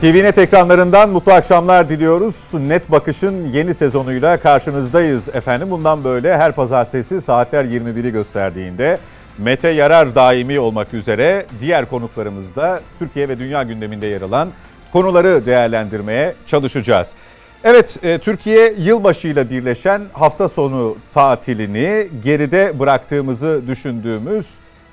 TVNet 0.00 0.38
ekranlarından 0.38 1.10
mutlu 1.10 1.32
akşamlar 1.32 1.88
diliyoruz. 1.88 2.54
Net 2.54 2.90
Bakış'ın 2.90 3.52
yeni 3.52 3.74
sezonuyla 3.74 4.36
karşınızdayız 4.36 5.28
efendim. 5.28 5.70
Bundan 5.70 6.04
böyle 6.04 6.38
her 6.38 6.52
pazartesi 6.52 7.20
saatler 7.20 7.64
21'i 7.64 8.12
gösterdiğinde 8.12 8.98
Mete 9.38 9.68
Yarar 9.68 10.14
daimi 10.14 10.60
olmak 10.60 10.94
üzere 10.94 11.46
diğer 11.60 11.88
konuklarımızda 11.88 12.80
Türkiye 12.98 13.28
ve 13.28 13.38
dünya 13.38 13.62
gündeminde 13.62 14.06
yer 14.06 14.22
alan 14.22 14.48
konuları 14.92 15.46
değerlendirmeye 15.46 16.34
çalışacağız. 16.46 17.14
Evet, 17.64 17.98
e, 18.02 18.18
Türkiye 18.18 18.74
yılbaşıyla 18.78 19.50
birleşen 19.50 20.02
hafta 20.12 20.48
sonu 20.48 20.96
tatilini 21.14 22.08
geride 22.24 22.78
bıraktığımızı 22.78 23.62
düşündüğümüz 23.66 24.46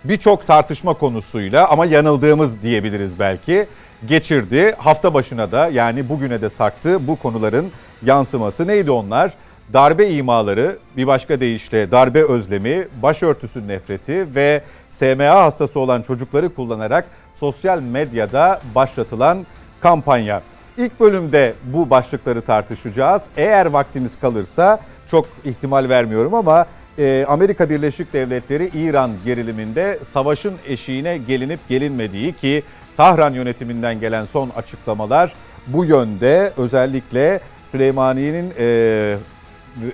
birçok 0.03 0.47
tartışma 0.47 0.93
konusuyla 0.93 1.67
ama 1.67 1.85
yanıldığımız 1.85 2.61
diyebiliriz 2.61 3.19
belki 3.19 3.67
geçirdi. 4.07 4.75
Hafta 4.77 5.13
başına 5.13 5.51
da 5.51 5.67
yani 5.67 6.09
bugüne 6.09 6.41
de 6.41 6.49
sarktı 6.49 7.07
bu 7.07 7.15
konuların 7.15 7.71
yansıması 8.05 8.67
neydi 8.67 8.91
onlar? 8.91 9.33
Darbe 9.73 10.09
imaları, 10.09 10.77
bir 10.97 11.07
başka 11.07 11.39
deyişle 11.39 11.91
darbe 11.91 12.23
özlemi, 12.23 12.87
başörtüsü 13.01 13.67
nefreti 13.67 14.35
ve 14.35 14.61
SMA 14.89 15.43
hastası 15.43 15.79
olan 15.79 16.01
çocukları 16.01 16.55
kullanarak 16.55 17.05
sosyal 17.35 17.81
medyada 17.81 18.61
başlatılan 18.75 19.45
kampanya. 19.81 20.41
İlk 20.77 20.99
bölümde 20.99 21.53
bu 21.63 21.89
başlıkları 21.89 22.41
tartışacağız. 22.41 23.23
Eğer 23.37 23.65
vaktimiz 23.65 24.19
kalırsa 24.19 24.79
çok 25.07 25.27
ihtimal 25.45 25.89
vermiyorum 25.89 26.33
ama 26.33 26.65
e, 26.99 27.25
Amerika 27.27 27.69
Birleşik 27.69 28.13
Devletleri 28.13 28.69
İran 28.73 29.11
geriliminde 29.25 29.99
savaşın 30.05 30.53
eşiğine 30.67 31.17
gelinip 31.17 31.59
gelinmediği 31.69 32.33
ki 32.33 32.63
Tahran 32.97 33.33
yönetiminden 33.33 33.99
gelen 33.99 34.25
son 34.25 34.49
açıklamalar 34.49 35.33
bu 35.67 35.85
yönde 35.85 36.51
özellikle 36.57 37.39
Süleymaniye'nin 37.65 38.53
e, 38.57 38.65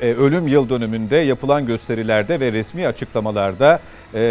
e, 0.01 0.13
ölüm 0.13 0.47
yıl 0.47 0.69
dönümünde 0.69 1.15
yapılan 1.15 1.65
gösterilerde 1.65 2.39
ve 2.39 2.51
resmi 2.51 2.87
açıklamalarda 2.87 3.79
e, 4.13 4.21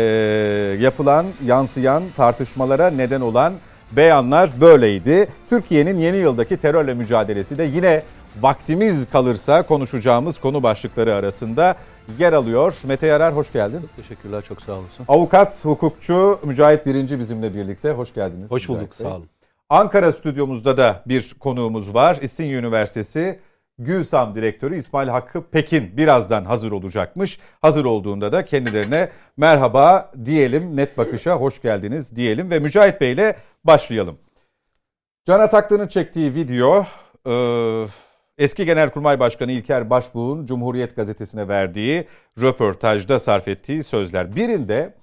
yapılan 0.80 1.26
yansıyan 1.46 2.02
tartışmalara 2.16 2.90
neden 2.90 3.20
olan 3.20 3.54
beyanlar 3.92 4.50
böyleydi. 4.60 5.28
Türkiye'nin 5.48 5.98
yeni 5.98 6.16
yıldaki 6.16 6.56
terörle 6.56 6.94
mücadelesi 6.94 7.58
de 7.58 7.64
yine 7.64 8.02
vaktimiz 8.40 9.06
kalırsa 9.12 9.62
konuşacağımız 9.62 10.38
konu 10.38 10.62
başlıkları 10.62 11.14
arasında 11.14 11.76
yer 12.18 12.32
alıyor. 12.32 12.74
Mete 12.84 13.06
Yarar 13.06 13.36
hoş 13.36 13.52
geldin. 13.52 13.80
Çok 13.80 13.96
teşekkürler, 13.96 14.42
çok 14.42 14.62
sağ 14.62 14.72
olasın. 14.72 15.04
Avukat, 15.08 15.64
hukukçu 15.64 16.38
Mücahit 16.44 16.86
Birinci 16.86 17.18
bizimle 17.18 17.54
birlikte. 17.54 17.90
Hoş 17.90 18.14
geldiniz. 18.14 18.50
Hoş 18.50 18.68
bulduk, 18.68 18.82
Mücahit 18.82 18.94
sağ 18.94 19.16
olun. 19.16 19.28
Ankara 19.68 20.12
stüdyomuzda 20.12 20.76
da 20.76 21.02
bir 21.06 21.34
konuğumuz 21.40 21.94
var. 21.94 22.18
İstinye 22.22 22.54
Üniversitesi 22.56 23.40
Gülsam 23.78 24.34
Direktörü 24.34 24.76
İsmail 24.76 25.08
Hakkı 25.08 25.42
Pekin 25.42 25.96
birazdan 25.96 26.44
hazır 26.44 26.72
olacakmış. 26.72 27.38
Hazır 27.60 27.84
olduğunda 27.84 28.32
da 28.32 28.44
kendilerine 28.44 29.10
merhaba 29.36 30.12
diyelim, 30.24 30.76
net 30.76 30.98
bakışa 30.98 31.36
hoş 31.36 31.62
geldiniz 31.62 32.16
diyelim 32.16 32.50
ve 32.50 32.58
Mücahit 32.58 33.00
Bey 33.00 33.12
ile 33.12 33.36
başlayalım. 33.64 34.18
Can 35.24 35.40
Ataklı'nın 35.40 35.88
çektiği 35.88 36.34
video 36.34 36.86
eski 38.38 38.64
Genelkurmay 38.64 39.20
Başkanı 39.20 39.52
İlker 39.52 39.90
Başbuğ'un 39.90 40.46
Cumhuriyet 40.46 40.96
Gazetesi'ne 40.96 41.48
verdiği 41.48 42.06
röportajda 42.40 43.18
sarf 43.18 43.48
ettiği 43.48 43.82
sözler. 43.82 44.36
Birinde 44.36 44.94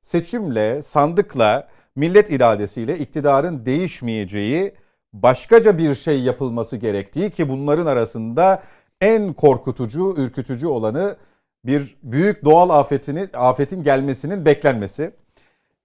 seçimle, 0.00 0.82
sandıkla, 0.82 1.68
millet 1.96 2.30
iradesiyle 2.30 2.98
iktidarın 2.98 3.66
değişmeyeceği 3.66 4.74
başkaca 5.12 5.78
bir 5.78 5.94
şey 5.94 6.20
yapılması 6.20 6.76
gerektiği 6.76 7.30
ki 7.30 7.48
bunların 7.48 7.86
arasında 7.86 8.62
en 9.00 9.32
korkutucu, 9.32 10.14
ürkütücü 10.16 10.66
olanı 10.66 11.16
bir 11.64 11.96
büyük 12.02 12.44
doğal 12.44 12.70
afetini, 12.70 13.28
afetin 13.34 13.82
gelmesinin 13.82 14.44
beklenmesi. 14.44 15.10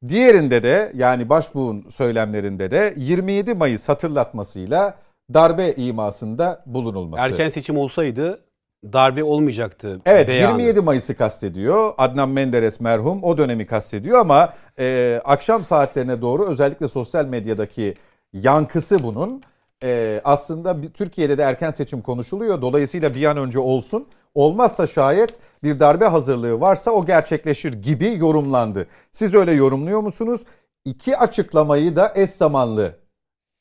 Diğerinde 0.07 0.63
de 0.63 0.91
yani 0.95 1.29
başbuğun 1.29 1.85
söylemlerinde 1.89 2.71
de 2.71 2.93
27 2.97 3.53
Mayıs 3.53 3.89
hatırlatmasıyla 3.89 4.95
darbe 5.33 5.71
imasında 5.71 6.63
bulunulması. 6.65 7.23
Erken 7.23 7.49
seçim 7.49 7.77
olsaydı 7.77 8.39
darbe 8.83 9.23
olmayacaktı. 9.23 10.01
Evet 10.05 10.27
beyanı. 10.27 10.61
27 10.61 10.81
Mayıs'ı 10.81 11.15
kastediyor. 11.15 11.93
Adnan 11.97 12.29
Menderes 12.29 12.79
merhum 12.79 13.23
o 13.23 13.37
dönemi 13.37 13.65
kastediyor 13.65 14.19
ama 14.19 14.53
e, 14.79 15.21
akşam 15.25 15.63
saatlerine 15.63 16.21
doğru 16.21 16.47
özellikle 16.47 16.87
sosyal 16.87 17.25
medyadaki 17.25 17.95
yankısı 18.33 19.03
bunun 19.03 19.43
e, 19.83 20.21
aslında 20.23 20.81
bir, 20.81 20.89
Türkiye'de 20.89 21.37
de 21.37 21.43
erken 21.43 21.71
seçim 21.71 22.01
konuşuluyor. 22.01 22.61
Dolayısıyla 22.61 23.15
bir 23.15 23.25
an 23.25 23.37
önce 23.37 23.59
olsun. 23.59 24.07
Olmazsa 24.35 24.87
şayet 24.87 25.29
bir 25.63 25.79
darbe 25.79 26.05
hazırlığı 26.05 26.59
varsa 26.59 26.91
o 26.91 27.05
gerçekleşir 27.05 27.73
gibi 27.73 28.17
yorumlandı. 28.17 28.87
Siz 29.11 29.33
öyle 29.33 29.51
yorumluyor 29.51 30.01
musunuz? 30.01 30.41
İki 30.85 31.17
açıklamayı 31.17 31.95
da 31.95 32.13
eş 32.15 32.29
zamanlı 32.29 33.00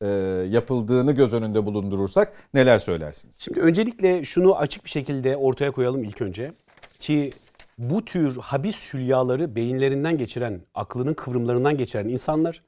e, 0.03 0.09
yapıldığını 0.51 1.13
göz 1.13 1.33
önünde 1.35 1.67
bulundurursak 1.67 2.33
neler 2.55 2.79
söylersiniz? 2.79 3.35
Şimdi 3.39 3.61
öncelikle 3.61 4.25
şunu 4.25 4.57
açık 4.57 4.85
bir 4.85 4.91
şekilde 4.91 5.37
ortaya 5.37 5.71
koyalım 5.71 6.05
ilk 6.05 6.23
önce. 6.23 6.53
Ki 6.99 7.33
bu 7.79 8.05
tür 8.05 8.37
habis 8.37 8.95
hülyaları 8.95 9.57
beyinlerinden 9.57 10.19
geçiren, 10.19 10.61
aklının 10.75 11.15
kıvrımlarından 11.15 11.77
geçiren 11.77 12.09
insanlar 12.09 12.63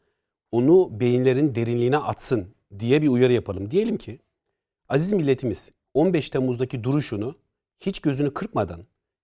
onu 0.52 1.00
beyinlerin 1.00 1.54
derinliğine 1.54 1.98
atsın 1.98 2.46
diye 2.78 3.02
bir 3.02 3.08
uyarı 3.08 3.32
yapalım. 3.32 3.70
Diyelim 3.70 3.96
ki 3.96 4.18
aziz 4.88 5.12
milletimiz 5.12 5.72
15 5.94 6.30
Temmuz'daki 6.30 6.84
duruşunu 6.84 7.36
hiç 7.80 8.00
gözünü 8.00 8.34
kırpmadan 8.34 8.80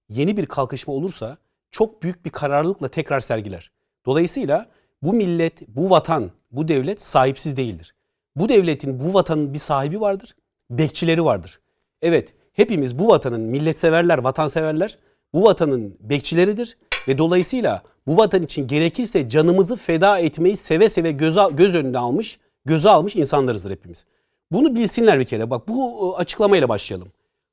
yeni 0.09 0.37
bir 0.37 0.47
kalkışma 0.47 0.95
olursa 0.95 1.39
çok 1.71 2.03
büyük 2.03 2.25
bir 2.25 2.31
kararlılıkla 2.31 2.89
tekrar 2.89 3.21
sergiler. 3.21 3.71
Dolayısıyla 4.07 4.67
bu 5.03 5.13
millet, 5.13 5.69
bu 5.69 5.91
vatan, 5.91 6.31
bu 6.51 6.69
devlet 6.69 7.03
sahipsiz 7.03 7.57
değildir. 7.57 7.95
Bu 8.39 8.49
devletin, 8.49 9.01
bu 9.01 9.15
vatanın 9.15 9.55
bir 9.55 9.59
sahibi 9.59 10.01
vardır, 10.01 10.37
bekçileri 10.71 11.25
vardır. 11.25 11.61
Evet, 12.03 12.35
hepimiz 12.53 12.99
bu 12.99 13.09
vatanın 13.09 13.41
milletseverler, 13.41 14.19
vatanseverler, 14.19 14.99
bu 15.33 15.45
vatanın 15.45 15.97
bekçileridir 16.01 16.77
ve 17.09 17.19
dolayısıyla 17.19 17.83
bu 18.07 18.17
vatan 18.17 18.43
için 18.43 18.67
gerekirse 18.67 19.29
canımızı 19.29 19.77
feda 19.77 20.19
etmeyi 20.19 20.57
seve 20.57 20.89
seve 20.89 21.13
göz, 21.13 21.39
göz 21.53 21.75
önüne 21.75 21.99
almış, 21.99 22.39
göze 22.65 22.91
almış 22.91 23.17
insanlarızdır 23.17 23.71
hepimiz. 23.71 24.05
Bunu 24.53 24.75
bilsinler 24.75 25.21
bir 25.21 25.25
kere. 25.25 25.51
Bak 25.51 25.69
bu 25.69 26.15
açıklamayla 26.19 26.69
başlayalım. 26.69 27.09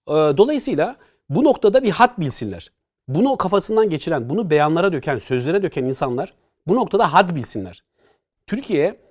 Dolayısıyla 0.08 0.96
bu 1.30 1.44
noktada 1.44 1.84
bir 1.84 1.90
hat 1.90 2.20
bilsinler. 2.20 2.72
Bunu 3.08 3.38
kafasından 3.38 3.90
geçiren, 3.90 4.30
bunu 4.30 4.50
beyanlara 4.50 4.94
döken, 4.94 5.18
sözlere 5.18 5.64
döken 5.64 5.86
insanlar 5.86 6.34
bu 6.68 6.76
noktada 6.76 7.14
had 7.14 7.36
bilsinler. 7.36 7.84
Türkiye 8.48 9.05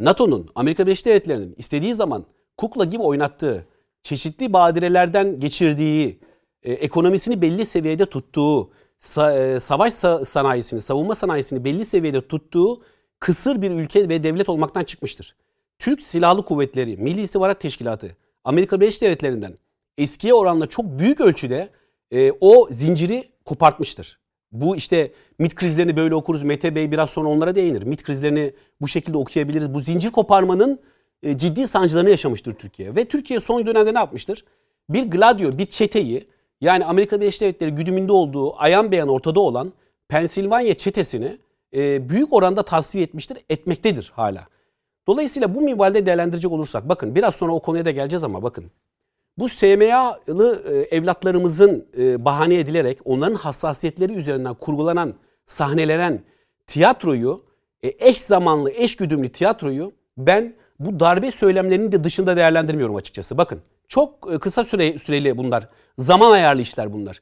NATO'nun, 0.00 0.48
Amerika 0.54 0.86
Birleşik 0.86 1.06
Devletleri'nin 1.06 1.54
istediği 1.58 1.94
zaman 1.94 2.24
kukla 2.56 2.84
gibi 2.84 3.02
oynattığı, 3.02 3.66
çeşitli 4.02 4.52
badirelerden 4.52 5.40
geçirdiği, 5.40 6.20
e, 6.62 6.72
ekonomisini 6.72 7.42
belli 7.42 7.66
seviyede 7.66 8.06
tuttuğu, 8.06 8.70
sa, 9.00 9.38
e, 9.38 9.60
savaş 9.60 9.92
sa- 9.92 10.24
sanayisini, 10.24 10.80
savunma 10.80 11.14
sanayisini 11.14 11.64
belli 11.64 11.84
seviyede 11.84 12.28
tuttuğu 12.28 12.82
kısır 13.20 13.62
bir 13.62 13.70
ülke 13.70 14.08
ve 14.08 14.22
devlet 14.22 14.48
olmaktan 14.48 14.84
çıkmıştır. 14.84 15.36
Türk 15.78 16.02
Silahlı 16.02 16.44
Kuvvetleri, 16.44 16.96
Milli 16.96 17.20
İstihbarat 17.20 17.60
Teşkilatı, 17.60 18.16
Amerika 18.44 18.80
Birleşik 18.80 19.02
Devletleri'nden 19.02 19.58
eskiye 19.98 20.34
oranla 20.34 20.66
çok 20.66 20.84
büyük 20.84 21.20
ölçüde 21.20 21.68
e, 22.10 22.32
o 22.40 22.68
zinciri 22.70 23.24
kopartmıştır. 23.44 24.18
Bu 24.52 24.76
işte 24.76 25.12
MIT 25.38 25.54
krizlerini 25.54 25.96
böyle 25.96 26.14
okuruz. 26.14 26.42
Mete 26.42 26.74
Bey 26.74 26.90
biraz 26.90 27.10
sonra 27.10 27.28
onlara 27.28 27.54
değinir. 27.54 27.82
MIT 27.82 28.02
krizlerini 28.02 28.52
bu 28.80 28.88
şekilde 28.88 29.18
okuyabiliriz. 29.18 29.74
Bu 29.74 29.80
zincir 29.80 30.10
koparmanın 30.10 30.80
e, 31.22 31.38
ciddi 31.38 31.66
sancılarını 31.66 32.10
yaşamıştır 32.10 32.52
Türkiye. 32.52 32.96
Ve 32.96 33.04
Türkiye 33.04 33.40
son 33.40 33.66
dönemde 33.66 33.94
ne 33.94 33.98
yapmıştır? 33.98 34.44
Bir 34.88 35.02
gladio, 35.02 35.58
bir 35.58 35.66
çeteyi 35.66 36.26
yani 36.60 36.84
Amerika 36.84 37.20
Birleşik 37.20 37.40
Devletleri 37.40 37.70
güdümünde 37.70 38.12
olduğu 38.12 38.56
ayan 38.56 38.92
beyan 38.92 39.08
ortada 39.08 39.40
olan 39.40 39.72
Pensilvanya 40.08 40.74
çetesini 40.74 41.38
e, 41.74 42.08
büyük 42.08 42.32
oranda 42.32 42.62
tasfiye 42.62 43.04
etmiştir, 43.04 43.38
etmektedir 43.48 44.12
hala. 44.14 44.46
Dolayısıyla 45.06 45.54
bu 45.54 45.60
minvalde 45.60 46.06
değerlendirecek 46.06 46.52
olursak 46.52 46.88
bakın 46.88 47.14
biraz 47.14 47.34
sonra 47.34 47.52
o 47.52 47.60
konuya 47.60 47.84
da 47.84 47.90
geleceğiz 47.90 48.24
ama 48.24 48.42
bakın 48.42 48.70
bu 49.38 49.48
SMA'lı 49.48 50.62
e, 50.70 50.96
evlatlarımızın 50.96 51.86
e, 51.98 52.24
bahane 52.24 52.58
edilerek 52.58 52.98
onların 53.04 53.34
hassasiyetleri 53.34 54.12
üzerinden 54.12 54.54
kurgulanan, 54.54 55.14
sahnelenen 55.46 56.20
tiyatroyu, 56.66 57.42
e, 57.82 57.92
eş 57.98 58.18
zamanlı, 58.18 58.70
eş 58.70 58.96
güdümlü 58.96 59.28
tiyatroyu 59.28 59.92
ben 60.16 60.54
bu 60.80 61.00
darbe 61.00 61.30
söylemlerinin 61.30 61.92
de 61.92 62.04
dışında 62.04 62.36
değerlendirmiyorum 62.36 62.96
açıkçası. 62.96 63.38
Bakın 63.38 63.60
çok 63.88 64.40
kısa 64.42 64.64
süre, 64.64 64.98
süreli 64.98 65.36
bunlar. 65.36 65.68
Zaman 65.98 66.30
ayarlı 66.30 66.62
işler 66.62 66.92
bunlar. 66.92 67.20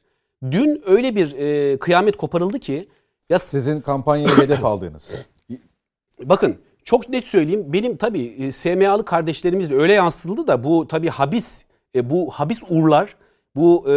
Dün 0.51 0.83
öyle 0.85 1.15
bir 1.15 1.29
kıyamet 1.77 2.17
koparıldı 2.17 2.59
ki 2.59 2.87
ya 3.29 3.39
sizin 3.39 3.81
kampanyayı 3.81 4.37
hedef 4.37 4.65
aldığınız. 4.65 5.11
Bakın 6.23 6.57
çok 6.83 7.09
net 7.09 7.27
söyleyeyim. 7.27 7.65
Benim 7.67 7.97
tabii 7.97 8.35
e, 8.39 8.51
SMA'lı 8.51 9.05
kardeşlerimiz 9.05 9.69
de 9.69 9.75
öyle 9.75 9.93
yansıtıldı 9.93 10.47
da 10.47 10.63
bu 10.63 10.87
tabii 10.87 11.09
habis 11.09 11.65
e, 11.97 12.09
bu 12.09 12.31
habis 12.31 12.59
urlar, 12.69 13.15
bu 13.55 13.89
e, 13.89 13.93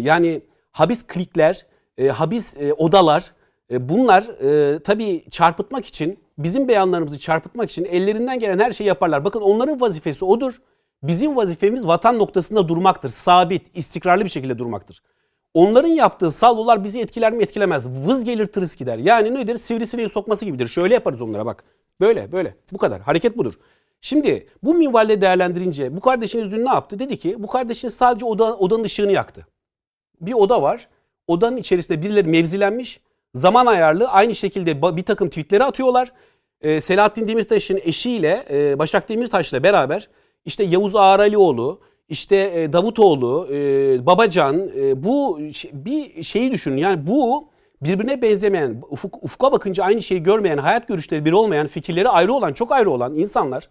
yani 0.00 0.40
habis 0.72 1.06
klikler, 1.06 1.66
e, 1.98 2.08
habis 2.08 2.56
e, 2.56 2.72
odalar 2.72 3.32
e, 3.70 3.88
bunlar 3.88 4.22
e, 4.22 4.78
tabii 4.78 5.24
çarpıtmak 5.30 5.86
için 5.86 6.18
bizim 6.38 6.68
beyanlarımızı 6.68 7.18
çarpıtmak 7.18 7.70
için 7.70 7.84
ellerinden 7.84 8.38
gelen 8.38 8.58
her 8.58 8.72
şeyi 8.72 8.88
yaparlar. 8.88 9.24
Bakın 9.24 9.40
onların 9.40 9.80
vazifesi 9.80 10.24
odur. 10.24 10.54
Bizim 11.02 11.36
vazifemiz 11.36 11.86
vatan 11.86 12.18
noktasında 12.18 12.68
durmaktır. 12.68 13.08
Sabit, 13.08 13.78
istikrarlı 13.78 14.24
bir 14.24 14.30
şekilde 14.30 14.58
durmaktır. 14.58 15.02
Onların 15.54 15.88
yaptığı 15.88 16.30
salvolar 16.30 16.84
bizi 16.84 17.00
etkiler 17.00 17.32
mi 17.32 17.42
etkilemez. 17.42 17.88
Vız 17.88 18.24
gelir 18.24 18.46
tırıs 18.46 18.76
gider. 18.76 18.98
Yani 18.98 19.34
nedir? 19.34 19.54
Sivrisineği 19.54 20.08
sokması 20.08 20.44
gibidir. 20.44 20.68
Şöyle 20.68 20.94
yaparız 20.94 21.22
onlara 21.22 21.46
bak. 21.46 21.64
Böyle 22.00 22.32
böyle. 22.32 22.54
Bu 22.72 22.78
kadar. 22.78 23.00
Hareket 23.00 23.38
budur. 23.38 23.54
Şimdi 24.04 24.46
bu 24.62 24.74
minvalde 24.74 25.20
değerlendirince 25.20 25.96
bu 25.96 26.00
kardeşiniz 26.00 26.52
dün 26.52 26.64
ne 26.64 26.68
yaptı? 26.68 26.98
Dedi 26.98 27.16
ki 27.16 27.36
bu 27.38 27.46
kardeşiniz 27.46 27.94
sadece 27.94 28.26
oda, 28.26 28.56
odanın 28.56 28.84
ışığını 28.84 29.12
yaktı. 29.12 29.46
Bir 30.20 30.32
oda 30.32 30.62
var. 30.62 30.88
Odanın 31.26 31.56
içerisinde 31.56 32.02
birileri 32.02 32.28
mevzilenmiş. 32.28 33.00
Zaman 33.34 33.66
ayarlı 33.66 34.08
aynı 34.08 34.34
şekilde 34.34 34.96
bir 34.96 35.02
takım 35.02 35.28
tweetleri 35.28 35.64
atıyorlar. 35.64 36.12
Ee, 36.60 36.80
Selahattin 36.80 37.28
Demirtaş'ın 37.28 37.80
eşiyle 37.84 38.44
e, 38.50 38.78
Başak 38.78 39.08
Demirtaş'la 39.08 39.62
beraber 39.62 40.08
işte 40.44 40.64
Yavuz 40.64 40.96
Ağralioğlu, 40.96 41.80
işte 42.08 42.36
e, 42.54 42.72
Davutoğlu, 42.72 43.48
e, 43.52 44.06
Babacan 44.06 44.70
e, 44.76 45.04
bu 45.04 45.38
bir 45.72 46.22
şeyi 46.22 46.52
düşünün. 46.52 46.76
Yani 46.76 47.06
bu 47.06 47.48
birbirine 47.82 48.22
benzemeyen, 48.22 48.82
ufuk, 48.90 49.24
ufka 49.24 49.52
bakınca 49.52 49.84
aynı 49.84 50.02
şeyi 50.02 50.22
görmeyen, 50.22 50.58
hayat 50.58 50.88
görüşleri 50.88 51.24
bir 51.24 51.32
olmayan, 51.32 51.66
fikirleri 51.66 52.08
ayrı 52.08 52.32
olan, 52.32 52.52
çok 52.52 52.72
ayrı 52.72 52.90
olan 52.90 53.14
insanlar 53.14 53.68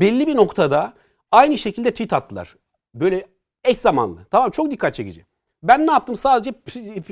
belli 0.00 0.26
bir 0.26 0.36
noktada 0.36 0.92
aynı 1.32 1.58
şekilde 1.58 1.90
tweet 1.90 2.12
attılar. 2.12 2.56
Böyle 2.94 3.26
eş 3.64 3.76
zamanlı. 3.76 4.20
Tamam 4.30 4.50
çok 4.50 4.70
dikkat 4.70 4.94
çekici. 4.94 5.26
Ben 5.62 5.86
ne 5.86 5.90
yaptım? 5.90 6.16
Sadece 6.16 6.52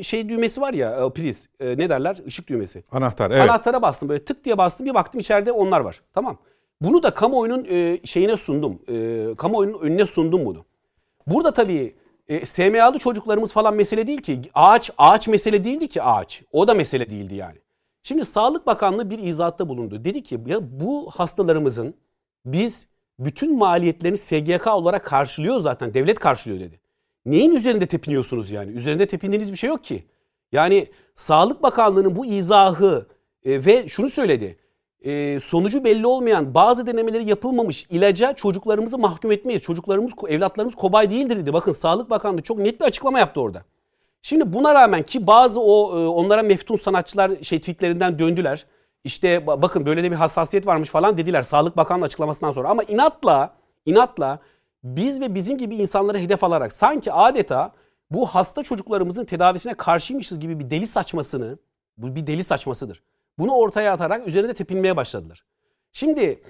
şey 0.03 0.29
düğmesi 0.29 0.61
var 0.61 0.75
ya 0.75 1.11
priz. 1.15 1.49
Ne 1.61 1.91
derler? 1.91 2.17
Işık 2.27 2.49
düğmesi. 2.49 2.85
Anahtar 2.93 3.31
evet. 3.31 3.43
Anahtara 3.43 3.83
bastım 3.83 4.09
böyle 4.09 4.25
tık 4.25 4.45
diye 4.45 4.59
bastım 4.59 4.87
bir 4.87 4.95
baktım 4.95 5.21
içeride 5.21 5.53
onlar 5.53 5.81
var. 5.81 6.03
Tamam. 6.13 6.39
Bunu 6.81 7.03
da 7.03 7.15
kamuoyunun 7.15 7.67
e, 7.69 8.01
şeyine 8.05 8.37
sundum. 8.37 8.79
E, 8.89 9.35
kamuoyunun 9.35 9.81
önüne 9.81 10.07
sundum 10.07 10.45
bunu. 10.47 10.65
Burada 11.27 11.53
tabii 11.53 11.95
e, 12.29 12.47
SMA'lı 12.47 12.99
çocuklarımız 12.99 13.53
falan 13.53 13.75
mesele 13.75 14.07
değil 14.07 14.23
ki. 14.23 14.41
Ağaç 14.55 14.91
ağaç 14.99 15.29
mesele 15.29 15.65
değildi 15.65 15.89
ki 15.89 16.03
ağaç. 16.03 16.43
O 16.53 16.69
da 16.69 16.75
mesele 16.75 17.11
değildi 17.11 17.35
yani. 17.35 17.59
Şimdi 18.03 18.25
Sağlık 18.25 18.67
Bakanlığı 18.67 19.11
bir 19.11 19.19
izahatta 19.19 19.69
bulundu. 19.69 20.05
Dedi 20.05 20.23
ki 20.23 20.41
ya 20.47 20.81
bu 20.81 21.11
hastalarımızın 21.11 21.95
biz 22.45 22.89
bütün 23.19 23.59
maliyetlerini 23.59 24.19
SGK 24.19 24.67
olarak 24.67 25.05
karşılıyor 25.05 25.61
zaten. 25.61 25.95
Devlet 25.95 26.19
karşılıyor 26.19 26.61
dedi. 26.61 26.81
Neyin 27.27 27.55
üzerinde 27.55 27.87
tepiniyorsunuz 27.87 28.51
yani? 28.51 28.73
Üzerinde 28.73 29.07
tepindiğiniz 29.07 29.53
bir 29.53 29.57
şey 29.57 29.69
yok 29.69 29.85
ki. 29.85 30.05
Yani 30.53 30.89
Sağlık 31.15 31.63
Bakanlığı'nın 31.63 32.17
bu 32.17 32.27
izahı 32.27 33.07
e, 33.45 33.65
ve 33.65 33.89
şunu 33.89 34.11
söyledi 34.11 34.57
e, 35.05 35.41
sonucu 35.41 35.85
belli 35.85 36.07
olmayan 36.07 36.55
bazı 36.55 36.87
denemeleri 36.87 37.29
yapılmamış 37.29 37.87
ilaca 37.91 38.33
çocuklarımızı 38.33 38.99
mahkum 38.99 39.33
etmeyiz. 39.33 39.63
Çocuklarımız, 39.63 40.13
evlatlarımız 40.29 40.75
kobay 40.75 41.11
değildir 41.11 41.37
dedi. 41.37 41.53
Bakın 41.53 41.73
Sağlık 41.73 42.11
Bakanlığı 42.11 42.43
çok 42.43 42.59
net 42.59 42.81
bir 42.81 42.85
açıklama 42.85 43.19
yaptı 43.19 43.41
orada. 43.41 43.63
Şimdi 44.23 44.53
buna 44.53 44.75
rağmen 44.75 45.03
ki 45.03 45.27
bazı 45.27 45.61
o 45.61 46.01
e, 46.01 46.07
onlara 46.07 46.43
meftun 46.43 46.77
sanatçılar 46.77 47.31
şey 47.43 47.59
tweetlerinden 47.59 48.19
döndüler. 48.19 48.67
İşte 49.05 49.47
bakın 49.47 49.87
böyle 49.87 50.03
de 50.03 50.11
bir 50.11 50.17
hassasiyet 50.17 50.67
varmış 50.67 50.89
falan 50.89 51.17
dediler 51.17 51.43
Sağlık 51.43 51.77
Bakanlığı 51.77 52.05
açıklamasından 52.05 52.53
sonra. 52.53 52.69
Ama 52.69 52.83
inatla, 52.83 53.55
inatla 53.87 54.39
biz 54.85 55.21
ve 55.21 55.35
bizim 55.35 55.59
gibi 55.59 55.77
insanları 55.77 56.19
hedef 56.19 56.45
alarak 56.45 56.73
sanki 56.73 57.13
adeta 57.13 57.73
bu 58.11 58.27
hasta 58.27 58.63
çocuklarımızın 58.63 59.25
tedavisine 59.25 59.75
karşıymışız 59.75 60.41
gibi 60.41 60.59
bir 60.59 60.71
deli 60.71 60.87
saçmasını, 60.87 61.59
bu 61.97 62.17
bir 62.17 62.27
deli 62.27 62.45
saçmasıdır. 62.45 63.03
Bunu 63.39 63.53
ortaya 63.53 63.93
atarak 63.93 64.27
üzerinde 64.27 64.55
tepinmeye 64.55 64.97
başladılar. 64.97 65.45
Şimdi 65.93 66.41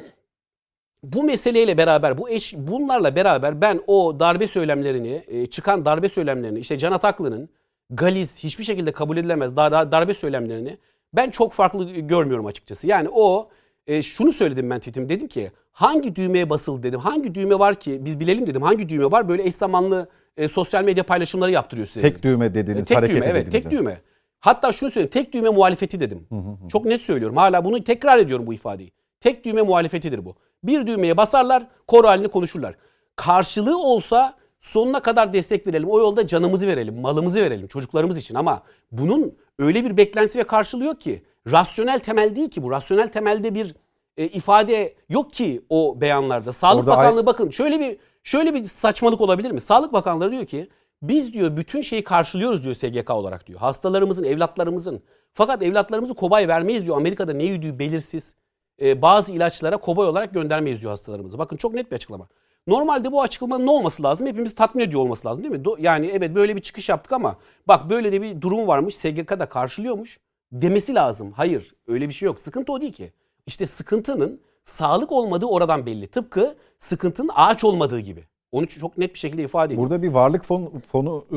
bu 1.02 1.24
meseleyle 1.24 1.78
beraber, 1.78 2.18
bu 2.18 2.30
eş, 2.30 2.54
bunlarla 2.56 3.16
beraber 3.16 3.60
ben 3.60 3.80
o 3.86 4.20
darbe 4.20 4.48
söylemlerini, 4.48 5.24
e, 5.26 5.46
çıkan 5.46 5.84
darbe 5.84 6.08
söylemlerini, 6.08 6.58
işte 6.58 6.78
Can 6.78 6.92
Ataklı'nın 6.92 7.48
galiz, 7.90 8.44
hiçbir 8.44 8.64
şekilde 8.64 8.92
kabul 8.92 9.16
edilemez 9.16 9.56
darbe 9.56 10.14
söylemlerini 10.14 10.78
ben 11.16 11.30
çok 11.30 11.52
farklı 11.52 11.90
görmüyorum 11.90 12.46
açıkçası. 12.46 12.86
Yani 12.86 13.08
o 13.12 13.48
e, 13.86 14.02
şunu 14.02 14.32
söyledim 14.32 14.70
ben 14.70 14.78
tweetim 14.78 15.08
dedim 15.08 15.28
ki 15.28 15.52
hangi 15.72 16.16
düğmeye 16.16 16.50
basıldı 16.50 16.82
dedim. 16.82 17.00
Hangi 17.00 17.34
düğme 17.34 17.58
var 17.58 17.74
ki 17.74 17.98
biz 18.04 18.20
bilelim 18.20 18.46
dedim. 18.46 18.62
Hangi 18.62 18.88
düğme 18.88 19.10
var 19.10 19.28
böyle 19.28 19.42
eş 19.42 19.54
zamanlı 19.54 20.08
e, 20.36 20.48
sosyal 20.48 20.84
medya 20.84 21.04
paylaşımları 21.04 21.50
yaptırıyor 21.50 21.86
size. 21.86 22.00
Tek 22.00 22.22
düğme 22.22 22.54
dediniz, 22.54 22.86
e, 22.86 22.88
tek 22.88 22.96
hareket 22.96 23.16
düğme, 23.16 23.26
evet, 23.26 23.52
tek 23.52 23.70
düğme. 23.70 24.00
Hatta 24.40 24.72
şunu 24.72 24.90
söyleyeyim. 24.90 25.10
Tek 25.10 25.32
düğme 25.32 25.48
muhalefeti 25.48 26.00
dedim. 26.00 26.26
Hı 26.28 26.34
hı. 26.34 26.68
Çok 26.68 26.84
net 26.84 27.02
söylüyorum. 27.02 27.36
Hala 27.36 27.64
bunu 27.64 27.80
tekrar 27.80 28.18
ediyorum 28.18 28.46
bu 28.46 28.54
ifadeyi. 28.54 28.92
Tek 29.20 29.44
düğme 29.44 29.62
muhalefetidir 29.62 30.24
bu. 30.24 30.36
Bir 30.64 30.86
düğmeye 30.86 31.16
basarlar, 31.16 31.66
kor 31.86 32.04
halini 32.04 32.28
konuşurlar. 32.28 32.74
Karşılığı 33.16 33.78
olsa 33.78 34.36
sonuna 34.64 35.00
kadar 35.00 35.32
destek 35.32 35.66
verelim. 35.66 35.88
O 35.88 35.98
yolda 35.98 36.26
canımızı 36.26 36.66
verelim, 36.66 37.00
malımızı 37.00 37.40
verelim 37.42 37.66
çocuklarımız 37.66 38.18
için. 38.18 38.34
Ama 38.34 38.62
bunun 38.92 39.34
öyle 39.58 39.84
bir 39.84 39.96
beklentisi 39.96 40.38
ve 40.38 40.44
karşılığı 40.44 40.84
yok 40.84 41.00
ki. 41.00 41.22
Rasyonel 41.50 41.98
temel 41.98 42.36
değil 42.36 42.50
ki 42.50 42.62
bu. 42.62 42.70
Rasyonel 42.70 43.08
temelde 43.08 43.54
bir 43.54 43.74
e, 44.16 44.26
ifade 44.26 44.94
yok 45.08 45.32
ki 45.32 45.64
o 45.68 46.00
beyanlarda. 46.00 46.52
Sağlık 46.52 46.80
Orada 46.80 46.90
Bakanlığı 46.90 47.20
ay- 47.20 47.26
bakın 47.26 47.50
şöyle 47.50 47.80
bir 47.80 47.96
şöyle 48.22 48.54
bir 48.54 48.64
saçmalık 48.64 49.20
olabilir 49.20 49.50
mi? 49.50 49.60
Sağlık 49.60 49.92
Bakanlığı 49.92 50.30
diyor 50.30 50.46
ki 50.46 50.68
biz 51.02 51.32
diyor 51.32 51.56
bütün 51.56 51.80
şeyi 51.80 52.04
karşılıyoruz 52.04 52.64
diyor 52.64 52.74
SGK 52.74 53.10
olarak 53.10 53.46
diyor. 53.46 53.60
Hastalarımızın, 53.60 54.24
evlatlarımızın. 54.24 55.02
Fakat 55.32 55.62
evlatlarımızı 55.62 56.14
kobay 56.14 56.48
vermeyiz 56.48 56.86
diyor. 56.86 56.96
Amerika'da 56.96 57.32
ne 57.32 57.44
yediği 57.44 57.78
belirsiz. 57.78 58.36
Ee, 58.82 59.02
bazı 59.02 59.32
ilaçlara 59.32 59.76
kobay 59.76 60.08
olarak 60.08 60.34
göndermeyiz 60.34 60.80
diyor 60.80 60.90
hastalarımızı. 60.90 61.38
Bakın 61.38 61.56
çok 61.56 61.74
net 61.74 61.90
bir 61.90 61.96
açıklama. 61.96 62.28
Normalde 62.66 63.12
bu 63.12 63.22
açıklamanın 63.22 63.66
ne 63.66 63.70
olması 63.70 64.02
lazım? 64.02 64.26
Hepimiz 64.26 64.54
tatmin 64.54 64.84
ediyor 64.84 65.00
olması 65.00 65.28
lazım 65.28 65.44
değil 65.44 65.54
mi? 65.54 65.62
Yani 65.78 66.06
evet 66.06 66.34
böyle 66.34 66.56
bir 66.56 66.60
çıkış 66.60 66.88
yaptık 66.88 67.12
ama 67.12 67.36
bak 67.68 67.90
böyle 67.90 68.12
de 68.12 68.22
bir 68.22 68.40
durum 68.40 68.66
varmış. 68.66 68.96
SGK 68.96 69.38
da 69.38 69.46
karşılıyormuş 69.48 70.20
demesi 70.52 70.94
lazım. 70.94 71.32
Hayır 71.32 71.74
öyle 71.86 72.08
bir 72.08 72.14
şey 72.14 72.26
yok. 72.26 72.40
Sıkıntı 72.40 72.72
o 72.72 72.80
değil 72.80 72.92
ki. 72.92 73.12
İşte 73.46 73.66
sıkıntının 73.66 74.40
sağlık 74.64 75.12
olmadığı 75.12 75.46
oradan 75.46 75.86
belli. 75.86 76.06
Tıpkı 76.06 76.54
sıkıntının 76.78 77.30
ağaç 77.34 77.64
olmadığı 77.64 78.00
gibi. 78.00 78.24
Onu 78.52 78.66
çok 78.66 78.98
net 78.98 79.14
bir 79.14 79.18
şekilde 79.18 79.42
ifade 79.42 79.74
ediyor. 79.74 79.82
Burada 79.82 80.02
bir 80.02 80.08
varlık 80.08 80.44
fonu, 80.44 80.72
fonu 80.92 81.24
e, 81.32 81.36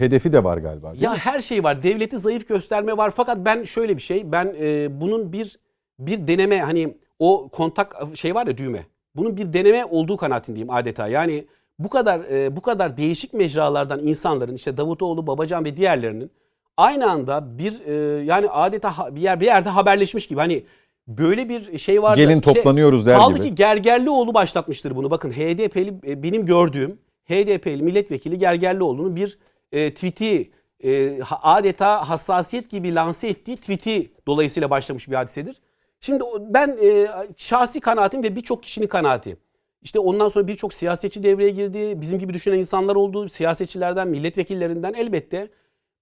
hedefi 0.00 0.32
de 0.32 0.44
var 0.44 0.58
galiba. 0.58 0.92
Ya 1.00 1.12
mi? 1.12 1.16
her 1.18 1.40
şey 1.40 1.64
var. 1.64 1.82
Devleti 1.82 2.18
zayıf 2.18 2.48
gösterme 2.48 2.96
var. 2.96 3.10
Fakat 3.16 3.38
ben 3.44 3.62
şöyle 3.62 3.96
bir 3.96 4.02
şey. 4.02 4.32
Ben 4.32 4.56
e, 4.60 5.00
bunun 5.00 5.32
bir 5.32 5.58
bir 5.98 6.26
deneme 6.26 6.60
hani 6.60 6.96
o 7.18 7.48
kontak 7.48 7.96
şey 8.14 8.34
var 8.34 8.46
ya 8.46 8.58
düğme. 8.58 8.86
Bunun 9.16 9.36
bir 9.36 9.52
deneme 9.52 9.84
olduğu 9.84 10.16
kanaatindeyim 10.16 10.70
adeta. 10.70 11.08
Yani 11.08 11.44
bu 11.78 11.88
kadar 11.88 12.20
e, 12.20 12.56
bu 12.56 12.62
kadar 12.62 12.96
değişik 12.96 13.34
mecralardan 13.34 14.00
insanların 14.00 14.54
işte 14.54 14.76
Davutoğlu, 14.76 15.26
Babacan 15.26 15.64
ve 15.64 15.76
diğerlerinin 15.76 16.30
aynı 16.76 17.10
anda 17.10 17.58
bir 17.58 17.80
e, 17.86 18.24
yani 18.24 18.48
adeta 18.48 19.16
bir 19.16 19.20
yer 19.20 19.40
bir 19.40 19.46
yerde 19.46 19.68
haberleşmiş 19.68 20.26
gibi 20.26 20.40
hani 20.40 20.64
böyle 21.08 21.48
bir 21.48 21.78
şey 21.78 22.02
var. 22.02 22.16
Gelin 22.16 22.40
işte, 22.40 22.52
toplanıyoruz 22.52 23.06
der 23.06 23.18
kaldı 23.18 23.28
gibi. 23.28 23.38
Kaldı 23.38 23.48
ki 23.48 23.54
Gergerlioğlu 23.54 24.34
başlatmıştır 24.34 24.96
bunu. 24.96 25.10
Bakın 25.10 25.30
HDP'li 25.30 25.94
e, 26.06 26.22
benim 26.22 26.46
gördüğüm 26.46 26.98
HDP'li 27.28 27.82
milletvekili 27.82 28.38
Gergerlioğlu'nun 28.38 29.16
bir 29.16 29.38
e, 29.72 29.94
tweet'i 29.94 30.50
e, 30.84 31.18
adeta 31.42 32.08
hassasiyet 32.08 32.70
gibi 32.70 32.94
lanse 32.94 33.28
ettiği 33.28 33.56
tweet'i 33.56 34.10
dolayısıyla 34.26 34.70
başlamış 34.70 35.08
bir 35.08 35.14
hadisedir. 35.14 35.56
Şimdi 36.00 36.24
ben 36.40 36.78
e, 36.82 37.08
şahsi 37.36 37.80
kanaatim 37.80 38.22
ve 38.22 38.36
birçok 38.36 38.62
kişinin 38.62 38.86
kanaati. 38.86 39.36
İşte 39.82 39.98
ondan 39.98 40.28
sonra 40.28 40.48
birçok 40.48 40.74
siyasetçi 40.74 41.22
devreye 41.22 41.50
girdi. 41.50 42.00
Bizim 42.00 42.18
gibi 42.18 42.34
düşünen 42.34 42.58
insanlar 42.58 42.96
oldu. 42.96 43.28
Siyasetçilerden, 43.28 44.08
milletvekillerinden 44.08 44.92
elbette 44.92 45.48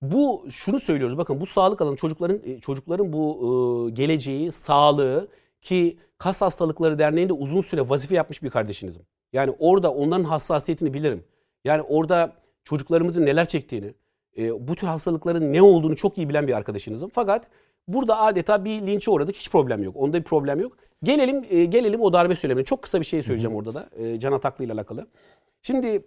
bu 0.02 0.46
şunu 0.50 0.80
söylüyoruz 0.80 1.18
bakın 1.18 1.40
bu 1.40 1.46
sağlık 1.46 1.80
alanı 1.80 1.96
çocukların 1.96 2.40
e, 2.44 2.60
çocukların 2.60 3.12
bu 3.12 3.88
e, 3.88 3.90
geleceği, 3.90 4.52
sağlığı 4.52 5.28
ki 5.60 5.98
Kas 6.18 6.42
Hastalıkları 6.42 6.98
Derneği'nde 6.98 7.32
uzun 7.32 7.60
süre 7.60 7.88
vazife 7.88 8.14
yapmış 8.14 8.42
bir 8.42 8.50
kardeşinizim. 8.50 9.02
Yani 9.32 9.54
orada 9.58 9.92
onların 9.92 10.24
hassasiyetini 10.24 10.94
bilirim. 10.94 11.24
Yani 11.64 11.82
orada 11.82 12.32
çocuklarımızın 12.64 13.26
neler 13.26 13.48
çektiğini, 13.48 13.94
e, 14.38 14.68
bu 14.68 14.76
tür 14.76 14.86
hastalıkların 14.86 15.52
ne 15.52 15.62
olduğunu 15.62 15.96
çok 15.96 16.18
iyi 16.18 16.28
bilen 16.28 16.48
bir 16.48 16.52
arkadaşınızım. 16.52 17.10
Fakat 17.14 17.48
burada 17.88 18.20
adeta 18.20 18.64
bir 18.64 18.86
linçe 18.86 19.10
uğradık. 19.10 19.36
Hiç 19.36 19.50
problem 19.50 19.82
yok. 19.82 19.96
Onda 19.96 20.18
bir 20.18 20.24
problem 20.24 20.60
yok. 20.60 20.76
Gelelim 21.02 21.44
e, 21.50 21.64
gelelim 21.64 22.00
o 22.00 22.12
darbe 22.12 22.36
söylemine. 22.36 22.64
Çok 22.64 22.82
kısa 22.82 23.00
bir 23.00 23.06
şey 23.06 23.22
söyleyeceğim 23.22 23.56
orada 23.56 23.74
da. 23.74 23.88
E, 23.96 24.18
Can 24.18 24.32
Ataklı 24.32 24.64
ile 24.64 24.72
alakalı. 24.72 25.06
Şimdi 25.62 26.04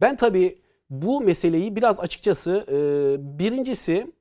ben 0.00 0.16
tabii 0.16 0.58
bu 0.90 1.20
meseleyi 1.20 1.76
biraz 1.76 2.00
açıkçası 2.00 2.66
e, 2.68 2.76
birincisi 3.38 4.12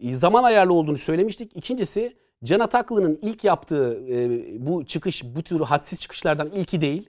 zaman 0.00 0.44
ayarlı 0.44 0.72
olduğunu 0.72 0.96
söylemiştik. 0.96 1.56
İkincisi 1.56 2.16
Can 2.44 2.60
Ataklı'nın 2.60 3.18
ilk 3.22 3.44
yaptığı 3.44 4.04
e, 4.08 4.30
bu 4.66 4.84
çıkış, 4.84 5.24
bu 5.24 5.42
tür 5.42 5.60
hadsiz 5.60 6.00
çıkışlardan 6.00 6.50
ilki 6.50 6.80
değil. 6.80 7.08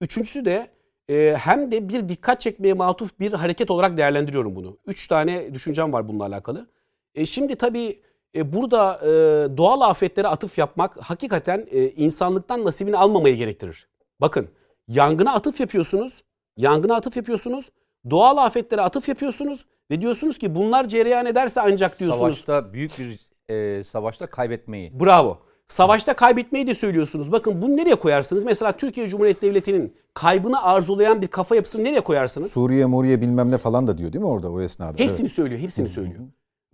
Üçüncüsü 0.00 0.44
de 0.44 0.66
e, 1.10 1.36
hem 1.36 1.70
de 1.70 1.88
bir 1.88 2.08
dikkat 2.08 2.40
çekmeye 2.40 2.74
matuf 2.74 3.20
bir 3.20 3.32
hareket 3.32 3.70
olarak 3.70 3.96
değerlendiriyorum 3.96 4.56
bunu. 4.56 4.78
Üç 4.86 5.08
tane 5.08 5.54
düşüncem 5.54 5.92
var 5.92 6.08
bununla 6.08 6.26
alakalı. 6.26 6.66
E, 7.14 7.26
şimdi 7.26 7.56
tabii 7.56 8.00
e, 8.34 8.52
burada 8.52 9.00
e, 9.02 9.08
doğal 9.56 9.80
afetlere 9.80 10.28
atıf 10.28 10.58
yapmak 10.58 10.96
hakikaten 10.96 11.66
e, 11.70 11.88
insanlıktan 11.88 12.64
nasibini 12.64 12.96
almamayı 12.96 13.36
gerektirir. 13.36 13.88
Bakın 14.20 14.48
yangına 14.88 15.34
atıf 15.34 15.60
yapıyorsunuz, 15.60 16.22
yangına 16.56 16.96
atıf 16.96 17.16
yapıyorsunuz, 17.16 17.70
doğal 18.10 18.36
afetlere 18.36 18.80
atıf 18.80 19.08
yapıyorsunuz 19.08 19.64
ve 19.90 20.00
diyorsunuz 20.00 20.38
ki 20.38 20.54
bunlar 20.54 20.88
cereyan 20.88 21.26
ederse 21.26 21.60
ancak 21.60 22.00
diyorsunuz. 22.00 22.38
Savaşta 22.38 22.72
büyük 22.72 22.98
bir 22.98 23.20
e, 23.54 23.84
savaşta 23.84 24.26
kaybetmeyi. 24.26 25.00
Bravo. 25.00 25.38
Savaşta 25.66 26.14
kaybetmeyi 26.14 26.66
de 26.66 26.74
söylüyorsunuz. 26.74 27.32
Bakın 27.32 27.62
bunu 27.62 27.76
nereye 27.76 27.94
koyarsınız? 27.94 28.44
Mesela 28.44 28.72
Türkiye 28.72 29.08
Cumhuriyeti 29.08 29.42
Devleti'nin 29.42 29.94
kaybını 30.14 30.62
arzulayan 30.62 31.22
bir 31.22 31.28
kafa 31.28 31.56
yapısını 31.56 31.84
nereye 31.84 32.00
koyarsınız? 32.00 32.52
Suriye, 32.52 32.86
Muriye 32.86 33.20
bilmem 33.20 33.50
ne 33.50 33.58
falan 33.58 33.86
da 33.86 33.98
diyor 33.98 34.12
değil 34.12 34.22
mi 34.22 34.28
orada 34.28 34.52
o 34.52 34.60
esnada? 34.60 35.02
Hepsini 35.02 35.28
söylüyor, 35.28 35.60
hepsini 35.60 35.88
söylüyor. 35.88 36.20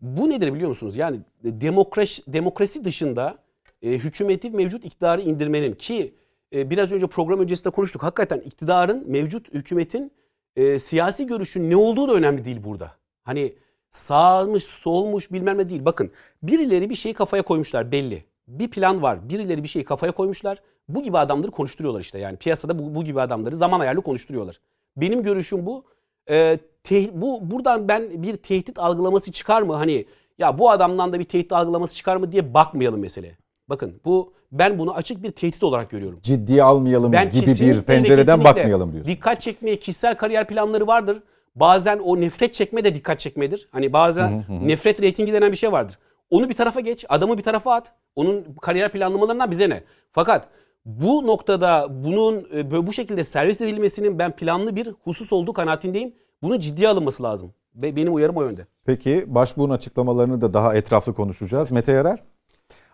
Bu 0.03 0.31
nedir 0.31 0.55
biliyor 0.55 0.69
musunuz? 0.69 0.97
Yani 0.97 1.21
demokrasi, 1.45 2.33
demokrasi 2.33 2.85
dışında 2.85 3.39
e, 3.83 3.91
hükümeti 3.91 4.51
mevcut 4.51 4.85
iktidarı 4.85 5.21
indirmenin 5.21 5.73
ki 5.73 6.15
e, 6.55 6.71
biraz 6.71 6.93
önce 6.93 7.07
program 7.07 7.41
öncesinde 7.41 7.71
konuştuk. 7.71 8.03
Hakikaten 8.03 8.39
iktidarın 8.39 9.05
mevcut 9.07 9.55
hükümetin 9.55 10.13
e, 10.57 10.79
siyasi 10.79 11.27
görüşün 11.27 11.71
ne 11.71 11.77
olduğu 11.77 12.09
da 12.09 12.15
önemli 12.15 12.45
değil 12.45 12.65
burada. 12.65 12.93
Hani 13.23 13.55
sağmış, 13.91 14.65
solmuş 14.65 15.33
bilmem 15.33 15.59
ne 15.59 15.69
değil. 15.69 15.85
Bakın 15.85 16.11
birileri 16.43 16.91
bir 16.91 16.95
şeyi 16.95 17.15
kafaya 17.15 17.43
koymuşlar 17.43 17.93
belli. 17.93 18.25
Bir 18.49 18.69
plan 18.69 19.03
var. 19.03 19.29
Birileri 19.29 19.63
bir 19.63 19.69
şeyi 19.69 19.85
kafaya 19.85 20.13
koymuşlar. 20.13 20.59
Bu 20.89 21.03
gibi 21.03 21.19
adamları 21.19 21.51
konuşturuyorlar 21.51 22.01
işte. 22.01 22.19
Yani 22.19 22.37
piyasada 22.37 22.79
bu, 22.79 22.95
bu 22.95 23.05
gibi 23.05 23.21
adamları 23.21 23.57
zaman 23.57 23.81
ayarlı 23.81 24.03
konuşturuyorlar. 24.03 24.61
Benim 24.97 25.23
görüşüm 25.23 25.67
bu. 25.67 25.85
Ee, 26.31 26.59
te- 26.85 27.21
bu 27.21 27.51
buradan 27.51 27.89
ben 27.89 28.23
bir 28.23 28.37
tehdit 28.37 28.79
algılaması 28.79 29.33
çıkar 29.33 29.63
mı? 29.63 29.75
Hani 29.75 30.07
ya 30.39 30.59
bu 30.59 30.71
adamdan 30.71 31.13
da 31.13 31.21
bir 31.21 31.25
tehdit 31.25 31.53
algılaması 31.53 31.95
çıkar 31.95 32.17
mı 32.17 32.33
diye 32.33 32.55
bakmayalım 32.55 33.01
meseleye. 33.01 33.37
Bakın 33.69 34.01
bu 34.05 34.33
ben 34.53 34.79
bunu 34.79 34.95
açık 34.95 35.23
bir 35.23 35.31
tehdit 35.31 35.63
olarak 35.63 35.91
görüyorum. 35.91 36.19
Ciddiye 36.23 36.63
almayalım 36.63 37.13
Ben 37.13 37.31
gibi 37.31 37.47
bir 37.47 37.83
pencereden 37.83 38.45
bakmayalım 38.45 38.93
diyorsun. 38.93 39.13
Dikkat 39.13 39.41
çekmeye 39.41 39.77
kişisel 39.77 40.17
kariyer 40.17 40.47
planları 40.47 40.87
vardır. 40.87 41.23
Bazen 41.55 41.99
o 41.99 42.21
nefret 42.21 42.55
çekme 42.55 42.85
de 42.85 42.95
dikkat 42.95 43.19
çekmedir. 43.19 43.69
Hani 43.73 43.93
bazen 43.93 44.45
nefret 44.65 45.03
reytingi 45.03 45.33
denen 45.33 45.53
bir 45.53 45.57
şey 45.57 45.73
vardır. 45.73 45.99
Onu 46.31 46.49
bir 46.49 46.55
tarafa 46.55 46.81
geç, 46.81 47.05
adamı 47.09 47.39
bir 47.39 47.43
tarafa 47.43 47.75
at. 47.75 47.93
Onun 48.17 48.45
kariyer 48.63 48.93
planlamalarından 48.93 49.51
bize 49.51 49.71
ne? 49.71 49.83
Fakat 50.13 50.49
bu 50.87 51.27
noktada 51.27 51.87
bunun 52.05 52.47
e, 52.55 52.87
bu 52.87 52.93
şekilde 52.93 53.25
servis 53.25 53.61
edilmesinin 53.61 54.19
ben 54.19 54.37
planlı 54.37 54.77
bir 54.77 54.95
husus 55.05 55.33
olduğu 55.33 55.53
kanaatindeyim. 55.53 56.13
Bunun 56.43 56.59
ciddiye 56.59 56.89
alınması 56.89 57.23
lazım. 57.23 57.53
Ve 57.75 57.97
benim 57.97 58.15
uyarım 58.15 58.37
o 58.37 58.43
yönde. 58.43 58.67
Peki 58.85 59.25
başbuğun 59.27 59.71
açıklamalarını 59.71 60.41
da 60.41 60.55
daha 60.55 60.75
etraflı 60.75 61.15
konuşacağız. 61.15 61.71
Mete 61.71 61.93
Yarar? 61.93 62.23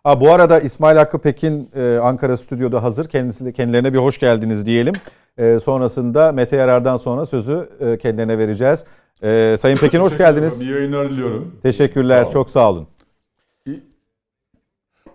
Aa, 0.05 0.21
bu 0.21 0.33
arada 0.33 0.61
İsmail 0.61 0.97
Hakkı 0.97 1.19
Pekin 1.19 1.71
e, 1.77 1.99
Ankara 2.03 2.37
stüdyoda 2.37 2.83
hazır. 2.83 3.09
Kendisi, 3.09 3.53
kendilerine 3.53 3.93
bir 3.93 3.99
hoş 3.99 4.19
geldiniz 4.19 4.67
diyelim. 4.67 4.95
E, 5.39 5.59
sonrasında 5.59 6.33
Mete 6.33 6.57
Yarar'dan 6.57 6.97
sonra 6.97 7.27
sözü 7.27 7.69
e, 7.81 7.99
kendilerine 7.99 8.39
vereceğiz. 8.39 8.85
E, 9.23 9.57
Sayın 9.61 9.77
Pekin 9.77 9.99
hoş 10.01 10.19
geldiniz. 10.19 10.63
İyi 10.63 10.71
yayınlar 10.71 11.11
diliyorum. 11.11 11.57
Teşekkürler, 11.63 12.25
Sağ 12.25 12.31
çok 12.31 12.51
sağ 12.51 12.71
olun. 12.71 12.87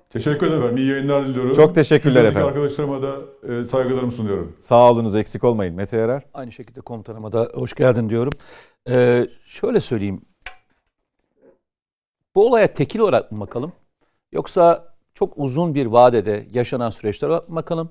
Teşekkür 0.09 0.47
ederim. 0.47 0.77
İyi 0.77 0.87
yayınlar 0.89 1.25
diliyorum. 1.25 1.53
Çok 1.53 1.75
teşekkürler 1.75 2.11
Stüdyodaki 2.11 2.37
efendim. 2.37 2.47
arkadaşlarıma 2.47 3.01
da 3.01 3.15
e, 3.43 3.67
saygılarımı 3.67 4.11
sunuyorum. 4.11 4.53
Sağ 4.59 4.91
olunuz, 4.91 5.15
eksik 5.15 5.43
olmayın. 5.43 5.75
Mete 5.75 5.97
Yarar. 5.97 6.23
Aynı 6.33 6.51
şekilde 6.51 6.81
komutanıma 6.81 7.31
da 7.31 7.49
hoş 7.53 7.73
geldin 7.73 8.09
diyorum. 8.09 8.33
Ee, 8.89 9.27
şöyle 9.45 9.79
söyleyeyim. 9.79 10.21
Bu 12.35 12.47
olaya 12.47 12.73
tekil 12.73 12.99
olarak 12.99 13.31
mı 13.31 13.39
bakalım? 13.39 13.71
Yoksa 14.31 14.93
çok 15.13 15.33
uzun 15.35 15.75
bir 15.75 15.85
vadede 15.85 16.45
yaşanan 16.53 16.89
süreçler 16.89 17.27
olarak 17.29 17.49
mı 17.49 17.55
bakalım? 17.55 17.89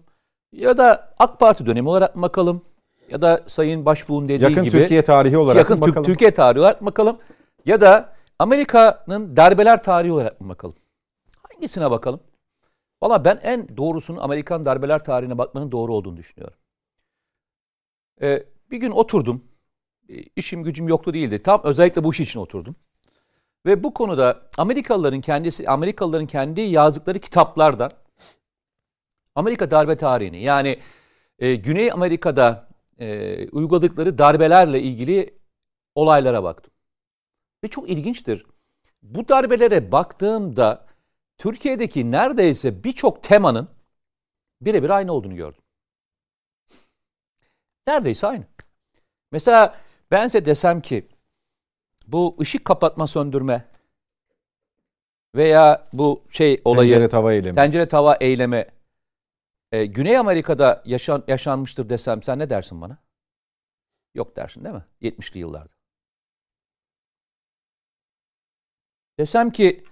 Ya 0.53 0.79
da 0.79 1.15
AK 1.19 1.41
Parti 1.41 1.67
dönemi 1.67 1.89
olarak 1.89 2.17
mı 2.17 2.23
bakalım? 2.23 2.63
Ya 3.11 3.23
da 3.23 3.43
Sayın 3.47 3.85
Başbuğ'un 3.87 4.29
dediği 4.29 4.43
Yakın 4.45 4.65
gibi 4.65 4.71
Türkiye 4.71 5.03
tarihi 5.03 5.39
olarak 5.39 5.59
yakın 5.59 5.79
mı 5.79 5.87
bakalım? 5.87 6.05
Türkiye 6.05 6.31
tarihi 6.35 6.61
olarak 6.61 6.81
mı 6.81 6.87
bakalım? 6.87 7.19
Ya 7.67 7.81
da 7.81 8.13
Amerika'nın 8.39 9.37
darbeler 9.37 9.83
tarihi 9.83 10.13
olarak 10.13 10.41
mı 10.41 10.49
bakalım? 10.49 10.75
Hangisine 11.57 11.91
bakalım? 11.91 12.21
Valla 13.03 13.25
ben 13.25 13.39
en 13.43 13.77
doğrusunun 13.77 14.19
Amerikan 14.19 14.65
darbeler 14.65 15.05
tarihine 15.05 15.39
bakmanın 15.39 15.73
doğru 15.73 15.95
olduğunu 15.95 16.17
düşünüyorum. 16.17 16.59
Ee, 18.23 18.47
bir 18.71 18.77
gün 18.79 18.91
oturdum. 18.91 19.45
Ee, 20.09 20.23
İşim 20.37 20.65
gücüm 20.65 20.89
yoktu 20.89 21.15
değildi. 21.15 21.43
Tam 21.43 21.61
özellikle 21.65 22.05
bu 22.05 22.13
iş 22.13 22.21
için 22.21 22.41
oturdum. 22.41 22.77
Ve 23.67 23.83
bu 23.85 23.95
konuda 23.95 24.51
Amerikalıların 24.59 25.21
kendisi 25.21 25.69
Amerikalıların 25.69 26.27
kendi 26.27 26.61
yazdıkları 26.61 27.19
kitaplardan 27.19 27.93
Amerika 29.35 29.71
darbe 29.71 29.97
tarihini 29.97 30.43
yani 30.43 30.81
e, 31.39 31.55
Güney 31.55 31.93
Amerika'da 31.93 32.69
e, 32.99 33.49
uyguladıkları 33.49 34.19
darbelerle 34.19 34.83
ilgili 34.83 35.39
olaylara 35.95 36.45
baktım. 36.45 36.73
Ve 37.65 37.69
çok 37.69 37.91
ilginçtir. 37.91 38.47
Bu 39.03 39.29
darbelere 39.29 39.93
baktığımda 39.93 40.86
Türkiye'deki 41.39 42.11
neredeyse 42.11 42.85
birçok 42.85 43.23
temanın 43.23 43.69
birebir 44.61 44.91
aynı 44.91 45.13
olduğunu 45.13 45.37
gördüm. 45.37 45.63
Neredeyse 47.87 48.27
aynı. 48.27 48.45
Mesela 49.33 49.79
ben 50.11 50.27
size 50.29 50.47
desem 50.47 50.81
ki 50.81 51.09
bu 52.07 52.37
ışık 52.41 52.65
kapatma 52.65 53.07
söndürme 53.07 53.69
veya 55.35 55.89
bu 55.93 56.25
şey 56.31 56.63
olayı 56.65 56.91
Tencere 56.91 57.09
tava 57.09 57.33
eylemi. 57.33 57.55
tencere 57.55 57.89
tava 57.89 58.17
eyleme 58.21 58.69
e, 59.73 59.87
Güney 59.87 60.19
Amerika'da 60.19 60.83
yaşan, 60.87 61.25
yaşanmıştır 61.29 61.89
desem 61.89 62.23
sen 62.23 62.39
ne 62.39 62.51
dersin 62.51 62.81
bana? 62.81 62.99
Yok 64.15 64.37
dersin 64.37 64.65
değil 64.65 64.75
mi? 64.75 64.85
70'li 65.03 65.39
yıllarda. 65.39 65.75
Desem 69.19 69.51
ki 69.51 69.85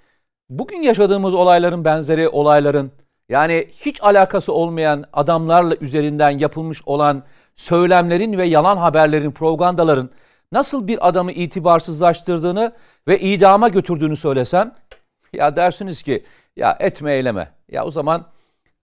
bugün 0.49 0.83
yaşadığımız 0.83 1.35
olayların 1.35 1.85
benzeri 1.85 2.29
olayların 2.29 2.93
yani 3.29 3.69
hiç 3.73 4.03
alakası 4.03 4.53
olmayan 4.53 5.05
adamlarla 5.13 5.77
üzerinden 5.77 6.39
yapılmış 6.39 6.83
olan 6.87 7.23
söylemlerin 7.55 8.39
ve 8.39 8.45
yalan 8.45 8.77
haberlerin, 8.77 9.31
propagandaların 9.31 10.11
nasıl 10.53 10.87
bir 10.89 11.09
adamı 11.09 11.33
itibarsızlaştırdığını 11.33 12.73
ve 13.09 13.21
idama 13.21 13.69
götürdüğünü 13.69 14.17
söylesem 14.17 14.75
ya 15.33 15.57
dersiniz 15.57 16.03
ki 16.03 16.25
ya 16.57 16.77
etme 16.81 17.15
eyleme. 17.15 17.51
Ya 17.69 17.85
o 17.85 17.91
zaman 17.91 18.27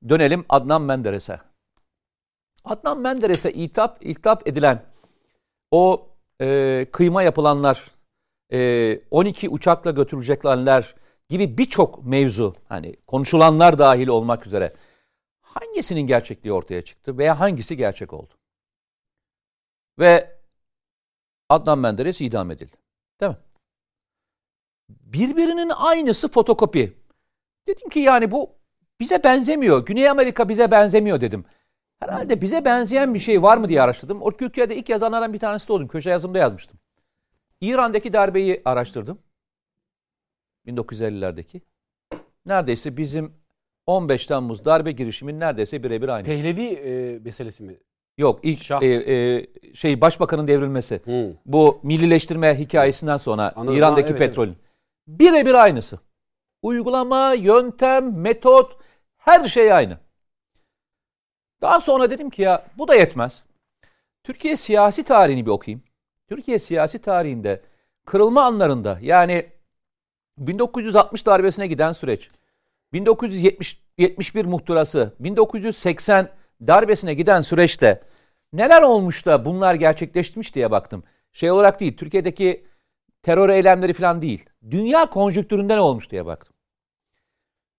dönelim 0.10 0.46
Adnan 0.50 0.82
Menderes'e. 0.82 1.40
Adnan 2.66 3.00
Menderes'e 3.00 3.52
ithaf, 3.52 3.98
ithaf 4.02 4.48
edilen 4.48 4.84
o 5.72 6.08
e, 6.42 6.86
kıyma 6.92 7.24
yapılanlar, 7.24 7.92
e, 8.54 9.00
12 9.12 9.50
uçakla 9.50 9.92
götürülecekler 9.92 10.96
gibi 11.32 11.58
birçok 11.58 12.06
mevzu 12.06 12.56
hani 12.70 12.96
konuşulanlar 13.08 13.80
dahil 13.80 14.08
olmak 14.08 14.48
üzere 14.48 14.74
hangisinin 15.42 16.02
gerçekliği 16.02 16.54
ortaya 16.54 16.82
çıktı 16.82 17.18
veya 17.18 17.40
hangisi 17.40 17.78
gerçek 17.78 18.14
oldu? 18.14 18.34
Ve 20.00 20.40
Adnan 21.50 21.80
Menderes 21.80 22.22
idam 22.22 22.52
edildi. 22.52 22.78
Değil 23.22 23.32
mi? 23.32 23.38
Birbirinin 24.90 25.70
aynısı 25.70 26.28
fotokopi. 26.28 26.98
Dedim 27.68 27.90
ki 27.90 28.00
yani 28.00 28.32
bu 28.32 28.50
bize 29.00 29.24
benzemiyor. 29.24 29.86
Güney 29.86 30.10
Amerika 30.10 30.50
bize 30.50 30.72
benzemiyor 30.72 31.22
dedim. 31.22 31.46
Herhalde 32.00 32.42
bize 32.42 32.66
benzeyen 32.66 33.14
bir 33.14 33.20
şey 33.20 33.42
var 33.42 33.58
mı 33.58 33.70
diye 33.70 33.82
araştırdım. 33.82 34.22
O 34.22 34.32
Türkiye'de 34.32 34.76
ilk 34.76 34.90
yazanlardan 34.90 35.34
bir 35.34 35.40
tanesi 35.40 35.68
de 35.68 35.74
oldum. 35.74 35.88
Köşe 35.88 36.10
yazımda 36.10 36.38
yazmıştım. 36.38 36.80
İran'daki 37.62 38.14
darbeyi 38.14 38.62
araştırdım. 38.66 39.20
1950'lerdeki. 40.68 41.62
Neredeyse 42.46 42.98
bizim 42.98 43.34
15 43.86 44.26
Temmuz 44.28 44.66
darbe 44.66 44.92
girişimin 44.92 45.40
neredeyse 45.40 45.84
birebir 45.84 46.10
aynı. 46.10 46.26
Pehlevi 46.26 46.66
e, 46.66 47.20
meselesi 47.20 47.64
mi? 47.64 47.78
Yok 48.18 48.40
ilk 48.44 48.64
Şah. 48.64 48.82
e, 48.82 48.88
e, 48.88 49.48
şey 49.74 50.02
başbakanın 50.02 50.48
devrilmesi. 50.48 51.02
Hı. 51.06 51.34
Bu 51.46 51.80
millileştirme 51.84 52.60
hikayesinden 52.60 53.18
sonra 53.18 53.54
Anladım. 53.56 53.78
İran'daki 53.78 54.10
Ha, 54.10 54.18
evet, 54.18 54.20
petrolün. 54.20 54.58
Birebir 55.08 55.54
aynısı. 55.54 56.00
Uygulama, 56.62 57.34
yöntem, 57.34 58.22
metot 58.22 58.78
her 59.18 59.48
şey 59.48 59.74
aynı. 59.74 59.98
Daha 61.62 61.80
sonra 61.80 62.12
dedim 62.12 62.30
ki 62.30 62.42
ya 62.42 62.66
bu 62.78 62.88
da 62.88 62.96
yetmez. 62.96 63.44
Türkiye 64.24 64.56
siyasi 64.56 65.04
tarihini 65.04 65.46
bir 65.46 65.52
okuyayım. 65.52 65.84
Türkiye 66.30 66.60
siyasi 66.60 67.00
tarihinde 67.00 67.62
kırılma 68.06 68.44
anlarında 68.44 69.00
yani 69.02 69.50
1960 70.38 71.26
darbesine 71.26 71.68
giden 71.68 71.92
süreç, 71.92 72.30
1971 72.94 74.46
muhtırası, 74.46 75.16
1980 75.20 76.30
darbesine 76.68 77.14
giden 77.14 77.42
süreçte 77.42 78.04
neler 78.54 78.82
olmuş 78.82 79.26
da 79.26 79.46
bunlar 79.46 79.76
gerçekleşmiş 79.76 80.56
diye 80.56 80.72
baktım. 80.72 81.04
Şey 81.34 81.52
olarak 81.52 81.80
değil, 81.80 81.98
Türkiye'deki 81.98 82.68
terör 83.24 83.50
eylemleri 83.50 83.94
falan 83.94 84.22
değil. 84.22 84.46
Dünya 84.72 85.10
konjüktüründe 85.10 85.76
ne 85.76 85.80
olmuş 85.80 86.10
diye 86.10 86.26
baktım. 86.26 86.56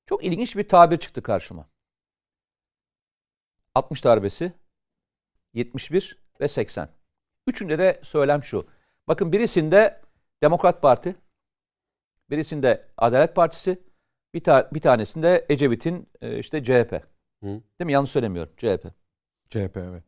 Çok 0.06 0.25
ilginç 0.25 0.56
bir 0.56 0.68
tabir 0.68 0.99
çıktı 0.99 1.23
karşıma. 1.23 1.68
60 3.75 4.04
darbesi, 4.04 4.52
71 5.54 6.18
ve 6.40 6.49
80. 6.49 6.88
Üçünde 7.47 7.78
de 7.78 8.00
söylem 8.02 8.42
şu. 8.42 8.66
Bakın 9.09 9.32
birisinde 9.32 10.00
Demokrat 10.42 10.82
Parti, 10.82 11.16
birisinde 12.33 12.89
Adalet 12.97 13.35
Partisi, 13.37 13.83
bir, 14.35 14.45
ta- 14.45 14.71
bir 14.75 14.81
tanesinde 14.81 15.47
Ecevit'in 15.49 16.09
e, 16.21 16.39
işte 16.39 16.65
CHP. 16.65 16.93
Hı. 17.43 17.47
Değil 17.47 17.87
mi? 17.87 17.93
Yanlış 17.93 18.11
söylemiyorum. 18.11 18.53
CHP. 18.57 18.87
CHP 19.51 19.77
evet. 19.77 20.05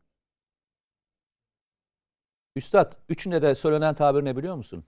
Üstad, 2.57 2.93
üçünde 3.09 3.43
de 3.43 3.55
söylenen 3.55 3.95
tabir 3.95 4.25
ne 4.25 4.37
biliyor 4.37 4.57
musun? 4.57 4.85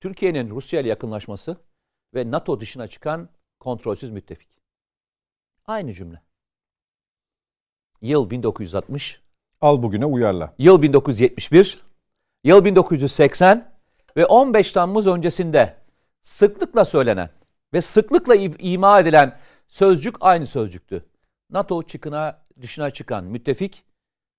Türkiye'nin 0.00 0.50
Rusya 0.50 0.80
ile 0.80 0.88
yakınlaşması 0.88 1.56
ve 2.14 2.30
NATO 2.30 2.60
dışına 2.60 2.86
çıkan 2.86 3.28
kontrolsüz 3.60 4.10
müttefik. 4.10 4.48
Aynı 5.66 5.92
cümle. 5.92 6.22
Yıl 8.02 8.30
1960, 8.30 9.20
Al 9.60 9.82
bugüne 9.82 10.06
uyarla. 10.06 10.54
yıl 10.58 10.82
1971, 10.82 11.84
yıl 12.44 12.64
1980 12.64 13.72
ve 14.16 14.26
15 14.26 14.72
Temmuz 14.72 15.06
öncesinde 15.06 15.76
sıklıkla 16.26 16.84
söylenen 16.84 17.30
ve 17.72 17.80
sıklıkla 17.80 18.34
ima 18.58 19.00
edilen 19.00 19.36
sözcük 19.68 20.16
aynı 20.20 20.46
sözcüktü. 20.46 21.04
NATO 21.50 21.82
çıkına 21.82 22.46
dışına 22.60 22.90
çıkan 22.90 23.24
müttefik 23.24 23.84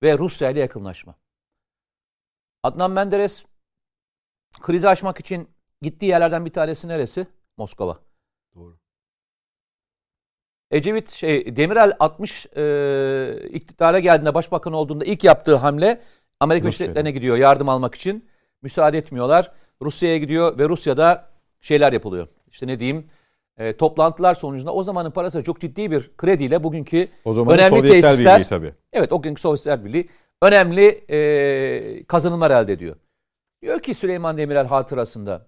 ve 0.02 0.18
Rusya 0.18 0.50
ile 0.50 0.60
yakınlaşma. 0.60 1.14
Adnan 2.62 2.90
Menderes 2.90 3.44
krizi 4.60 4.88
aşmak 4.88 5.20
için 5.20 5.48
gittiği 5.82 6.06
yerlerden 6.06 6.44
bir 6.44 6.52
tanesi 6.52 6.88
neresi? 6.88 7.26
Moskova. 7.56 7.98
Doğru. 8.54 8.78
Ecevit 10.70 11.10
şey 11.10 11.56
Demirel 11.56 11.96
60 12.00 12.46
e, 12.56 13.48
iktidara 13.50 13.98
geldiğinde 13.98 14.34
başbakan 14.34 14.72
olduğunda 14.72 15.04
ilk 15.04 15.24
yaptığı 15.24 15.56
hamle 15.56 16.02
Amerika 16.40 16.64
Birleşik. 16.64 16.80
Devletleri'ne 16.80 17.10
gidiyor 17.10 17.36
yardım 17.36 17.68
almak 17.68 17.94
için. 17.94 18.28
Müsaade 18.62 18.98
etmiyorlar. 18.98 19.52
Rusya'ya 19.82 20.18
gidiyor 20.18 20.58
ve 20.58 20.68
Rusya'da 20.68 21.27
şeyler 21.60 21.92
yapılıyor. 21.92 22.28
İşte 22.50 22.66
ne 22.66 22.80
diyeyim? 22.80 23.10
e, 23.58 23.76
toplantılar 23.76 24.34
sonucunda 24.34 24.74
o 24.74 24.82
zamanın 24.82 25.10
parası 25.10 25.42
çok 25.42 25.60
ciddi 25.60 25.90
bir 25.90 26.10
krediyle 26.16 26.64
bugünkü 26.64 27.08
O 27.24 27.32
zaman 27.32 27.54
önemli 27.54 27.76
Sovyetler 27.76 28.02
tesisler 28.02 28.38
Birliği 28.38 28.48
tabii. 28.48 28.74
Evet 28.92 29.12
o 29.12 29.22
günkü 29.22 29.40
Sovyetler 29.40 29.84
Birliği 29.84 30.08
önemli 30.42 31.04
e, 31.10 32.04
kazanımlar 32.04 32.50
elde 32.50 32.72
ediyor. 32.72 32.96
Diyor 33.62 33.80
ki 33.80 33.94
Süleyman 33.94 34.38
Demirel 34.38 34.66
hatırasında 34.66 35.46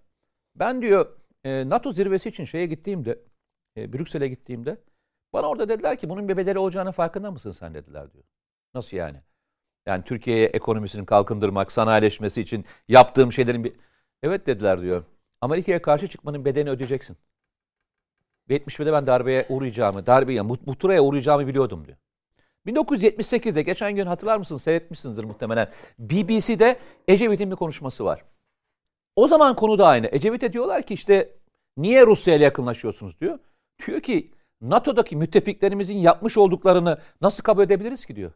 ben 0.54 0.82
diyor 0.82 1.06
e, 1.44 1.68
NATO 1.68 1.92
zirvesi 1.92 2.28
için 2.28 2.44
şeye 2.44 2.66
gittiğimde 2.66 3.18
e, 3.76 3.92
Brüksel'e 3.92 4.28
gittiğimde 4.28 4.76
bana 5.32 5.46
orada 5.46 5.68
dediler 5.68 5.98
ki 5.98 6.08
bunun 6.08 6.28
bir 6.28 6.36
bedeli 6.36 6.58
olacağını 6.58 6.92
farkında 6.92 7.30
mısın 7.30 7.50
sen 7.50 7.74
dediler 7.74 8.12
diyor. 8.12 8.24
Nasıl 8.74 8.96
yani? 8.96 9.18
Yani 9.86 10.04
Türkiye'ye 10.04 10.46
ekonomisini 10.46 11.06
kalkındırmak, 11.06 11.72
sanayileşmesi 11.72 12.40
için 12.40 12.64
yaptığım 12.88 13.32
şeylerin 13.32 13.64
bir... 13.64 13.72
Evet 14.22 14.46
dediler 14.46 14.80
diyor. 14.80 15.04
Amerika'ya 15.40 15.82
karşı 15.82 16.06
çıkmanın 16.06 16.44
bedelini 16.44 16.70
ödeyeceksin. 16.70 17.16
Ve 18.48 18.56
71'de 18.56 18.92
ben 18.92 19.06
darbeye 19.06 19.46
uğrayacağımı, 19.48 20.06
darbeye, 20.06 20.42
muhtıraya 20.42 21.00
uğrayacağımı 21.00 21.46
biliyordum 21.46 21.84
diyor. 21.86 21.96
1978'de 22.66 23.62
geçen 23.62 23.94
gün 23.94 24.06
hatırlar 24.06 24.38
mısınız? 24.38 24.62
Seyretmişsinizdir 24.62 25.24
muhtemelen. 25.24 25.68
BBC'de 25.98 26.78
Ecevit'in 27.08 27.50
bir 27.50 27.56
konuşması 27.56 28.04
var. 28.04 28.24
O 29.16 29.28
zaman 29.28 29.56
konu 29.56 29.78
da 29.78 29.86
aynı. 29.86 30.08
Ecevit'e 30.12 30.52
diyorlar 30.52 30.82
ki 30.82 30.94
işte 30.94 31.36
niye 31.76 32.06
Rusya 32.06 32.34
ile 32.34 32.44
yakınlaşıyorsunuz 32.44 33.20
diyor. 33.20 33.38
Diyor 33.86 34.00
ki 34.00 34.30
NATO'daki 34.60 35.16
müttefiklerimizin 35.16 35.98
yapmış 35.98 36.38
olduklarını 36.38 36.98
nasıl 37.20 37.42
kabul 37.42 37.62
edebiliriz 37.62 38.06
ki 38.06 38.16
diyor. 38.16 38.32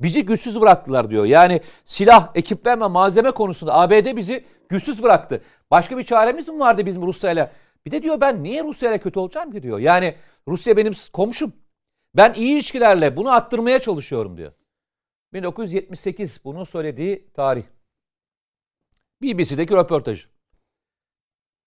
Bizi 0.00 0.24
güçsüz 0.24 0.60
bıraktılar 0.60 1.10
diyor. 1.10 1.24
Yani 1.24 1.60
silah, 1.84 2.30
ekipman 2.34 2.80
ve 2.80 2.86
malzeme 2.86 3.30
konusunda 3.30 3.74
ABD 3.74 4.16
bizi 4.16 4.44
güçsüz 4.68 5.02
bıraktı. 5.02 5.42
Başka 5.70 5.98
bir 5.98 6.02
çaremiz 6.02 6.48
mi 6.48 6.58
vardı 6.58 6.86
bizim 6.86 7.02
Rusya 7.02 7.32
ile? 7.32 7.52
Bir 7.86 7.90
de 7.90 8.02
diyor 8.02 8.20
ben 8.20 8.42
niye 8.42 8.64
Rusya 8.64 8.90
ile 8.90 8.98
kötü 8.98 9.18
olacağım 9.18 9.52
ki 9.52 9.62
diyor. 9.62 9.78
Yani 9.78 10.16
Rusya 10.48 10.76
benim 10.76 10.92
komşum. 11.12 11.52
Ben 12.14 12.34
iyi 12.34 12.52
ilişkilerle 12.52 13.16
bunu 13.16 13.32
attırmaya 13.32 13.78
çalışıyorum 13.78 14.36
diyor. 14.36 14.52
1978 15.32 16.44
bunu 16.44 16.66
söylediği 16.66 17.30
tarih. 17.34 17.64
BBC'deki 19.22 19.74
röportajı. 19.74 20.28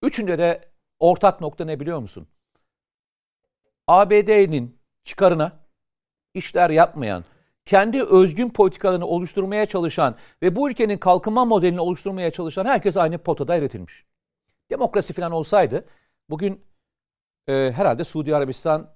Üçünde 0.04 0.40
de 0.40 0.62
ortak 1.00 1.42
nokta 1.42 1.66
ne 1.66 1.80
biliyor 1.80 2.00
musun? 2.00 2.28
ABD'nin 3.88 4.80
çıkarına 5.04 5.60
işler 6.34 6.70
yapmayan, 6.70 7.24
kendi 7.66 8.04
özgün 8.04 8.50
politikalarını 8.50 9.06
oluşturmaya 9.06 9.66
çalışan 9.66 10.16
ve 10.42 10.56
bu 10.56 10.70
ülkenin 10.70 10.98
kalkınma 10.98 11.46
modelini 11.46 11.80
oluşturmaya 11.82 12.32
çalışan 12.32 12.66
herkes 12.66 12.98
aynı 12.98 13.18
potada 13.18 13.56
eritilmiş. 13.56 14.06
Demokrasi 14.70 15.14
falan 15.14 15.32
olsaydı 15.32 15.86
bugün 16.30 16.62
e, 17.48 17.72
herhalde 17.76 18.04
Suudi 18.04 18.36
Arabistan 18.36 18.90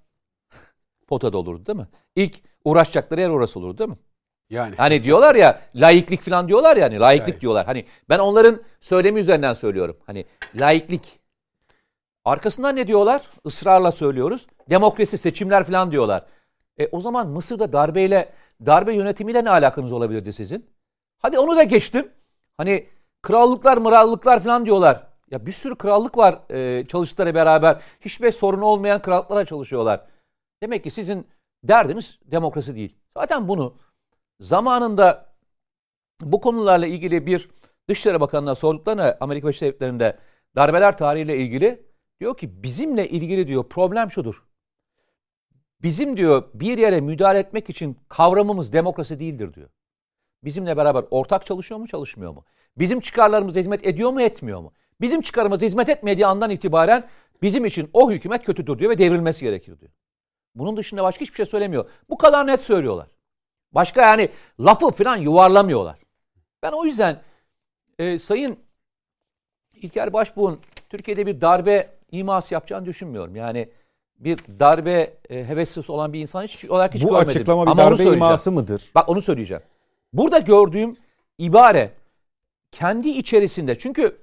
potada 1.07 1.37
olurdu 1.37 1.65
değil 1.65 1.79
mi? 1.79 1.87
İlk 2.15 2.35
uğraşacakları 2.65 3.21
yer 3.21 3.29
orası 3.29 3.59
olurdu 3.59 3.77
değil 3.77 3.89
mi? 3.89 3.97
Yani. 4.49 4.75
Hani 4.75 5.03
diyorlar 5.03 5.35
ya 5.35 5.61
laiklik 5.75 6.21
falan 6.21 6.47
diyorlar 6.47 6.77
ya 6.77 6.85
hani 6.85 6.99
laiklik 6.99 7.29
Laik. 7.29 7.41
diyorlar. 7.41 7.65
Hani 7.65 7.85
ben 8.09 8.19
onların 8.19 8.61
söylemi 8.79 9.19
üzerinden 9.19 9.53
söylüyorum. 9.53 9.97
Hani 10.05 10.25
laiklik. 10.55 11.19
Arkasından 12.25 12.75
ne 12.75 12.87
diyorlar? 12.87 13.21
Israrla 13.45 13.91
söylüyoruz. 13.91 14.47
Demokrasi, 14.69 15.17
seçimler 15.17 15.63
falan 15.63 15.91
diyorlar. 15.91 16.25
E 16.79 16.87
o 16.87 16.99
zaman 16.99 17.27
Mısır'da 17.27 17.73
darbeyle, 17.73 18.29
darbe 18.65 18.93
yönetimiyle 18.93 19.43
ne 19.43 19.49
alakanız 19.49 19.93
olabilirdi 19.93 20.33
sizin? 20.33 20.69
Hadi 21.19 21.39
onu 21.39 21.55
da 21.55 21.63
geçtim. 21.63 22.11
Hani 22.57 22.87
krallıklar, 23.21 23.77
mırallıklar 23.77 24.43
falan 24.43 24.65
diyorlar. 24.65 25.07
Ya 25.31 25.45
bir 25.45 25.51
sürü 25.51 25.75
krallık 25.75 26.17
var 26.17 26.39
e, 26.49 26.87
çalıştıkları 26.87 27.35
beraber. 27.35 27.81
Hiçbir 28.01 28.31
sorun 28.31 28.61
olmayan 28.61 29.01
krallıklara 29.01 29.45
çalışıyorlar. 29.45 30.05
Demek 30.63 30.83
ki 30.83 30.91
sizin 30.91 31.27
derdiniz 31.63 32.19
demokrasi 32.25 32.75
değil. 32.75 32.95
Zaten 33.17 33.47
bunu 33.47 33.75
zamanında 34.39 35.33
bu 36.21 36.41
konularla 36.41 36.85
ilgili 36.85 37.27
bir 37.27 37.49
Dışişleri 37.89 38.21
Bakanı'na 38.21 38.55
sorduklarına 38.55 39.17
Amerika 39.21 39.47
Birleşik 39.47 39.61
Devletleri'nde 39.61 40.17
darbeler 40.55 40.97
tarihiyle 40.97 41.37
ilgili 41.37 41.85
diyor 42.19 42.37
ki 42.37 42.63
bizimle 42.63 43.09
ilgili 43.09 43.47
diyor 43.47 43.69
problem 43.69 44.11
şudur. 44.11 44.43
Bizim 45.83 46.17
diyor 46.17 46.43
bir 46.53 46.77
yere 46.77 47.01
müdahale 47.01 47.39
etmek 47.39 47.69
için 47.69 47.97
kavramımız 48.09 48.73
demokrasi 48.73 49.19
değildir 49.19 49.53
diyor. 49.53 49.69
Bizimle 50.43 50.77
beraber 50.77 51.05
ortak 51.11 51.45
çalışıyor 51.45 51.79
mu 51.79 51.87
çalışmıyor 51.87 52.31
mu? 52.31 52.45
Bizim 52.77 52.99
çıkarlarımıza 52.99 53.59
hizmet 53.59 53.87
ediyor 53.87 54.11
mu 54.11 54.21
etmiyor 54.21 54.61
mu? 54.61 54.73
Bizim 55.01 55.21
çıkarımıza 55.21 55.65
hizmet 55.65 55.89
etmediği 55.89 56.25
andan 56.25 56.49
itibaren 56.49 57.09
bizim 57.41 57.65
için 57.65 57.89
o 57.93 58.11
hükümet 58.11 58.45
kötüdür 58.45 58.79
diyor 58.79 58.91
ve 58.91 58.97
devrilmesi 58.97 59.43
gerekir 59.45 59.79
diyor. 59.79 59.91
Bunun 60.55 60.77
dışında 60.77 61.03
başka 61.03 61.21
hiçbir 61.21 61.35
şey 61.35 61.45
söylemiyor. 61.45 61.89
Bu 62.09 62.17
kadar 62.17 62.47
net 62.47 62.61
söylüyorlar. 62.61 63.07
Başka 63.71 64.01
yani 64.01 64.29
lafı 64.59 64.91
falan 64.91 65.17
yuvarlamıyorlar. 65.17 65.99
Ben 66.63 66.71
o 66.71 66.85
yüzden 66.85 67.21
e, 67.99 68.19
Sayın 68.19 68.59
İlker 69.75 70.13
Başbuğ'un 70.13 70.59
Türkiye'de 70.89 71.27
bir 71.27 71.41
darbe 71.41 71.89
iması 72.11 72.53
yapacağını 72.53 72.85
düşünmüyorum. 72.85 73.35
Yani 73.35 73.69
bir 74.23 74.37
darbe 74.59 75.13
e, 75.29 75.45
heveslisi 75.45 75.91
olan 75.91 76.13
bir 76.13 76.19
insan 76.19 76.43
hiç 76.43 76.65
olarak 76.65 76.93
hiç 76.93 77.03
Bu 77.03 77.09
görmedim. 77.09 77.29
açıklama 77.29 77.65
bir 77.65 77.71
Ama 77.71 77.83
darbe 77.83 78.03
iması 78.03 78.51
mıdır? 78.51 78.91
Bak 78.95 79.09
onu 79.09 79.21
söyleyeceğim. 79.21 79.63
Burada 80.13 80.39
gördüğüm 80.39 80.97
ibare 81.37 81.91
kendi 82.71 83.09
içerisinde 83.09 83.79
çünkü 83.79 84.17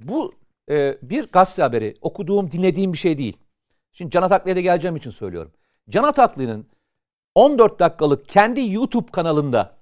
bu 0.00 0.34
e, 0.70 0.98
bir 1.02 1.26
gazete 1.32 1.62
haberi 1.62 1.94
okuduğum 2.00 2.50
dinlediğim 2.52 2.92
bir 2.92 2.98
şey 2.98 3.18
değil. 3.18 3.36
Şimdi 3.92 4.10
Can 4.10 4.22
Ataklı'ya 4.22 4.56
da 4.56 4.60
geleceğim 4.60 4.96
için 4.96 5.10
söylüyorum. 5.10 5.52
Can 5.88 6.04
Ataklı'nın 6.04 6.66
14 7.34 7.80
dakikalık 7.80 8.28
kendi 8.28 8.72
YouTube 8.72 9.10
kanalında 9.10 9.76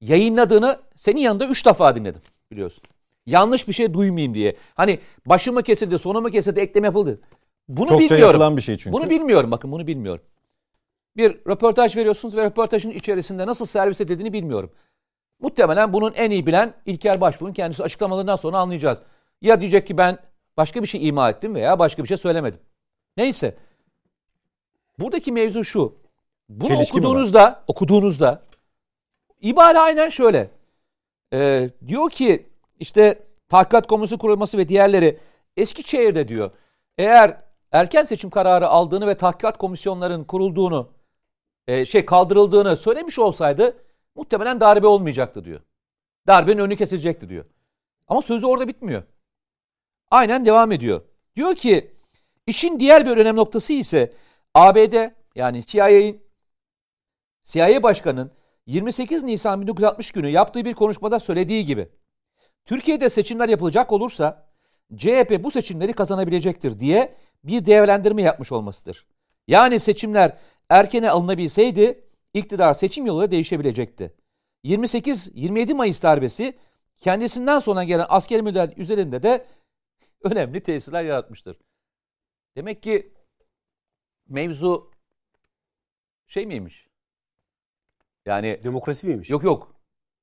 yayınladığını 0.00 0.78
senin 0.96 1.20
yanında 1.20 1.46
3 1.46 1.66
defa 1.66 1.94
dinledim 1.94 2.20
biliyorsun. 2.50 2.82
Yanlış 3.26 3.68
bir 3.68 3.72
şey 3.72 3.94
duymayayım 3.94 4.34
diye. 4.34 4.56
Hani 4.74 4.98
başı 5.26 5.52
mı 5.52 5.62
kesildi, 5.62 5.98
sonu 5.98 6.20
mu 6.20 6.30
kesildi, 6.30 6.60
eklem 6.60 6.84
yapıldı. 6.84 7.20
Bunu 7.68 7.86
Çokça 7.86 8.04
bilmiyorum. 8.04 8.26
yapılan 8.26 8.56
bir 8.56 8.62
şey 8.62 8.76
çünkü. 8.76 8.92
Bunu 8.92 9.10
bilmiyorum 9.10 9.50
bakın 9.50 9.72
bunu 9.72 9.86
bilmiyorum. 9.86 10.22
Bir 11.16 11.30
röportaj 11.48 11.96
veriyorsunuz 11.96 12.36
ve 12.36 12.44
röportajın 12.44 12.90
içerisinde 12.90 13.46
nasıl 13.46 13.66
servis 13.66 14.00
edildiğini 14.00 14.32
bilmiyorum. 14.32 14.70
Muhtemelen 15.40 15.92
bunun 15.92 16.12
en 16.12 16.30
iyi 16.30 16.46
bilen 16.46 16.74
İlker 16.86 17.20
Başbuğ'un 17.20 17.52
kendisi 17.52 17.82
açıklamalarından 17.82 18.36
sonra 18.36 18.58
anlayacağız. 18.58 18.98
Ya 19.42 19.60
diyecek 19.60 19.86
ki 19.86 19.98
ben 19.98 20.18
başka 20.56 20.82
bir 20.82 20.86
şey 20.88 21.08
ima 21.08 21.30
ettim 21.30 21.54
veya 21.54 21.78
başka 21.78 22.02
bir 22.02 22.08
şey 22.08 22.16
söylemedim. 22.16 22.60
Neyse. 23.16 23.56
buradaki 24.98 25.32
mevzu 25.32 25.64
şu. 25.64 25.94
Bunu 26.48 26.68
Çelişki 26.68 26.92
okuduğunuzda, 26.96 27.64
okuduğunuzda 27.66 28.42
ibare 29.40 29.78
aynen 29.78 30.08
şöyle. 30.08 30.50
Ee, 31.32 31.70
diyor 31.86 32.10
ki 32.10 32.46
işte 32.80 33.18
tahkikat 33.48 33.86
komisyonu 33.86 34.20
kurulması 34.20 34.58
ve 34.58 34.68
diğerleri 34.68 35.18
Eskişehir'de 35.56 36.28
diyor. 36.28 36.50
Eğer 36.98 37.47
erken 37.72 38.02
seçim 38.02 38.30
kararı 38.30 38.68
aldığını 38.68 39.06
ve 39.06 39.16
tahkikat 39.16 39.58
komisyonların 39.58 40.24
kurulduğunu 40.24 40.90
e, 41.66 41.84
şey 41.84 42.04
kaldırıldığını 42.06 42.76
söylemiş 42.76 43.18
olsaydı 43.18 43.76
muhtemelen 44.14 44.60
darbe 44.60 44.86
olmayacaktı 44.86 45.44
diyor. 45.44 45.60
Darbenin 46.26 46.58
önü 46.58 46.76
kesilecekti 46.76 47.28
diyor. 47.28 47.44
Ama 48.08 48.22
sözü 48.22 48.46
orada 48.46 48.68
bitmiyor. 48.68 49.02
Aynen 50.10 50.44
devam 50.44 50.72
ediyor. 50.72 51.00
Diyor 51.36 51.54
ki 51.54 51.94
işin 52.46 52.80
diğer 52.80 53.06
bir 53.06 53.16
önemli 53.16 53.36
noktası 53.36 53.72
ise 53.72 54.12
ABD 54.54 55.10
yani 55.34 55.66
CIA'in 55.66 56.22
CIA 57.44 57.82
Başkanı'nın 57.82 58.30
28 58.66 59.22
Nisan 59.22 59.60
1960 59.60 60.12
günü 60.12 60.28
yaptığı 60.28 60.64
bir 60.64 60.74
konuşmada 60.74 61.20
söylediği 61.20 61.64
gibi 61.64 61.88
Türkiye'de 62.64 63.08
seçimler 63.08 63.48
yapılacak 63.48 63.92
olursa 63.92 64.48
CHP 64.96 65.40
bu 65.40 65.50
seçimleri 65.50 65.92
kazanabilecektir 65.92 66.80
diye 66.80 67.14
bir 67.44 67.66
değerlendirme 67.66 68.22
yapmış 68.22 68.52
olmasıdır. 68.52 69.06
Yani 69.48 69.80
seçimler 69.80 70.38
erkene 70.68 71.10
alınabilseydi 71.10 72.04
iktidar 72.34 72.74
seçim 72.74 73.06
yoluyla 73.06 73.30
değişebilecekti. 73.30 74.14
28-27 74.64 75.74
Mayıs 75.74 76.02
darbesi 76.02 76.58
kendisinden 76.96 77.58
sonra 77.58 77.84
gelen 77.84 78.06
askeri 78.08 78.42
müdahale 78.42 78.74
üzerinde 78.76 79.22
de 79.22 79.46
önemli 80.22 80.62
tesirler 80.62 81.02
yaratmıştır. 81.02 81.58
Demek 82.56 82.82
ki 82.82 83.14
mevzu 84.28 84.90
şey 86.26 86.46
miymiş? 86.46 86.88
Yani 88.26 88.60
Demokrasi 88.64 89.06
miymiş? 89.06 89.30
yok 89.30 89.44
yok 89.44 89.74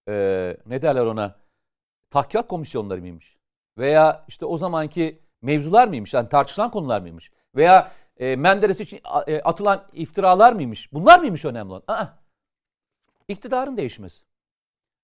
Ee, 0.07 0.57
ne 0.65 0.81
derler 0.81 1.05
ona 1.05 1.39
tahkikat 2.09 2.47
komisyonları 2.47 3.01
mıymış? 3.01 3.37
Veya 3.77 4.25
işte 4.27 4.45
o 4.45 4.57
zamanki 4.57 5.24
mevzular 5.45 5.87
mıymış? 5.87 6.13
Yani 6.13 6.29
tartışılan 6.29 6.71
konular 6.71 7.01
mıymış? 7.01 7.31
Veya 7.55 7.91
e, 8.17 8.35
Menderes 8.35 8.79
için 8.79 8.99
e, 9.27 9.41
atılan 9.41 9.83
iftiralar 9.93 10.53
mıymış? 10.53 10.93
Bunlar 10.93 11.19
mıymış 11.19 11.45
önemli 11.45 11.71
olan? 11.71 11.83
Aa, 11.87 12.05
iktidarın 13.27 13.77
değişmesi. 13.77 14.21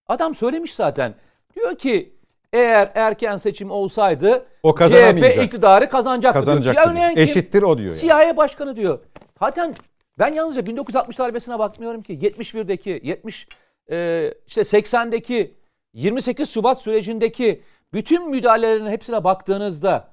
Adam 0.07 0.35
söylemiş 0.35 0.73
zaten. 0.75 1.15
Diyor 1.55 1.75
ki 1.75 2.15
eğer 2.53 2.91
erken 2.95 3.37
seçim 3.37 3.71
olsaydı 3.71 4.45
O 4.63 4.75
CHP 4.75 5.43
iktidarı 5.43 5.89
kazanacaktı. 5.89 6.39
Kazanacak. 6.39 6.75
diyor. 6.75 6.95
diyor. 6.95 7.17
Eşittir 7.17 7.63
o 7.63 7.77
diyor. 7.77 7.93
Yani. 7.93 7.99
CIA 7.99 8.37
başkanı 8.37 8.75
diyor. 8.75 8.99
Zaten 9.39 9.75
ben 10.19 10.33
yalnızca 10.33 10.65
1960 10.65 11.19
darbesine 11.19 11.59
bakmıyorum 11.59 12.01
ki. 12.01 12.13
71'deki, 12.13 13.01
70 13.03 13.47
e, 13.91 14.33
işte 14.47 14.61
80'deki, 14.61 15.55
28 15.93 16.49
Şubat 16.49 16.81
sürecindeki 16.81 17.63
bütün 17.93 18.29
müdahalelerin 18.29 18.87
hepsine 18.87 19.23
baktığınızda 19.23 20.10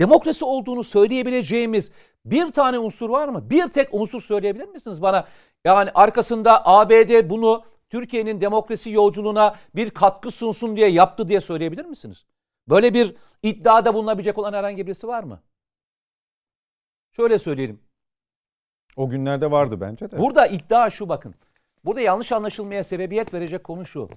demokrasi 0.00 0.44
olduğunu 0.44 0.84
söyleyebileceğimiz 0.84 1.90
bir 2.24 2.52
tane 2.52 2.78
unsur 2.78 3.10
var 3.10 3.28
mı? 3.28 3.50
Bir 3.50 3.66
tek 3.68 3.94
unsur 3.94 4.20
söyleyebilir 4.20 4.68
misiniz 4.68 5.02
bana? 5.02 5.28
Yani 5.64 5.90
arkasında 5.94 6.66
ABD 6.66 7.30
bunu 7.30 7.64
Türkiye'nin 7.90 8.40
demokrasi 8.40 8.90
yolculuğuna 8.90 9.56
bir 9.74 9.90
katkı 9.90 10.30
sunsun 10.30 10.76
diye 10.76 10.88
yaptı 10.88 11.28
diye 11.28 11.40
söyleyebilir 11.40 11.84
misiniz? 11.84 12.24
Böyle 12.68 12.94
bir 12.94 13.16
iddiada 13.42 13.94
bulunabilecek 13.94 14.38
olan 14.38 14.52
herhangi 14.52 14.86
birisi 14.86 15.08
var 15.08 15.24
mı? 15.24 15.42
Şöyle 17.12 17.38
söyleyelim. 17.38 17.80
O 18.96 19.10
günlerde 19.10 19.50
vardı 19.50 19.80
bence 19.80 20.10
de. 20.10 20.18
Burada 20.18 20.46
iddia 20.46 20.90
şu 20.90 21.08
bakın. 21.08 21.34
Burada 21.84 22.00
yanlış 22.00 22.32
anlaşılmaya 22.32 22.84
sebebiyet 22.84 23.34
verecek 23.34 23.64
konu 23.64 23.86
şu. 23.86 24.08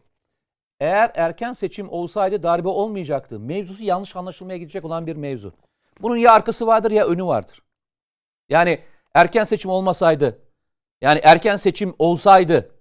Eğer 0.80 1.12
erken 1.15 1.54
seçim 1.54 1.89
olsaydı 1.89 2.43
darbe 2.43 2.67
olmayacaktı. 2.67 3.39
Mevzusu 3.39 3.84
yanlış 3.84 4.15
anlaşılmaya 4.15 4.58
gidecek 4.58 4.86
olan 4.86 5.08
bir 5.08 5.15
mevzu. 5.15 5.54
Bunun 6.01 6.17
ya 6.17 6.34
arkası 6.34 6.67
vardır 6.67 6.91
ya 6.91 7.08
önü 7.08 7.25
vardır. 7.25 7.62
Yani 8.49 8.84
erken 9.13 9.43
seçim 9.43 9.71
olmasaydı, 9.71 10.41
yani 11.01 11.19
erken 11.23 11.56
seçim 11.56 11.95
olsaydı 11.99 12.71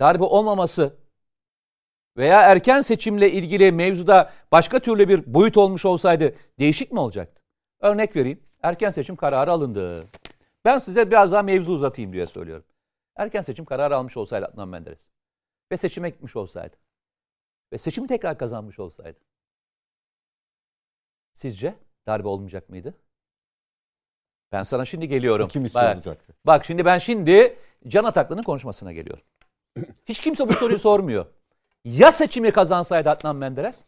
darbe 0.00 0.24
olmaması 0.24 0.96
veya 2.16 2.42
erken 2.42 2.80
seçimle 2.80 3.32
ilgili 3.32 3.72
mevzuda 3.72 4.32
başka 4.52 4.78
türlü 4.78 5.08
bir 5.08 5.34
boyut 5.34 5.56
olmuş 5.56 5.84
olsaydı 5.84 6.34
değişik 6.58 6.92
mi 6.92 7.00
olacaktı? 7.00 7.42
Örnek 7.80 8.16
vereyim. 8.16 8.42
Erken 8.62 8.90
seçim 8.90 9.16
kararı 9.16 9.50
alındı. 9.50 10.06
Ben 10.64 10.78
size 10.78 11.10
biraz 11.10 11.32
daha 11.32 11.42
mevzu 11.42 11.72
uzatayım 11.72 12.12
diye 12.12 12.26
söylüyorum. 12.26 12.64
Erken 13.16 13.40
seçim 13.40 13.64
kararı 13.64 13.96
almış 13.96 14.16
olsaydı 14.16 14.46
Adnan 14.46 14.68
Menderes 14.68 15.08
ve 15.72 15.76
seçime 15.76 16.10
gitmiş 16.10 16.36
olsaydı 16.36 16.76
ve 17.72 17.78
seçimi 17.78 18.08
tekrar 18.08 18.38
kazanmış 18.38 18.78
olsaydı 18.78 19.20
sizce 21.36 21.74
darbe 22.06 22.28
olmayacak 22.28 22.70
mıydı? 22.70 22.94
Ben 24.52 24.62
sana 24.62 24.84
şimdi 24.84 25.08
geliyorum. 25.08 25.48
Kim 25.48 25.62
Bak- 25.62 25.66
istiyor 25.66 25.94
olacaktı? 25.94 26.32
Bak 26.46 26.64
şimdi 26.64 26.84
ben 26.84 26.98
şimdi 26.98 27.56
Can 27.88 28.04
Ataklı'nın 28.04 28.42
konuşmasına 28.42 28.92
geliyorum. 28.92 29.24
Hiç 30.06 30.20
kimse 30.20 30.48
bu 30.48 30.52
soruyu 30.52 30.78
sormuyor. 30.78 31.26
Ya 31.84 32.12
seçimi 32.12 32.52
kazansaydı 32.52 33.10
Adnan 33.10 33.36
Menderes? 33.36 33.84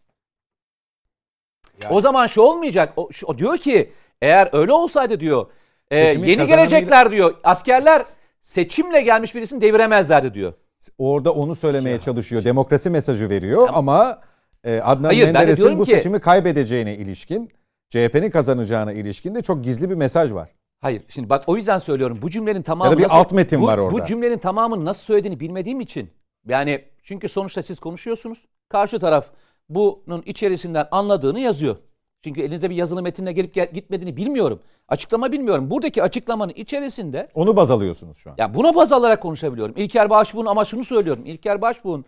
Yani- 1.83 1.95
O 1.95 2.01
zaman 2.01 2.27
şu 2.27 2.41
olmayacak. 2.41 2.93
O, 2.97 3.13
şu- 3.13 3.27
o 3.27 3.39
diyor 3.39 3.59
ki 3.59 3.93
eğer 4.23 4.49
öyle 4.53 4.73
olsaydı 4.73 5.21
diyor 5.21 5.51
e, 5.91 6.05
Seçimi 6.05 6.31
yeni 6.31 6.47
gelecekler 6.47 7.11
diyor. 7.11 7.35
Askerler 7.45 8.03
seçimle 8.41 9.03
gelmiş 9.03 9.35
birisini 9.35 9.61
deviremezlerdi 9.61 10.35
diyor. 10.35 10.53
Orada 10.99 11.35
onu 11.35 11.55
söylemeye 11.55 12.01
çalışıyor. 12.01 12.45
Demokrasi 12.45 12.91
mesajı 12.91 13.31
veriyor 13.31 13.69
ama 13.73 14.21
e, 14.23 14.28
Adnan 14.65 15.05
Hayır, 15.05 15.25
Menderes'in 15.25 15.79
bu 15.79 15.85
ki- 15.85 15.91
seçimi 15.91 16.21
kaybedeceğine 16.21 16.97
ilişkin, 16.97 17.51
CHP'nin 17.91 18.31
kazanacağına 18.31 18.93
ilişkin 18.93 19.35
de 19.35 19.43
çok 19.43 19.65
gizli 19.65 19.91
bir 19.91 19.95
mesaj 19.95 20.33
var. 20.33 20.51
Hayır 20.81 21.03
şimdi 21.09 21.31
bak 21.31 21.45
o 21.47 21.57
yüzden 21.57 21.79
söylüyorum 21.79 22.19
bu 22.23 22.31
cümlenin 22.31 22.63
tamamı 22.63 22.99
bir 22.99 23.03
nasıl, 23.03 23.17
alt 23.17 23.33
metin 23.33 23.61
bu, 23.61 23.67
var 23.67 23.79
orada. 23.79 23.95
Bu 23.99 24.05
cümlenin 24.05 24.39
tamamını 24.39 24.85
nasıl 24.85 25.03
söylediğini 25.03 25.41
bilmediğim 25.41 25.81
için 25.81 26.11
yani 26.49 26.85
çünkü 27.03 27.29
sonuçta 27.29 27.63
siz 27.63 27.81
konuşuyorsunuz. 27.81 28.45
Karşı 28.69 28.99
taraf 28.99 29.27
bunun 29.69 30.23
içerisinden 30.27 30.89
anladığını 30.91 31.41
yazıyor. 31.41 31.77
Çünkü 32.25 32.41
elinize 32.41 32.71
bir 32.71 32.75
yazılı 32.77 33.03
metinle 33.03 33.33
gelip 33.33 33.55
gel- 33.55 33.73
gitmediğini 33.73 34.17
bilmiyorum. 34.17 34.61
Açıklama 34.89 35.33
bilmiyorum. 35.33 35.71
Buradaki 35.71 36.03
açıklamanın 36.03 36.53
içerisinde 36.57 37.29
Onu 37.35 37.57
baz 37.57 37.71
alıyorsunuz 37.71 38.17
şu 38.17 38.31
an. 38.31 38.35
ya 38.39 38.55
buna 38.55 38.75
baz 38.75 38.93
alarak 38.93 39.23
konuşabiliyorum. 39.23 39.75
İlker 39.77 40.11
Başbuğ'un 40.11 40.47
ama 40.47 40.65
şunu 40.65 40.85
söylüyorum. 40.85 41.23
İlker 41.27 41.63
Başbuğ'un 41.63 42.05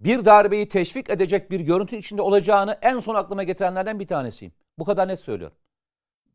bir 0.00 0.24
darbeyi 0.24 0.68
teşvik 0.68 1.10
edecek 1.10 1.50
bir 1.50 1.60
görüntünün 1.60 2.00
içinde 2.00 2.22
olacağını 2.22 2.78
en 2.82 3.00
son 3.00 3.14
aklıma 3.14 3.42
getirenlerden 3.42 4.00
bir 4.00 4.06
tanesiyim. 4.06 4.54
Bu 4.78 4.84
kadar 4.84 5.08
net 5.08 5.20
söylüyorum. 5.20 5.56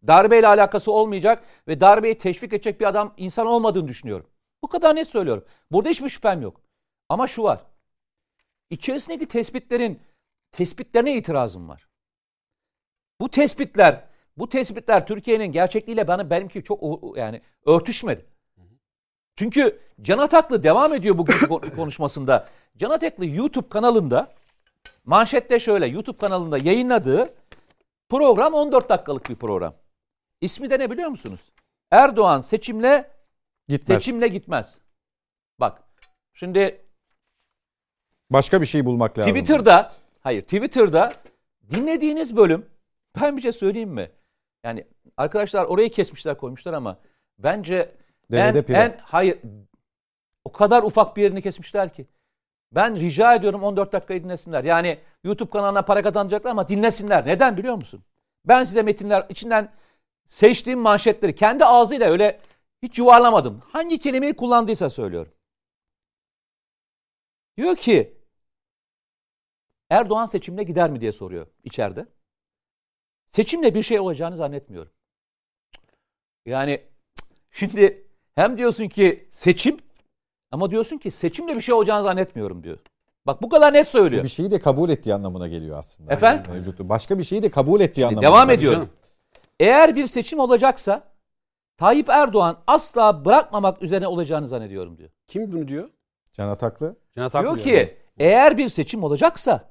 Darbeyle 0.08 0.48
alakası 0.48 0.91
olmayacak 0.91 1.43
ve 1.67 1.82
darbeyi 1.82 2.17
teşvik 2.17 2.54
edecek 2.54 2.80
bir 2.80 2.86
adam 2.86 3.13
insan 3.17 3.48
olmadığını 3.48 3.88
düşünüyorum. 3.88 4.28
Bu 4.62 4.67
kadar 4.67 4.95
net 4.95 5.08
söylüyorum. 5.08 5.45
Burada 5.72 5.89
hiçbir 5.89 6.10
şüphem 6.10 6.41
yok. 6.41 6.62
Ama 7.10 7.28
şu 7.28 7.43
var. 7.43 7.65
İçerisindeki 8.69 9.28
tespitlerin 9.28 10.02
tespitlerine 10.52 11.15
itirazım 11.15 11.69
var. 11.69 11.88
Bu 13.22 13.30
tespitler, 13.30 14.06
bu 14.38 14.50
tespitler 14.50 15.08
Türkiye'nin 15.08 15.52
gerçekliğiyle 15.52 16.08
bana 16.08 16.30
benimki 16.30 16.63
çok 16.63 16.84
yani 17.17 17.41
örtüşmedi. 17.65 18.26
Çünkü 19.39 19.80
Can 20.02 20.17
Ataklı 20.17 20.63
devam 20.63 20.93
ediyor 20.93 21.17
bugün 21.17 21.34
ko- 21.34 21.75
konuşmasında. 21.75 22.47
Can 22.78 22.89
Ataklı 22.89 23.25
YouTube 23.25 23.69
kanalında 23.69 24.32
manşette 25.06 25.60
şöyle 25.60 25.88
YouTube 25.88 26.17
kanalında 26.17 26.58
yayınladığı 26.58 27.34
program 28.10 28.54
14 28.54 28.89
dakikalık 28.89 29.30
bir 29.30 29.36
program. 29.36 29.73
İsmi 30.41 30.69
de 30.69 30.80
ne 30.80 30.91
biliyor 30.91 31.10
musunuz? 31.10 31.39
Erdoğan 31.91 32.41
seçimle 32.41 33.12
Gitmez. 33.67 33.97
seçimle 33.97 34.28
gitmez. 34.28 34.80
Bak 35.60 35.84
şimdi 36.34 36.82
Başka 38.30 38.62
bir 38.62 38.65
şey 38.65 38.86
bulmak 38.86 39.17
lazım. 39.17 39.34
Twitter'da 39.34 39.91
hayır 40.21 40.41
Twitter'da 40.41 41.13
dinlediğiniz 41.71 42.36
bölüm 42.38 42.65
ben 43.21 43.38
bir 43.38 43.41
şey 43.41 43.52
söyleyeyim 43.52 43.89
mi? 43.89 44.12
Yani 44.63 44.86
arkadaşlar 45.17 45.65
orayı 45.65 45.91
kesmişler 45.91 46.38
koymuşlar 46.38 46.73
ama 46.73 46.97
bence 47.38 47.99
Derede 48.32 48.60
en, 48.60 48.63
pire. 48.63 48.78
en 48.78 48.98
hayır 49.02 49.39
o 50.46 50.52
kadar 50.52 50.84
ufak 50.84 51.18
bir 51.18 51.22
yerini 51.22 51.42
kesmişler 51.42 51.94
ki. 51.94 52.08
Ben 52.72 52.96
rica 52.96 53.36
ediyorum 53.36 53.63
14 53.63 53.94
dakikayı 53.94 54.24
dinlesinler. 54.24 54.63
Yani 54.63 55.00
YouTube 55.24 55.50
kanalına 55.50 55.82
para 55.82 56.04
kazanacaklar 56.04 56.52
ama 56.52 56.70
dinlesinler. 56.70 57.26
Neden 57.26 57.58
biliyor 57.58 57.76
musun? 57.76 58.04
Ben 58.46 58.63
size 58.63 58.82
metinler 58.82 59.26
içinden 59.30 59.74
seçtiğim 60.28 60.80
manşetleri 60.80 61.36
kendi 61.36 61.65
ağzıyla 61.65 62.10
öyle 62.10 62.39
hiç 62.84 62.98
yuvarlamadım. 62.98 63.60
Hangi 63.60 64.00
kelimeyi 64.00 64.36
kullandıysa 64.36 64.89
söylüyorum. 64.89 65.34
Diyor 67.58 67.76
ki 67.76 68.18
Erdoğan 69.89 70.26
seçimle 70.26 70.63
gider 70.63 70.89
mi 70.89 71.02
diye 71.02 71.12
soruyor 71.12 71.48
içeride. 71.63 72.06
Seçimle 73.30 73.76
bir 73.76 73.84
şey 73.84 74.00
olacağını 74.00 74.38
zannetmiyorum. 74.38 74.92
Yani 76.46 76.89
Şimdi 77.52 78.08
hem 78.36 78.58
diyorsun 78.58 78.88
ki 78.88 79.28
seçim 79.32 79.78
ama 80.52 80.72
diyorsun 80.72 80.98
ki 80.98 81.12
seçimle 81.12 81.56
bir 81.56 81.62
şey 81.62 81.76
olacağını 81.76 82.04
zannetmiyorum 82.04 82.63
diyor. 82.63 82.78
Bak 83.28 83.42
bu 83.42 83.50
kadar 83.50 83.74
net 83.74 83.88
söylüyor. 83.88 84.24
Bir 84.24 84.30
şeyi 84.30 84.52
de 84.52 84.60
kabul 84.60 84.89
ettiği 84.89 85.13
anlamına 85.13 85.48
geliyor 85.48 85.78
aslında. 85.78 86.13
Efendim? 86.13 86.52
Mevcut. 86.54 86.80
Başka 86.80 87.18
bir 87.18 87.24
şeyi 87.24 87.44
de 87.44 87.50
kabul 87.52 87.82
ettiği 87.82 88.06
anlamına 88.06 88.22
Devam 88.28 88.42
geliyor. 88.48 88.58
ediyorum. 88.60 88.80
canım. 88.80 88.94
Eğer 89.60 89.96
bir 89.96 90.08
seçim 90.08 90.39
olacaksa 90.39 91.04
Tayyip 91.78 92.10
Erdoğan 92.10 92.58
asla 92.68 93.26
bırakmamak 93.26 93.82
üzerine 93.82 94.08
olacağını 94.08 94.48
zannediyorum 94.48 94.98
diyor. 94.98 95.10
Kim 95.28 95.52
bunu 95.52 95.68
diyor? 95.68 95.89
Can 96.34 96.48
Ataklı. 96.50 96.96
Cenat 97.15 97.34
Diyor 97.34 97.46
Akgül 97.46 97.62
ki 97.63 97.70
yani. 97.70 97.94
eğer 98.18 98.58
bir 98.58 98.68
seçim 98.70 99.04
olacaksa 99.04 99.70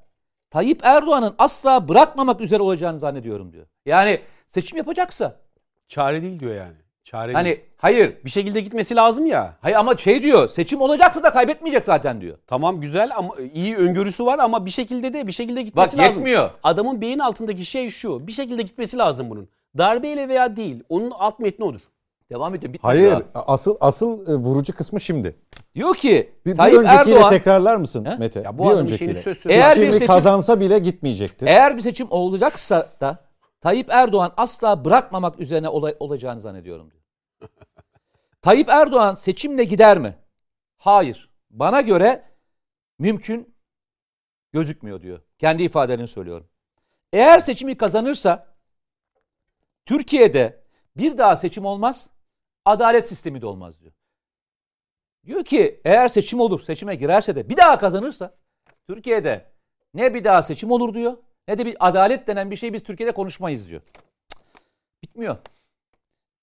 Tayyip 0.49 0.79
Erdoğan'ın 0.83 1.35
asla 1.37 1.89
bırakmamak 1.89 2.41
üzere 2.41 2.61
olacağını 2.63 2.99
zannediyorum 2.99 3.53
diyor. 3.53 3.65
Yani 3.85 4.19
seçim 4.49 4.77
yapacaksa 4.77 5.39
çare 5.87 6.21
değil 6.21 6.39
diyor 6.39 6.55
yani. 6.55 6.75
Çare 7.11 7.27
değil. 7.27 7.35
hani 7.35 7.61
hayır 7.77 8.17
bir 8.25 8.29
şekilde 8.29 8.61
gitmesi 8.61 8.95
lazım 8.95 9.25
ya. 9.25 9.53
hayır 9.61 9.75
ama 9.75 9.97
şey 9.97 10.21
diyor 10.23 10.47
seçim 10.49 10.81
olacaksa 10.81 11.23
da 11.23 11.29
kaybetmeyecek 11.33 11.85
zaten 11.85 12.21
diyor. 12.21 12.37
Tamam 12.47 12.81
güzel 12.81 13.09
ama 13.15 13.29
iyi 13.53 13.75
öngörüsü 13.77 14.25
var 14.25 14.39
ama 14.39 14.65
bir 14.65 14.71
şekilde 14.71 15.13
de 15.13 15.27
bir 15.27 15.31
şekilde 15.31 15.59
Bak 15.59 15.65
gitmesi 15.65 15.97
lazım. 15.97 16.13
yetmiyor. 16.15 16.49
Adamın 16.63 17.01
beyin 17.01 17.19
altındaki 17.19 17.65
şey 17.65 17.89
şu. 17.89 18.27
Bir 18.27 18.31
şekilde 18.31 18.61
gitmesi 18.61 18.97
lazım 18.97 19.29
bunun. 19.29 19.49
Darbeyle 19.77 20.27
veya 20.29 20.55
değil. 20.55 20.83
Onun 20.89 21.11
alt 21.11 21.39
metni 21.39 21.65
odur. 21.65 21.79
Devam 22.31 22.55
ediyor. 22.55 22.73
Hayır. 22.81 23.11
daha. 23.11 23.43
Asıl 23.47 23.75
asıl 23.79 24.27
e, 24.27 24.35
vurucu 24.35 24.75
kısmı 24.75 24.99
şimdi. 25.01 25.35
Diyor 25.75 25.95
ki 25.95 26.33
Bir, 26.45 26.51
bir 26.51 26.57
Tayyip 26.57 26.79
öncekiyle 26.79 27.15
Erdoğan 27.15 27.29
tekrarlar 27.29 27.75
mısın 27.75 28.05
He? 28.05 28.15
Mete? 28.15 28.41
Ya 28.41 28.57
bu 28.57 28.63
bir 28.63 28.67
adamın 28.67 28.81
öncekiyle. 28.83 29.11
şeyini 29.13 29.23
söz 29.23 29.37
söz- 29.37 29.51
Eğer 29.51 29.69
bir 29.71 29.75
Seçimi 29.75 29.93
seçim- 29.93 30.07
kazansa 30.07 30.59
bile 30.59 30.79
gitmeyecektir. 30.79 31.47
eğer 31.47 31.77
bir 31.77 31.81
seçim 31.81 32.07
olacaksa 32.09 32.87
da 33.01 33.17
Tayyip 33.61 33.87
Erdoğan 33.89 34.31
asla 34.37 34.85
bırakmamak 34.85 35.39
üzerine 35.39 35.69
olay- 35.69 35.95
olacağını 35.99 36.41
zannediyorum 36.41 36.91
diyor. 36.91 36.98
Tayyip 38.41 38.69
Erdoğan 38.69 39.15
seçimle 39.15 39.63
gider 39.63 39.97
mi? 39.97 40.17
Hayır. 40.77 41.29
Bana 41.49 41.81
göre 41.81 42.23
mümkün 42.99 43.55
gözükmüyor 44.51 45.01
diyor. 45.01 45.21
Kendi 45.37 45.63
ifadelerini 45.63 46.07
söylüyorum. 46.07 46.49
Eğer 47.13 47.39
seçimi 47.39 47.77
kazanırsa 47.77 48.55
Türkiye'de 49.85 50.63
bir 50.97 51.17
daha 51.17 51.35
seçim 51.35 51.65
olmaz, 51.65 52.09
adalet 52.65 53.09
sistemi 53.09 53.41
de 53.41 53.45
olmaz 53.45 53.79
diyor. 53.79 53.91
Diyor 55.25 55.43
ki 55.43 55.81
eğer 55.85 56.07
seçim 56.07 56.39
olur, 56.39 56.59
seçime 56.61 56.95
girerse 56.95 57.35
de 57.35 57.49
bir 57.49 57.57
daha 57.57 57.77
kazanırsa 57.77 58.37
Türkiye'de 58.87 59.51
ne 59.93 60.13
bir 60.13 60.23
daha 60.23 60.41
seçim 60.41 60.71
olur 60.71 60.93
diyor 60.93 61.17
ne 61.47 61.57
de 61.57 61.65
bir 61.65 61.75
adalet 61.79 62.27
denen 62.27 62.51
bir 62.51 62.55
şey 62.55 62.73
biz 62.73 62.83
Türkiye'de 62.83 63.11
konuşmayız 63.11 63.69
diyor. 63.69 63.81
Bitmiyor. 65.03 65.37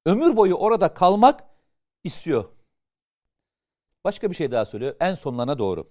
Ömür 0.06 0.36
boyu 0.36 0.54
orada 0.54 0.94
kalmak 0.94 1.44
istiyor. 2.04 2.44
Başka 4.04 4.30
bir 4.30 4.34
şey 4.34 4.50
daha 4.50 4.64
söylüyor 4.64 4.94
en 5.00 5.14
sonlarına 5.14 5.58
doğru. 5.58 5.90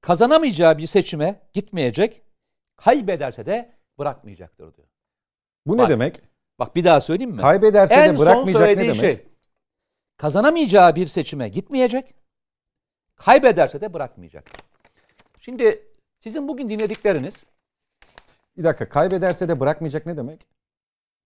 Kazanamayacağı 0.00 0.78
bir 0.78 0.86
seçime 0.86 1.48
gitmeyecek, 1.52 2.22
kaybederse 2.76 3.46
de 3.46 3.74
bırakmayacaktır 3.98 4.74
diyor. 4.74 4.88
Bu 5.66 5.78
Bak, 5.78 5.84
ne 5.84 5.92
demek? 5.92 6.22
Bak 6.58 6.76
bir 6.76 6.84
daha 6.84 7.00
söyleyeyim 7.00 7.30
mi? 7.30 7.40
Kaybederse 7.40 7.94
en 7.94 8.12
de 8.12 8.16
son 8.16 8.26
bırakmayacak 8.26 8.68
ne 8.68 8.78
demek? 8.78 8.96
şey 8.96 9.26
kazanamayacağı 10.16 10.96
bir 10.96 11.06
seçime 11.06 11.48
gitmeyecek, 11.48 12.14
kaybederse 13.16 13.80
de 13.80 13.94
bırakmayacak. 13.94 14.50
Şimdi 15.40 15.82
sizin 16.18 16.48
bugün 16.48 16.70
dinledikleriniz 16.70 17.44
Bir 18.56 18.64
dakika 18.64 18.88
kaybederse 18.88 19.48
de 19.48 19.60
bırakmayacak 19.60 20.06
ne 20.06 20.16
demek? 20.16 20.55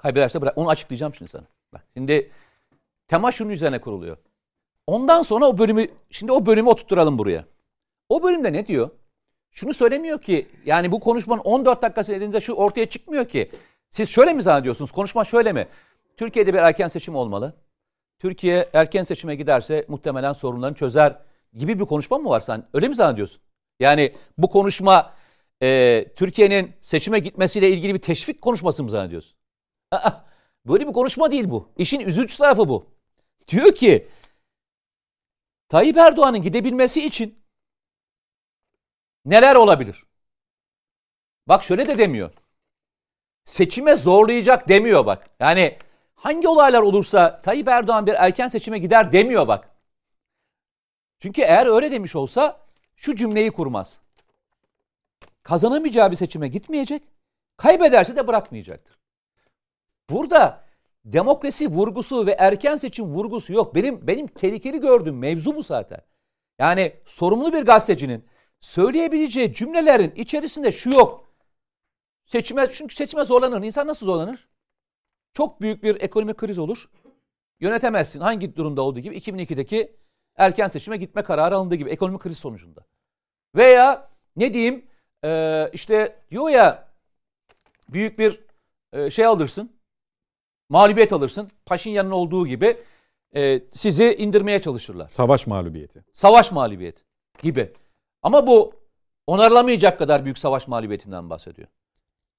Kaybederse 0.03 0.43
bırak. 0.43 0.59
Onu 0.59 0.69
açıklayacağım 0.69 1.15
şimdi 1.15 1.31
sana. 1.31 1.45
Bak 1.73 1.83
şimdi 1.97 2.31
tema 3.09 3.33
şunun 3.33 3.51
üzerine 3.51 3.81
kuruluyor. 3.81 4.17
Ondan 4.87 5.23
sonra 5.23 5.47
o 5.47 5.59
bölümü 5.59 5.87
şimdi 6.11 6.33
o 6.33 6.47
bölümü 6.47 6.69
oturtturalım 6.69 7.19
buraya. 7.19 7.45
O 8.09 8.23
bölümde 8.23 8.53
ne 8.53 8.67
diyor? 8.67 8.91
Şunu 9.51 9.75
söylemiyor 9.75 10.23
ki 10.23 10.49
yani 10.67 10.93
bu 10.93 11.01
konuşmanın 11.01 11.41
14 11.41 11.83
dakikası 11.83 12.13
dediğinizde 12.13 12.41
şu 12.41 12.53
ortaya 12.53 12.89
çıkmıyor 12.89 13.25
ki. 13.25 13.51
Siz 13.91 14.09
şöyle 14.09 14.33
mi 14.33 14.43
zannediyorsunuz? 14.43 14.93
Konuşma 14.93 15.25
şöyle 15.25 15.53
mi? 15.53 15.69
Türkiye'de 16.17 16.55
bir 16.55 16.59
erken 16.59 16.89
seçim 16.89 17.17
olmalı. 17.17 17.53
Türkiye 18.19 18.69
erken 18.73 19.03
seçime 19.03 19.35
giderse 19.35 19.85
muhtemelen 19.89 20.33
sorunlarını 20.33 20.77
çözer 20.77 21.17
gibi 21.55 21.79
bir 21.79 21.85
konuşma 21.85 22.19
mı 22.19 22.29
var 22.29 22.41
sen? 22.41 22.67
Öyle 22.75 22.89
mi 22.89 22.95
zannediyorsun? 22.95 23.43
Yani 23.81 24.15
bu 24.39 24.51
konuşma 24.51 25.15
e, 25.63 26.05
Türkiye'nin 26.17 26.73
seçime 26.81 27.19
gitmesiyle 27.19 27.71
ilgili 27.71 27.95
bir 27.95 28.03
teşvik 28.03 28.43
konuşması 28.43 28.85
mı 28.85 28.91
zannediyorsun? 28.91 29.40
Aa, 29.91 30.11
böyle 30.67 30.89
bir 30.89 30.93
konuşma 30.93 31.31
değil 31.31 31.51
bu. 31.51 31.73
İşin 31.77 32.01
üzücü 32.01 32.37
tarafı 32.37 32.69
bu. 32.69 32.87
Diyor 33.49 33.75
ki 33.75 34.09
Tayyip 35.69 35.97
Erdoğan'ın 35.97 36.43
gidebilmesi 36.43 37.07
için 37.07 37.39
neler 39.25 39.55
olabilir? 39.55 40.05
Bak 41.49 41.65
şöyle 41.65 41.87
de 41.89 41.99
demiyor. 41.99 42.33
Seçime 43.45 43.97
zorlayacak 43.97 44.69
demiyor 44.69 45.07
bak. 45.07 45.31
Yani 45.41 45.79
hangi 46.15 46.49
olaylar 46.49 46.83
olursa 46.83 47.43
Tayyip 47.43 47.69
Erdoğan 47.69 48.07
bir 48.07 48.15
erken 48.15 48.49
seçime 48.49 48.79
gider 48.79 49.13
demiyor 49.13 49.49
bak. 49.49 49.71
Çünkü 51.19 51.43
eğer 51.43 51.67
öyle 51.67 51.91
demiş 51.93 52.17
olsa 52.17 52.67
şu 52.97 53.17
cümleyi 53.17 53.51
kurmaz. 53.51 54.01
Kazanamayacağı 55.43 56.11
bir 56.11 56.17
seçime 56.17 56.49
gitmeyecek, 56.49 57.03
kaybederse 57.57 58.17
de 58.17 58.27
bırakmayacaktır. 58.27 59.00
Burada 60.11 60.65
demokrasi 61.05 61.69
vurgusu 61.69 62.27
ve 62.27 62.33
erken 62.39 62.77
seçim 62.77 63.05
vurgusu 63.05 63.53
yok. 63.53 63.75
Benim 63.75 64.07
benim 64.07 64.27
tehlikeli 64.27 64.81
gördüğüm 64.81 65.19
mevzu 65.19 65.57
bu 65.57 65.63
zaten. 65.63 66.01
Yani 66.59 66.93
sorumlu 67.07 67.53
bir 67.53 67.63
gazetecinin 67.63 68.25
söyleyebileceği 68.61 69.53
cümlelerin 69.53 70.11
içerisinde 70.11 70.73
şu 70.73 70.91
yok. 70.91 71.33
Seçime 72.27 72.67
çünkü 72.73 72.95
seçime 72.95 73.25
zorlanır. 73.25 73.63
İnsan 73.63 73.87
nasıl 73.87 74.07
zorlanır? 74.07 74.49
Çok 75.35 75.61
büyük 75.61 75.83
bir 75.83 76.01
ekonomik 76.03 76.37
kriz 76.37 76.59
olur. 76.59 76.91
Yönetemezsin. 77.61 78.21
Hangi 78.21 78.57
durumda 78.57 78.83
olduğu 78.83 79.01
gibi 79.01 79.19
2002'deki 79.19 79.97
erken 80.37 80.69
seçime 80.69 80.97
gitme 80.97 81.23
kararı 81.23 81.57
alındığı 81.57 81.75
gibi 81.75 81.91
ekonomik 81.91 82.21
kriz 82.21 82.39
sonucunda. 82.39 82.87
Veya 83.57 84.11
ne 84.37 84.55
diyeyim 84.55 84.87
işte 85.73 86.23
diyor 86.31 86.49
ya 86.49 86.89
büyük 87.89 88.19
bir 88.19 88.41
şey 89.11 89.27
alırsın 89.27 89.80
mağlubiyet 90.71 91.13
alırsın. 91.13 91.51
Paşinyan'ın 91.67 92.11
olduğu 92.11 92.47
gibi 92.47 92.77
e, 93.37 93.63
sizi 93.75 94.15
indirmeye 94.15 94.63
çalışırlar. 94.63 95.09
Savaş 95.11 95.47
mağlubiyeti. 95.47 96.05
Savaş 96.13 96.53
mağlubiyeti 96.53 97.03
gibi. 97.43 97.73
Ama 98.23 98.47
bu 98.47 98.73
onarılamayacak 99.27 99.99
kadar 99.99 100.25
büyük 100.25 100.39
savaş 100.39 100.69
mağlubiyetinden 100.69 101.31
bahsediyor. 101.31 101.69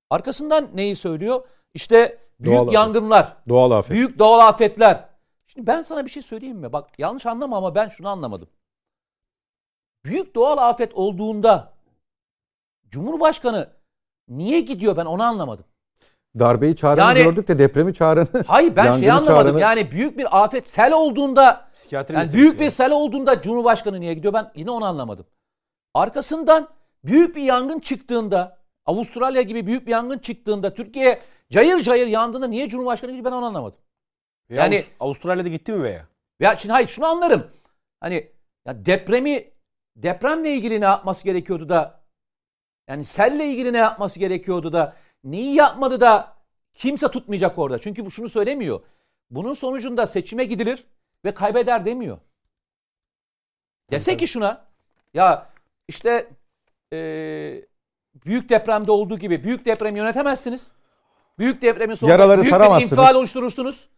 Arkasından 0.10 0.70
neyi 0.74 0.96
söylüyor? 0.96 1.48
İşte 1.74 2.17
büyük 2.39 2.56
Doğal 2.56 2.63
afet. 2.63 2.74
yangınlar, 2.74 3.38
Doğal 3.50 3.72
afet. 3.72 3.91
büyük 3.91 4.20
doğal 4.20 4.39
afetler. 4.48 5.10
Şimdi 5.48 5.67
ben 5.67 5.82
sana 5.84 6.06
bir 6.06 6.10
şey 6.10 6.24
söyleyeyim 6.24 6.58
mi? 6.58 6.74
Bak 6.74 7.00
yanlış 7.00 7.26
anlama 7.26 7.58
ama 7.58 7.76
ben 7.76 7.89
şunu 7.89 8.10
anlamadım. 8.10 8.50
Büyük 10.06 10.36
doğal 10.36 10.58
afet 10.58 10.94
olduğunda 10.94 11.74
Cumhurbaşkanı 12.89 13.70
niye 14.28 14.62
gidiyor 14.62 14.98
ben 14.98 15.06
onu 15.06 15.24
anlamadım. 15.24 15.65
Darbeyi 16.39 16.76
çağıranı 16.76 17.20
Yani- 17.20 17.24
gördük 17.24 17.48
de 17.48 17.60
depremi 17.60 17.94
çağıranı. 17.94 18.28
Hayır 18.48 18.76
ben 18.76 18.86
yangını 18.86 19.12
anlamadım. 19.13 19.28
çağıranı- 19.28 19.62
Yani 19.62 19.91
büyük 19.91 20.17
bir 20.17 20.44
afet 20.44 20.70
sel 20.70 20.94
olduğunda 20.94 21.67
Psikiyatri 21.76 22.15
yani 22.15 22.34
büyük 22.34 22.56
bir 22.56 22.60
yani. 22.63 22.72
sel 22.72 22.91
olduğunda 22.91 23.41
Cumhurbaşkanı 23.41 24.00
niye 24.00 24.13
gidiyor 24.13 24.34
ben 24.34 24.52
yine 24.56 24.72
onu 24.72 24.86
anlamadım. 24.86 25.26
Arkasından 25.94 26.67
büyük 27.04 27.36
bir 27.36 27.41
yangın 27.41 27.80
çıktığında 27.80 28.58
Avustralya 28.86 29.41
gibi 29.41 29.67
büyük 29.67 29.88
bir 29.88 29.91
yangın 29.91 30.17
çıktığında 30.17 30.74
Türkiye 30.74 31.22
cayır 31.52 31.78
cayır 31.80 32.08
yandığında 32.08 32.48
niye 32.48 32.70
Cumhurbaşkanı 32.70 33.12
gidiyor 33.12 33.26
ben 33.26 33.32
onu 33.38 33.46
anlamadım. 33.46 33.78
Yani 34.50 34.76
Yani- 34.76 34.86
Avustralya'da 35.00 35.50
gitti 35.50 35.72
mi 35.72 35.84
veya? 35.84 36.06
Ya 36.39 36.58
şimdi 36.58 36.74
hayır 36.74 36.88
şunu 36.88 37.06
anlarım. 37.06 37.48
Hani 38.00 38.32
ya 38.67 38.86
depremi 38.86 39.44
depremle 39.96 40.54
ilgili 40.54 40.82
ne 40.82 40.86
yapması 40.86 41.24
gerekiyordu 41.24 41.70
da 41.70 42.02
yani 42.89 43.06
selle 43.06 43.46
ilgili 43.46 43.74
ne 43.74 43.78
yapması 43.78 44.20
gerekiyordu 44.20 44.72
da 44.72 44.96
neyi 45.23 45.55
yapmadı 45.55 46.01
da 46.01 46.38
kimse 46.73 47.12
tutmayacak 47.12 47.57
orada. 47.57 47.79
Çünkü 47.79 48.12
şunu 48.12 48.29
söylemiyor. 48.29 48.81
Bunun 49.29 49.53
sonucunda 49.53 50.07
seçime 50.07 50.43
gidilir 50.45 50.86
ve 51.25 51.34
kaybeder 51.34 51.86
demiyor. 51.86 52.17
Dese 53.91 54.17
ki 54.17 54.27
şuna 54.27 54.65
ya 55.13 55.49
işte 55.88 56.29
eee, 56.91 57.67
büyük 58.25 58.49
depremde 58.49 58.91
olduğu 58.91 59.19
gibi 59.19 59.43
büyük 59.43 59.65
depremi 59.65 59.99
yönetemezsiniz. 59.99 60.73
Büyük 61.39 61.62
depremin 61.62 61.95
sonunda 61.95 62.12
Yaraları 62.13 62.41
büyük 62.41 62.53
bir 62.53 62.81
infial 62.84 63.15
oluşturursunuz. 63.15 63.89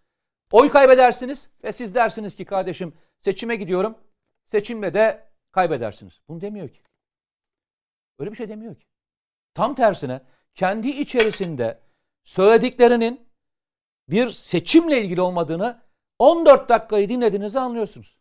Oy 0.51 0.69
kaybedersiniz 0.69 1.49
ve 1.63 1.71
siz 1.71 1.95
dersiniz 1.95 2.35
ki 2.35 2.45
kardeşim 2.45 2.93
seçime 3.21 3.55
gidiyorum. 3.55 3.97
Seçimle 4.45 4.93
de 4.93 5.29
kaybedersiniz. 5.51 6.21
Bunu 6.27 6.41
demiyor 6.41 6.69
ki. 6.69 6.79
Öyle 8.19 8.31
bir 8.31 8.35
şey 8.35 8.49
demiyor 8.49 8.75
ki. 8.75 8.85
Tam 9.53 9.75
tersine 9.75 10.21
kendi 10.55 10.89
içerisinde 10.89 11.79
söylediklerinin 12.23 13.29
bir 14.09 14.29
seçimle 14.31 15.01
ilgili 15.01 15.21
olmadığını 15.21 15.81
14 16.19 16.69
dakikayı 16.69 17.09
dinlediğinizi 17.09 17.59
anlıyorsunuz. 17.59 18.19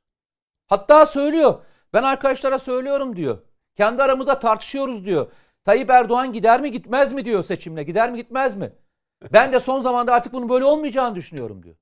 Hatta 0.67 1.07
söylüyor. 1.07 1.65
Ben 1.93 2.03
arkadaşlara 2.03 2.59
söylüyorum 2.59 3.17
diyor. 3.17 3.43
Kendi 3.77 4.03
aramızda 4.03 4.39
tartışıyoruz 4.39 5.05
diyor. 5.05 5.33
Tayyip 5.65 5.91
Erdoğan 5.91 6.33
gider 6.33 6.61
mi 6.61 6.71
gitmez 6.71 7.13
mi 7.13 7.25
diyor 7.25 7.45
seçimle. 7.45 7.83
Gider 7.83 8.11
mi 8.11 8.17
gitmez 8.17 8.57
mi? 8.57 8.73
Ben 9.33 9.53
de 9.53 9.61
son 9.61 9.81
zamanda 9.81 10.15
artık 10.15 10.33
bunun 10.33 10.49
böyle 10.49 10.65
olmayacağını 10.65 11.15
düşünüyorum 11.15 11.63
diyor. 11.63 11.77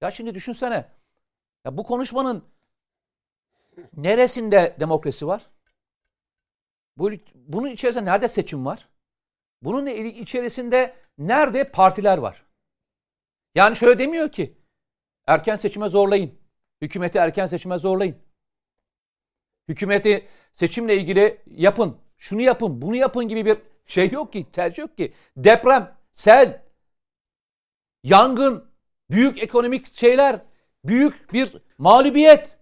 Ya 0.00 0.10
şimdi 0.10 0.34
düşünsene. 0.34 0.88
Ya 1.64 1.76
bu 1.76 1.84
konuşmanın 1.84 2.44
neresinde 3.96 4.76
demokrasi 4.80 5.26
var? 5.26 5.50
Bu, 6.96 7.10
bunun 7.34 7.68
içerisinde 7.68 8.04
nerede 8.04 8.28
seçim 8.28 8.66
var? 8.66 8.88
Bunun 9.62 9.86
içerisinde 9.86 10.96
nerede 11.18 11.70
partiler 11.70 12.18
var? 12.18 12.44
Yani 13.54 13.76
şöyle 13.76 13.98
demiyor 13.98 14.32
ki 14.32 14.58
erken 15.26 15.56
seçime 15.56 15.88
zorlayın. 15.88 16.38
Hükümeti 16.82 17.18
erken 17.18 17.46
seçime 17.46 17.78
zorlayın. 17.78 18.16
Hükümeti 19.68 20.28
seçimle 20.54 20.96
ilgili 20.96 21.42
yapın. 21.46 21.96
Şunu 22.16 22.40
yapın, 22.40 22.82
bunu 22.82 22.96
yapın 22.96 23.28
gibi 23.28 23.44
bir 23.44 23.58
şey 23.86 24.10
yok 24.10 24.32
ki, 24.32 24.52
tercih 24.52 24.78
yok 24.78 24.96
ki. 24.96 25.12
Deprem, 25.36 25.96
sel, 26.12 26.62
yangın, 28.04 28.70
büyük 29.10 29.42
ekonomik 29.42 29.92
şeyler, 29.92 30.40
büyük 30.84 31.32
bir 31.32 31.62
mağlubiyet. 31.78 32.58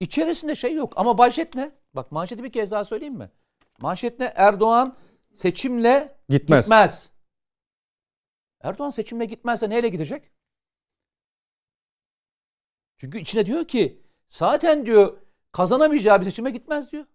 İçerisinde 0.00 0.54
şey 0.54 0.74
yok. 0.74 0.92
Ama 0.96 1.14
manşet 1.14 1.54
ne? 1.54 1.70
Bak 1.94 2.12
manşeti 2.12 2.44
bir 2.44 2.52
kez 2.52 2.70
daha 2.70 2.84
söyleyeyim 2.84 3.14
mi? 3.14 3.30
Manşet 3.78 4.20
ne? 4.20 4.32
Erdoğan 4.36 4.96
seçimle 5.34 6.18
Gitmez. 6.28 6.64
gitmez. 6.64 7.12
Erdoğan 8.60 8.90
seçimle 8.90 9.24
gitmezse 9.24 9.70
neyle 9.70 9.88
gidecek? 9.88 10.30
Çünkü 12.98 13.18
içine 13.18 13.46
diyor 13.46 13.64
ki 13.68 14.02
zaten 14.28 14.86
diyor 14.86 15.18
kazanamayacağı 15.52 16.20
bir 16.20 16.24
seçime 16.24 16.50
gitmez 16.50 16.92
diyor. 16.92 17.06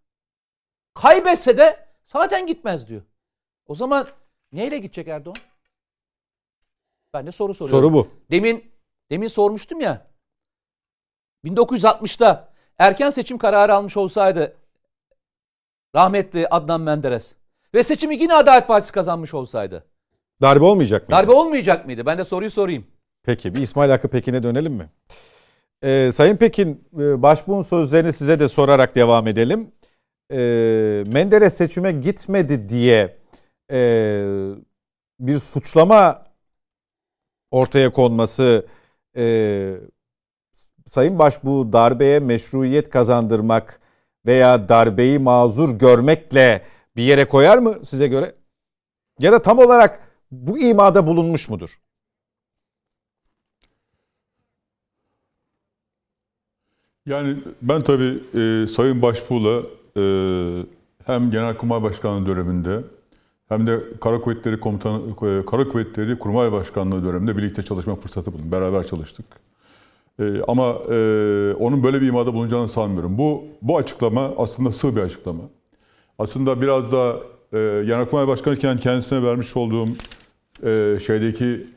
Kaybetse 0.93 1.57
de 1.57 1.87
zaten 2.05 2.47
gitmez 2.47 2.87
diyor. 2.87 3.01
O 3.65 3.75
zaman 3.75 4.07
neyle 4.51 4.77
gidecek 4.79 5.07
Erdoğan? 5.07 5.37
Ben 7.13 7.27
de 7.27 7.31
soru 7.31 7.53
soruyorum. 7.53 7.79
Soru 7.79 7.93
bu. 7.93 8.11
Demin 8.31 8.71
demin 9.11 9.27
sormuştum 9.27 9.79
ya. 9.81 10.07
1960'ta 11.45 12.53
erken 12.77 13.09
seçim 13.09 13.37
kararı 13.37 13.75
almış 13.75 13.97
olsaydı 13.97 14.57
rahmetli 15.95 16.47
Adnan 16.47 16.81
Menderes 16.81 17.35
ve 17.73 17.83
seçimi 17.83 18.15
yine 18.21 18.33
Adalet 18.33 18.67
Partisi 18.67 18.91
kazanmış 18.93 19.33
olsaydı 19.33 19.83
Darbe 20.41 20.63
olmayacak 20.65 21.09
mı? 21.09 21.15
darbe 21.15 21.31
olmayacak 21.31 21.85
mıydı? 21.85 22.05
Ben 22.05 22.17
de 22.17 22.23
soruyu 22.23 22.51
sorayım. 22.51 22.85
Peki 23.23 23.55
bir 23.55 23.61
İsmail 23.61 23.89
Hakkı 23.89 24.07
Pekin'e 24.07 24.43
dönelim 24.43 24.73
mi? 24.73 24.89
Ee, 25.83 26.09
Sayın 26.13 26.37
Pekin 26.37 26.83
e, 26.99 27.21
başbuğun 27.21 27.61
sözlerini 27.61 28.13
size 28.13 28.39
de 28.39 28.47
sorarak 28.47 28.95
devam 28.95 29.27
edelim. 29.27 29.71
Ee, 30.31 31.03
Menderes 31.13 31.53
seçime 31.53 31.91
gitmedi 31.91 32.69
diye 32.69 33.17
e, 33.71 33.79
bir 35.19 35.35
suçlama 35.37 36.23
ortaya 37.51 37.93
konması 37.93 38.65
e, 39.17 39.73
Sayın 40.85 41.19
Başbuğ 41.19 41.73
darbeye 41.73 42.19
meşruiyet 42.19 42.89
kazandırmak 42.89 43.79
veya 44.25 44.69
darbeyi 44.69 45.19
mazur 45.19 45.69
görmekle 45.79 46.61
bir 46.97 47.03
yere 47.03 47.27
koyar 47.27 47.57
mı 47.57 47.75
size 47.83 48.07
göre? 48.07 48.35
Ya 49.19 49.31
da 49.31 49.41
tam 49.41 49.59
olarak 49.59 49.99
bu 50.31 50.59
imada 50.59 51.07
bulunmuş 51.07 51.49
mudur? 51.49 51.79
Yani 57.05 57.37
ben 57.61 57.81
tabii 57.81 58.23
e, 58.39 58.67
Sayın 58.67 59.01
Başbuğ'la 59.01 59.61
e, 59.97 60.03
hem 61.05 61.31
Genelkurmay 61.31 61.83
Başkanlığı 61.83 62.27
döneminde 62.27 62.83
hem 63.49 63.67
de 63.67 63.79
Kara 64.01 64.21
Kuvvetleri 64.21 64.59
Komutanı 64.59 65.01
e, 65.11 65.45
Kara 65.45 65.67
Kuvvetleri 65.67 66.19
Kurmay 66.19 66.51
Başkanlığı 66.51 67.05
döneminde 67.05 67.37
birlikte 67.37 67.63
çalışma 67.63 67.95
fırsatı 67.95 68.33
buldum. 68.33 68.51
Beraber 68.51 68.87
çalıştık. 68.87 69.25
E, 70.19 70.41
ama 70.47 70.63
e, 70.91 70.95
onun 71.59 71.83
böyle 71.83 72.01
bir 72.01 72.07
imada 72.07 72.33
bulunacağını 72.33 72.67
sanmıyorum. 72.67 73.17
Bu 73.17 73.43
bu 73.61 73.77
açıklama 73.77 74.33
aslında 74.37 74.71
sığ 74.71 74.95
bir 74.95 75.01
açıklama. 75.01 75.43
Aslında 76.19 76.61
biraz 76.61 76.91
da 76.91 77.17
e, 77.53 77.83
Genelkurmay 77.85 78.27
Başkanı 78.27 78.55
iken 78.55 78.77
kendisine 78.77 79.23
vermiş 79.23 79.57
olduğum 79.57 79.87
e, 80.63 80.99
şeydeki 81.05 81.67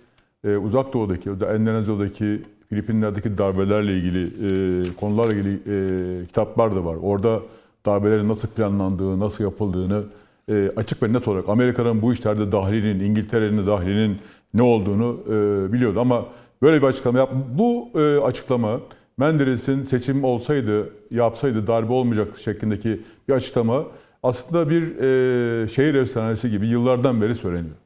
e, 0.45 0.57
Uzak 0.57 0.93
Doğu'daki, 0.93 1.31
Endonezya'daki, 1.31 2.43
Filipinler'deki 2.69 3.39
darbelerle 3.39 3.93
ilgili 3.93 4.27
e, 4.27 4.85
konularla 5.01 5.35
ilgili 5.35 5.55
e, 5.55 6.27
kitaplar 6.27 6.77
da 6.77 6.85
var. 6.85 6.97
Orada 7.03 7.41
darbelerin 7.87 8.29
nasıl 8.29 8.49
planlandığı, 8.49 9.21
nasıl 9.21 9.45
yapıldığını 9.45 10.05
e, 10.49 10.73
açık 10.77 11.03
ve 11.03 11.13
net 11.13 11.29
olarak 11.29 11.49
Amerika'nın 11.49 12.03
bu 12.03 12.13
işlerde 12.13 12.53
dahilinin, 12.53 13.05
İngiltere'nin 13.05 13.59
de 13.59 13.67
dahilinin 13.67 14.19
ne 14.55 14.63
olduğunu 14.63 15.21
e, 15.27 15.73
biliyordu. 15.73 16.01
Ama 16.01 16.27
böyle 16.63 16.83
bir 16.83 16.87
açıklama 16.87 17.19
yap. 17.19 17.31
Bu 17.59 17.89
e, 18.01 18.19
açıklama 18.19 18.81
Menderes'in 19.19 19.83
seçim 19.83 20.25
olsaydı, 20.25 20.91
yapsaydı 21.11 21.67
darbe 21.67 21.93
olmayacaktı 21.93 22.43
şeklindeki 22.43 23.01
bir 23.29 23.33
açıklama 23.35 23.85
aslında 24.23 24.71
bir 24.71 24.83
e, 24.83 25.69
şehir 25.69 25.95
efsanesi 25.95 26.51
gibi 26.51 26.67
yıllardan 26.67 27.23
beri 27.23 27.35
söyleniyor. 27.35 27.77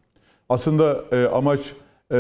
Aslında 0.49 1.05
e, 1.13 1.27
amaç 1.27 1.73
e, 2.13 2.17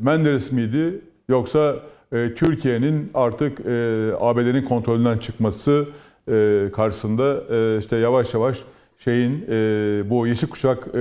Menderes 0.00 0.52
miydi 0.52 1.00
yoksa 1.28 1.76
e, 2.12 2.34
Türkiye'nin 2.34 3.10
artık 3.14 3.60
e, 3.60 4.10
ABD'nin 4.20 4.62
kontrolünden 4.62 5.18
çıkması 5.18 5.86
e, 6.28 6.68
karşısında 6.72 7.42
e, 7.50 7.78
işte 7.78 7.96
yavaş 7.96 8.34
yavaş 8.34 8.58
şeyin 8.98 9.44
e, 9.48 10.10
bu 10.10 10.26
Yeşil 10.26 10.48
Kuşak 10.48 10.78
e, 10.78 10.92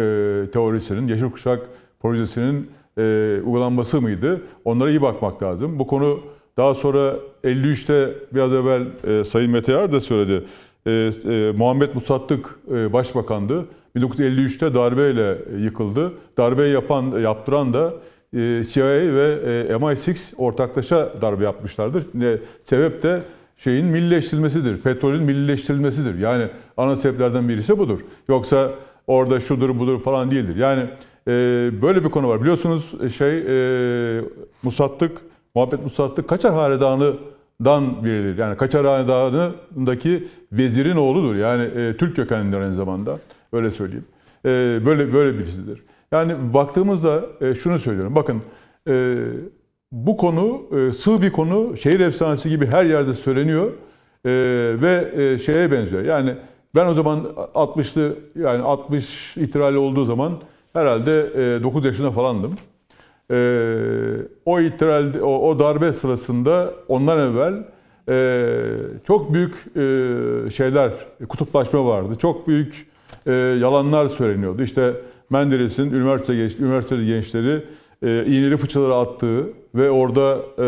teorisinin, 0.54 1.08
Yeşil 1.08 1.32
Kuşak 1.32 1.70
projesinin 2.02 2.72
e, 2.98 3.02
uygulanması 3.46 4.02
mıydı? 4.02 4.42
Onlara 4.66 4.90
iyi 4.90 5.02
bakmak 5.02 5.44
lazım. 5.44 5.80
Bu 5.80 5.88
konu 5.88 6.20
daha 6.58 6.74
sonra 6.74 7.16
53'te 7.44 8.14
biraz 8.34 8.54
evvel 8.54 8.82
e, 9.08 9.26
Sayın 9.26 9.52
Mete 9.52 9.72
Yar 9.72 9.92
da 9.92 10.00
söyledi. 10.00 10.46
E, 10.88 10.92
e, 10.92 11.52
Muhammed 11.58 11.94
Musattık 11.94 12.60
e, 12.72 12.94
başbakandı. 12.94 13.66
1953'te 13.96 14.76
darbeyle 14.76 15.38
yıkıldı. 15.60 16.12
Darbeyi 16.38 16.74
yapan, 16.74 17.20
yaptıran 17.20 17.74
da 17.74 17.94
e, 18.34 18.64
CIA 18.70 18.86
ve 18.86 19.38
e, 19.70 19.74
MI6 19.74 20.36
ortaklaşa 20.36 21.14
darbe 21.22 21.44
yapmışlardır. 21.44 22.06
Sebep 22.64 23.04
de 23.04 23.22
şeyin 23.58 23.86
millileştirilmesidir. 23.86 24.82
Petrolün 24.82 25.24
millileştirilmesidir. 25.24 26.22
Yani 26.22 26.48
ana 26.78 26.96
sebeplerden 26.96 27.50
birisi 27.50 27.80
budur. 27.80 28.00
Yoksa 28.30 28.72
orada 29.08 29.40
şudur 29.40 29.80
budur 29.80 30.02
falan 30.02 30.32
değildir. 30.32 30.56
Yani 30.56 30.84
e, 31.28 31.32
böyle 31.82 32.04
bir 32.04 32.10
konu 32.10 32.28
var. 32.28 32.42
Biliyorsunuz 32.42 32.94
e, 33.04 33.10
şey 33.10 33.38
e, 33.38 34.22
Musattık, 34.64 35.18
Muhabbet 35.56 35.84
Musattık 35.84 36.28
Kaçar 36.28 36.54
Hanedanı'dan 37.64 38.04
biridir. 38.04 38.38
Yani 38.38 38.58
Kaçar 38.58 38.86
Hanedanı'ndaki 38.86 40.28
vezirin 40.52 40.96
oğludur. 40.96 41.36
Yani 41.36 41.64
e, 41.64 41.98
Türk 41.98 42.16
kökenlidir 42.16 42.60
aynı 42.60 42.76
zamanda. 42.76 43.20
Öyle 43.54 43.72
söyleyeyim. 43.72 44.06
E, 44.46 44.80
böyle 44.86 45.14
böyle 45.14 45.38
birisidir. 45.38 45.84
Yani 46.12 46.34
baktığımızda 46.54 47.24
e, 47.42 47.56
şunu 47.56 47.80
söylüyorum. 47.80 48.16
Bakın 48.16 48.42
e, 48.90 49.16
bu 49.92 50.18
konu 50.18 50.62
e, 50.78 50.92
sığ 50.92 51.22
bir 51.22 51.32
konu. 51.32 51.78
Şehir 51.78 52.00
efsanesi 52.00 52.50
gibi 52.50 52.66
her 52.66 52.86
yerde 52.86 53.14
söyleniyor. 53.14 53.72
E, 54.26 54.32
ve 54.82 55.12
e, 55.18 55.38
şeye 55.38 55.72
benziyor. 55.72 56.04
Yani 56.04 56.34
ben 56.76 56.88
o 56.88 56.94
zaman 56.94 57.20
60'lı 57.56 58.16
yani 58.36 58.64
60 58.64 59.38
itirali 59.38 59.78
olduğu 59.78 60.06
zaman 60.06 60.34
herhalde 60.74 61.28
e, 61.58 61.64
9 61.64 61.86
yaşında 61.86 62.12
falandım. 62.12 62.56
E, 63.32 63.38
o 64.46 64.60
itiral, 64.60 65.14
o, 65.22 65.50
o 65.50 65.60
darbe 65.60 65.94
sırasında 65.94 66.74
ondan 66.88 67.20
evvel 67.20 67.54
e, 68.10 68.46
çok 69.08 69.34
büyük 69.34 69.54
e, 69.54 70.52
şeyler, 70.52 70.92
kutuplaşma 71.30 71.86
vardı. 71.86 72.16
Çok 72.20 72.48
büyük 72.48 72.88
e, 73.28 73.32
yalanlar 73.34 74.08
söyleniyordu. 74.08 74.64
İşte 74.64 74.94
Menderes'in 75.30 75.94
üniversite 75.94 76.36
genç, 76.36 76.60
üniversiteli 76.60 77.06
gençleri 77.06 77.64
e, 78.04 78.26
iğneli 78.26 78.58
fıçıları 78.58 78.96
attığı 78.96 79.50
ve 79.76 79.92
orada 79.92 80.40
e, 80.58 80.62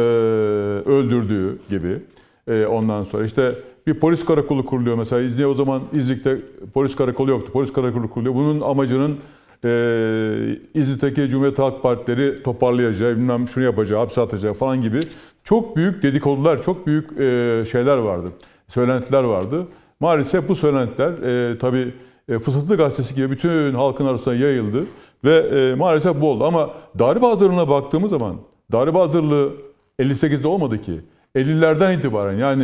öldürdüğü 0.89 1.59
gibi. 1.69 1.99
E, 2.47 2.65
ondan 2.65 3.03
sonra 3.03 3.25
işte 3.25 3.51
bir 3.87 3.93
polis 3.93 4.25
karakolu 4.25 4.65
kuruluyor 4.65 4.97
mesela. 4.97 5.21
İzniye 5.21 5.47
o 5.47 5.53
zaman 5.53 5.81
İznik'te 5.93 6.37
polis 6.73 6.95
karakolu 6.95 7.31
yoktu. 7.31 7.51
Polis 7.53 7.73
karakolu 7.73 8.09
kuruluyor. 8.09 8.35
Bunun 8.35 8.61
amacının 8.61 9.17
e, 9.65 10.59
İznik'teki 10.73 11.29
Cumhuriyet 11.29 11.59
Halk 11.59 11.83
Partileri 11.83 12.43
toparlayacağı, 12.43 13.15
bilmem 13.15 13.47
şunu 13.47 13.63
yapacağı, 13.63 13.99
hapse 13.99 14.21
atacağı 14.21 14.53
falan 14.53 14.81
gibi 14.81 14.99
çok 15.43 15.75
büyük 15.77 16.03
dedikodular, 16.03 16.61
çok 16.63 16.87
büyük 16.87 17.11
e, 17.19 17.63
şeyler 17.71 17.97
vardı. 17.97 18.27
Söylentiler 18.67 19.23
vardı. 19.23 19.67
Maalesef 19.99 20.47
bu 20.49 20.55
söylentiler 20.55 21.11
e, 21.51 21.57
tabii 21.57 21.93
e, 22.29 22.39
Fısıltı 22.39 22.75
Gazetesi 22.75 23.15
gibi 23.15 23.31
bütün 23.31 23.73
halkın 23.73 24.05
arasına 24.05 24.33
yayıldı 24.33 24.83
ve 25.23 25.35
e, 25.35 25.75
maalesef 25.75 26.21
bu 26.21 26.31
oldu. 26.31 26.43
Ama 26.45 26.69
darbe 26.99 27.25
hazırlığına 27.25 27.69
baktığımız 27.69 28.09
zaman 28.11 28.35
darbe 28.71 28.97
hazırlığı 28.97 29.51
58'de 29.99 30.47
olmadı 30.47 30.81
ki. 30.81 31.01
50'lerden 31.35 31.97
itibaren 31.97 32.37
yani 32.37 32.63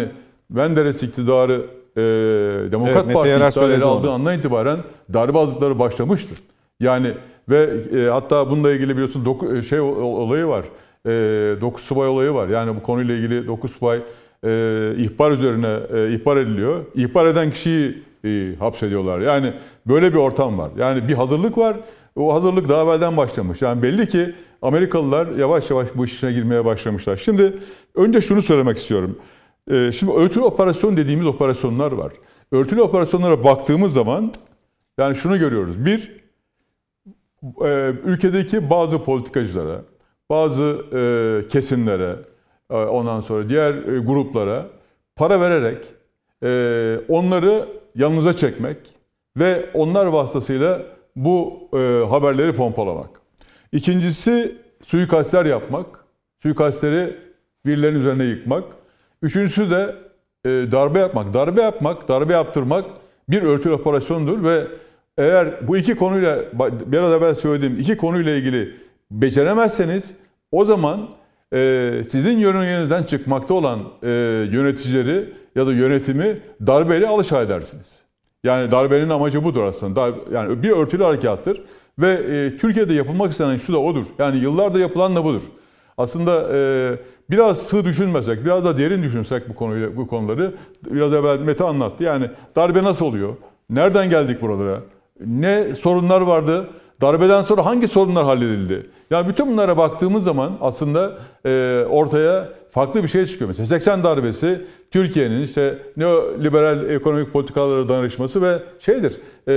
Menderes 0.50 1.04
iktidarı 1.04 1.62
e, 1.98 2.02
Demokrat 2.72 3.06
Evet, 3.06 3.16
Parti 3.16 3.30
iktidarı 3.48 3.86
aldığı 3.86 4.08
onu. 4.08 4.14
andan 4.16 4.38
itibaren 4.39 4.78
darbe 5.14 5.38
hazırlıkları 5.38 5.80
başlamıştı. 5.80 6.36
Yani 6.80 7.11
ve 7.49 7.69
e, 7.97 8.09
hatta 8.09 8.49
bununla 8.49 8.71
ilgili 8.71 8.93
biliyorsun 8.93 9.26
doku, 9.26 9.63
şey 9.63 9.80
o- 9.80 9.86
olayı 9.95 10.47
var. 10.47 10.65
E, 11.05 11.09
9 11.61 11.84
subay 11.84 12.07
olayı 12.07 12.34
var. 12.34 12.47
Yani 12.47 12.76
bu 12.76 12.84
konuyla 12.84 13.15
ilgili 13.15 13.47
9 13.47 13.71
subay 13.71 13.97
e, 14.45 14.49
ihbar 14.97 15.32
üzerine 15.32 15.80
e, 15.95 16.13
ihbar 16.13 16.38
ediliyor. 16.38 16.86
İhbar 16.95 17.26
eden 17.26 17.51
kişiyi 17.51 18.03
e, 18.26 18.55
hapsediyorlar. 18.59 19.19
Yani 19.19 19.53
böyle 19.86 20.13
bir 20.13 20.17
ortam 20.17 20.57
var. 20.57 20.69
Yani 20.78 21.07
bir 21.07 21.13
hazırlık 21.13 21.57
var. 21.57 21.78
O 22.15 22.34
hazırlık 22.34 22.69
daha 22.69 22.84
evvelden 22.84 23.17
başlamış. 23.17 23.61
Yani 23.61 23.84
belli 23.84 24.07
ki 24.07 24.34
Amerikalılar 24.61 25.28
yavaş 25.28 25.69
yavaş 25.69 25.88
bu 25.95 26.05
işine 26.05 26.32
girmeye 26.32 26.65
başlamışlar. 26.65 27.17
Şimdi 27.17 27.53
önce 27.95 28.21
şunu 28.21 28.41
söylemek 28.41 28.78
istiyorum. 28.78 29.17
E, 29.71 29.91
şimdi 29.91 30.11
örtülü 30.11 30.43
operasyon 30.43 30.97
dediğimiz 30.97 31.28
operasyonlar 31.28 31.91
var. 31.91 32.13
Örtülü 32.51 32.82
operasyonlara 32.82 33.43
baktığımız 33.43 33.93
zaman 33.93 34.34
yani 34.99 35.15
şunu 35.15 35.39
görüyoruz. 35.39 35.86
Bir, 35.86 36.11
e, 36.11 36.22
ülkedeki 38.04 38.70
bazı 38.70 39.04
politikacılara, 39.04 39.82
bazı 40.30 40.86
e, 40.94 41.48
kesimlere, 41.48 42.16
e, 42.70 42.76
ondan 42.76 43.20
sonra 43.20 43.50
diğer 43.50 43.74
e, 43.74 44.00
gruplara 44.00 44.68
para 45.16 45.41
vererek 45.41 45.86
e, 46.44 47.00
onları 47.08 47.66
yanınıza 47.96 48.36
çekmek 48.36 48.78
ve 49.38 49.66
onlar 49.74 50.06
vasıtasıyla 50.06 50.82
bu 51.16 51.70
e, 51.74 52.06
haberleri 52.10 52.56
pompalamak. 52.56 53.10
İkincisi 53.72 54.58
suikastler 54.84 55.46
yapmak, 55.46 55.86
suikastleri 56.44 57.16
birilerinin 57.66 58.00
üzerine 58.00 58.24
yıkmak. 58.24 58.64
Üçüncüsü 59.22 59.72
de 59.72 59.96
e, 60.46 60.50
darbe 60.50 61.00
yapmak. 61.00 61.34
Darbe 61.34 61.62
yapmak, 61.62 62.08
darbe 62.08 62.34
yaptırmak 62.34 62.86
bir 63.30 63.44
örtülü 63.44 63.74
operasyondur 63.74 64.44
ve 64.44 64.68
eğer 65.18 65.68
bu 65.68 65.78
iki 65.78 65.95
konuyla 65.95 66.39
biraz 66.86 67.14
evvel 67.14 67.36
söylediğim 67.36 67.80
iki 67.80 67.97
konuyla 67.97 68.36
ilgili 68.36 68.76
beceremezseniz 69.11 70.14
o 70.51 70.66
zaman 70.66 70.99
e, 71.53 71.91
sizin 72.09 72.38
yörüngenizden 72.38 73.03
çıkmakta 73.03 73.53
olan 73.53 73.80
e, 74.03 74.09
yöneticileri 74.51 75.34
ya 75.55 75.68
da 75.68 75.74
yönetimi 75.74 76.38
darbeyle 76.68 77.07
alışa 77.07 77.41
edersiniz. 77.41 78.03
Yani 78.43 78.72
darbenin 78.72 79.09
amacı 79.09 79.43
budur 79.43 79.64
aslında. 79.64 79.95
Dar- 79.95 80.34
yani 80.34 80.64
bir 80.64 80.72
örtülü 80.72 81.03
harekattır 81.03 81.61
ve 81.99 82.11
e, 82.11 82.57
Türkiye'de 82.57 82.93
yapılmak 82.93 83.32
istenen 83.32 83.57
şu 83.57 83.74
da 83.74 83.78
odur. 83.78 84.05
Yani 84.20 84.38
yıllarda 84.38 84.80
yapılan 84.80 85.16
da 85.16 85.24
budur. 85.24 85.41
Aslında 85.97 86.47
e, 86.53 86.91
biraz 87.30 87.61
sığ 87.61 87.86
düşünmesek, 87.86 88.45
biraz 88.45 88.66
da 88.66 88.78
derin 88.78 89.03
düşünsek 89.03 89.49
bu 89.49 89.55
konuyu, 89.55 89.97
bu 89.97 90.07
konuları 90.07 90.51
biraz 90.86 91.14
evvel 91.14 91.39
Mete 91.39 91.64
anlattı. 91.64 92.03
Yani 92.03 92.30
darbe 92.55 92.84
nasıl 92.84 93.05
oluyor? 93.05 93.36
Nereden 93.70 94.09
geldik 94.09 94.41
buralara? 94.41 94.82
Ne 95.28 95.76
sorunlar 95.76 96.21
vardı? 96.21 96.67
Darbeden 97.01 97.41
sonra 97.41 97.65
hangi 97.65 97.88
sorunlar 97.88 98.26
halledildi? 98.26 98.86
Yani 99.11 99.28
bütün 99.28 99.51
bunlara 99.51 99.78
baktığımız 99.78 100.24
zaman 100.24 100.57
aslında 100.61 101.17
e, 101.45 101.84
ortaya 101.89 102.49
farklı 102.69 103.03
bir 103.03 103.07
şey 103.07 103.26
çıkıyor. 103.26 103.47
Mesela 103.47 103.65
80 103.65 104.03
darbesi 104.03 104.61
Türkiye'nin 104.91 105.43
işte 105.43 105.78
neoliberal 105.97 106.89
ekonomik 106.89 107.34
politikalara 107.34 107.89
danışması 107.89 108.41
ve 108.41 108.59
şeydir, 108.80 109.19
e, 109.47 109.53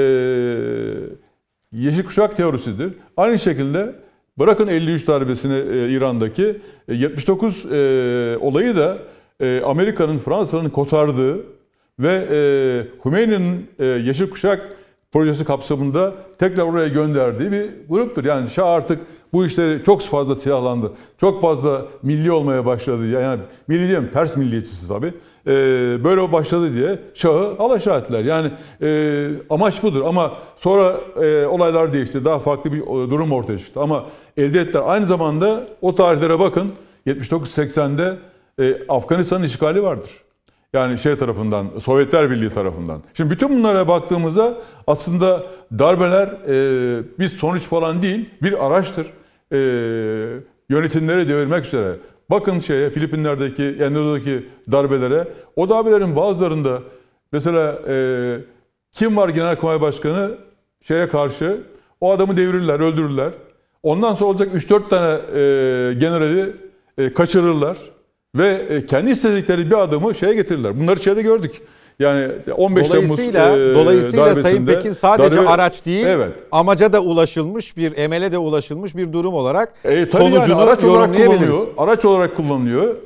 yeşil 1.72 2.04
kuşak 2.04 2.36
teorisidir. 2.36 2.92
Aynı 3.16 3.38
şekilde 3.38 3.94
bırakın 4.38 4.66
53 4.66 5.06
darbesini 5.06 5.54
e, 5.54 5.88
İran'daki 5.88 6.56
e, 6.88 6.94
79 6.94 7.66
e, 7.72 8.36
olayı 8.40 8.76
da 8.76 8.98
e, 9.40 9.62
Amerika'nın 9.64 10.18
Fransa'nın 10.18 10.68
kotardığı 10.68 11.38
ve 11.98 12.26
e, 12.30 12.38
Hümeyni'nin 13.04 13.66
e, 13.78 13.84
yeşil 13.86 14.30
kuşak 14.30 14.68
projesi 15.16 15.44
kapsamında 15.44 16.14
tekrar 16.38 16.62
oraya 16.62 16.88
gönderdiği 16.88 17.52
bir 17.52 17.70
gruptur. 17.88 18.24
Yani 18.24 18.50
Şah 18.50 18.66
artık 18.66 19.00
bu 19.32 19.46
işleri 19.46 19.84
çok 19.84 20.02
fazla 20.02 20.34
silahlandı. 20.34 20.92
Çok 21.20 21.40
fazla 21.40 21.82
milli 22.02 22.32
olmaya 22.32 22.66
başladı. 22.66 23.06
Yani 23.06 23.40
milli 23.68 23.88
diyeyim 23.88 24.10
Pers 24.12 24.36
milliyetçisi 24.36 24.88
tabii. 24.88 25.06
Ee, 25.46 25.52
böyle 26.04 26.32
başladı 26.32 26.76
diye 26.76 26.98
Şah'ı 27.14 27.56
alaşağı 27.58 27.98
ettiler. 27.98 28.24
Yani 28.24 28.50
e, 28.82 29.28
amaç 29.50 29.82
budur 29.82 30.02
ama 30.06 30.32
sonra 30.56 30.96
e, 31.22 31.46
olaylar 31.46 31.92
değişti. 31.92 32.24
Daha 32.24 32.38
farklı 32.38 32.72
bir 32.72 32.80
e, 32.80 33.10
durum 33.10 33.32
ortaya 33.32 33.58
çıktı. 33.58 33.80
Ama 33.80 34.04
elde 34.36 34.60
ettiler. 34.60 34.82
Aynı 34.86 35.06
zamanda 35.06 35.66
o 35.82 35.94
tarihlere 35.94 36.38
bakın. 36.38 36.72
79-80'de 37.06 38.16
e, 38.60 38.78
Afganistan'ın 38.88 39.44
işgali 39.44 39.82
vardır. 39.82 40.10
Yani 40.77 40.99
şey 40.99 41.16
tarafından, 41.16 41.66
Sovyetler 41.81 42.31
Birliği 42.31 42.51
tarafından. 42.51 43.03
Şimdi 43.14 43.31
bütün 43.31 43.59
bunlara 43.59 43.89
baktığımızda 43.89 44.55
aslında 44.87 45.43
darbeler 45.79 46.29
e, 46.29 47.18
bir 47.18 47.29
sonuç 47.29 47.62
falan 47.62 48.03
değil, 48.03 48.31
bir 48.43 48.66
araçtır. 48.66 49.07
E, 49.53 49.59
yönetimleri 50.68 51.29
devirmek 51.29 51.66
üzere. 51.66 51.97
Bakın 52.31 52.59
şeye, 52.59 52.91
Filipinler'deki, 52.91 53.62
Endonezya'daki 53.62 54.47
darbelere. 54.72 55.29
O 55.57 55.68
darbelerin 55.68 56.16
bazılarında 56.16 56.79
mesela 57.33 57.79
e, 57.89 58.37
kim 58.93 59.16
var 59.16 59.29
Genelkurmay 59.29 59.81
Başkanı 59.81 60.31
şeye 60.83 61.09
karşı? 61.09 61.61
O 62.01 62.12
adamı 62.12 62.37
devirirler, 62.37 62.81
öldürürler. 62.81 63.33
Ondan 63.83 64.14
sonra 64.14 64.31
olacak 64.31 64.55
3-4 64.55 64.89
tane 64.89 65.12
e, 65.12 65.95
generali 65.95 66.57
e, 66.99 67.14
kaçırırlar. 67.14 67.77
Ve 68.39 68.66
e, 68.68 68.87
kendi 68.87 69.11
istedikleri 69.11 69.70
bir 69.70 69.82
adamı 69.82 70.14
şeye 70.14 70.34
getirirler. 70.34 70.80
Bunları 70.80 71.03
şeyde 71.03 71.22
gördük. 71.22 71.61
Yani 71.99 72.28
15 72.57 72.89
Dolayısıyla, 72.89 73.45
Temmuz 73.45 73.61
e, 73.61 73.74
dolayısıyla 73.74 74.34
Sayın 74.37 74.66
Pekin 74.66 74.93
sadece 74.93 75.39
darbe- 75.39 75.49
araç 75.49 75.87
değil, 75.87 76.07
Evet. 76.07 76.32
amaca 76.53 76.93
da 76.93 77.01
ulaşılmış 77.01 77.76
bir 77.76 77.97
emele 77.97 78.32
de 78.32 78.39
ulaşılmış 78.39 78.97
bir 78.97 79.12
durum 79.12 79.34
olarak 79.34 79.74
E, 79.84 80.07
sonucunu 80.07 80.41
yani 80.41 80.55
araç 80.55 80.84
olarak 80.84 81.16
kullanılıyor. 81.16 81.66
Araç 81.78 82.05
olarak 82.05 82.37
kullanılıyor. 82.37 82.97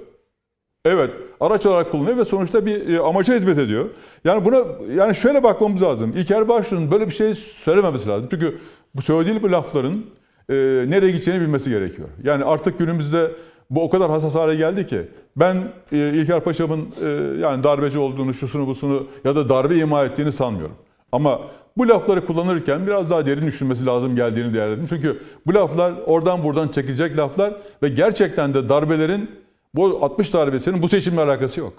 Evet, 0.85 1.11
araç 1.41 1.66
olarak 1.66 1.91
kullanılıyor 1.91 2.16
ve 2.18 2.24
sonuçta 2.24 2.66
bir 2.66 2.89
e, 2.95 3.01
amaca 3.01 3.35
hizmet 3.35 3.59
ediyor. 3.59 3.85
Yani 4.24 4.45
buna 4.45 4.62
yani 4.97 5.14
şöyle 5.14 5.43
bakmamız 5.43 5.83
lazım. 5.83 6.12
İlker 6.16 6.49
Başbuğ'un 6.49 6.93
böyle 6.93 7.07
bir 7.07 7.14
şey 7.14 7.35
söylememesi 7.35 8.09
lazım. 8.09 8.26
Çünkü 8.31 8.59
bu 8.95 9.03
söylediği 9.03 9.43
bu 9.43 9.53
lafların 9.53 10.05
e, 10.51 10.55
nereye 10.89 11.11
gideceğini 11.11 11.41
bilmesi 11.43 11.70
gerekiyor. 11.70 12.09
Yani 12.24 12.45
artık 12.45 12.78
günümüzde 12.78 13.31
bu 13.71 13.83
o 13.83 13.91
kadar 13.91 14.11
hassas 14.11 14.35
hale 14.35 14.55
geldi 14.55 14.87
ki 14.87 15.09
ben 15.37 15.57
e, 15.93 15.97
İlker 15.97 16.41
Paşa'nın 16.41 16.89
e, 17.05 17.41
yani 17.41 17.64
darbeci 17.64 17.99
olduğunu, 17.99 18.35
şusunu 18.35 18.66
busunu 18.66 19.07
ya 19.25 19.37
da 19.37 19.49
darbe 19.49 19.77
ima 19.77 20.05
ettiğini 20.05 20.33
sanmıyorum. 20.33 20.77
Ama 21.12 21.41
bu 21.77 21.89
lafları 21.89 22.27
kullanırken 22.27 22.87
biraz 22.87 23.11
daha 23.11 23.27
derin 23.27 23.47
düşünmesi 23.47 23.87
lazım 23.87 24.16
geldiğini 24.16 24.55
değerlendim. 24.55 24.87
Çünkü 24.87 25.21
bu 25.47 25.55
laflar 25.55 25.95
oradan 26.07 26.45
buradan 26.45 26.68
çekilecek 26.68 27.16
laflar 27.16 27.55
ve 27.83 27.89
gerçekten 27.89 28.55
de 28.55 28.68
darbelerin 28.68 29.31
bu 29.75 29.99
60 30.05 30.33
darbesinin 30.33 30.83
bu 30.83 30.89
seçimle 30.89 31.21
alakası 31.21 31.61
yok. 31.61 31.73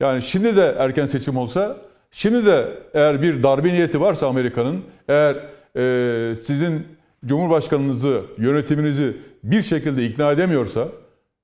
Yani 0.00 0.22
şimdi 0.22 0.56
de 0.56 0.76
erken 0.78 1.06
seçim 1.06 1.36
olsa, 1.36 1.76
şimdi 2.10 2.46
de 2.46 2.68
eğer 2.94 3.22
bir 3.22 3.42
darbe 3.42 3.72
niyeti 3.72 4.00
varsa 4.00 4.26
Amerika'nın, 4.28 4.80
eğer 5.08 5.36
e, 5.76 6.36
sizin 6.42 6.86
Cumhurbaşkanınızı, 7.26 8.22
yönetiminizi 8.38 9.16
bir 9.44 9.62
şekilde 9.62 10.06
ikna 10.06 10.32
edemiyorsa, 10.32 10.88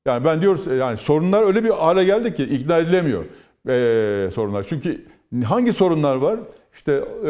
yani 0.06 0.24
ben 0.24 0.40
diyoruz 0.40 0.66
yani 0.78 0.98
sorunlar 0.98 1.42
öyle 1.42 1.64
bir 1.64 1.70
hale 1.70 2.04
geldi 2.04 2.34
ki 2.34 2.44
ikna 2.44 2.78
edilemiyor 2.78 3.24
e, 3.68 4.30
sorunlar. 4.30 4.66
Çünkü 4.68 5.04
hangi 5.44 5.72
sorunlar 5.72 6.16
var? 6.16 6.40
İşte 6.74 6.92
e, 6.92 7.26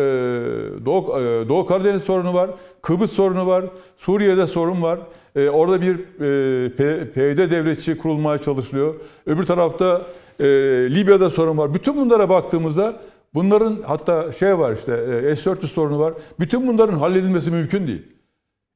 Doğu, 0.87 1.21
e, 1.21 1.49
Doğu 1.49 1.67
Karadeniz 1.67 2.03
sorunu 2.03 2.35
var, 2.35 2.51
Kıbrıs 2.83 3.13
sorunu 3.13 3.47
var, 3.47 3.65
Suriye'de 3.97 4.47
sorun 4.47 4.83
var. 4.83 4.99
E, 5.37 5.49
orada 5.49 5.83
bir 5.83 5.95
e, 5.95 7.07
PYD 7.13 7.51
devletçi 7.51 7.99
kurulmaya 7.99 8.39
çalışılıyor. 8.39 8.95
Öbür 9.27 9.47
tarafta 9.47 10.03
e, 10.41 10.45
Libya'da 10.91 11.31
sorun 11.31 11.59
var. 11.59 11.75
Bütün 11.75 11.97
bunlara 11.97 12.29
baktığımızda 12.29 13.01
bunların 13.35 13.83
hatta 13.87 14.33
şey 14.33 14.59
var 14.59 14.73
işte 14.73 14.93
e, 14.93 15.37
S-400 15.37 15.67
sorunu 15.67 15.99
var. 15.99 16.15
Bütün 16.41 16.69
bunların 16.69 16.99
halledilmesi 16.99 17.51
mümkün 17.51 17.87
değil. 17.87 18.03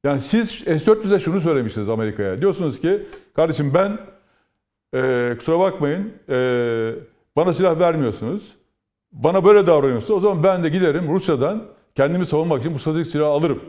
Yani 0.03 0.21
siz 0.21 0.49
S-400'e 0.49 1.19
şunu 1.19 1.39
söylemişsiniz 1.39 1.89
Amerika'ya. 1.89 2.41
Diyorsunuz 2.41 2.81
ki 2.81 3.01
kardeşim 3.39 3.73
ben 3.73 3.97
e, 4.95 5.35
kusura 5.37 5.59
bakmayın 5.59 6.13
e, 6.29 6.35
bana 7.35 7.53
silah 7.53 7.79
vermiyorsunuz. 7.79 8.55
Bana 9.11 9.45
böyle 9.45 9.67
davranıyorsa 9.67 10.13
o 10.13 10.19
zaman 10.19 10.43
ben 10.43 10.63
de 10.63 10.69
giderim 10.69 11.13
Rusya'dan 11.13 11.63
kendimi 11.95 12.25
savunmak 12.25 12.59
için 12.59 12.73
bu 12.73 12.79
stratejik 12.79 13.11
silahı 13.11 13.29
alırım. 13.29 13.59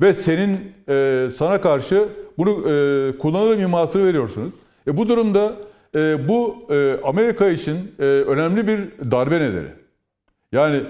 Ve 0.00 0.14
senin 0.14 0.72
e, 0.88 1.28
sana 1.36 1.60
karşı 1.60 2.08
bunu 2.38 2.50
e, 2.50 3.18
kullanırım 3.18 3.60
imasını 3.60 4.06
veriyorsunuz. 4.06 4.54
E, 4.86 4.96
bu 4.96 5.08
durumda 5.08 5.52
e, 5.96 6.28
bu 6.28 6.56
e, 6.70 7.00
Amerika 7.04 7.48
için 7.48 7.94
e, 7.98 8.04
önemli 8.04 8.68
bir 8.68 9.10
darbe 9.10 9.40
nedeni. 9.40 9.68
Yani 10.52 10.82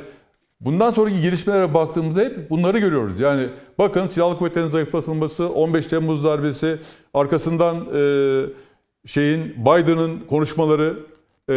bundan 0.60 0.90
sonraki 0.90 1.22
gelişmelere 1.22 1.74
baktığımızda 1.74 2.20
hep 2.20 2.50
bunları 2.50 2.78
görüyoruz. 2.78 3.20
Yani 3.20 3.46
bakın 3.78 4.08
silahlı 4.08 4.38
kuvvetlerin 4.38 4.68
zayıflatılması, 4.68 5.48
15 5.48 5.86
Temmuz 5.86 6.24
darbesi, 6.24 6.78
arkasından 7.14 7.76
e, 7.76 8.02
şeyin 9.06 9.54
Biden'ın 9.56 10.20
konuşmaları 10.20 10.94
e, 11.50 11.56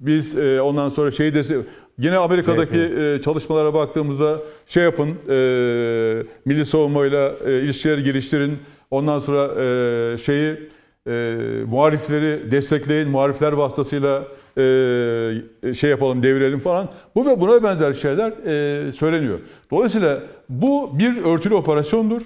biz 0.00 0.38
e, 0.38 0.62
ondan 0.62 0.88
sonra 0.88 1.10
şey 1.10 1.34
de 1.34 1.42
yine 1.98 2.16
Amerika'daki 2.16 2.78
e, 2.78 3.20
çalışmalara 3.22 3.74
baktığımızda 3.74 4.38
şey 4.66 4.82
yapın 4.82 5.08
e, 5.08 5.36
milli 6.44 6.66
savunmayla 6.66 7.32
e, 7.46 7.60
ilişkileri 7.60 8.04
geliştirin. 8.04 8.58
Ondan 8.90 9.20
sonra 9.20 9.62
e, 9.62 10.16
şeyi 10.18 10.56
e, 11.06 11.36
muhalifleri 11.66 12.50
destekleyin. 12.50 13.08
Muhalifler 13.08 13.52
vasıtasıyla 13.52 14.24
e, 14.58 15.74
şey 15.74 15.90
yapalım, 15.90 16.22
devirelim 16.22 16.60
falan. 16.60 16.88
Bu 17.14 17.26
ve 17.26 17.40
buna 17.40 17.62
benzer 17.62 17.94
şeyler 17.94 18.32
e, 18.46 18.92
söyleniyor. 18.92 19.38
Dolayısıyla 19.70 20.22
bu 20.48 20.98
bir 20.98 21.24
örtülü 21.24 21.54
operasyondur. 21.54 22.22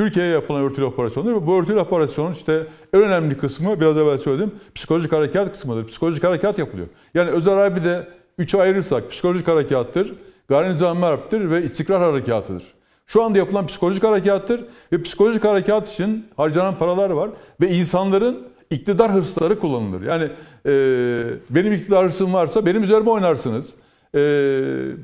Türkiye'ye 0.00 0.32
yapılan 0.32 0.62
örtülü 0.62 0.84
operasyondur 0.84 1.32
ve 1.32 1.46
bu 1.46 1.60
örtülü 1.60 1.78
operasyonun 1.78 2.32
işte 2.32 2.66
en 2.94 3.02
önemli 3.02 3.36
kısmı 3.36 3.80
biraz 3.80 3.96
evvel 3.96 4.18
söyledim 4.18 4.50
psikolojik 4.74 5.12
harekat 5.12 5.52
kısmıdır. 5.52 5.86
Psikolojik 5.86 6.24
harekat 6.24 6.58
yapılıyor. 6.58 6.86
Yani 7.14 7.30
özel 7.30 7.54
harbide 7.54 8.08
üçe 8.38 8.62
ayırırsak 8.62 9.10
psikolojik 9.10 9.48
harekattır, 9.48 10.14
gayri 10.48 10.72
nizami 10.74 11.00
harptir 11.00 11.50
ve 11.50 11.62
istikrar 11.62 12.02
harekatıdır. 12.02 12.64
Şu 13.06 13.22
anda 13.22 13.38
yapılan 13.38 13.66
psikolojik 13.66 14.04
harekattır 14.04 14.64
ve 14.92 15.02
psikolojik 15.02 15.44
harekat 15.44 15.92
için 15.92 16.26
harcanan 16.36 16.78
paralar 16.78 17.10
var 17.10 17.30
ve 17.60 17.70
insanların 17.70 18.38
iktidar 18.70 19.12
hırsları 19.12 19.58
kullanılır. 19.58 20.02
Yani 20.02 20.28
e, 20.66 20.74
benim 21.50 21.72
iktidar 21.72 22.04
hırsım 22.04 22.32
varsa 22.32 22.66
benim 22.66 22.82
üzerime 22.82 23.10
oynarsınız. 23.10 23.70
E, 24.14 24.20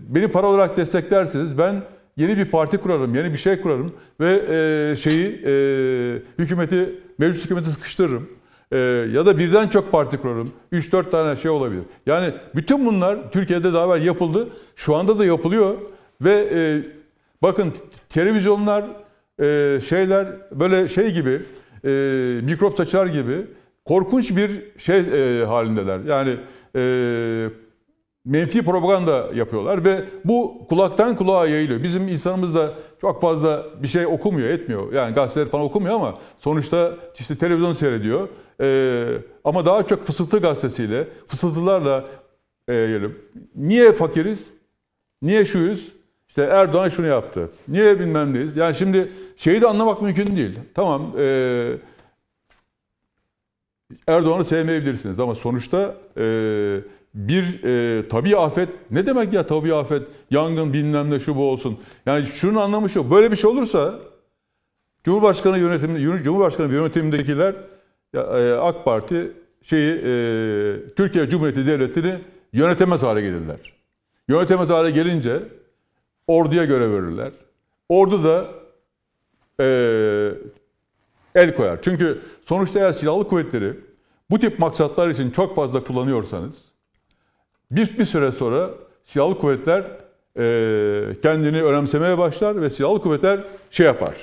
beni 0.08 0.28
para 0.28 0.46
olarak 0.46 0.76
desteklersiniz. 0.76 1.58
Ben 1.58 1.82
yeni 2.16 2.36
bir 2.36 2.44
parti 2.44 2.78
kurarım, 2.78 3.14
yeni 3.14 3.32
bir 3.32 3.38
şey 3.38 3.60
kurarım 3.60 3.92
ve 4.20 4.40
e, 4.50 4.96
şeyi 4.96 5.42
e, 5.46 5.52
hükümeti, 6.38 7.00
mevcut 7.18 7.44
hükümeti 7.44 7.70
sıkıştırırım. 7.70 8.28
E, 8.72 8.78
ya 9.12 9.26
da 9.26 9.38
birden 9.38 9.68
çok 9.68 9.92
parti 9.92 10.18
kurarım. 10.18 10.52
3-4 10.72 11.10
tane 11.10 11.36
şey 11.36 11.50
olabilir. 11.50 11.82
Yani 12.06 12.30
bütün 12.54 12.86
bunlar 12.86 13.32
Türkiye'de 13.32 13.72
daha 13.72 13.86
evvel 13.86 14.06
yapıldı. 14.06 14.48
Şu 14.76 14.96
anda 14.96 15.18
da 15.18 15.24
yapılıyor 15.24 15.74
ve 16.20 16.48
e, 16.54 16.82
bakın 17.42 17.72
televizyonlar, 18.08 18.84
e, 19.42 19.78
şeyler 19.88 20.26
böyle 20.52 20.88
şey 20.88 21.10
gibi, 21.10 21.42
e, 21.84 21.90
mikrop 22.42 22.76
saçar 22.76 23.06
gibi 23.06 23.34
korkunç 23.84 24.36
bir 24.36 24.50
şey 24.78 24.98
e, 24.98 25.44
halindeler. 25.44 26.00
Yani 26.00 26.36
e, 26.76 27.48
menfi 28.26 28.62
propaganda 28.64 29.26
yapıyorlar 29.34 29.84
ve 29.84 30.04
bu 30.24 30.66
kulaktan 30.68 31.16
kulağa 31.16 31.46
yayılıyor. 31.46 31.82
Bizim 31.82 32.08
insanımız 32.08 32.54
da 32.54 32.72
çok 33.00 33.20
fazla 33.20 33.66
bir 33.82 33.88
şey 33.88 34.06
okumuyor, 34.06 34.48
etmiyor. 34.48 34.92
Yani 34.92 35.14
gazeteler 35.14 35.46
falan 35.46 35.64
okumuyor 35.64 35.94
ama 35.94 36.18
sonuçta 36.38 36.92
işte 37.18 37.36
televizyon 37.38 37.72
seyrediyor. 37.72 38.28
Ee, 38.60 39.04
ama 39.44 39.66
daha 39.66 39.86
çok 39.86 40.04
fısıltı 40.04 40.38
gazetesiyle, 40.38 41.08
fısıltılarla 41.26 42.04
e. 42.70 42.98
Niye 43.56 43.92
fakiriz? 43.92 44.46
Niye 45.22 45.44
şuyuz? 45.44 45.92
İşte 46.28 46.42
Erdoğan 46.42 46.88
şunu 46.88 47.06
yaptı. 47.06 47.50
Niye 47.68 48.00
bilmem 48.00 48.34
neyiz? 48.34 48.56
Yani 48.56 48.74
şimdi 48.74 49.12
şeyi 49.36 49.60
de 49.60 49.66
anlamak 49.66 50.02
mümkün 50.02 50.36
değil. 50.36 50.58
Tamam, 50.74 51.12
e, 51.18 51.72
Erdoğan'ı 54.06 54.44
sevmeyebilirsiniz 54.44 55.20
ama 55.20 55.34
sonuçta 55.34 55.96
e, 56.18 56.24
bir 57.16 57.64
e, 57.64 58.08
tabi 58.08 58.36
afet 58.36 58.68
ne 58.90 59.06
demek 59.06 59.32
ya 59.32 59.46
tabi 59.46 59.74
afet 59.74 60.02
yangın 60.30 60.72
bilmem 60.72 61.10
ne 61.10 61.20
şu 61.20 61.36
bu 61.36 61.50
olsun. 61.50 61.78
Yani 62.06 62.26
şunun 62.26 62.54
anlamı 62.54 62.90
şu 62.90 63.10
böyle 63.10 63.30
bir 63.30 63.36
şey 63.36 63.50
olursa 63.50 63.98
Cumhurbaşkanı 65.04 65.58
yönetiminde 65.58 66.22
Cumhurbaşkanı 66.22 66.72
yönetimindekiler 66.72 67.54
ya, 68.12 68.22
e, 68.22 68.52
AK 68.52 68.84
Parti 68.84 69.32
şeyi 69.62 69.92
e, 69.92 70.94
Türkiye 70.96 71.28
Cumhuriyeti 71.28 71.66
Devleti'ni 71.66 72.14
yönetemez 72.52 73.02
hale 73.02 73.20
gelirler. 73.20 73.56
Yönetemez 74.28 74.70
hale 74.70 74.90
gelince 74.90 75.42
orduya 76.26 76.64
görev 76.64 76.92
verirler. 76.92 77.32
Ordu 77.88 78.24
da 78.24 78.46
e, 79.60 79.66
el 81.34 81.54
koyar. 81.56 81.78
Çünkü 81.82 82.18
sonuçta 82.44 82.78
eğer 82.78 82.92
silahlı 82.92 83.28
kuvvetleri 83.28 83.72
bu 84.30 84.38
tip 84.38 84.58
maksatlar 84.58 85.08
için 85.08 85.30
çok 85.30 85.54
fazla 85.54 85.84
kullanıyorsanız 85.84 86.75
bir, 87.70 87.98
bir 87.98 88.04
süre 88.04 88.32
sonra 88.32 88.70
silahlı 89.04 89.38
kuvvetler 89.38 89.84
e, 90.38 91.12
kendini 91.22 91.62
önemsemeye 91.62 92.18
başlar 92.18 92.62
ve 92.62 92.70
silahlı 92.70 93.02
kuvvetler 93.02 93.40
şey 93.70 93.86
yapar, 93.86 94.14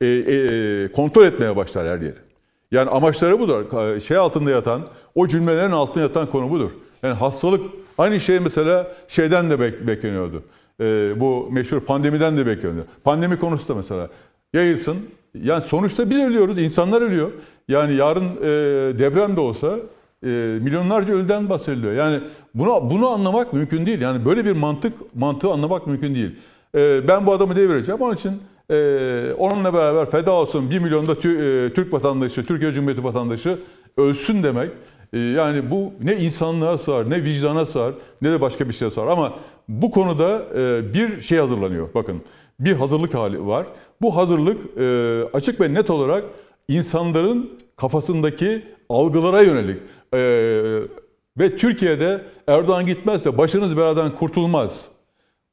e, 0.00 0.06
e, 0.06 0.92
kontrol 0.92 1.24
etmeye 1.24 1.56
başlar 1.56 1.86
her 1.86 2.00
yeri. 2.00 2.28
Yani 2.72 2.90
amaçları 2.90 3.40
budur. 3.40 3.64
Şey 4.00 4.16
altında 4.16 4.50
yatan, 4.50 4.82
o 5.14 5.28
cümlelerin 5.28 5.72
altında 5.72 6.00
yatan 6.00 6.26
konu 6.26 6.50
budur. 6.50 6.70
Yani 7.02 7.14
hastalık, 7.14 7.60
aynı 7.98 8.20
şey 8.20 8.40
mesela 8.40 8.92
şeyden 9.08 9.50
de 9.50 9.54
bek- 9.54 9.86
bekleniyordu. 9.86 10.42
E, 10.80 11.12
bu 11.20 11.48
meşhur 11.52 11.80
pandemiden 11.80 12.36
de 12.36 12.46
bekleniyor. 12.46 12.84
Pandemi 13.04 13.38
konusu 13.38 13.68
da 13.68 13.74
mesela 13.74 14.08
yayılsın. 14.52 14.96
Yani 15.34 15.62
sonuçta 15.62 16.10
biz 16.10 16.18
ölüyoruz, 16.18 16.58
insanlar 16.58 17.02
ölüyor. 17.02 17.32
Yani 17.68 17.94
yarın 17.94 18.24
e, 18.24 18.98
deprem 18.98 19.36
de 19.36 19.40
olsa 19.40 19.76
e, 20.24 20.28
milyonlarca 20.62 21.14
ölüden 21.14 21.48
bahsediliyor. 21.48 21.92
Yani 21.92 22.20
bunu 22.54 22.90
bunu 22.90 23.08
anlamak 23.08 23.52
mümkün 23.52 23.86
değil. 23.86 24.00
Yani 24.00 24.24
böyle 24.24 24.44
bir 24.44 24.52
mantık 24.52 25.14
mantığı 25.14 25.50
anlamak 25.52 25.86
mümkün 25.86 26.14
değil. 26.14 26.36
E, 26.74 27.08
ben 27.08 27.26
bu 27.26 27.32
adamı 27.32 27.56
devireceğim. 27.56 28.00
Onun 28.00 28.14
için 28.14 28.32
e, 28.70 28.76
onunla 29.38 29.74
beraber 29.74 30.10
feda 30.10 30.30
olsun 30.32 30.70
1 30.70 30.78
milyon 30.78 31.08
da 31.08 31.12
tü- 31.12 31.66
e, 31.66 31.74
Türk 31.74 31.92
vatandaşı, 31.92 32.46
Türkiye 32.46 32.72
Cumhuriyeti 32.72 33.04
vatandaşı 33.04 33.58
ölsün 33.96 34.42
demek. 34.42 34.70
E, 35.12 35.18
yani 35.18 35.70
bu 35.70 35.92
ne 36.02 36.16
insanlığa 36.16 36.78
sığar, 36.78 37.10
ne 37.10 37.24
vicdana 37.24 37.66
sığar, 37.66 37.94
ne 38.22 38.32
de 38.32 38.40
başka 38.40 38.68
bir 38.68 38.74
şeye 38.74 38.90
sığar. 38.90 39.06
Ama 39.06 39.32
bu 39.68 39.90
konuda 39.90 40.42
e, 40.56 40.94
bir 40.94 41.20
şey 41.20 41.38
hazırlanıyor. 41.38 41.88
Bakın 41.94 42.20
bir 42.60 42.72
hazırlık 42.72 43.14
hali 43.14 43.46
var. 43.46 43.66
Bu 44.02 44.16
hazırlık 44.16 44.78
e, 44.80 45.20
açık 45.32 45.60
ve 45.60 45.74
net 45.74 45.90
olarak 45.90 46.24
insanların 46.68 47.50
kafasındaki 47.76 48.62
algılara 48.88 49.42
yönelik. 49.42 49.78
E, 50.14 50.18
ve 51.38 51.56
Türkiye'de 51.56 52.20
Erdoğan 52.46 52.86
gitmezse 52.86 53.38
başınız 53.38 53.76
beladan 53.76 54.14
kurtulmaz. 54.14 54.88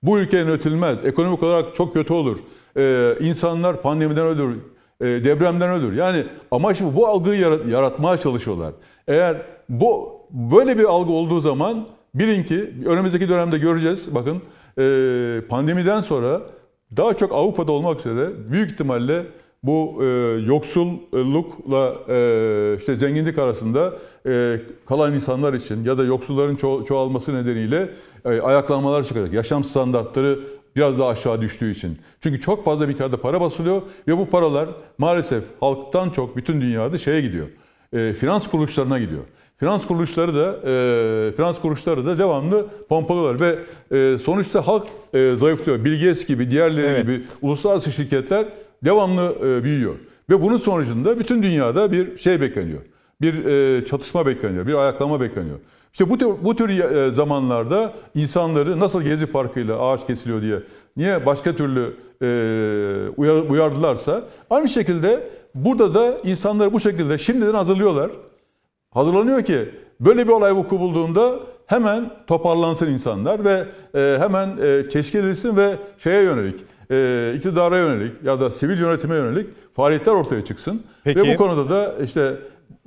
Bu 0.03 0.19
ülke 0.19 0.37
yönetilmez. 0.37 1.05
Ekonomik 1.05 1.43
olarak 1.43 1.75
çok 1.75 1.93
kötü 1.93 2.13
olur. 2.13 2.37
Ee, 2.77 3.13
insanlar 3.19 3.81
pandemiden 3.81 4.25
ölür, 4.25 4.55
e, 5.01 5.05
depremden 5.05 5.69
ölür. 5.69 5.93
Yani 5.93 6.23
amaç. 6.51 6.81
Bu 6.81 7.07
algıyı 7.07 7.39
yarat- 7.41 7.69
yaratmaya 7.69 8.17
çalışıyorlar. 8.17 8.73
Eğer 9.07 9.41
bu 9.69 10.19
böyle 10.31 10.77
bir 10.77 10.83
algı 10.83 11.11
olduğu 11.11 11.39
zaman 11.39 11.87
bilin 12.15 12.43
ki 12.43 12.73
önümüzdeki 12.85 13.29
dönemde 13.29 13.57
göreceğiz. 13.57 14.15
Bakın 14.15 14.41
e, 14.79 15.41
pandemiden 15.49 16.01
sonra 16.01 16.41
daha 16.97 17.13
çok 17.13 17.33
Avrupa'da 17.33 17.71
olmak 17.71 17.99
üzere 17.99 18.29
büyük 18.51 18.71
ihtimalle 18.71 19.23
bu 19.67 20.03
e, 20.03 20.05
yoksullukla 20.45 21.95
e, 22.09 22.75
işte 22.77 22.95
zenginlik 22.95 23.37
arasında 23.37 23.93
e, 24.27 24.59
kalan 24.85 25.13
insanlar 25.13 25.53
için 25.53 25.83
ya 25.83 25.97
da 25.97 26.03
yoksulların 26.03 26.55
ço- 26.55 26.85
çoğalması 26.85 27.35
nedeniyle 27.35 27.89
e, 28.25 28.29
ayaklanmalar 28.41 29.03
çıkacak. 29.03 29.33
Yaşam 29.33 29.63
standartları 29.63 30.39
biraz 30.75 30.99
daha 30.99 31.09
aşağı 31.09 31.41
düştüğü 31.41 31.71
için. 31.71 31.97
Çünkü 32.21 32.39
çok 32.39 32.65
fazla 32.65 32.87
miktarda 32.87 33.17
para 33.17 33.41
basılıyor 33.41 33.81
ve 34.07 34.17
bu 34.17 34.29
paralar 34.29 34.69
maalesef 34.97 35.43
halktan 35.59 36.09
çok 36.09 36.37
bütün 36.37 36.61
dünyada 36.61 36.97
şeye 36.97 37.21
gidiyor. 37.21 37.47
E, 37.93 38.13
finans 38.13 38.47
kuruluşlarına 38.47 38.99
gidiyor. 38.99 39.21
Finans 39.57 39.87
kuruluşları 39.87 40.35
da 40.35 40.55
e, 40.67 41.31
finans 41.35 41.59
kuruluşları 41.59 42.05
da 42.05 42.19
devamlı 42.19 42.65
pompalıyorlar 42.89 43.39
ve 43.39 43.55
e, 43.97 44.17
sonuçta 44.19 44.67
halk 44.67 44.87
e, 45.13 45.33
zayıflıyor. 45.35 45.85
Bill 45.85 45.93
Gates 46.05 46.25
gibi, 46.25 46.51
diğerleri 46.51 46.87
Evet. 46.87 47.01
gibi 47.01 47.21
uluslararası 47.41 47.91
şirketler 47.91 48.45
devamlı 48.85 49.35
e, 49.45 49.63
büyüyor. 49.63 49.95
Ve 50.29 50.41
bunun 50.41 50.57
sonucunda 50.57 51.19
bütün 51.19 51.43
dünyada 51.43 51.91
bir 51.91 52.17
şey 52.17 52.41
bekleniyor. 52.41 52.79
Bir 53.21 53.45
e, 53.45 53.85
çatışma 53.85 54.25
bekleniyor, 54.25 54.67
bir 54.67 54.73
ayaklama 54.73 55.21
bekleniyor. 55.21 55.59
İşte 55.93 56.09
bu 56.09 56.17
tür, 56.17 56.27
bu 56.43 56.55
tür 56.55 56.69
e, 56.69 57.11
zamanlarda 57.11 57.93
insanları 58.15 58.79
nasıl 58.79 59.01
Gezi 59.01 59.25
Parkı'yla 59.25 59.79
ağaç 59.79 60.07
kesiliyor 60.07 60.41
diye 60.41 60.59
niye 60.97 61.25
başka 61.25 61.55
türlü 61.55 61.93
e, 62.21 62.27
uyar, 63.17 63.49
uyardılarsa 63.49 64.23
aynı 64.49 64.69
şekilde 64.69 65.29
burada 65.55 65.93
da 65.93 66.17
insanları 66.23 66.73
bu 66.73 66.79
şekilde 66.79 67.17
şimdiden 67.17 67.53
hazırlıyorlar. 67.53 68.11
Hazırlanıyor 68.91 69.43
ki 69.43 69.69
böyle 69.99 70.27
bir 70.27 70.31
olay 70.31 70.55
vuku 70.55 70.79
bulduğunda 70.79 71.39
hemen 71.65 72.11
toparlansın 72.27 72.87
insanlar 72.87 73.45
ve 73.45 73.65
hemen 74.19 74.49
teşkil 74.89 75.19
edilsin 75.19 75.57
ve 75.57 75.75
şeye 75.97 76.23
yönelik, 76.23 76.55
e, 76.91 77.33
iktidara 77.35 77.77
yönelik 77.77 78.11
ya 78.25 78.39
da 78.39 78.51
sivil 78.51 78.79
yönetime 78.79 79.15
yönelik 79.15 79.47
faaliyetler 79.75 80.11
ortaya 80.11 80.45
çıksın. 80.45 80.83
Peki. 81.03 81.19
Ve 81.19 81.33
bu 81.33 81.37
konuda 81.37 81.69
da 81.69 81.95
işte 82.03 82.33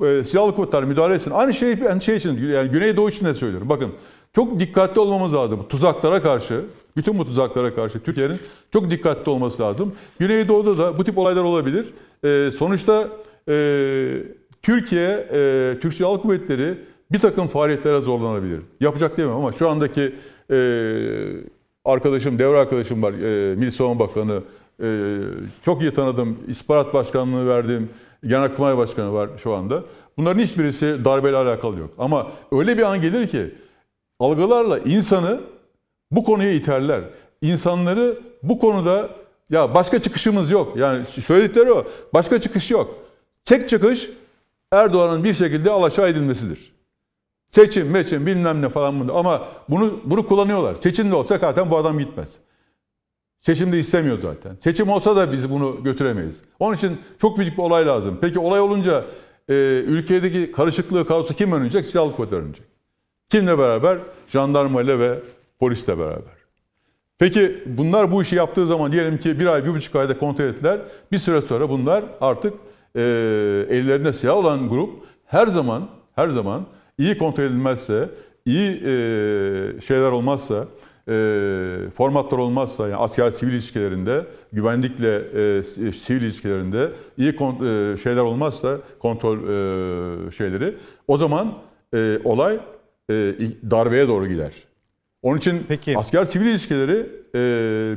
e, 0.04 0.24
silahlı 0.24 0.54
kuvvetler 0.54 0.84
müdahale 0.84 1.14
etsin. 1.14 1.30
Aynı 1.30 1.54
şey, 1.54 1.80
ben 1.84 1.98
şey 1.98 2.16
için 2.16 2.48
yani 2.48 2.70
Güneydoğu 2.70 3.08
için 3.08 3.26
de 3.26 3.34
söylüyorum. 3.34 3.68
Bakın 3.68 3.92
çok 4.34 4.60
dikkatli 4.60 5.00
olmamız 5.00 5.34
lazım. 5.34 5.66
Tuzaklara 5.68 6.22
karşı, 6.22 6.64
bütün 6.96 7.18
bu 7.18 7.24
tuzaklara 7.24 7.74
karşı 7.74 8.00
Türkiye'nin 8.00 8.38
çok 8.72 8.90
dikkatli 8.90 9.30
olması 9.30 9.62
lazım. 9.62 9.92
Güneydoğu'da 10.18 10.78
da 10.78 10.98
bu 10.98 11.04
tip 11.04 11.18
olaylar 11.18 11.42
olabilir. 11.42 11.86
E, 12.24 12.50
sonuçta 12.58 13.08
e, 13.48 13.54
Türkiye, 14.62 15.28
e, 15.32 15.74
Türk 15.82 15.94
Silahlı 15.94 16.22
Kuvvetleri 16.22 16.74
bir 17.12 17.18
takım 17.18 17.46
faaliyetlere 17.46 18.00
zorlanabilir. 18.00 18.60
Yapacak 18.80 19.16
diyemem 19.16 19.36
ama 19.36 19.52
şu 19.52 19.68
andaki 19.68 20.14
e, 20.50 20.56
arkadaşım, 21.88 22.38
devre 22.38 22.56
arkadaşım 22.56 23.02
var, 23.02 23.12
e, 23.12 23.54
Milli 23.54 23.72
Savunma 23.72 23.98
Bakanı. 23.98 24.42
E, 24.82 25.18
çok 25.64 25.82
iyi 25.82 25.94
tanıdım, 25.94 26.38
İstihbarat 26.48 26.94
Başkanlığı 26.94 27.48
verdim, 27.48 27.88
Genelkurmay 28.22 28.76
Başkanı 28.76 29.12
var 29.12 29.30
şu 29.38 29.54
anda. 29.54 29.82
Bunların 30.16 30.40
hiçbirisi 30.40 31.04
darbeyle 31.04 31.36
alakalı 31.36 31.78
yok. 31.78 31.90
Ama 31.98 32.26
öyle 32.52 32.78
bir 32.78 32.82
an 32.82 33.00
gelir 33.00 33.28
ki 33.28 33.54
algılarla 34.20 34.78
insanı 34.78 35.40
bu 36.10 36.24
konuya 36.24 36.52
iterler. 36.52 37.00
İnsanları 37.42 38.18
bu 38.42 38.58
konuda 38.58 39.08
ya 39.50 39.74
başka 39.74 40.02
çıkışımız 40.02 40.50
yok. 40.50 40.76
Yani 40.76 41.06
söyledikleri 41.06 41.72
o. 41.72 41.84
Başka 42.14 42.40
çıkış 42.40 42.70
yok. 42.70 42.94
Tek 43.44 43.68
çıkış 43.68 44.10
Erdoğan'ın 44.72 45.24
bir 45.24 45.34
şekilde 45.34 45.70
alaşağı 45.70 46.08
edilmesidir. 46.08 46.72
Seçim, 47.50 47.90
meçim 47.90 48.26
bilmem 48.26 48.62
ne 48.62 48.68
falan 48.68 49.00
bunu. 49.00 49.16
Ama 49.16 49.42
bunu 49.68 50.00
bunu 50.04 50.26
kullanıyorlar. 50.26 50.76
Seçim 50.76 51.10
de 51.10 51.14
olsa 51.14 51.38
zaten 51.38 51.70
bu 51.70 51.76
adam 51.76 51.98
gitmez. 51.98 52.30
Seçim 53.40 53.72
de 53.72 53.78
istemiyor 53.78 54.18
zaten. 54.20 54.56
Seçim 54.60 54.88
olsa 54.88 55.16
da 55.16 55.32
biz 55.32 55.50
bunu 55.50 55.84
götüremeyiz. 55.84 56.42
Onun 56.58 56.74
için 56.74 56.98
çok 57.18 57.38
büyük 57.38 57.58
bir 57.58 57.62
olay 57.62 57.86
lazım. 57.86 58.18
Peki 58.20 58.38
olay 58.38 58.60
olunca 58.60 59.04
e, 59.48 59.54
ülkedeki 59.86 60.52
karışıklığı, 60.52 61.06
kaosu 61.06 61.34
kim 61.34 61.52
önleyecek? 61.52 61.86
Silahlı 61.86 62.16
kuvvetler 62.16 62.38
önleyecek. 62.38 62.66
Kimle 63.28 63.58
beraber? 63.58 63.98
Jandarma 64.28 64.82
ile 64.82 64.98
ve 64.98 65.18
polisle 65.58 65.98
beraber. 65.98 66.38
Peki 67.18 67.62
bunlar 67.66 68.12
bu 68.12 68.22
işi 68.22 68.36
yaptığı 68.36 68.66
zaman 68.66 68.92
diyelim 68.92 69.18
ki 69.18 69.40
bir 69.40 69.46
ay, 69.46 69.64
bir 69.64 69.74
buçuk 69.74 69.96
ayda 69.96 70.18
kontrol 70.18 70.44
ettiler. 70.44 70.80
Bir 71.12 71.18
süre 71.18 71.40
sonra 71.42 71.70
bunlar 71.70 72.04
artık 72.20 72.54
e, 72.96 73.00
ellerinde 73.70 74.12
silah 74.12 74.36
olan 74.36 74.68
grup 74.68 74.94
her 75.24 75.46
zaman, 75.46 75.88
her 76.14 76.28
zaman 76.28 76.66
iyi 76.98 77.18
kontrol 77.18 77.44
edilmezse, 77.44 78.10
iyi 78.46 78.70
e, 78.70 79.80
şeyler 79.80 80.10
olmazsa, 80.10 80.66
e, 81.08 81.14
formatlar 81.94 82.38
olmazsa, 82.38 82.88
yani 82.88 82.96
asker 82.96 83.30
sivil 83.30 83.52
ilişkilerinde, 83.52 84.26
güvenlikle 84.52 85.16
e, 85.16 85.62
sivil 85.92 86.22
ilişkilerinde 86.22 86.88
iyi 87.18 87.32
kont- 87.32 87.94
e, 87.94 87.96
şeyler 87.96 88.22
olmazsa, 88.22 88.78
kontrol 88.98 89.36
e, 89.38 90.30
şeyleri, 90.30 90.74
o 91.08 91.16
zaman 91.16 91.52
e, 91.94 92.18
olay 92.24 92.58
e, 93.10 93.34
darbeye 93.70 94.08
doğru 94.08 94.26
gider. 94.26 94.52
Onun 95.22 95.38
için 95.38 95.62
Peki. 95.68 95.98
asker 95.98 96.24
sivil 96.24 96.46
ilişkileri 96.46 97.06
e, 97.34 97.38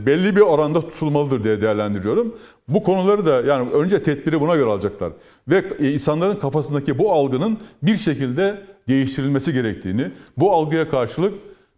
belli 0.06 0.36
bir 0.36 0.41
oranda 0.41 0.82
tutulmalıdır 0.82 1.43
diye 1.43 1.62
değerlendiriyorum. 1.62 2.36
Bu 2.68 2.84
konuları 2.84 3.26
da 3.26 3.41
yani 3.41 3.72
önce 3.72 4.04
tedbiri 4.04 4.41
buna 4.41 4.56
göre 4.56 4.70
alacaklar. 4.70 5.12
Ve 5.47 5.64
e, 5.80 5.91
insanların 5.91 6.36
kafasındaki 6.36 6.97
bu 6.97 7.12
algının 7.12 7.58
bir 7.84 7.97
şekilde 7.97 8.58
değiştirilmesi 8.88 9.53
gerektiğini, 9.53 10.11
bu 10.38 10.51
algıya 10.53 10.89
karşılık 10.89 11.34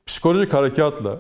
psikolojik 0.06 0.54
harekatla, 0.54 1.20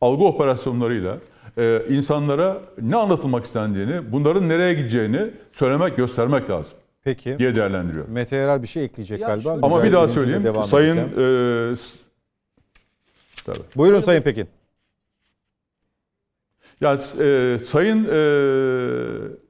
algı 0.00 0.24
operasyonlarıyla 0.24 1.18
e, 1.58 1.82
insanlara 1.90 2.60
ne 2.82 2.96
anlatılmak 2.96 3.44
istendiğini, 3.44 4.12
bunların 4.12 4.48
nereye 4.48 4.74
gideceğini 4.74 5.20
söylemek, 5.52 5.96
göstermek 5.96 6.50
lazım 6.50 6.78
Peki. 7.04 7.38
diye 7.38 7.54
değerlendiriyorum. 7.54 8.12
Mete 8.12 8.36
Yarar 8.36 8.62
bir 8.62 8.68
şey 8.68 8.84
ekleyecek 8.84 9.20
Ya 9.20 9.28
galiba. 9.28 9.50
Ama 9.62 9.68
Güzel 9.76 9.88
bir 9.88 9.92
daha 9.92 10.08
de 10.08 10.12
söyleyeyim. 10.12 10.44
devam 10.44 10.64
Sayın 10.64 10.96
edeceğim. 10.96 11.72
e, 11.72 11.76
s- 11.76 11.98
tabii. 13.46 13.58
Buyurun 13.76 14.00
Sayın 14.00 14.22
Pekin. 14.22 14.48
Yani 16.80 17.00
e, 17.20 17.58
Sayın 17.64 18.08
e, 18.12 18.18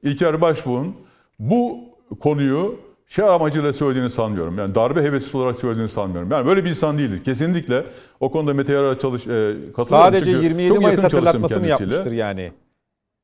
İlker 0.03 0.41
Başbuğ'un 0.41 0.95
bu 1.39 1.79
konuyu 2.19 2.79
şey 3.07 3.25
amacıyla 3.25 3.73
söylediğini 3.73 4.09
sanmıyorum. 4.09 4.57
Yani 4.57 4.75
darbe 4.75 5.01
hevesli 5.01 5.37
olarak 5.37 5.59
söylediğini 5.59 5.89
sanmıyorum. 5.89 6.31
Yani 6.31 6.47
böyle 6.47 6.65
bir 6.65 6.69
insan 6.69 6.97
değildir. 6.97 7.23
Kesinlikle 7.23 7.83
o 8.19 8.31
konuda 8.31 8.53
Mete 8.53 8.73
Yarar'a 8.73 8.99
çalış, 8.99 9.21
e, 9.21 9.25
katılıyorum. 9.27 9.85
Sadece 9.85 10.25
Çünkü 10.31 10.43
27 10.43 10.69
çok 10.69 10.81
Mayıs 10.81 11.03
hatırlatması 11.03 11.59
mı 11.59 11.67
yapmıştır 11.67 12.11
yani? 12.11 12.51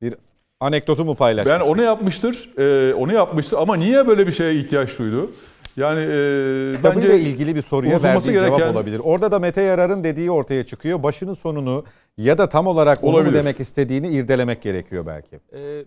Bir 0.02 0.14
anekdotu 0.60 1.04
mu 1.04 1.14
paylaştı? 1.14 1.50
Ben 1.52 1.60
onu 1.60 1.82
yapmıştır. 1.82 2.50
e, 2.58 2.94
onu 2.94 3.12
yapmıştır 3.12 3.56
ama 3.60 3.76
niye 3.76 4.06
böyle 4.08 4.26
bir 4.26 4.32
şeye 4.32 4.54
ihtiyaç 4.54 4.98
duydu? 4.98 5.30
Yani 5.76 6.00
e, 6.00 6.72
Kitabıyla 6.76 7.08
bence 7.08 7.20
ilgili 7.20 7.54
bir 7.56 7.62
soruya 7.62 8.02
verdiği 8.02 8.32
cevap 8.32 8.48
gereken- 8.58 8.72
olabilir. 8.72 9.00
Orada 9.04 9.30
da 9.30 9.38
Mete 9.38 9.62
Yarar'ın 9.62 10.04
dediği 10.04 10.30
ortaya 10.30 10.64
çıkıyor. 10.66 11.02
Başının 11.02 11.34
sonunu 11.34 11.84
ya 12.18 12.38
da 12.38 12.48
tam 12.48 12.66
olarak 12.66 13.04
onu 13.04 13.10
mu 13.10 13.16
Olabilir. 13.16 13.34
demek 13.34 13.60
istediğini 13.60 14.08
irdelemek 14.08 14.62
gerekiyor 14.62 15.06
belki. 15.06 15.40
Ee, 15.54 15.84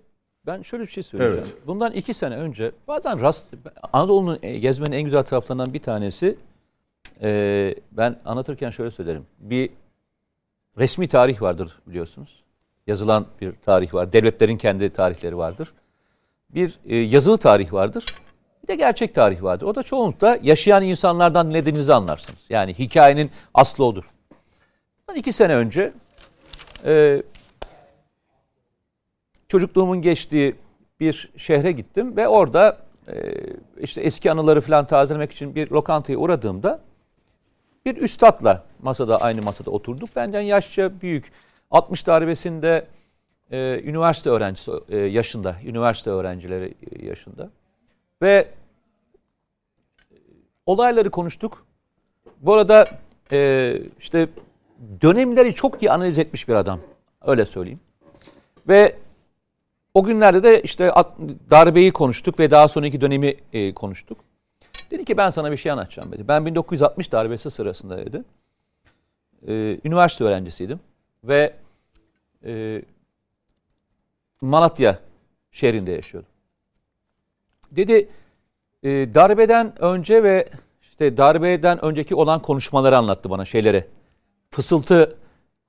ben 0.47 0.61
şöyle 0.61 0.83
bir 0.83 0.91
şey 0.91 1.03
söyleyeceğim. 1.03 1.45
Evet. 1.47 1.67
Bundan 1.67 1.91
iki 1.91 2.13
sene 2.13 2.35
önce 2.35 2.71
bazen 2.87 3.21
rast, 3.21 3.47
Anadolu'nun 3.93 4.39
e, 4.41 4.59
gezmenin 4.59 4.91
en 4.91 5.03
güzel 5.03 5.23
taraflarından 5.23 5.73
bir 5.73 5.79
tanesi 5.79 6.37
e, 7.21 7.75
ben 7.91 8.19
anlatırken 8.25 8.69
şöyle 8.69 8.91
söylerim. 8.91 9.25
Bir 9.39 9.69
resmi 10.77 11.07
tarih 11.07 11.41
vardır 11.41 11.79
biliyorsunuz. 11.87 12.43
Yazılan 12.87 13.25
bir 13.41 13.53
tarih 13.65 13.93
var. 13.93 14.13
Devletlerin 14.13 14.57
kendi 14.57 14.89
tarihleri 14.89 15.37
vardır. 15.37 15.73
Bir 16.49 16.79
e, 16.85 16.97
yazılı 16.97 17.37
tarih 17.37 17.73
vardır. 17.73 18.05
Bir 18.63 18.67
de 18.67 18.75
gerçek 18.75 19.15
tarih 19.15 19.43
vardır. 19.43 19.65
O 19.65 19.75
da 19.75 19.83
çoğunlukla 19.83 20.39
yaşayan 20.41 20.83
insanlardan 20.83 21.49
dinlediğinizi 21.49 21.93
anlarsınız. 21.93 22.39
Yani 22.49 22.73
hikayenin 22.73 23.31
aslı 23.53 23.85
odur. 23.85 24.11
Bundan 25.07 25.19
iki 25.19 25.33
sene 25.33 25.55
önce 25.55 25.93
e, 26.85 27.23
çocukluğumun 29.53 30.01
geçtiği 30.01 30.55
bir 30.99 31.31
şehre 31.37 31.71
gittim 31.71 32.17
ve 32.17 32.27
orada 32.27 32.77
e, 33.07 33.13
işte 33.79 34.01
eski 34.01 34.31
anıları 34.31 34.61
falan 34.61 34.87
tazelemek 34.87 35.31
için 35.31 35.55
bir 35.55 35.71
lokantaya 35.71 36.17
uğradığımda 36.17 36.79
bir 37.85 37.97
üstadla 37.97 38.63
masada 38.81 39.21
aynı 39.21 39.41
masada 39.41 39.71
oturduk. 39.71 40.15
Benden 40.15 40.41
yaşça 40.41 41.01
büyük. 41.01 41.31
60 41.71 42.07
darbesinde 42.07 42.87
e, 43.51 43.81
üniversite 43.83 44.29
öğrencisi 44.29 44.71
e, 44.89 44.97
yaşında, 44.97 45.55
üniversite 45.65 46.09
öğrencileri 46.09 46.73
e, 46.91 47.05
yaşında. 47.05 47.49
Ve 48.21 48.47
olayları 50.65 51.09
konuştuk. 51.09 51.65
Bu 52.41 52.53
arada 52.53 52.87
e, 53.31 53.77
işte 53.99 54.27
dönemleri 55.01 55.53
çok 55.53 55.83
iyi 55.83 55.91
analiz 55.91 56.19
etmiş 56.19 56.47
bir 56.47 56.53
adam. 56.53 56.79
Öyle 57.21 57.45
söyleyeyim. 57.45 57.79
Ve 58.67 59.02
o 59.93 60.03
günlerde 60.03 60.43
de 60.43 60.61
işte 60.61 60.91
darbeyi 61.49 61.91
konuştuk 61.91 62.39
ve 62.39 62.51
daha 62.51 62.67
sonraki 62.67 63.01
dönemi 63.01 63.35
e, 63.53 63.73
konuştuk. 63.73 64.17
Dedi 64.91 65.05
ki 65.05 65.17
ben 65.17 65.29
sana 65.29 65.51
bir 65.51 65.57
şey 65.57 65.71
anlatacağım 65.71 66.11
dedi. 66.11 66.27
Ben 66.27 66.45
1960 66.45 67.11
darbesi 67.11 67.51
sırasında 67.51 67.97
dedi. 67.97 68.23
e, 69.47 69.79
üniversite 69.83 70.23
öğrencisiydim 70.23 70.79
ve 71.23 71.53
e, 72.45 72.81
Malatya 74.41 74.99
şehrinde 75.51 75.91
yaşıyordum. 75.91 76.29
Dedi 77.71 78.09
e, 78.83 78.89
darbeden 78.89 79.83
önce 79.83 80.23
ve 80.23 80.49
işte 80.81 81.17
darbeden 81.17 81.85
önceki 81.85 82.15
olan 82.15 82.41
konuşmaları 82.41 82.97
anlattı 82.97 83.29
bana 83.29 83.45
şeyleri. 83.45 83.87
Fısıltı 84.49 85.17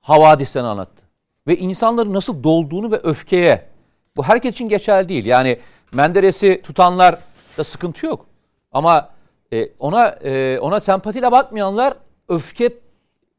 havadislerini 0.01 0.67
anlattı. 0.67 1.03
Ve 1.47 1.57
insanların 1.57 2.13
nasıl 2.13 2.43
dolduğunu 2.43 2.91
ve 2.91 2.97
öfkeye 3.03 3.74
bu 4.17 4.23
herkes 4.23 4.53
için 4.53 4.69
geçerli 4.69 5.09
değil. 5.09 5.25
Yani 5.25 5.59
Menderes'i 5.93 6.61
tutanlar 6.63 7.19
da 7.57 7.63
sıkıntı 7.63 8.05
yok. 8.05 8.25
Ama 8.71 9.09
e, 9.53 9.69
ona 9.79 10.07
e, 10.07 10.59
ona 10.59 10.79
sempatiyle 10.79 11.31
bakmayanlar 11.31 11.97
öfke 12.29 12.73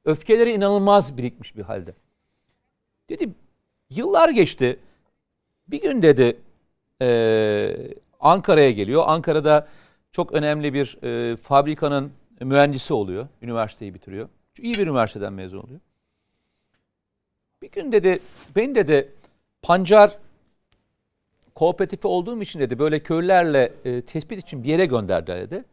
öfkeleri 0.05 0.53
inanılmaz 0.53 1.17
birikmiş 1.19 1.57
bir 1.57 1.63
halde. 1.63 1.95
Dedi 3.09 3.31
yıllar 3.91 4.29
geçti. 4.29 4.81
Bir 5.69 5.83
gün 5.83 6.03
dedi 6.03 6.37
e, 7.03 7.77
Ankara'ya 8.21 8.71
geliyor. 8.71 9.05
Ankara'da 9.07 9.69
çok 10.13 10.33
önemli 10.33 10.75
bir 10.75 10.99
e, 11.03 11.37
fabrikanın 11.37 12.13
mühendisi 12.41 12.95
oluyor. 12.95 13.29
Üniversiteyi 13.43 13.95
bitiriyor. 13.95 14.29
İyi 14.59 14.75
bir 14.75 14.87
üniversiteden 14.87 15.33
mezun 15.33 15.59
oluyor. 15.59 15.81
Bir 17.63 17.71
gün 17.71 17.93
dedi 17.93 18.21
beni 18.57 18.75
dedi 18.75 19.13
pancar 19.63 20.19
kooperatifi 21.57 22.09
olduğum 22.09 22.43
için 22.43 22.61
dedi 22.61 22.79
böyle 22.79 23.03
köylülerle 23.03 23.73
e, 23.85 24.03
tespit 24.03 24.41
için 24.41 24.63
bir 24.63 24.69
yere 24.69 24.87
gönderdiler 24.87 25.41
dedi. 25.41 25.65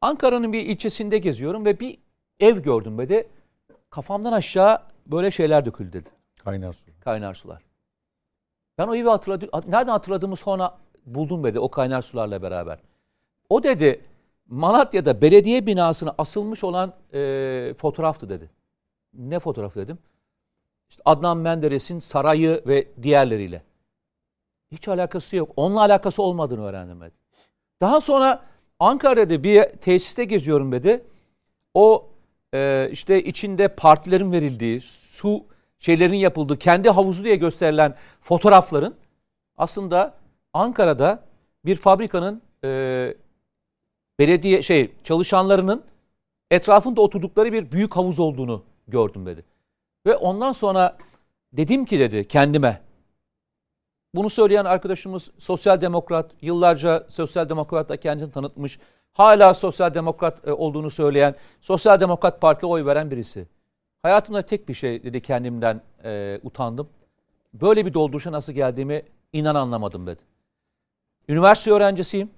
Ankara'nın 0.00 0.52
bir 0.52 0.66
ilçesinde 0.66 1.18
geziyorum 1.18 1.64
ve 1.64 1.80
bir 1.80 1.98
ev 2.40 2.58
gördüm 2.58 2.98
dedi. 2.98 3.28
Kafamdan 3.90 4.32
aşağı 4.32 4.82
böyle 5.06 5.30
şeyler 5.30 5.66
döküldü 5.66 5.92
dedi. 5.92 6.10
Kaynar 6.44 6.72
su. 6.72 6.86
Kaynar 7.00 7.34
sular. 7.34 7.62
Ben 8.78 8.88
o 8.88 8.94
evi 8.94 9.08
hatırladım. 9.08 9.48
Nereden 9.52 9.92
hatırladığımı 9.92 10.36
sonra 10.36 10.78
buldum 11.06 11.44
dedi 11.44 11.58
o 11.58 11.70
kaynar 11.70 12.02
sularla 12.02 12.42
beraber. 12.42 12.78
O 13.48 13.62
dedi 13.62 14.00
Malatya'da 14.46 15.22
belediye 15.22 15.66
binasına 15.66 16.14
asılmış 16.18 16.64
olan 16.64 16.92
e, 17.14 17.74
fotoğraftı 17.78 18.28
dedi. 18.28 18.50
Ne 19.14 19.38
fotoğrafı 19.38 19.80
dedim. 19.80 19.98
İşte 20.90 21.02
Adnan 21.04 21.38
Menderes'in 21.38 21.98
sarayı 21.98 22.62
ve 22.66 22.88
diğerleriyle. 23.02 23.62
Hiç 24.72 24.88
alakası 24.88 25.36
yok. 25.36 25.50
Onunla 25.56 25.80
alakası 25.80 26.22
olmadığını 26.22 26.64
öğrendim 26.64 27.00
dedi. 27.00 27.12
Daha 27.80 28.00
sonra 28.00 28.42
Ankara'da 28.78 29.42
bir 29.42 29.64
tesiste 29.64 30.24
geziyorum 30.24 30.72
dedi. 30.72 31.04
O 31.74 32.06
e, 32.54 32.88
işte 32.92 33.22
içinde 33.22 33.68
partilerin 33.68 34.32
verildiği, 34.32 34.80
su 34.80 35.44
şeylerin 35.78 36.16
yapıldığı, 36.16 36.58
kendi 36.58 36.90
havuzu 36.90 37.24
diye 37.24 37.36
gösterilen 37.36 37.94
fotoğrafların 38.20 38.94
aslında 39.56 40.14
Ankara'da 40.52 41.22
bir 41.64 41.76
fabrikanın 41.76 42.42
e, 42.64 43.14
belediye 44.18 44.62
şey 44.62 44.92
çalışanlarının 45.04 45.84
etrafında 46.50 47.00
oturdukları 47.00 47.52
bir 47.52 47.72
büyük 47.72 47.96
havuz 47.96 48.20
olduğunu 48.20 48.62
gördüm 48.88 49.26
dedi. 49.26 49.44
Ve 50.06 50.16
ondan 50.16 50.52
sonra 50.52 50.96
dedim 51.52 51.84
ki 51.84 51.98
dedi 51.98 52.28
kendime 52.28 52.80
bunu 54.14 54.30
söyleyen 54.30 54.64
arkadaşımız 54.64 55.30
sosyal 55.38 55.80
demokrat, 55.80 56.30
yıllarca 56.42 57.06
sosyal 57.08 57.48
demokratla 57.48 57.96
kendini 57.96 58.30
tanıtmış, 58.30 58.78
hala 59.12 59.54
sosyal 59.54 59.94
demokrat 59.94 60.48
e, 60.48 60.52
olduğunu 60.52 60.90
söyleyen, 60.90 61.34
sosyal 61.60 62.00
demokrat 62.00 62.40
partide 62.40 62.66
oy 62.66 62.86
veren 62.86 63.10
birisi. 63.10 63.46
Hayatımda 64.02 64.42
tek 64.42 64.68
bir 64.68 64.74
şey 64.74 65.02
dedi 65.02 65.20
kendimden 65.20 65.80
e, 66.04 66.40
utandım. 66.42 66.88
Böyle 67.54 67.86
bir 67.86 67.94
dolduruşa 67.94 68.32
nasıl 68.32 68.52
geldiğimi 68.52 69.02
inan 69.32 69.54
anlamadım 69.54 70.06
dedi. 70.06 70.22
Üniversite 71.28 71.72
öğrencisiyim. 71.72 72.30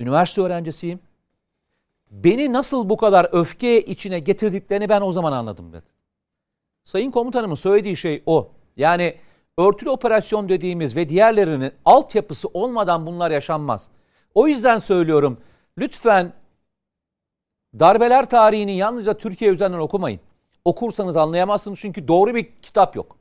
Üniversite 0.00 0.42
öğrencisiyim. 0.42 1.00
Beni 2.10 2.52
nasıl 2.52 2.88
bu 2.88 2.96
kadar 2.96 3.28
öfke 3.32 3.82
içine 3.82 4.18
getirdiklerini 4.18 4.88
ben 4.88 5.00
o 5.00 5.12
zaman 5.12 5.32
anladım 5.32 5.72
dedi. 5.72 5.86
Sayın 6.84 7.10
komutanımın 7.10 7.54
söylediği 7.54 7.96
şey 7.96 8.22
o. 8.26 8.50
Yani 8.76 9.14
örtülü 9.68 9.90
operasyon 9.90 10.48
dediğimiz 10.48 10.96
ve 10.96 11.08
diğerlerinin 11.08 11.72
altyapısı 11.84 12.48
olmadan 12.54 13.06
bunlar 13.06 13.30
yaşanmaz. 13.30 13.88
O 14.34 14.46
yüzden 14.48 14.78
söylüyorum 14.78 15.38
lütfen 15.78 16.32
darbeler 17.80 18.30
tarihini 18.30 18.76
yalnızca 18.76 19.14
Türkiye 19.14 19.50
üzerinden 19.50 19.78
okumayın. 19.78 20.20
Okursanız 20.64 21.16
anlayamazsınız 21.16 21.78
çünkü 21.78 22.08
doğru 22.08 22.34
bir 22.34 22.52
kitap 22.62 22.96
yok. 22.96 23.16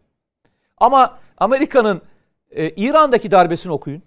Ama 0.77 1.17
Amerika'nın 1.37 2.01
e, 2.51 2.69
İran'daki 2.69 3.31
darbesini 3.31 3.71
okuyun. 3.73 4.01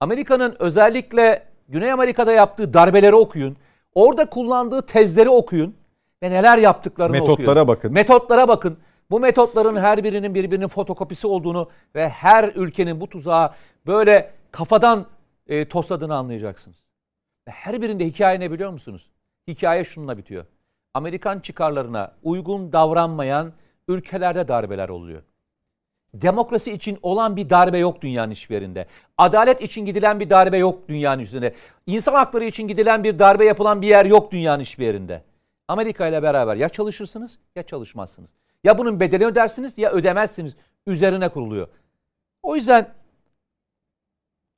Amerika'nın 0.00 0.56
özellikle 0.58 1.48
Güney 1.68 1.92
Amerika'da 1.92 2.32
yaptığı 2.32 2.74
darbeleri 2.74 3.14
okuyun. 3.14 3.56
Orada 3.94 4.30
kullandığı 4.30 4.82
tezleri 4.82 5.28
okuyun 5.28 5.74
ve 6.22 6.30
neler 6.30 6.58
yaptıklarını 6.58 7.12
Metotlara 7.12 7.50
okuyun. 7.50 7.68
bakın. 7.68 7.92
Metotlara 7.92 8.48
bakın. 8.48 8.78
Bu 9.10 9.20
metotların 9.20 9.76
her 9.76 10.04
birinin 10.04 10.34
birbirinin 10.34 10.68
fotokopisi 10.68 11.26
olduğunu 11.26 11.70
ve 11.94 12.08
her 12.08 12.52
ülkenin 12.54 13.00
bu 13.00 13.08
tuzağa 13.08 13.54
böyle 13.86 14.30
kafadan 14.50 15.06
e, 15.46 15.68
tosladığını 15.68 16.16
anlayacaksınız. 16.16 16.76
Ve 17.48 17.50
her 17.50 17.82
birinde 17.82 18.06
hikaye 18.06 18.40
ne 18.40 18.50
biliyor 18.50 18.70
musunuz? 18.70 19.10
Hikaye 19.48 19.84
şununla 19.84 20.18
bitiyor. 20.18 20.44
Amerikan 20.94 21.40
çıkarlarına 21.40 22.12
uygun 22.22 22.72
davranmayan 22.72 23.52
ülkelerde 23.88 24.48
darbeler 24.48 24.88
oluyor. 24.88 25.22
Demokrasi 26.14 26.72
için 26.72 26.98
olan 27.02 27.36
bir 27.36 27.50
darbe 27.50 27.78
yok 27.78 28.02
dünyanın 28.02 28.30
hiçbir 28.30 28.54
yerinde. 28.54 28.86
Adalet 29.18 29.60
için 29.60 29.84
gidilen 29.84 30.20
bir 30.20 30.30
darbe 30.30 30.58
yok 30.58 30.88
dünyanın 30.88 31.22
üstünde. 31.22 31.54
İnsan 31.86 32.14
hakları 32.14 32.44
için 32.44 32.68
gidilen 32.68 33.04
bir 33.04 33.18
darbe 33.18 33.44
yapılan 33.44 33.82
bir 33.82 33.86
yer 33.86 34.04
yok 34.04 34.32
dünyanın 34.32 34.62
hiçbir 34.62 34.84
yerinde. 34.84 35.22
Amerika 35.68 36.06
ile 36.06 36.22
beraber 36.22 36.56
ya 36.56 36.68
çalışırsınız 36.68 37.38
ya 37.56 37.62
çalışmazsınız. 37.62 38.30
Ya 38.64 38.78
bunun 38.78 39.00
bedelini 39.00 39.26
ödersiniz 39.26 39.78
ya 39.78 39.90
ödemezsiniz. 39.90 40.56
Üzerine 40.86 41.28
kuruluyor. 41.28 41.68
O 42.42 42.56
yüzden 42.56 42.94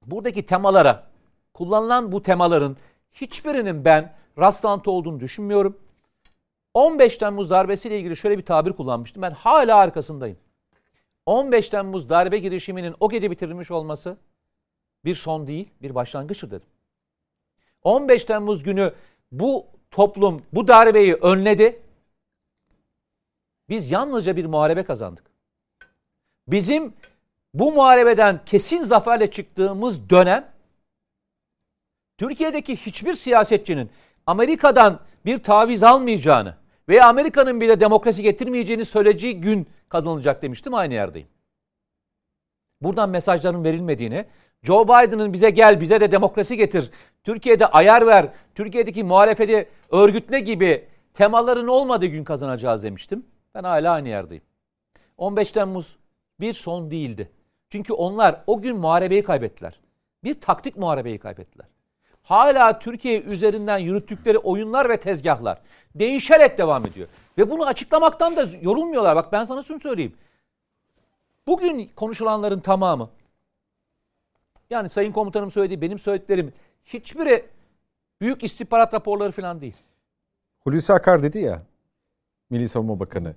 buradaki 0.06 0.46
temalara, 0.46 1.06
kullanılan 1.54 2.12
bu 2.12 2.22
temaların 2.22 2.76
hiçbirinin 3.12 3.84
ben 3.84 4.14
rastlantı 4.38 4.90
olduğunu 4.90 5.20
düşünmüyorum. 5.20 5.78
15 6.74 7.18
Temmuz 7.18 7.50
darbesiyle 7.50 7.98
ilgili 7.98 8.16
şöyle 8.16 8.38
bir 8.38 8.44
tabir 8.44 8.72
kullanmıştım. 8.72 9.22
Ben 9.22 9.30
hala 9.30 9.76
arkasındayım. 9.76 10.38
15 11.26 11.68
Temmuz 11.68 12.08
darbe 12.08 12.38
girişiminin 12.38 12.94
o 13.00 13.08
gece 13.08 13.30
bitirilmiş 13.30 13.70
olması 13.70 14.16
bir 15.04 15.14
son 15.14 15.46
değil, 15.46 15.70
bir 15.82 15.94
başlangıçtır 15.94 16.50
dedim. 16.50 16.68
15 17.82 18.24
Temmuz 18.24 18.62
günü 18.62 18.92
bu 19.32 19.66
toplum 19.90 20.42
bu 20.52 20.68
darbeyi 20.68 21.14
önledi. 21.14 21.80
Biz 23.68 23.90
yalnızca 23.90 24.36
bir 24.36 24.44
muharebe 24.44 24.82
kazandık. 24.82 25.24
Bizim 26.48 26.94
bu 27.54 27.72
muharebeden 27.72 28.40
kesin 28.46 28.82
zaferle 28.82 29.30
çıktığımız 29.30 30.10
dönem 30.10 30.54
Türkiye'deki 32.18 32.76
hiçbir 32.76 33.14
siyasetçinin 33.14 33.90
Amerika'dan 34.26 35.00
bir 35.26 35.42
taviz 35.42 35.82
almayacağını 35.82 36.54
veya 36.88 37.08
Amerika'nın 37.08 37.60
bile 37.60 37.80
demokrasi 37.80 38.22
getirmeyeceğini 38.22 38.84
söyleyeceği 38.84 39.40
gün 39.40 39.66
kazanılacak 39.88 40.42
demiştim 40.42 40.74
aynı 40.74 40.94
yerdeyim. 40.94 41.28
Buradan 42.80 43.10
mesajların 43.10 43.64
verilmediğini, 43.64 44.24
Joe 44.62 44.84
Biden'ın 44.84 45.32
bize 45.32 45.50
gel 45.50 45.80
bize 45.80 46.00
de 46.00 46.10
demokrasi 46.10 46.56
getir, 46.56 46.90
Türkiye'de 47.24 47.66
ayar 47.66 48.06
ver, 48.06 48.28
Türkiye'deki 48.54 49.04
muhalefeti 49.04 49.68
örgütle 49.90 50.40
gibi 50.40 50.88
temaların 51.14 51.68
olmadığı 51.68 52.06
gün 52.06 52.24
kazanacağız 52.24 52.82
demiştim. 52.82 53.26
Ben 53.54 53.64
hala 53.64 53.92
aynı 53.92 54.08
yerdeyim. 54.08 54.42
15 55.18 55.52
Temmuz 55.52 55.96
bir 56.40 56.52
son 56.52 56.90
değildi. 56.90 57.30
Çünkü 57.70 57.92
onlar 57.92 58.42
o 58.46 58.60
gün 58.60 58.76
muharebeyi 58.76 59.24
kaybettiler. 59.24 59.80
Bir 60.24 60.40
taktik 60.40 60.76
muharebeyi 60.76 61.18
kaybettiler. 61.18 61.66
Hala 62.22 62.78
Türkiye 62.78 63.22
üzerinden 63.22 63.78
yürüttükleri 63.78 64.38
oyunlar 64.38 64.88
ve 64.88 64.96
tezgahlar 64.96 65.60
değişerek 65.94 66.58
devam 66.58 66.86
ediyor. 66.86 67.08
Ve 67.38 67.50
bunu 67.50 67.66
açıklamaktan 67.66 68.36
da 68.36 68.46
yorulmuyorlar. 68.60 69.16
Bak 69.16 69.32
ben 69.32 69.44
sana 69.44 69.62
şunu 69.62 69.80
söyleyeyim. 69.80 70.14
Bugün 71.46 71.90
konuşulanların 71.96 72.60
tamamı 72.60 73.10
yani 74.70 74.90
Sayın 74.90 75.12
Komutanım 75.12 75.50
söylediği 75.50 75.80
benim 75.80 75.98
söylediklerim 75.98 76.52
hiçbiri 76.84 77.46
büyük 78.20 78.42
istihbarat 78.42 78.94
raporları 78.94 79.32
falan 79.32 79.60
değil. 79.60 79.76
Hulusi 80.64 80.92
Akar 80.92 81.22
dedi 81.22 81.38
ya 81.38 81.62
Milli 82.50 82.68
Savunma 82.68 83.00
Bakanı. 83.00 83.34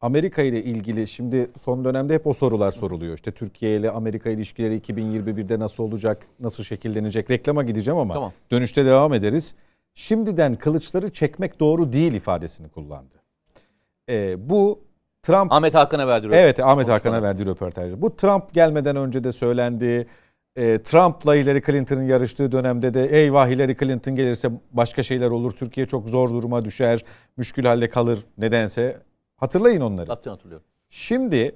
Amerika 0.00 0.42
ile 0.42 0.62
ilgili 0.62 1.08
şimdi 1.08 1.50
son 1.56 1.84
dönemde 1.84 2.14
hep 2.14 2.26
o 2.26 2.34
sorular 2.34 2.72
soruluyor. 2.72 3.14
İşte 3.14 3.32
Türkiye 3.32 3.76
ile 3.76 3.90
Amerika 3.90 4.30
ilişkileri 4.30 4.76
2021'de 4.78 5.58
nasıl 5.58 5.84
olacak, 5.84 6.26
nasıl 6.40 6.64
şekillenecek? 6.64 7.30
Reklama 7.30 7.62
gideceğim 7.62 7.98
ama 7.98 8.14
Tamam. 8.14 8.32
dönüşte 8.50 8.84
devam 8.84 9.14
ederiz. 9.14 9.54
Şimdiden 9.94 10.54
kılıçları 10.54 11.12
çekmek 11.12 11.60
doğru 11.60 11.92
değil 11.92 12.12
ifadesini 12.12 12.68
kullandı. 12.68 13.14
Ee, 14.10 14.50
bu 14.50 14.80
Trump 15.22 15.52
Ahmet 15.52 15.74
Hakan'a 15.74 16.08
verdi. 16.08 16.28
Evet 16.32 16.60
Ahmet. 16.60 16.88
Hakan'a 16.88 17.22
verdiği 17.22 17.46
röportajda. 17.46 18.02
Bu 18.02 18.16
Trump 18.16 18.54
gelmeden 18.54 18.96
önce 18.96 19.24
de 19.24 19.32
söylendi. 19.32 20.06
E, 20.56 20.82
Trump'la 20.82 21.34
Hillary 21.34 21.60
Clinton'ın 21.60 22.02
yarıştığı 22.02 22.52
dönemde 22.52 22.94
de 22.94 23.06
eyvah 23.06 23.48
Hillary 23.48 23.74
Clinton 23.74 24.16
gelirse 24.16 24.50
başka 24.72 25.02
şeyler 25.02 25.30
olur. 25.30 25.52
Türkiye 25.52 25.86
çok 25.86 26.08
zor 26.08 26.28
duruma 26.28 26.64
düşer. 26.64 27.04
Müşkül 27.36 27.64
halde 27.64 27.90
kalır 27.90 28.18
nedense. 28.38 29.09
Hatırlayın 29.40 29.80
onları. 29.80 30.06
Hatırlıyorum, 30.10 30.38
hatırlıyorum. 30.38 30.66
Şimdi 30.90 31.54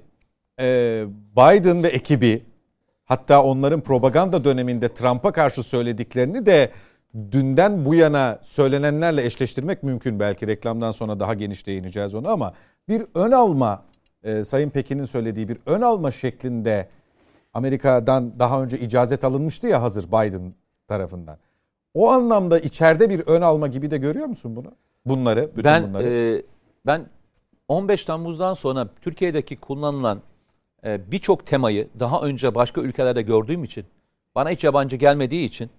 e, 0.59 1.05
Biden 1.37 1.83
ve 1.83 1.87
ekibi 1.87 2.43
hatta 3.05 3.43
onların 3.43 3.81
propaganda 3.81 4.43
döneminde 4.43 4.93
Trump'a 4.93 5.31
karşı 5.31 5.63
söylediklerini 5.63 6.45
de 6.45 6.71
dünden 7.31 7.85
bu 7.85 7.95
yana 7.95 8.39
söylenenlerle 8.41 9.25
eşleştirmek 9.25 9.83
mümkün. 9.83 10.19
Belki 10.19 10.47
reklamdan 10.47 10.91
sonra 10.91 11.19
daha 11.19 11.33
geniş 11.33 11.67
değineceğiz 11.67 12.15
ona 12.15 12.29
ama 12.29 12.53
bir 12.87 13.03
ön 13.15 13.31
alma 13.31 13.83
e, 14.23 14.43
Sayın 14.43 14.69
Pekin'in 14.69 15.05
söylediği 15.05 15.49
bir 15.49 15.57
ön 15.65 15.81
alma 15.81 16.11
şeklinde 16.11 16.89
Amerika'dan 17.53 18.39
daha 18.39 18.63
önce 18.63 18.79
icazet 18.79 19.23
alınmıştı 19.23 19.67
ya 19.67 19.81
hazır 19.81 20.07
Biden 20.07 20.53
tarafından. 20.87 21.37
O 21.93 22.09
anlamda 22.11 22.59
içeride 22.59 23.09
bir 23.09 23.19
ön 23.27 23.41
alma 23.41 23.67
gibi 23.67 23.91
de 23.91 23.97
görüyor 23.97 24.25
musun 24.27 24.55
bunu? 24.55 24.71
Bunları, 25.05 25.49
bütün 25.51 25.63
Ben 25.63 25.83
bunları. 25.83 26.03
e, 26.07 26.43
ben 26.85 27.05
15 27.67 28.05
Temmuz'dan 28.05 28.53
sonra 28.53 28.87
Türkiye'deki 29.01 29.55
kullanılan 29.55 30.21
e, 30.85 31.11
birçok 31.11 31.45
temayı 31.45 31.87
daha 31.99 32.21
önce 32.21 32.55
başka 32.55 32.81
ülkelerde 32.81 33.21
gördüğüm 33.21 33.63
için 33.63 33.85
bana 34.35 34.49
hiç 34.49 34.63
yabancı 34.63 34.95
gelmediği 34.95 35.45
için 35.45 35.69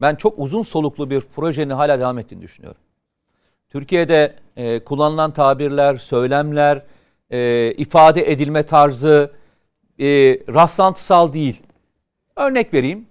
ben 0.00 0.14
çok 0.14 0.38
uzun 0.38 0.62
soluklu 0.62 1.10
bir 1.10 1.20
projenin 1.20 1.70
hala 1.70 2.00
devam 2.00 2.18
ettiğini 2.18 2.42
düşünüyorum. 2.42 2.80
Türkiye'de 3.68 4.36
e, 4.56 4.84
kullanılan 4.84 5.30
tabirler, 5.30 5.96
söylemler, 5.96 6.82
e, 7.30 7.72
ifade 7.76 8.32
edilme 8.32 8.62
tarzı 8.62 9.32
e, 10.00 10.06
rastlantısal 10.54 11.32
değil. 11.32 11.62
Örnek 12.36 12.74
vereyim. 12.74 13.06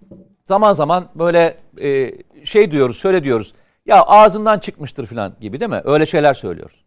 Zaman 0.46 0.74
zaman 0.74 1.10
böyle 1.16 1.58
e, 1.82 2.14
şey 2.44 2.72
diyoruz, 2.72 2.98
şöyle 2.98 3.24
diyoruz. 3.24 3.54
Ya 3.86 4.04
ağzından 4.04 4.60
çıkmıştır 4.60 5.06
falan 5.06 5.34
gibi 5.42 5.60
değil 5.60 5.72
mi? 5.72 5.82
Öyle 5.84 6.06
şeyler 6.06 6.34
söylüyoruz. 6.34 6.85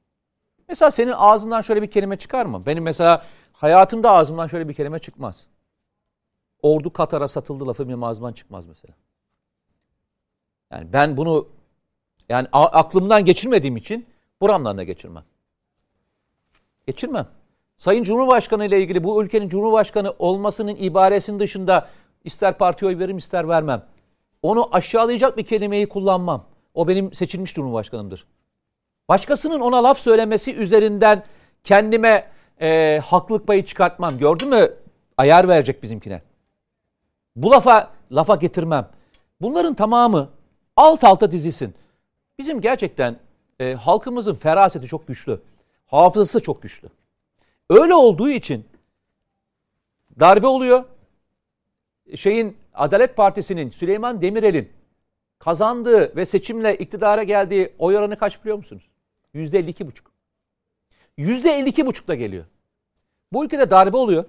Mesela 0.69 0.91
senin 0.91 1.13
ağzından 1.13 1.61
şöyle 1.61 1.83
bir 1.83 1.91
kelime 1.91 2.17
çıkar 2.17 2.47
mı? 2.47 2.63
Benim 2.67 2.85
mesela 2.85 3.25
hayatımda 3.53 4.11
ağzımdan 4.11 4.47
şöyle 4.47 4.69
bir 4.69 4.75
kelime 4.75 4.99
çıkmaz. 4.99 5.47
Ordu 6.63 6.93
Katar'a 6.93 7.29
satıldı 7.29 7.67
lafı 7.67 7.89
benim 7.89 8.05
ağzımdan 8.05 8.33
çıkmaz 8.33 8.67
mesela. 8.67 8.95
Yani 10.73 10.93
ben 10.93 11.17
bunu 11.17 11.49
yani 12.29 12.49
aklımdan 12.53 13.25
geçirmediğim 13.25 13.77
için 13.77 14.07
buramdan 14.41 14.79
da 14.79 14.85
geçirmem. 14.85 15.25
Geçirmem. 16.87 17.27
Sayın 17.77 18.03
Cumhurbaşkanı 18.03 18.65
ile 18.65 18.81
ilgili 18.81 19.05
bu 19.05 19.23
ülkenin 19.25 19.49
Cumhurbaşkanı 19.49 20.15
olmasının 20.19 20.77
ibaresinin 20.77 21.41
dışında 21.41 21.89
ister 22.25 22.59
partiye 22.59 22.89
oy 22.91 22.99
veririm 22.99 23.19
ister 23.19 23.49
vermem. 23.49 23.87
Onu 24.43 24.69
aşağılayacak 24.73 25.37
bir 25.37 25.47
kelimeyi 25.47 25.89
kullanmam. 25.89 26.45
O 26.75 26.89
benim 26.89 27.13
seçilmiş 27.15 27.55
Cumhurbaşkanımdır. 27.55 28.27
Başkasının 29.09 29.61
ona 29.61 29.83
laf 29.85 29.99
söylemesi 29.99 30.55
üzerinden 30.55 31.23
kendime 31.65 32.29
e, 32.61 33.01
haklılık 33.05 33.47
payı 33.47 33.65
çıkartmam. 33.65 34.19
Gördün 34.19 34.49
mü? 34.49 34.75
Ayar 35.17 35.49
verecek 35.49 35.83
bizimkine. 35.83 36.23
Bu 37.37 37.51
lafa 37.51 37.91
lafa 38.13 38.37
getirmem. 38.37 38.89
Bunların 39.41 39.75
tamamı 39.75 40.31
alt 40.77 41.05
alta 41.05 41.33
dizilsin. 41.33 41.75
Bizim 42.39 42.61
gerçekten 42.61 43.17
e, 43.61 43.75
halkımızın 43.75 44.35
feraseti 44.35 44.87
çok 44.87 45.09
güçlü. 45.09 45.41
Hafızası 45.87 46.43
çok 46.43 46.63
güçlü. 46.63 46.89
Öyle 47.71 47.95
olduğu 47.95 48.31
için 48.31 48.65
darbe 50.21 50.47
oluyor. 50.47 50.85
Şeyin 52.17 52.57
Adalet 52.75 53.17
Partisi'nin 53.17 53.71
Süleyman 53.71 54.23
Demirel'in 54.23 54.73
kazandığı 55.39 56.17
ve 56.17 56.27
seçimle 56.27 56.77
iktidara 56.77 57.23
geldiği 57.23 57.75
oy 57.79 57.97
oranı 57.97 58.17
kaç 58.17 58.41
biliyor 58.41 58.57
musunuz? 58.57 58.91
Yüzde 59.35 59.59
52 59.59 59.87
buçuk. 59.87 60.11
Yüzde 61.17 61.51
52 61.51 61.87
buçukla 61.87 62.15
geliyor. 62.15 62.45
Bu 63.33 63.45
ülkede 63.45 63.71
darbe 63.71 63.97
oluyor. 63.97 64.25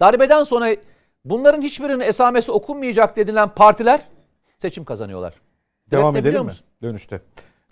Darbeden 0.00 0.42
sonra 0.44 0.76
bunların 1.24 1.62
hiçbirinin 1.62 2.00
esamesi 2.00 2.52
okunmayacak 2.52 3.16
denilen 3.16 3.48
partiler 3.48 4.08
seçim 4.58 4.84
kazanıyorlar. 4.84 5.34
Devam 5.90 6.04
Üretebiliyor 6.14 6.32
edelim 6.34 6.44
mi? 6.46 6.50
musun? 6.50 6.66
Dönüşte. 6.82 7.16
Ama 7.16 7.22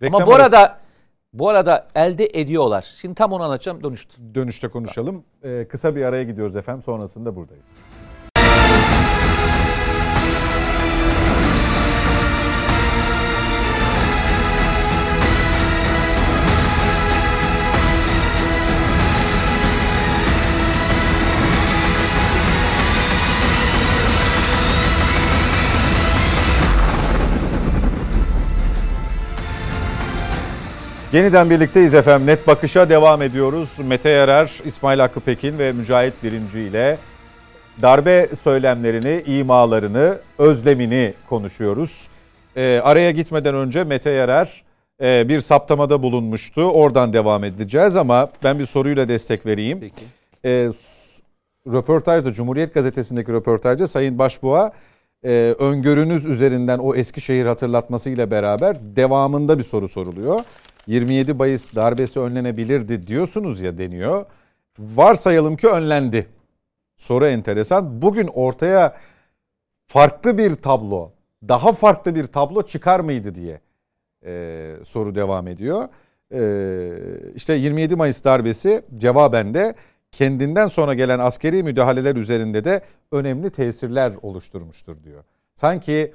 Reklam 0.03 0.27
bu 0.27 0.35
arası- 0.35 0.57
arada 0.59 0.79
bu 1.33 1.49
arada 1.49 1.89
elde 1.95 2.27
ediyorlar. 2.33 2.83
Şimdi 3.01 3.15
tam 3.15 3.33
onu 3.33 3.43
anlatacağım 3.43 3.85
dönüştü. 3.85 4.35
dönüşte 4.35 4.69
konuşalım. 4.69 5.25
Ee, 5.45 5.67
kısa 5.69 5.97
bir 5.97 6.03
araya 6.05 6.25
gidiyoruz 6.25 6.57
efendim. 6.57 6.83
Sonrasında 6.83 7.37
buradayız. 7.37 7.73
Yeniden 31.13 31.51
birlikteyiz 31.51 31.95
efendim. 31.95 32.27
Net 32.27 32.47
bakışa 32.47 32.89
devam 32.89 33.23
ediyoruz. 33.23 33.79
Mete 33.85 34.09
Yarar, 34.11 34.61
İsmail 34.65 34.99
Hakkı 35.01 35.21
Pekin 35.21 35.59
ve 35.59 35.73
Mücahit 35.73 36.15
Birinci 36.23 36.61
ile 36.61 36.99
darbe 37.83 38.27
söylemlerini, 38.39 39.23
imalarını, 39.27 40.19
özlemini 40.39 41.15
konuşuyoruz. 41.29 42.09
Ee, 42.57 42.81
araya 42.85 43.11
gitmeden 43.11 43.55
önce 43.55 43.85
Mete 43.85 44.11
Yarar 44.11 44.63
e, 45.03 45.29
bir 45.29 45.41
saptamada 45.41 46.03
bulunmuştu. 46.03 46.63
Oradan 46.63 47.13
devam 47.13 47.45
edeceğiz 47.45 47.97
ama 47.97 48.29
ben 48.45 48.59
bir 48.59 48.67
soruyla 48.67 49.09
destek 49.09 49.47
vereyim. 49.47 49.81
Peki. 49.81 50.05
E, 50.45 50.73
s- 50.73 51.23
röportajda 51.67 52.33
Cumhuriyet 52.33 52.75
Gazetesi'ndeki 52.75 53.33
röportajda 53.33 53.87
Sayın 53.87 54.19
Başbuğa 54.19 54.73
e, 55.25 55.55
öngörünüz 55.59 56.27
üzerinden 56.27 56.79
o 56.79 56.95
Eskişehir 56.95 57.47
hatırlatmasıyla 57.47 58.31
beraber 58.31 58.77
devamında 58.97 59.59
bir 59.59 59.65
soru 59.65 59.89
soruluyor. 59.89 60.41
27 60.87 61.33
Mayıs 61.33 61.75
darbesi 61.75 62.21
önlenebilirdi 62.21 63.07
diyorsunuz 63.07 63.61
ya 63.61 63.79
deniyor. 63.79 64.27
Varsayalım 64.79 65.57
ki 65.57 65.69
önlendi. 65.69 66.27
Soru 66.97 67.27
enteresan. 67.27 68.03
Bugün 68.03 68.27
ortaya 68.27 68.97
farklı 69.87 70.39
bir 70.39 70.57
tablo, 70.57 71.13
daha 71.49 71.73
farklı 71.73 72.15
bir 72.15 72.27
tablo 72.27 72.63
çıkar 72.63 73.01
mıydı 73.01 73.35
diye 73.35 73.61
e, 74.25 74.75
soru 74.85 75.15
devam 75.15 75.49
ediyor. 75.49 75.89
E, 76.33 76.43
işte 77.35 77.55
27 77.55 77.97
Mayıs 77.97 78.25
darbesi 78.25 78.83
cevaben 78.99 79.55
de 79.55 79.75
kendinden 80.13 80.69
sonra 80.69 80.95
gelen 80.95 81.19
askeri 81.19 81.63
müdahaleler 81.63 82.17
üzerinde 82.17 82.65
de 82.65 82.81
önemli 83.13 83.51
tesirler 83.51 84.13
oluşturmuştur 84.23 85.03
diyor. 85.05 85.25
Sanki 85.55 86.15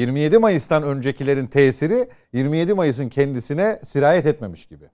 27 0.00 0.38
Mayıs'tan 0.38 0.82
öncekilerin 0.82 1.46
tesiri 1.46 2.08
27 2.32 2.74
Mayıs'ın 2.74 3.08
kendisine 3.08 3.80
sirayet 3.82 4.26
etmemiş 4.26 4.66
gibi. 4.66 4.84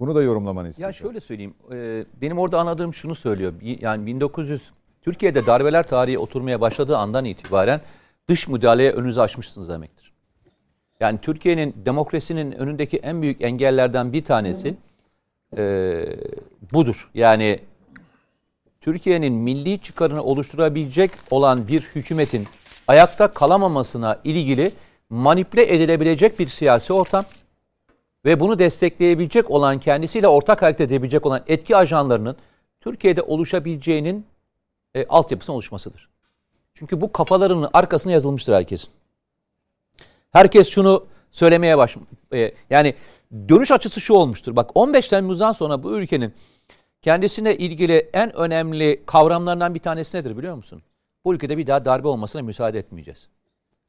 Bunu 0.00 0.14
da 0.14 0.22
yorumlamanı 0.22 0.66
Ya 0.66 0.70
istiyorum. 0.70 0.94
şöyle 0.94 1.20
söyleyeyim. 1.20 1.54
e, 1.72 2.04
Benim 2.22 2.38
orada 2.38 2.58
anladığım 2.60 2.94
şunu 2.94 3.14
söylüyor. 3.14 3.52
Yani 3.80 4.06
1900 4.06 4.70
Türkiye'de 5.02 5.46
darbeler 5.46 5.88
tarihi 5.88 6.18
oturmaya 6.18 6.60
başladığı 6.60 6.96
andan 6.96 7.24
itibaren 7.24 7.80
dış 8.28 8.48
müdahaleye 8.48 8.92
önünüzü 8.92 9.20
açmışsınız 9.20 9.68
demektir. 9.68 10.12
Yani 11.00 11.18
Türkiye'nin 11.22 11.74
demokrasinin 11.86 12.52
önündeki 12.52 12.96
en 12.96 13.22
büyük 13.22 13.40
engellerden 13.42 14.12
bir 14.12 14.24
tanesi 14.24 14.74
e, 15.56 16.04
budur. 16.72 17.10
Yani 17.14 17.58
Türkiye'nin 18.80 19.32
milli 19.34 19.78
çıkarını 19.80 20.22
oluşturabilecek 20.22 21.10
olan 21.30 21.68
bir 21.68 21.80
hükümetin 21.80 22.46
ayakta 22.88 23.28
kalamamasına 23.28 24.20
ilgili 24.24 24.72
manipüle 25.10 25.74
edilebilecek 25.74 26.38
bir 26.38 26.48
siyasi 26.48 26.92
ortam 26.92 27.24
ve 28.24 28.40
bunu 28.40 28.58
destekleyebilecek 28.58 29.50
olan 29.50 29.80
kendisiyle 29.80 30.28
ortak 30.28 30.62
hareket 30.62 30.80
edebilecek 30.80 31.26
olan 31.26 31.42
etki 31.46 31.76
ajanlarının 31.76 32.36
Türkiye'de 32.80 33.22
oluşabileceğinin 33.22 34.26
e, 34.94 35.06
altyapısının 35.06 35.54
oluşmasıdır. 35.54 36.08
Çünkü 36.74 37.00
bu 37.00 37.12
kafalarının 37.12 37.70
arkasına 37.72 38.12
yazılmıştır 38.12 38.54
herkesin. 38.54 38.90
Herkes 40.32 40.68
şunu 40.68 41.06
söylemeye 41.30 41.78
baş 41.78 41.96
e, 42.32 42.52
yani 42.70 42.94
dönüş 43.48 43.70
açısı 43.70 44.00
şu 44.00 44.14
olmuştur. 44.14 44.56
Bak 44.56 44.70
15 44.74 45.08
Temmuz'dan 45.08 45.52
sonra 45.52 45.82
bu 45.82 45.98
ülkenin 45.98 46.34
kendisine 47.02 47.56
ilgili 47.56 48.10
en 48.12 48.36
önemli 48.36 49.02
kavramlarından 49.06 49.74
bir 49.74 49.80
tanesi 49.80 50.16
nedir 50.16 50.38
biliyor 50.38 50.54
musun? 50.54 50.82
Bu 51.24 51.34
ülkede 51.34 51.58
bir 51.58 51.66
daha 51.66 51.84
darbe 51.84 52.08
olmasına 52.08 52.42
müsaade 52.42 52.78
etmeyeceğiz. 52.78 53.28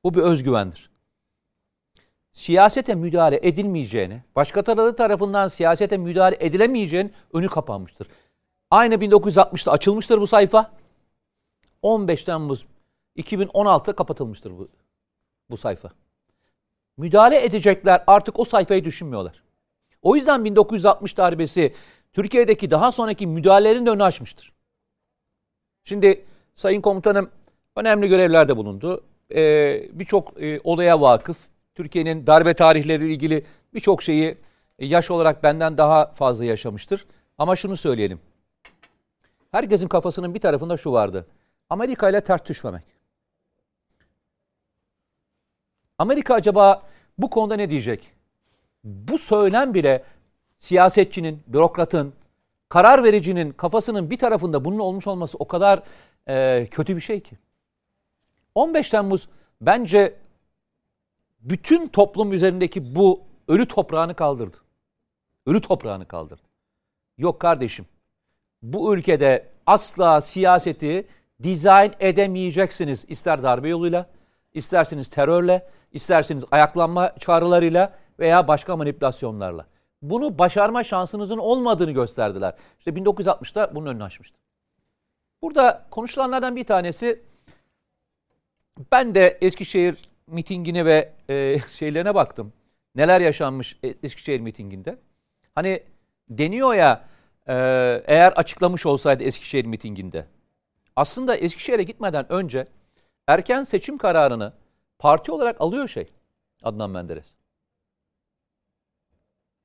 Bu 0.03 0.13
bir 0.13 0.21
özgüvendir 0.21 0.89
siyasete 2.35 2.95
müdahale 2.95 3.39
edilmeyeceğini, 3.43 4.23
başkaları 4.35 4.95
tarafından 4.95 5.47
siyasete 5.47 5.97
müdahale 5.97 6.37
edilemeyeceğinin 6.39 7.13
önü 7.33 7.47
kapanmıştır. 7.47 8.07
Aynı 8.71 8.95
1960'da 8.95 9.71
açılmıştır 9.71 10.21
bu 10.21 10.27
sayfa. 10.27 10.71
15 11.81 12.23
Temmuz 12.23 12.65
2016'da 13.17 13.95
kapatılmıştır 13.95 14.51
bu, 14.51 14.67
bu 15.49 15.57
sayfa. 15.57 15.91
Müdahale 16.97 17.45
edecekler 17.45 18.03
artık 18.07 18.39
o 18.39 18.45
sayfayı 18.45 18.85
düşünmüyorlar. 18.85 19.43
O 20.01 20.15
yüzden 20.15 20.45
1960 20.45 21.17
darbesi 21.17 21.73
Türkiye'deki 22.13 22.71
daha 22.71 22.91
sonraki 22.91 23.27
müdahalelerin 23.27 23.85
de 23.85 23.89
önünü 23.89 24.03
açmıştır. 24.03 24.53
Şimdi 25.83 26.25
Sayın 26.55 26.81
Komutanım 26.81 27.29
önemli 27.75 28.07
görevlerde 28.07 28.57
bulundu. 28.57 29.03
Ee, 29.35 29.89
birçok 29.93 30.43
e, 30.43 30.59
olaya 30.63 31.01
vakıf. 31.01 31.37
Türkiye'nin 31.75 32.27
darbe 32.27 32.53
tarihleriyle 32.53 33.13
ilgili 33.13 33.45
birçok 33.73 34.03
şeyi 34.03 34.37
e, 34.79 34.85
yaş 34.85 35.11
olarak 35.11 35.43
benden 35.43 35.77
daha 35.77 36.11
fazla 36.11 36.45
yaşamıştır. 36.45 37.05
Ama 37.37 37.55
şunu 37.55 37.77
söyleyelim. 37.77 38.19
Herkesin 39.51 39.87
kafasının 39.87 40.33
bir 40.33 40.39
tarafında 40.39 40.77
şu 40.77 40.91
vardı. 40.91 41.27
Amerika 41.69 42.09
ile 42.09 42.21
ters 42.21 42.45
düşmemek. 42.45 42.83
Amerika 45.97 46.33
acaba 46.33 46.81
bu 47.17 47.29
konuda 47.29 47.55
ne 47.55 47.69
diyecek? 47.69 48.11
Bu 48.83 49.17
söylem 49.17 49.73
bile 49.73 50.03
siyasetçinin, 50.59 51.43
bürokratın, 51.47 52.13
karar 52.69 53.03
vericinin 53.03 53.51
kafasının 53.51 54.09
bir 54.09 54.17
tarafında 54.17 54.65
bunun 54.65 54.79
olmuş 54.79 55.07
olması 55.07 55.37
o 55.37 55.47
kadar 55.47 55.83
e, 56.29 56.67
kötü 56.71 56.95
bir 56.95 57.01
şey 57.01 57.19
ki. 57.19 57.37
15 58.55 58.89
Temmuz 58.89 59.29
bence 59.61 60.15
bütün 61.39 61.87
toplum 61.87 62.33
üzerindeki 62.33 62.95
bu 62.95 63.21
ölü 63.47 63.67
toprağını 63.67 64.13
kaldırdı. 64.13 64.57
Ölü 65.45 65.61
toprağını 65.61 66.05
kaldırdı. 66.05 66.41
Yok 67.17 67.39
kardeşim. 67.39 67.85
Bu 68.61 68.95
ülkede 68.95 69.47
asla 69.65 70.21
siyaseti 70.21 71.07
dizayn 71.43 71.91
edemeyeceksiniz. 71.99 73.05
İster 73.07 73.43
darbe 73.43 73.69
yoluyla, 73.69 74.05
isterseniz 74.53 75.09
terörle, 75.09 75.69
isterseniz 75.91 76.43
ayaklanma 76.51 77.15
çağrılarıyla 77.19 77.93
veya 78.19 78.47
başka 78.47 78.77
manipülasyonlarla. 78.77 79.65
Bunu 80.01 80.39
başarma 80.39 80.83
şansınızın 80.83 81.37
olmadığını 81.37 81.91
gösterdiler. 81.91 82.53
İşte 82.79 82.91
1960'da 82.91 83.75
bunun 83.75 83.85
önünü 83.85 84.03
açmıştı. 84.03 84.37
Burada 85.45 85.85
konuşulanlardan 85.91 86.55
bir 86.55 86.63
tanesi 86.63 87.23
ben 88.91 89.15
de 89.15 89.37
Eskişehir 89.41 89.97
mitingine 90.27 90.85
ve 90.85 91.13
e, 91.29 91.59
şeylerine 91.71 92.15
baktım. 92.15 92.53
Neler 92.95 93.21
yaşanmış 93.21 93.77
e- 93.83 93.95
Eskişehir 94.03 94.39
mitinginde. 94.39 94.99
Hani 95.55 95.83
deniyor 96.29 96.73
ya 96.73 97.05
e, 97.47 97.53
eğer 98.07 98.31
açıklamış 98.31 98.85
olsaydı 98.85 99.23
Eskişehir 99.23 99.65
mitinginde. 99.65 100.27
Aslında 100.95 101.35
Eskişehir'e 101.35 101.83
gitmeden 101.83 102.31
önce 102.31 102.67
erken 103.27 103.63
seçim 103.63 103.97
kararını 103.97 104.53
parti 104.99 105.31
olarak 105.31 105.61
alıyor 105.61 105.87
şey 105.87 106.13
Adnan 106.63 106.89
Menderes. 106.89 107.35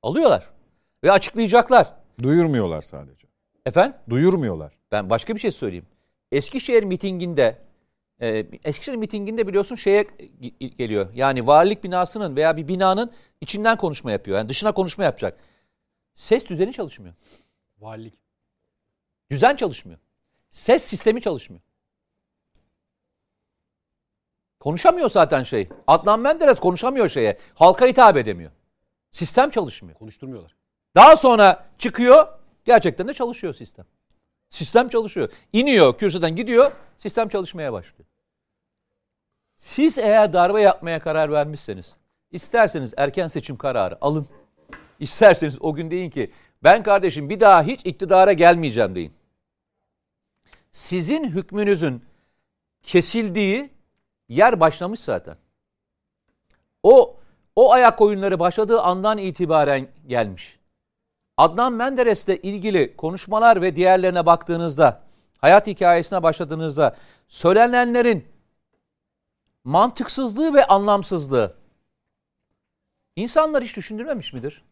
Alıyorlar 0.03 0.49
ve 1.03 1.11
açıklayacaklar. 1.11 1.93
Duyurmuyorlar 2.23 2.81
sadece. 2.81 3.27
Efendim? 3.65 3.97
Duyurmuyorlar. 4.09 4.80
Ben 4.91 5.09
başka 5.09 5.35
bir 5.35 5.39
şey 5.39 5.51
söyleyeyim. 5.51 5.85
Eskişehir 6.31 6.83
mitinginde 6.83 7.57
e, 8.21 8.45
Eskişehir 8.63 8.97
mitinginde 8.97 9.47
biliyorsun 9.47 9.75
şeye 9.75 10.01
ge- 10.01 10.75
geliyor. 10.75 11.13
Yani 11.13 11.47
valilik 11.47 11.83
binasının 11.83 12.35
veya 12.35 12.57
bir 12.57 12.67
binanın 12.67 13.11
içinden 13.41 13.77
konuşma 13.77 14.11
yapıyor. 14.11 14.37
Yani 14.37 14.49
dışına 14.49 14.71
konuşma 14.71 15.03
yapacak. 15.03 15.39
Ses 16.13 16.45
düzeni 16.45 16.73
çalışmıyor. 16.73 17.13
Valilik. 17.79 18.13
Düzen 19.31 19.55
çalışmıyor. 19.55 19.99
Ses 20.49 20.83
sistemi 20.83 21.21
çalışmıyor. 21.21 21.61
Konuşamıyor 24.59 25.09
zaten 25.09 25.43
şey. 25.43 25.69
Adnan 25.87 26.19
Menderes 26.19 26.59
konuşamıyor 26.59 27.09
şeye. 27.09 27.37
Halka 27.55 27.85
hitap 27.85 28.17
edemiyor. 28.17 28.51
Sistem 29.11 29.49
çalışmıyor. 29.49 29.97
Konuşturmuyorlar. 29.97 30.55
Daha 30.95 31.15
sonra 31.15 31.65
çıkıyor. 31.77 32.27
Gerçekten 32.65 33.07
de 33.07 33.13
çalışıyor 33.13 33.53
sistem. 33.53 33.85
Sistem 34.51 34.89
çalışıyor. 34.89 35.29
İniyor 35.53 35.97
kürsüden 35.97 36.35
gidiyor. 36.35 36.71
Sistem 36.97 37.29
çalışmaya 37.29 37.73
başlıyor. 37.73 38.05
Siz 39.57 39.97
eğer 39.97 40.33
darbe 40.33 40.61
yapmaya 40.61 40.99
karar 40.99 41.31
vermişseniz 41.31 41.95
isterseniz 42.31 42.93
erken 42.97 43.27
seçim 43.27 43.57
kararı 43.57 43.97
alın. 44.01 44.27
İsterseniz 44.99 45.57
o 45.61 45.73
gün 45.73 45.91
deyin 45.91 46.09
ki 46.09 46.31
ben 46.63 46.83
kardeşim 46.83 47.29
bir 47.29 47.39
daha 47.39 47.63
hiç 47.63 47.85
iktidara 47.85 48.33
gelmeyeceğim 48.33 48.95
deyin. 48.95 49.13
Sizin 50.71 51.29
hükmünüzün 51.29 52.05
kesildiği 52.83 53.69
yer 54.29 54.59
başlamış 54.59 54.99
zaten. 54.99 55.35
O 56.83 57.17
o 57.55 57.71
ayak 57.71 58.01
oyunları 58.01 58.39
başladığı 58.39 58.81
andan 58.81 59.17
itibaren 59.17 59.87
gelmiş. 60.07 60.59
Adnan 61.41 61.73
Menderes'le 61.73 62.27
ilgili 62.43 62.95
konuşmalar 62.95 63.61
ve 63.61 63.75
diğerlerine 63.75 64.25
baktığınızda, 64.25 65.01
hayat 65.37 65.67
hikayesine 65.67 66.23
başladığınızda 66.23 66.95
söylenenlerin 67.27 68.27
mantıksızlığı 69.63 70.53
ve 70.53 70.65
anlamsızlığı 70.65 71.55
insanlar 73.15 73.63
hiç 73.63 73.77
düşündürmemiş 73.77 74.33
midir? 74.33 74.63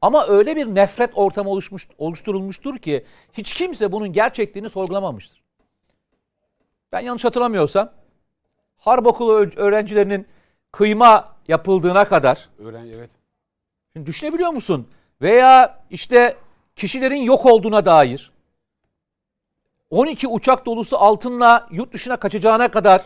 Ama 0.00 0.26
öyle 0.26 0.56
bir 0.56 0.66
nefret 0.66 1.10
ortamı 1.14 1.50
oluşmuş, 1.50 1.88
oluşturulmuştur 1.98 2.78
ki 2.78 3.06
hiç 3.32 3.52
kimse 3.52 3.92
bunun 3.92 4.12
gerçekliğini 4.12 4.70
sorgulamamıştır. 4.70 5.42
Ben 6.92 7.00
yanlış 7.00 7.24
hatırlamıyorsam 7.24 7.92
harp 8.76 9.06
okulu 9.06 9.32
öğrencilerinin 9.56 10.26
kıyma 10.72 11.36
yapıldığına 11.48 12.08
kadar 12.08 12.48
Öğren 12.58 12.86
evet. 12.86 13.10
Şimdi 13.92 14.06
düşünebiliyor 14.06 14.50
musun? 14.50 14.88
Veya 15.22 15.78
işte 15.90 16.36
kişilerin 16.76 17.22
yok 17.22 17.46
olduğuna 17.46 17.86
dair 17.86 18.32
12 19.90 20.28
uçak 20.28 20.66
dolusu 20.66 20.96
altınla 20.98 21.68
yurt 21.70 21.92
dışına 21.92 22.16
kaçacağına 22.16 22.70
kadar 22.70 23.02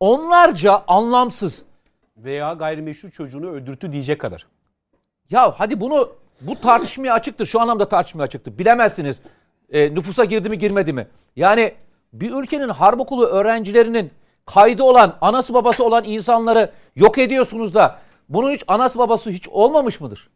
onlarca 0.00 0.84
anlamsız. 0.88 1.64
Veya 2.16 2.52
gayrimeşru 2.52 3.10
çocuğunu 3.10 3.50
öldürttü 3.50 3.92
diyecek 3.92 4.20
kadar. 4.20 4.46
Ya 5.30 5.54
hadi 5.56 5.80
bunu 5.80 6.12
bu 6.40 6.60
tartışmaya 6.60 7.14
açıktır. 7.14 7.46
Şu 7.46 7.60
anlamda 7.60 7.88
tartışmaya 7.88 8.24
açıktır. 8.24 8.58
Bilemezsiniz 8.58 9.20
e, 9.70 9.94
nüfusa 9.94 10.24
girdi 10.24 10.48
mi 10.48 10.58
girmedi 10.58 10.92
mi? 10.92 11.08
Yani 11.36 11.74
bir 12.12 12.30
ülkenin 12.30 12.68
harp 12.68 13.00
okulu 13.00 13.26
öğrencilerinin 13.26 14.10
kaydı 14.46 14.82
olan, 14.82 15.16
anası 15.20 15.54
babası 15.54 15.84
olan 15.84 16.04
insanları 16.04 16.72
yok 16.96 17.18
ediyorsunuz 17.18 17.74
da 17.74 17.98
bunun 18.28 18.52
hiç 18.52 18.64
anası 18.66 18.98
babası 18.98 19.30
hiç 19.30 19.48
olmamış 19.48 20.00
mıdır? 20.00 20.28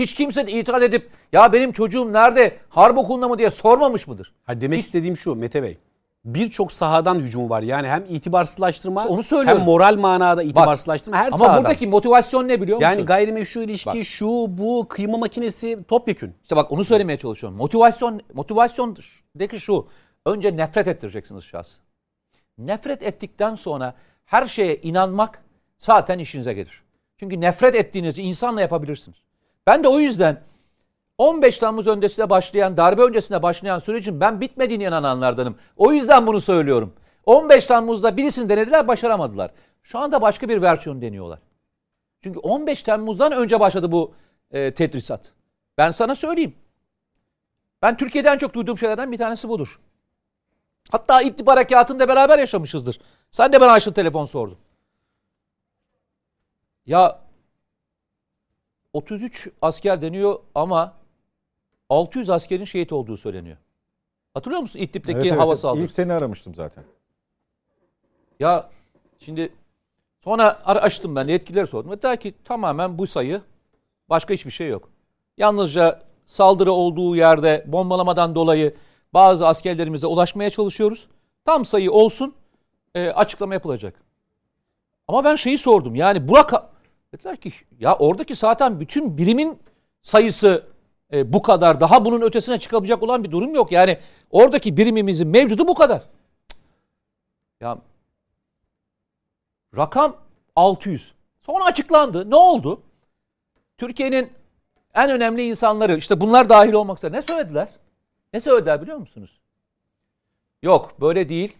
Hiç 0.00 0.14
kimse 0.14 0.46
de 0.46 0.52
itiraz 0.52 0.82
edip 0.82 1.10
ya 1.32 1.52
benim 1.52 1.72
çocuğum 1.72 2.12
nerede 2.12 2.56
harp 2.68 2.98
okulunda 2.98 3.28
mı 3.28 3.38
diye 3.38 3.50
sormamış 3.50 4.06
mıdır? 4.06 4.32
Ha 4.44 4.60
demek 4.60 4.80
istediğim 4.80 5.16
şu 5.16 5.34
Mete 5.34 5.62
Bey. 5.62 5.78
Birçok 6.24 6.72
sahadan 6.72 7.14
hücum 7.18 7.50
var. 7.50 7.62
Yani 7.62 7.88
hem 7.88 8.04
itibarsızlaştırma 8.08 9.00
İşte 9.00 9.12
onu 9.12 9.22
söylüyorum. 9.22 9.58
hem 9.60 9.66
moral 9.66 9.96
manada 9.96 10.42
itibarsızlaştırma 10.42 11.16
her 11.18 11.26
Ama 11.26 11.38
sahadan. 11.38 11.64
buradaki 11.64 11.86
motivasyon 11.86 12.48
ne 12.48 12.62
biliyor 12.62 12.78
musun? 12.78 12.90
yani 12.90 13.02
gayrimeşru 13.04 13.62
ilişki 13.62 13.86
Bak. 13.98 14.04
şu 14.04 14.26
bu 14.48 14.86
kıyma 14.88 15.18
makinesi 15.18 15.78
topyekün. 15.88 16.34
İşte 16.42 16.56
bak 16.56 16.72
onu 16.72 16.84
söylemeye 16.84 17.18
çalışıyorum. 17.18 17.58
Motivasyon 17.58 18.20
motivasyondaki 18.34 19.60
şu. 19.60 19.86
Önce 20.26 20.56
nefret 20.56 20.88
ettireceksiniz 20.88 21.44
şahsı. 21.44 21.80
Nefret 22.58 23.02
ettikten 23.02 23.54
sonra 23.54 23.94
her 24.24 24.46
şeye 24.46 24.76
inanmak 24.76 25.42
zaten 25.78 26.18
işinize 26.18 26.52
gelir. 26.52 26.82
Çünkü 27.16 27.40
nefret 27.40 27.74
ettiğinizi 27.74 28.22
insanla 28.22 28.60
yapabilirsiniz. 28.60 29.16
Ben 29.70 29.84
de 29.84 29.88
o 29.88 30.00
yüzden 30.00 30.40
15 31.18 31.58
Temmuz 31.58 31.86
öncesinde 31.86 32.30
başlayan, 32.30 32.76
darbe 32.76 33.02
öncesinde 33.02 33.42
başlayan 33.42 33.78
sürecin 33.78 34.20
ben 34.20 34.40
bitmediğine 34.40 34.84
inananlardanım. 34.84 35.58
O 35.76 35.92
yüzden 35.92 36.26
bunu 36.26 36.40
söylüyorum. 36.40 36.94
15 37.26 37.66
Temmuz'da 37.66 38.16
birisini 38.16 38.48
denediler, 38.48 38.88
başaramadılar. 38.88 39.50
Şu 39.82 39.98
anda 39.98 40.22
başka 40.22 40.48
bir 40.48 40.62
versiyon 40.62 41.02
deniyorlar. 41.02 41.38
Çünkü 42.22 42.38
15 42.38 42.82
Temmuz'dan 42.82 43.32
önce 43.32 43.60
başladı 43.60 43.92
bu 43.92 44.14
e, 44.50 44.74
tedrisat. 44.74 45.32
Ben 45.78 45.90
sana 45.90 46.14
söyleyeyim. 46.14 46.54
Ben 47.82 47.96
Türkiye'den 47.96 48.38
çok 48.38 48.54
duyduğum 48.54 48.78
şeylerden 48.78 49.12
bir 49.12 49.18
tanesi 49.18 49.48
budur. 49.48 49.80
Hatta 50.90 51.22
İdlib 51.22 51.46
Harekatı'nda 51.46 52.08
beraber 52.08 52.38
yaşamışızdır. 52.38 53.00
Sen 53.30 53.52
de 53.52 53.60
bana 53.60 53.72
açtın 53.72 53.92
telefon 53.92 54.24
sordun. 54.24 54.58
Ya 56.86 57.29
33 58.92 59.48
asker 59.62 60.02
deniyor 60.02 60.38
ama 60.54 60.94
600 61.88 62.30
askerin 62.30 62.64
şehit 62.64 62.92
olduğu 62.92 63.16
söyleniyor. 63.16 63.56
Hatırlıyor 64.34 64.62
musun 64.62 64.78
İdlib'deki 64.78 65.28
Evet, 65.28 65.40
hava 65.40 65.52
evet. 65.52 65.58
saldırısı? 65.58 65.84
İlk 65.86 65.92
seni 65.92 66.12
aramıştım 66.12 66.54
zaten. 66.54 66.84
Ya 68.40 68.70
şimdi 69.18 69.52
sonra 70.24 70.58
açtım 70.64 71.16
ben 71.16 71.28
yetkilileri 71.28 71.66
sordum. 71.66 71.92
Dediler 71.92 72.20
ki 72.20 72.34
tamamen 72.44 72.98
bu 72.98 73.06
sayı 73.06 73.40
başka 74.08 74.34
hiçbir 74.34 74.50
şey 74.50 74.68
yok. 74.68 74.88
Yalnızca 75.38 76.02
saldırı 76.26 76.72
olduğu 76.72 77.16
yerde 77.16 77.64
bombalamadan 77.66 78.34
dolayı 78.34 78.74
bazı 79.14 79.46
askerlerimize 79.46 80.06
ulaşmaya 80.06 80.50
çalışıyoruz. 80.50 81.08
Tam 81.44 81.64
sayı 81.64 81.92
olsun 81.92 82.34
e, 82.94 83.08
açıklama 83.10 83.54
yapılacak. 83.54 84.02
Ama 85.08 85.24
ben 85.24 85.36
şeyi 85.36 85.58
sordum 85.58 85.94
yani 85.94 86.28
Burak 86.28 86.52
dediler 87.12 87.36
ki 87.36 87.52
ya 87.78 87.96
oradaki 87.96 88.34
zaten 88.34 88.80
bütün 88.80 89.18
birimin 89.18 89.58
sayısı 90.02 90.66
e, 91.12 91.32
bu 91.32 91.42
kadar 91.42 91.80
daha 91.80 92.04
bunun 92.04 92.20
ötesine 92.20 92.58
çıkabilecek 92.58 93.02
olan 93.02 93.24
bir 93.24 93.30
durum 93.30 93.54
yok. 93.54 93.72
Yani 93.72 93.98
oradaki 94.30 94.76
birimimizin 94.76 95.28
mevcudu 95.28 95.68
bu 95.68 95.74
kadar. 95.74 96.02
Ya 97.60 97.78
Rakam 99.76 100.16
600. 100.56 101.14
Sonra 101.42 101.64
açıklandı. 101.64 102.30
Ne 102.30 102.36
oldu? 102.36 102.82
Türkiye'nin 103.78 104.32
en 104.94 105.10
önemli 105.10 105.42
insanları 105.42 105.96
işte 105.96 106.20
bunlar 106.20 106.48
dahil 106.48 106.72
olmak 106.72 106.98
üzere 106.98 107.12
ne 107.12 107.22
söylediler? 107.22 107.68
Ne 108.32 108.40
söylediler 108.40 108.82
biliyor 108.82 108.98
musunuz? 108.98 109.40
Yok 110.62 111.00
böyle 111.00 111.28
değil. 111.28 111.56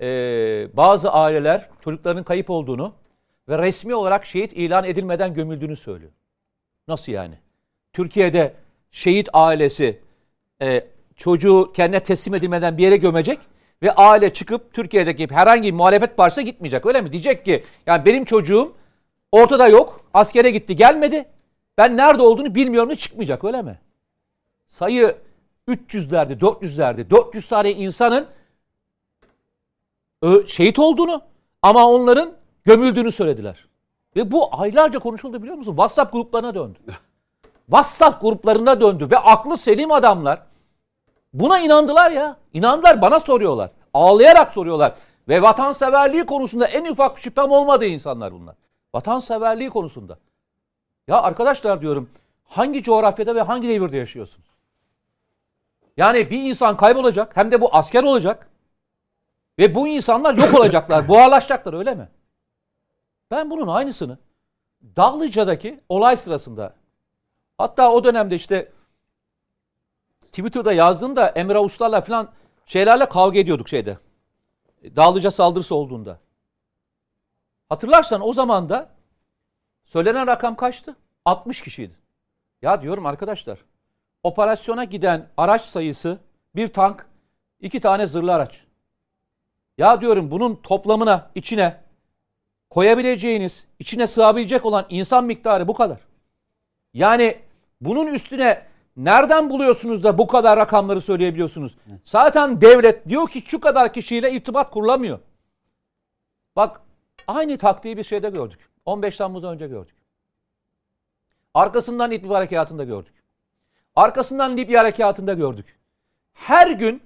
Ee, 0.00 0.68
bazı 0.72 1.12
aileler 1.12 1.68
çocuklarının 1.80 2.22
kayıp 2.22 2.50
olduğunu 2.50 2.94
ve 3.48 3.58
resmi 3.58 3.94
olarak 3.94 4.26
şehit 4.26 4.52
ilan 4.52 4.84
edilmeden 4.84 5.34
gömüldüğünü 5.34 5.76
söylüyor. 5.76 6.12
Nasıl 6.88 7.12
yani? 7.12 7.34
Türkiye'de 7.92 8.54
şehit 8.90 9.28
ailesi 9.32 10.00
e, 10.62 10.86
çocuğu 11.16 11.72
kendine 11.74 12.02
teslim 12.02 12.34
edilmeden 12.34 12.78
bir 12.78 12.82
yere 12.82 12.96
gömecek 12.96 13.38
ve 13.82 13.92
aile 13.92 14.32
çıkıp 14.32 14.72
Türkiye'deki 14.72 15.26
herhangi 15.30 15.68
bir 15.68 15.76
muhalefet 15.76 16.16
partisine 16.16 16.44
gitmeyecek 16.44 16.86
öyle 16.86 17.00
mi? 17.00 17.12
Diyecek 17.12 17.44
ki 17.44 17.64
yani 17.86 18.04
benim 18.04 18.24
çocuğum 18.24 18.72
ortada 19.32 19.68
yok 19.68 20.00
askere 20.14 20.50
gitti 20.50 20.76
gelmedi 20.76 21.24
ben 21.78 21.96
nerede 21.96 22.22
olduğunu 22.22 22.54
bilmiyorum 22.54 22.90
da 22.90 22.96
çıkmayacak 22.96 23.44
öyle 23.44 23.62
mi? 23.62 23.78
Sayı 24.68 25.16
300'lerde 25.68 26.38
400'lerde 26.38 27.10
400 27.10 27.48
tane 27.48 27.72
insanın 27.72 28.26
şehit 30.46 30.78
olduğunu 30.78 31.22
ama 31.62 31.90
onların 31.90 32.32
gömüldüğünü 32.66 33.12
söylediler. 33.12 33.66
Ve 34.16 34.30
bu 34.30 34.60
aylarca 34.60 34.98
konuşuldu 34.98 35.42
biliyor 35.42 35.56
musun? 35.56 35.72
WhatsApp 35.72 36.12
gruplarına 36.12 36.54
döndü. 36.54 36.78
WhatsApp 37.66 38.22
gruplarına 38.22 38.80
döndü 38.80 39.08
ve 39.10 39.18
aklı 39.18 39.56
selim 39.56 39.92
adamlar 39.92 40.42
buna 41.34 41.58
inandılar 41.58 42.10
ya. 42.10 42.36
İnandılar 42.52 43.02
bana 43.02 43.20
soruyorlar. 43.20 43.70
Ağlayarak 43.94 44.52
soruyorlar. 44.52 44.94
Ve 45.28 45.42
vatanseverliği 45.42 46.26
konusunda 46.26 46.66
en 46.66 46.84
ufak 46.84 47.18
şüphem 47.18 47.50
olmadığı 47.50 47.86
insanlar 47.86 48.32
bunlar. 48.32 48.54
Vatanseverliği 48.94 49.70
konusunda. 49.70 50.18
Ya 51.08 51.22
arkadaşlar 51.22 51.80
diyorum 51.80 52.10
hangi 52.44 52.82
coğrafyada 52.82 53.34
ve 53.34 53.42
hangi 53.42 53.68
devirde 53.68 53.96
yaşıyorsunuz? 53.96 54.48
Yani 55.96 56.30
bir 56.30 56.42
insan 56.42 56.76
kaybolacak 56.76 57.36
hem 57.36 57.50
de 57.50 57.60
bu 57.60 57.68
asker 57.72 58.02
olacak. 58.02 58.48
Ve 59.58 59.74
bu 59.74 59.88
insanlar 59.88 60.34
yok 60.34 60.54
olacaklar, 60.54 61.08
buharlaşacaklar 61.08 61.74
öyle 61.74 61.94
mi? 61.94 62.08
Ben 63.30 63.50
bunun 63.50 63.68
aynısını 63.68 64.18
Dağlıca'daki 64.96 65.80
olay 65.88 66.16
sırasında 66.16 66.74
hatta 67.58 67.92
o 67.92 68.04
dönemde 68.04 68.36
işte 68.36 68.72
Twitter'da 70.22 70.72
yazdığımda 70.72 71.28
Emre 71.28 71.58
Uslar'la 71.58 72.00
falan 72.00 72.28
şeylerle 72.66 73.08
kavga 73.08 73.38
ediyorduk 73.38 73.68
şeyde. 73.68 73.98
Dağlıca 74.96 75.30
saldırısı 75.30 75.74
olduğunda. 75.74 76.18
Hatırlarsan 77.68 78.28
o 78.28 78.32
zaman 78.32 78.68
da 78.68 78.90
söylenen 79.84 80.26
rakam 80.26 80.56
kaçtı? 80.56 80.96
60 81.24 81.62
kişiydi. 81.62 81.96
Ya 82.62 82.82
diyorum 82.82 83.06
arkadaşlar 83.06 83.58
operasyona 84.22 84.84
giden 84.84 85.28
araç 85.36 85.62
sayısı 85.62 86.18
bir 86.54 86.68
tank, 86.68 87.06
iki 87.60 87.80
tane 87.80 88.06
zırhlı 88.06 88.34
araç. 88.34 88.64
Ya 89.78 90.00
diyorum 90.00 90.30
bunun 90.30 90.56
toplamına, 90.56 91.30
içine 91.34 91.85
koyabileceğiniz, 92.70 93.66
içine 93.78 94.06
sığabilecek 94.06 94.64
olan 94.64 94.86
insan 94.88 95.24
miktarı 95.24 95.68
bu 95.68 95.74
kadar. 95.74 96.00
Yani 96.94 97.38
bunun 97.80 98.06
üstüne 98.06 98.62
nereden 98.96 99.50
buluyorsunuz 99.50 100.04
da 100.04 100.18
bu 100.18 100.26
kadar 100.26 100.58
rakamları 100.58 101.00
söyleyebiliyorsunuz? 101.00 101.76
Zaten 102.04 102.60
devlet 102.60 103.08
diyor 103.08 103.28
ki 103.28 103.40
şu 103.40 103.60
kadar 103.60 103.92
kişiyle 103.92 104.32
irtibat 104.32 104.70
kurulamıyor. 104.70 105.18
Bak 106.56 106.80
aynı 107.26 107.58
taktiği 107.58 107.96
bir 107.96 108.04
şeyde 108.04 108.30
gördük. 108.30 108.70
15 108.84 109.16
Temmuz 109.16 109.44
önce 109.44 109.66
gördük. 109.66 109.96
Arkasından 111.54 112.10
İdlib 112.10 112.30
Harekatı'nda 112.30 112.84
gördük. 112.84 113.14
Arkasından 113.94 114.56
Libya 114.56 114.80
Harekatı'nda 114.80 115.34
gördük. 115.34 115.80
Her 116.32 116.70
gün 116.70 117.02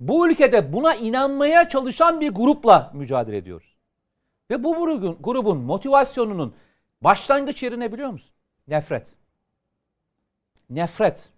bu 0.00 0.28
ülkede 0.28 0.72
buna 0.72 0.94
inanmaya 0.94 1.68
çalışan 1.68 2.20
bir 2.20 2.30
grupla 2.30 2.90
mücadele 2.94 3.36
ediyoruz. 3.36 3.73
Ve 4.50 4.64
bu 4.64 4.74
grubun, 4.74 5.18
grubun 5.20 5.58
motivasyonunun 5.58 6.54
başlangıç 7.00 7.62
yeri 7.62 7.80
ne 7.80 7.92
biliyor 7.92 8.10
musun? 8.10 8.34
Nefret. 8.68 9.14
Nefret. 10.70 11.30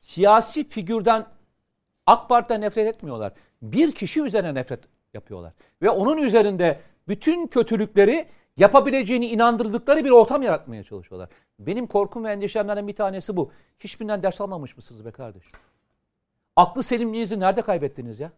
Siyasi 0.00 0.68
figürden 0.68 1.26
AK 2.06 2.28
Parti'den 2.28 2.60
nefret 2.60 2.86
etmiyorlar. 2.86 3.32
Bir 3.62 3.92
kişi 3.92 4.22
üzerine 4.22 4.54
nefret 4.54 4.84
yapıyorlar. 5.14 5.52
Ve 5.82 5.90
onun 5.90 6.16
üzerinde 6.18 6.80
bütün 7.08 7.46
kötülükleri 7.46 8.28
yapabileceğini 8.56 9.26
inandırdıkları 9.26 10.04
bir 10.04 10.10
ortam 10.10 10.42
yaratmaya 10.42 10.82
çalışıyorlar. 10.82 11.28
Benim 11.58 11.86
korkum 11.86 12.24
ve 12.24 12.32
endişemlerden 12.32 12.88
bir 12.88 12.94
tanesi 12.96 13.36
bu. 13.36 13.50
Hiçbirinden 13.80 14.22
ders 14.22 14.40
almamış 14.40 14.76
mısınız 14.76 15.04
be 15.04 15.10
kardeş? 15.10 15.44
Aklı 16.56 16.82
selimliğinizi 16.82 17.40
nerede 17.40 17.62
kaybettiniz 17.62 18.20
ya? 18.20 18.32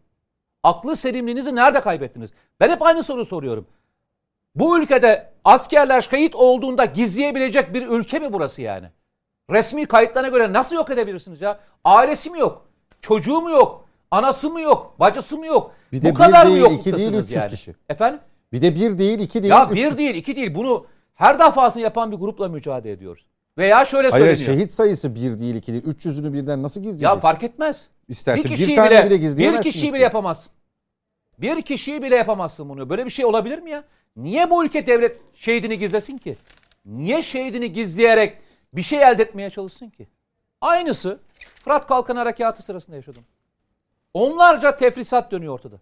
Aklı 0.63 0.95
selimliğinizi 0.95 1.55
nerede 1.55 1.81
kaybettiniz? 1.81 2.29
Ben 2.59 2.69
hep 2.69 2.81
aynı 2.81 3.03
soru 3.03 3.25
soruyorum. 3.25 3.67
Bu 4.55 4.79
ülkede 4.79 5.31
askerler 5.43 6.01
şehit 6.01 6.35
olduğunda 6.35 6.85
gizleyebilecek 6.85 7.73
bir 7.73 7.87
ülke 7.87 8.19
mi 8.19 8.33
burası 8.33 8.61
yani? 8.61 8.87
Resmi 9.51 9.85
kayıtlarına 9.85 10.29
göre 10.29 10.53
nasıl 10.53 10.75
yok 10.75 10.89
edebilirsiniz 10.89 11.41
ya? 11.41 11.59
Ailesi 11.83 12.29
mi 12.29 12.39
yok? 12.39 12.65
Çocuğu 13.01 13.41
mu 13.41 13.49
yok? 13.49 13.85
Anası 14.11 14.49
mı 14.49 14.61
yok? 14.61 14.95
Bacısı 14.99 15.37
mı 15.37 15.45
yok? 15.45 15.71
Bir 15.91 16.01
de 16.01 16.09
Bu 16.09 16.13
kadar 16.13 16.47
bir 16.47 16.51
mı 16.51 16.55
değil, 16.69 16.79
iki 16.79 16.97
değil, 16.97 17.13
300 17.13 17.33
yani? 17.33 17.49
kişi. 17.49 17.75
Efendim? 17.89 18.19
Bir 18.53 18.61
de 18.61 18.75
bir 18.75 18.97
değil, 18.97 19.19
iki 19.19 19.43
değil, 19.43 19.53
Ya 19.53 19.67
300. 19.71 19.91
bir 19.91 19.97
değil, 19.97 20.15
iki 20.15 20.35
değil. 20.35 20.55
Bunu 20.55 20.85
her 21.15 21.39
defasında 21.39 21.83
yapan 21.83 22.11
bir 22.11 22.17
grupla 22.17 22.47
mücadele 22.47 22.91
ediyoruz. 22.93 23.25
Veya 23.59 23.85
şöyle 23.85 24.09
Hayır 24.09 24.25
söyleniyor. 24.25 24.57
şehit 24.57 24.71
sayısı 24.73 25.15
bir 25.15 25.39
değil, 25.39 25.55
iki 25.55 25.73
değil. 25.73 25.83
300'ünü 25.83 26.33
birden 26.33 26.63
nasıl 26.63 26.81
gizleyecek? 26.81 27.03
Ya 27.03 27.19
fark 27.19 27.43
etmez. 27.43 27.89
İsterse 28.07 28.49
bir 28.49 28.55
kişiyi 28.55 28.75
tane 28.75 28.89
bile 29.05 29.09
bir 29.09 29.15
gizleyemezsiniz 29.15 29.73
kişiyi 29.73 29.87
ki. 29.87 29.93
bile 29.93 30.03
yapamazsın. 30.03 30.51
Bir 31.37 31.61
kişiyi 31.61 32.03
bile 32.03 32.15
yapamazsın 32.15 32.69
bunu. 32.69 32.89
Böyle 32.89 33.05
bir 33.05 33.09
şey 33.09 33.25
olabilir 33.25 33.59
mi 33.59 33.71
ya? 33.71 33.83
Niye 34.15 34.49
bu 34.49 34.65
ülke 34.65 34.87
devlet 34.87 35.17
şehidini 35.33 35.79
gizlesin 35.79 36.17
ki? 36.17 36.37
Niye 36.85 37.21
şehidini 37.21 37.73
gizleyerek 37.73 38.37
bir 38.73 38.81
şey 38.81 39.03
elde 39.03 39.23
etmeye 39.23 39.49
çalışsın 39.49 39.89
ki? 39.89 40.07
Aynısı 40.61 41.19
Fırat 41.63 41.87
Kalkan 41.87 42.15
Harekatı 42.15 42.61
sırasında 42.61 42.95
yaşadım. 42.95 43.23
Onlarca 44.13 44.77
tefrisat 44.77 45.31
dönüyor 45.31 45.53
ortada. 45.53 45.75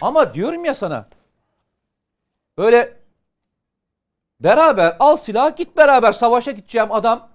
Ama 0.00 0.34
diyorum 0.34 0.64
ya 0.64 0.74
sana 0.74 1.08
böyle 2.58 2.99
beraber 4.40 4.96
al 5.00 5.16
silah 5.16 5.56
git 5.56 5.76
beraber 5.76 6.12
savaşa 6.12 6.50
gideceğim 6.50 6.92
adam 6.92 7.28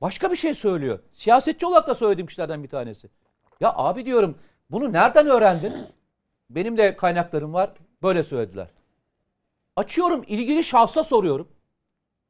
başka 0.00 0.30
bir 0.30 0.36
şey 0.36 0.54
söylüyor. 0.54 0.98
Siyasetçi 1.12 1.66
olarak 1.66 1.88
da 1.88 1.94
söylediğim 1.94 2.26
kişilerden 2.26 2.62
bir 2.62 2.68
tanesi. 2.68 3.08
Ya 3.60 3.72
abi 3.76 4.06
diyorum 4.06 4.38
bunu 4.70 4.92
nereden 4.92 5.26
öğrendin? 5.26 5.72
Benim 6.50 6.78
de 6.78 6.96
kaynaklarım 6.96 7.54
var. 7.54 7.70
Böyle 8.02 8.22
söylediler. 8.22 8.68
Açıyorum 9.76 10.24
ilgili 10.26 10.64
şahsa 10.64 11.04
soruyorum. 11.04 11.48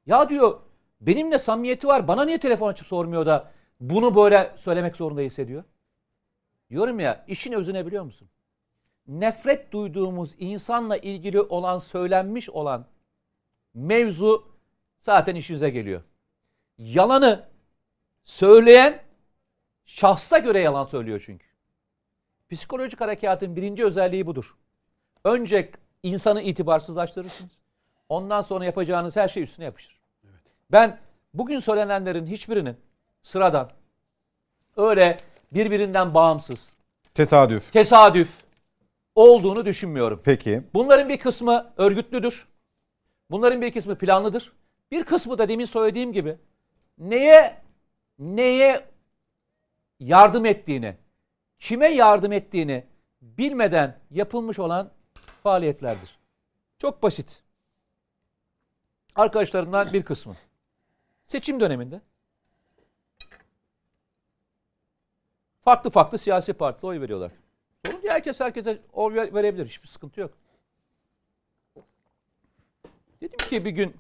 Ya 0.06 0.28
diyor 0.28 0.60
benimle 1.00 1.38
samimiyeti 1.38 1.86
var. 1.86 2.08
Bana 2.08 2.24
niye 2.24 2.38
telefon 2.38 2.68
açıp 2.68 2.86
sormuyor 2.86 3.26
da 3.26 3.50
bunu 3.80 4.14
böyle 4.14 4.52
söylemek 4.56 4.96
zorunda 4.96 5.20
hissediyor? 5.20 5.64
Diyorum 6.70 7.00
ya 7.00 7.24
işin 7.28 7.52
özüne 7.52 7.86
biliyor 7.86 8.04
musun? 8.04 8.28
Nefret 9.06 9.72
duyduğumuz 9.72 10.34
insanla 10.38 10.96
ilgili 10.96 11.40
olan 11.40 11.78
söylenmiş 11.78 12.50
olan 12.50 12.86
mevzu 13.76 14.48
zaten 15.00 15.34
işinize 15.34 15.70
geliyor. 15.70 16.02
Yalanı 16.78 17.48
söyleyen 18.24 19.02
şahsa 19.84 20.38
göre 20.38 20.60
yalan 20.60 20.84
söylüyor 20.84 21.22
çünkü. 21.26 21.46
Psikolojik 22.50 23.00
harekatın 23.00 23.56
birinci 23.56 23.84
özelliği 23.84 24.26
budur. 24.26 24.56
Önce 25.24 25.70
insanı 26.02 26.42
itibarsızlaştırırsınız. 26.42 27.50
Ondan 28.08 28.40
sonra 28.40 28.64
yapacağınız 28.64 29.16
her 29.16 29.28
şey 29.28 29.42
üstüne 29.42 29.64
yapışır. 29.64 30.00
Ben 30.72 30.98
bugün 31.34 31.58
söylenenlerin 31.58 32.26
hiçbirinin 32.26 32.76
sıradan 33.22 33.70
öyle 34.76 35.16
birbirinden 35.52 36.14
bağımsız, 36.14 36.72
Tesadüf. 37.14 37.72
tesadüf 37.72 38.36
olduğunu 39.14 39.64
düşünmüyorum. 39.64 40.20
Peki. 40.24 40.62
Bunların 40.74 41.08
bir 41.08 41.18
kısmı 41.18 41.72
örgütlüdür. 41.76 42.48
Bunların 43.30 43.62
bir 43.62 43.72
kısmı 43.72 43.98
planlıdır. 43.98 44.52
Bir 44.90 45.04
kısmı 45.04 45.38
da 45.38 45.48
demin 45.48 45.64
söylediğim 45.64 46.12
gibi 46.12 46.38
neye 46.98 47.62
neye 48.18 48.84
yardım 50.00 50.46
ettiğini, 50.46 50.96
kime 51.58 51.88
yardım 51.88 52.32
ettiğini 52.32 52.86
bilmeden 53.22 53.98
yapılmış 54.10 54.58
olan 54.58 54.90
faaliyetlerdir. 55.42 56.18
Çok 56.78 57.02
basit. 57.02 57.42
Arkadaşlarımdan 59.14 59.92
bir 59.92 60.02
kısmı 60.02 60.36
seçim 61.26 61.60
döneminde 61.60 62.00
farklı 65.64 65.90
farklı 65.90 66.18
siyasi 66.18 66.52
partilere 66.52 66.86
oy 66.86 67.00
veriyorlar. 67.00 67.32
Sorun 67.86 68.02
değil 68.02 68.12
herkes 68.12 68.40
herkese 68.40 68.82
oy 68.92 69.14
ver- 69.14 69.34
verebilir. 69.34 69.66
Hiçbir 69.66 69.88
sıkıntı 69.88 70.20
yok. 70.20 70.38
Dedim 73.26 73.48
ki 73.48 73.64
bir 73.64 73.70
gün 73.70 73.96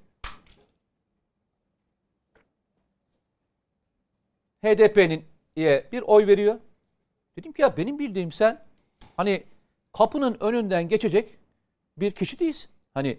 HDP'nin 4.64 5.24
bir 5.92 6.02
oy 6.02 6.26
veriyor. 6.26 6.58
Dedim 7.38 7.52
ki 7.52 7.62
ya 7.62 7.76
benim 7.76 7.98
bildiğim 7.98 8.32
sen 8.32 8.64
hani 9.16 9.44
kapının 9.92 10.36
önünden 10.40 10.88
geçecek 10.88 11.38
bir 11.96 12.10
kişi 12.10 12.38
değilsin. 12.38 12.70
Hani 12.94 13.18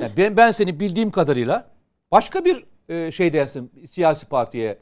yani 0.00 0.12
ben, 0.16 0.36
ben 0.36 0.50
seni 0.50 0.80
bildiğim 0.80 1.10
kadarıyla 1.10 1.70
başka 2.10 2.44
bir 2.44 2.64
e, 2.88 3.12
şeydensin 3.12 3.72
siyasi 3.90 4.26
partiye 4.26 4.78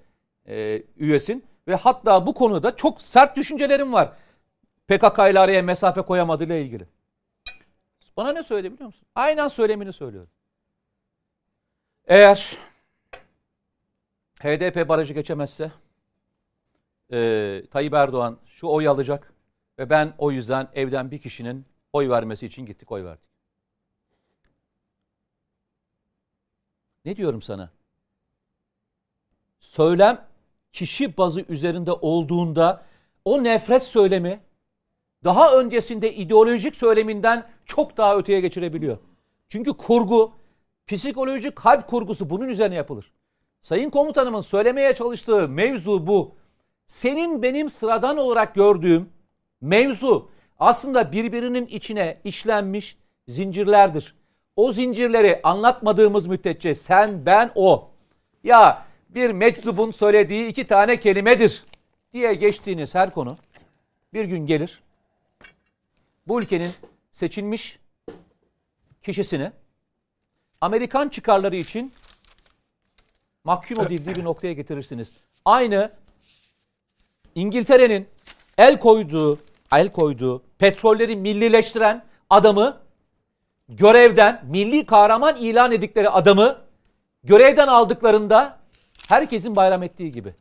e, 0.48 0.82
üyesin 0.96 1.44
ve 1.68 1.74
hatta 1.74 2.26
bu 2.26 2.34
konuda 2.34 2.76
çok 2.76 3.02
sert 3.02 3.36
düşüncelerim 3.36 3.92
var. 3.92 4.12
PKK 4.88 5.18
ile 5.30 5.38
araya 5.38 5.62
mesafe 5.62 6.02
koyamadığıyla 6.02 6.56
ilgili. 6.56 6.86
Bana 8.16 8.32
ne 8.32 8.42
söyledi 8.42 8.72
biliyor 8.72 8.86
musun? 8.86 9.08
Aynen 9.14 9.48
söylemini 9.48 9.92
söylüyorum. 9.92 10.30
Eğer 12.04 12.56
HDP 14.40 14.88
barajı 14.88 15.14
geçemezse 15.14 15.72
e, 17.12 17.62
Tayyip 17.70 17.94
Erdoğan 17.94 18.38
şu 18.46 18.66
oy 18.66 18.88
alacak 18.88 19.32
ve 19.78 19.90
ben 19.90 20.14
o 20.18 20.30
yüzden 20.30 20.68
evden 20.74 21.10
bir 21.10 21.18
kişinin 21.18 21.66
oy 21.92 22.08
vermesi 22.08 22.46
için 22.46 22.66
gittik 22.66 22.92
oy 22.92 23.04
verdik. 23.04 23.32
Ne 27.04 27.16
diyorum 27.16 27.42
sana? 27.42 27.70
Söylem 29.60 30.28
kişi 30.72 31.16
bazı 31.16 31.40
üzerinde 31.40 31.92
olduğunda 31.92 32.82
o 33.24 33.44
nefret 33.44 33.82
söylemi 33.82 34.40
daha 35.24 35.56
öncesinde 35.56 36.14
ideolojik 36.14 36.76
söyleminden 36.76 37.46
çok 37.66 37.96
daha 37.96 38.18
öteye 38.18 38.40
geçirebiliyor. 38.40 38.98
Çünkü 39.48 39.72
kurgu, 39.72 40.32
psikolojik 40.86 41.56
kalp 41.56 41.88
kurgusu 41.88 42.30
bunun 42.30 42.48
üzerine 42.48 42.74
yapılır. 42.74 43.12
Sayın 43.62 43.90
komutanımın 43.90 44.40
söylemeye 44.40 44.94
çalıştığı 44.94 45.48
mevzu 45.48 46.06
bu. 46.06 46.34
Senin 46.86 47.42
benim 47.42 47.70
sıradan 47.70 48.16
olarak 48.16 48.54
gördüğüm 48.54 49.08
mevzu 49.60 50.30
aslında 50.58 51.12
birbirinin 51.12 51.66
içine 51.66 52.20
işlenmiş 52.24 52.96
zincirlerdir. 53.28 54.14
O 54.56 54.72
zincirleri 54.72 55.40
anlatmadığımız 55.42 56.26
müddetçe 56.26 56.74
sen, 56.74 57.26
ben, 57.26 57.50
o. 57.54 57.90
Ya 58.44 58.86
bir 59.08 59.30
meczubun 59.30 59.90
söylediği 59.90 60.46
iki 60.46 60.66
tane 60.66 60.96
kelimedir 61.00 61.64
diye 62.12 62.34
geçtiğiniz 62.34 62.94
her 62.94 63.10
konu 63.10 63.36
bir 64.14 64.24
gün 64.24 64.46
gelir. 64.46 64.81
Bu 66.26 66.42
ülkenin 66.42 66.72
seçilmiş 67.10 67.78
kişisini 69.02 69.52
Amerikan 70.60 71.08
çıkarları 71.08 71.56
için 71.56 71.92
mahkum 73.44 73.80
edildiği 73.80 74.16
bir 74.16 74.24
noktaya 74.24 74.52
getirirsiniz. 74.52 75.12
Aynı 75.44 75.92
İngiltere'nin 77.34 78.08
el 78.58 78.78
koyduğu, 78.78 79.38
el 79.72 79.92
koyduğu 79.92 80.42
petrolleri 80.58 81.16
millileştiren 81.16 82.04
adamı 82.30 82.80
görevden 83.68 84.44
milli 84.48 84.86
kahraman 84.86 85.36
ilan 85.36 85.72
edikleri 85.72 86.08
adamı 86.08 86.58
görevden 87.24 87.68
aldıklarında 87.68 88.58
herkesin 89.08 89.56
bayram 89.56 89.82
ettiği 89.82 90.12
gibi. 90.12 90.34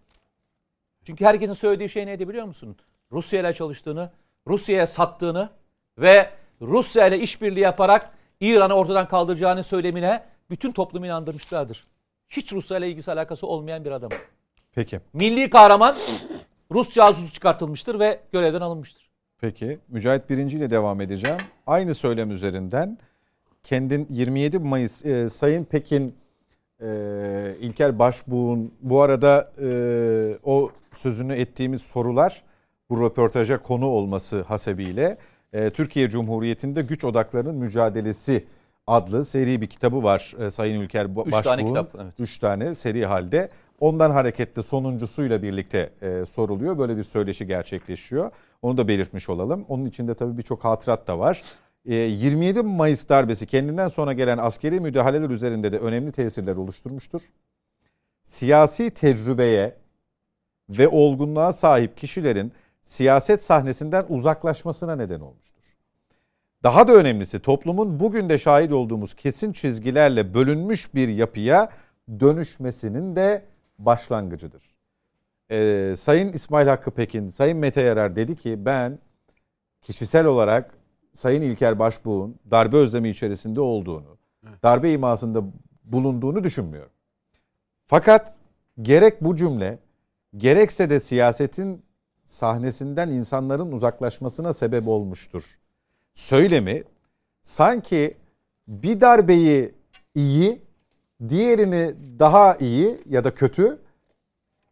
Çünkü 1.06 1.26
herkesin 1.26 1.54
söylediği 1.54 1.90
şey 1.90 2.06
neydi 2.06 2.30
biliyor 2.30 2.46
musun? 2.46 2.78
Rusya 3.12 3.40
ile 3.40 3.54
çalıştığını, 3.54 4.12
Rusya'ya 4.48 4.88
sattığını 4.88 5.50
ve 5.98 6.30
Rusya 6.62 7.08
ile 7.08 7.20
işbirliği 7.20 7.60
yaparak 7.60 8.14
İran'ı 8.40 8.74
ortadan 8.74 9.08
kaldıracağını 9.08 9.64
söylemine 9.64 10.24
bütün 10.50 10.72
toplumu 10.72 11.06
inandırmışlardır. 11.06 11.84
Hiç 12.30 12.54
Rusya 12.54 12.78
ile 12.78 12.90
ilgisi 12.90 13.12
alakası 13.12 13.48
olmayan 13.48 13.86
bir 13.86 13.92
adam. 13.92 14.10
Peki. 14.72 15.00
Milli 15.14 15.50
kahraman 15.50 15.96
Rus 16.72 16.94
casusu 16.94 17.34
çıkartılmıştır 17.34 18.00
ve 18.00 18.20
görevden 18.32 18.62
alınmıştır. 18.62 19.10
Peki. 19.42 19.80
Mücahit 19.88 20.30
Birinci 20.30 20.58
ile 20.58 20.72
devam 20.72 21.02
edeceğim. 21.02 21.38
Aynı 21.68 21.94
söylem 21.94 22.32
üzerinden 22.32 22.98
kendin 23.64 24.08
27 24.10 24.60
Mayıs 24.60 25.06
e, 25.06 25.30
Sayın 25.30 25.64
Pekin 25.64 26.16
e, 26.82 26.88
İlker 27.60 28.00
Başbuğ'un 28.00 28.74
bu 28.82 29.02
arada 29.02 29.52
e, 29.62 29.70
o 30.44 30.72
sözünü 30.92 31.34
ettiğimiz 31.34 31.82
sorular 31.82 32.44
bu 32.90 33.06
röportaja 33.06 33.58
konu 33.58 33.88
olması 33.88 34.42
hasebiyle 34.42 35.18
Türkiye 35.74 36.10
Cumhuriyeti'nde 36.10 36.82
güç 36.82 37.04
odaklarının 37.04 37.56
mücadelesi 37.56 38.46
adlı 38.88 39.26
seri 39.26 39.62
bir 39.62 39.68
kitabı 39.68 40.04
var 40.04 40.34
e, 40.40 40.50
Sayın 40.50 40.82
Ülker 40.82 41.06
Ba- 41.06 41.26
Üç 41.28 41.32
Başbuğ'un. 41.34 41.52
tane 41.52 41.66
kitap, 41.66 41.96
evet. 41.96 42.14
Üç 42.20 42.38
tane 42.38 42.76
seri 42.76 43.06
halde. 43.06 43.50
Ondan 43.80 44.12
hareketle 44.12 44.62
sonuncusuyla 44.62 45.42
birlikte 45.44 45.90
e, 46.02 46.26
soruluyor. 46.26 46.78
Böyle 46.78 46.98
bir 46.98 47.04
söyleşi 47.04 47.48
gerçekleşiyor. 47.48 48.32
Onu 48.62 48.78
da 48.78 48.88
belirtmiş 48.88 49.30
olalım. 49.30 49.66
Onun 49.70 49.86
içinde 49.86 50.14
tabii 50.14 50.38
birçok 50.38 50.66
hatırat 50.66 51.08
da 51.08 51.20
var. 51.20 51.42
E, 51.86 51.96
27 51.96 52.62
Mayıs 52.62 53.10
darbesi 53.10 53.48
kendinden 53.48 53.88
sonra 53.88 54.14
gelen 54.14 54.38
askeri 54.38 54.80
müdahaleler 54.80 55.30
üzerinde 55.30 55.72
de 55.72 55.80
önemli 55.80 56.12
tesirler 56.12 56.56
oluşturmuştur. 56.56 57.22
Siyasi 58.24 58.92
tecrübeye 58.92 59.76
ve 60.70 60.88
olgunluğa 60.88 61.54
sahip 61.54 61.98
kişilerin 61.98 62.52
siyaset 62.84 63.44
sahnesinden 63.44 64.06
uzaklaşmasına 64.10 64.96
neden 64.96 65.20
olmuştur. 65.20 65.62
Daha 66.64 66.88
da 66.88 66.94
önemlisi 66.94 67.40
toplumun 67.40 68.00
bugün 68.00 68.30
de 68.30 68.38
şahit 68.38 68.72
olduğumuz 68.72 69.14
kesin 69.14 69.54
çizgilerle 69.54 70.34
bölünmüş 70.34 70.96
bir 70.96 71.08
yapıya 71.08 71.70
dönüşmesinin 72.20 73.16
de 73.16 73.46
başlangıcıdır. 73.80 74.64
Ee, 75.52 75.94
Sayın 75.98 76.34
İsmail 76.34 76.68
Hakkı 76.68 76.92
Pekin, 76.92 77.30
Sayın 77.30 77.58
Mete 77.58 77.82
Yarar 77.82 78.16
dedi 78.16 78.36
ki 78.36 78.66
ben 78.66 79.00
kişisel 79.82 80.26
olarak 80.26 80.74
Sayın 81.14 81.42
İlker 81.42 81.80
Başbuğ'un 81.80 82.40
darbe 82.52 82.78
özlemi 82.78 83.10
içerisinde 83.10 83.62
olduğunu, 83.62 84.18
darbe 84.64 84.92
imasında 84.92 85.44
bulunduğunu 85.84 86.44
düşünmüyorum. 86.44 86.92
Fakat 87.86 88.38
gerek 88.82 89.22
bu 89.22 89.36
cümle 89.36 89.80
gerekse 90.38 90.90
de 90.90 91.00
siyasetin 91.00 91.84
sahnesinden 92.24 93.10
insanların 93.10 93.72
uzaklaşmasına 93.72 94.54
sebep 94.54 94.88
olmuştur. 94.88 95.44
Söylemi 96.14 96.84
sanki 97.44 98.18
bir 98.68 99.02
darbeyi 99.02 99.74
iyi, 100.16 100.62
diğerini 101.30 101.92
daha 102.20 102.56
iyi 102.56 102.98
ya 103.10 103.24
da 103.24 103.34
kötü, 103.34 103.80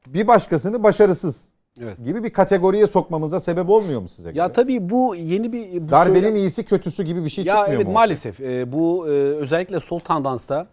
bir 0.08 0.28
başkasını 0.28 0.84
başarısız 0.84 1.54
Evet. 1.82 1.98
gibi 2.06 2.24
bir 2.24 2.34
kategoriye 2.34 2.88
sokmamıza 2.88 3.40
sebep 3.40 3.70
olmuyor 3.70 4.02
mu 4.02 4.08
size 4.08 4.30
göre? 4.30 4.40
Ya 4.40 4.52
tabii 4.52 4.90
bu 4.90 5.16
yeni 5.16 5.54
bir... 5.54 5.82
Bu 5.88 5.90
Darbenin 5.92 6.16
söylem- 6.24 6.36
iyisi 6.36 6.66
kötüsü 6.66 7.04
gibi 7.04 7.24
bir 7.24 7.30
şey 7.30 7.46
Ya 7.46 7.54
çıkmıyor 7.54 7.76
evet 7.76 7.88
mu? 7.88 7.94
maalesef 7.94 8.40
e, 8.40 8.72
bu 8.72 9.08
e, 9.08 9.12
özellikle 9.12 9.80
sol 9.80 10.00
tandansta 10.00 10.68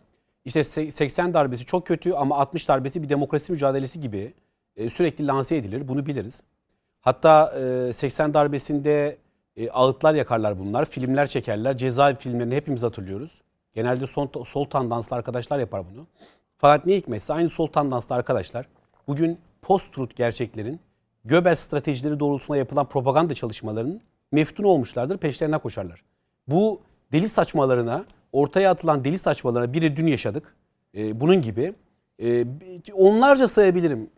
işte 0.44 0.60
se- 0.60 0.90
80 0.90 1.34
darbesi 1.34 1.64
çok 1.66 1.86
kötü 1.86 2.12
ama 2.12 2.36
60 2.38 2.68
darbesi 2.68 3.02
bir 3.02 3.08
demokrasi 3.08 3.52
mücadelesi 3.52 4.00
gibi 4.00 4.34
e, 4.76 4.90
sürekli 4.90 5.26
lanse 5.26 5.56
edilir. 5.56 5.88
Bunu 5.88 6.06
biliriz. 6.06 6.42
Hatta 7.06 7.52
e, 7.88 7.92
80 7.92 8.34
darbesinde 8.34 9.16
e, 9.56 9.70
ağıtlar 9.70 10.14
yakarlar 10.14 10.58
bunlar. 10.58 10.84
Filmler 10.84 11.26
çekerler. 11.26 11.76
Cezaevi 11.76 12.16
filmlerini 12.16 12.56
hepimiz 12.56 12.82
hatırlıyoruz. 12.82 13.42
Genelde 13.74 14.06
sol, 14.06 14.28
sol 14.44 14.64
tandanslı 14.64 15.16
arkadaşlar 15.16 15.58
yapar 15.58 15.82
bunu. 15.92 16.06
Fakat 16.58 16.86
ne 16.86 16.96
hikmetse 16.96 17.34
aynı 17.34 17.50
sol 17.50 17.66
tandanslı 17.66 18.14
arkadaşlar 18.14 18.66
bugün 19.08 19.38
post-truth 19.62 20.16
gerçeklerin 20.16 20.80
Göbel 21.24 21.54
stratejileri 21.54 22.20
doğrultusunda 22.20 22.56
yapılan 22.56 22.86
propaganda 22.86 23.34
çalışmalarının 23.34 24.00
meftun 24.32 24.64
olmuşlardır, 24.64 25.18
peşlerine 25.18 25.58
koşarlar. 25.58 26.02
Bu 26.48 26.80
deli 27.12 27.28
saçmalarına, 27.28 28.04
ortaya 28.32 28.70
atılan 28.70 29.04
deli 29.04 29.18
saçmalarına 29.18 29.72
biri 29.72 29.96
dün 29.96 30.06
yaşadık. 30.06 30.54
Ee, 30.96 31.20
bunun 31.20 31.40
gibi 31.42 31.74
e, 32.22 32.44
onlarca 32.94 33.46
sayabilirim. 33.46 34.10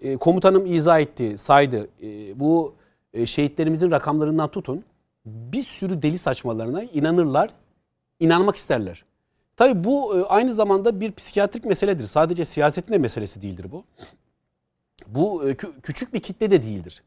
E, 0.00 0.16
komutanım 0.16 0.66
izah 0.66 1.00
etti, 1.00 1.38
saydı. 1.38 1.88
E, 2.02 2.40
bu 2.40 2.74
e, 3.14 3.26
şehitlerimizin 3.26 3.90
rakamlarından 3.90 4.50
tutun. 4.50 4.84
Bir 5.26 5.62
sürü 5.62 6.02
deli 6.02 6.18
saçmalarına 6.18 6.82
inanırlar, 6.82 7.50
inanmak 8.20 8.56
isterler. 8.56 9.04
Tabii 9.56 9.84
bu 9.84 10.18
e, 10.18 10.22
aynı 10.24 10.54
zamanda 10.54 11.00
bir 11.00 11.12
psikiyatrik 11.12 11.64
meseledir. 11.64 12.04
Sadece 12.04 12.44
siyasetin 12.44 12.92
de 12.92 12.98
meselesi 12.98 13.42
değildir 13.42 13.66
bu. 13.72 13.84
Bu 15.06 15.48
e, 15.48 15.52
kü- 15.52 15.80
küçük 15.82 16.14
bir 16.14 16.20
kitle 16.20 16.50
de 16.50 16.62
değildir. 16.62 17.02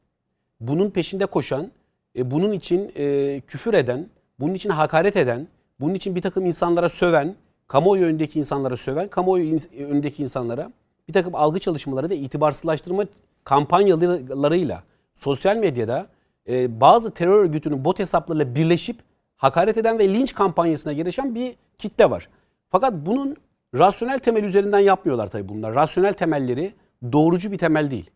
Bunun 0.60 0.90
peşinde 0.90 1.26
koşan, 1.26 1.72
e, 2.16 2.32
bunun 2.32 2.52
için 2.52 2.92
e, 2.96 3.42
küfür 3.48 3.74
eden, 3.74 4.10
bunun 4.40 4.54
için 4.54 4.70
hakaret 4.70 5.18
eden, 5.18 5.48
bunun 5.80 5.94
için 5.94 6.16
bir 6.16 6.22
takım 6.22 6.46
insanlara 6.46 6.90
söven, 6.90 7.36
kamuoyu 7.68 8.06
önündeki 8.06 8.40
insanlara 8.40 8.78
söven, 8.78 9.08
kamuoyu 9.08 9.56
ins- 9.56 9.86
önündeki 9.86 10.24
insanlara 10.24 10.72
bir 11.10 11.14
takım 11.14 11.36
algı 11.36 11.60
çalışmaları 11.60 12.10
da 12.10 12.14
itibarsızlaştırma 12.14 13.04
kampanyalarıyla 13.44 14.84
sosyal 15.14 15.56
medyada 15.56 16.08
e, 16.50 16.82
bazı 16.82 17.12
terör 17.12 17.44
örgütünün 17.44 17.86
bot 17.86 18.00
hesaplarıyla 18.00 18.56
birleşip 18.56 18.96
hakaret 19.38 19.78
eden 19.78 20.00
ve 20.00 20.10
linç 20.14 20.34
kampanyasına 20.34 20.94
girişen 20.94 21.36
bir 21.36 21.56
kitle 21.78 22.10
var. 22.10 22.30
Fakat 22.70 22.94
bunun 22.94 23.38
rasyonel 23.76 24.20
temel 24.20 24.44
üzerinden 24.44 24.80
yapmıyorlar 24.80 25.28
tabii 25.28 25.50
bunlar. 25.50 25.76
Rasyonel 25.76 26.14
temelleri 26.14 26.74
doğrucu 27.12 27.52
bir 27.52 27.58
temel 27.58 27.92
değil. 27.92 28.10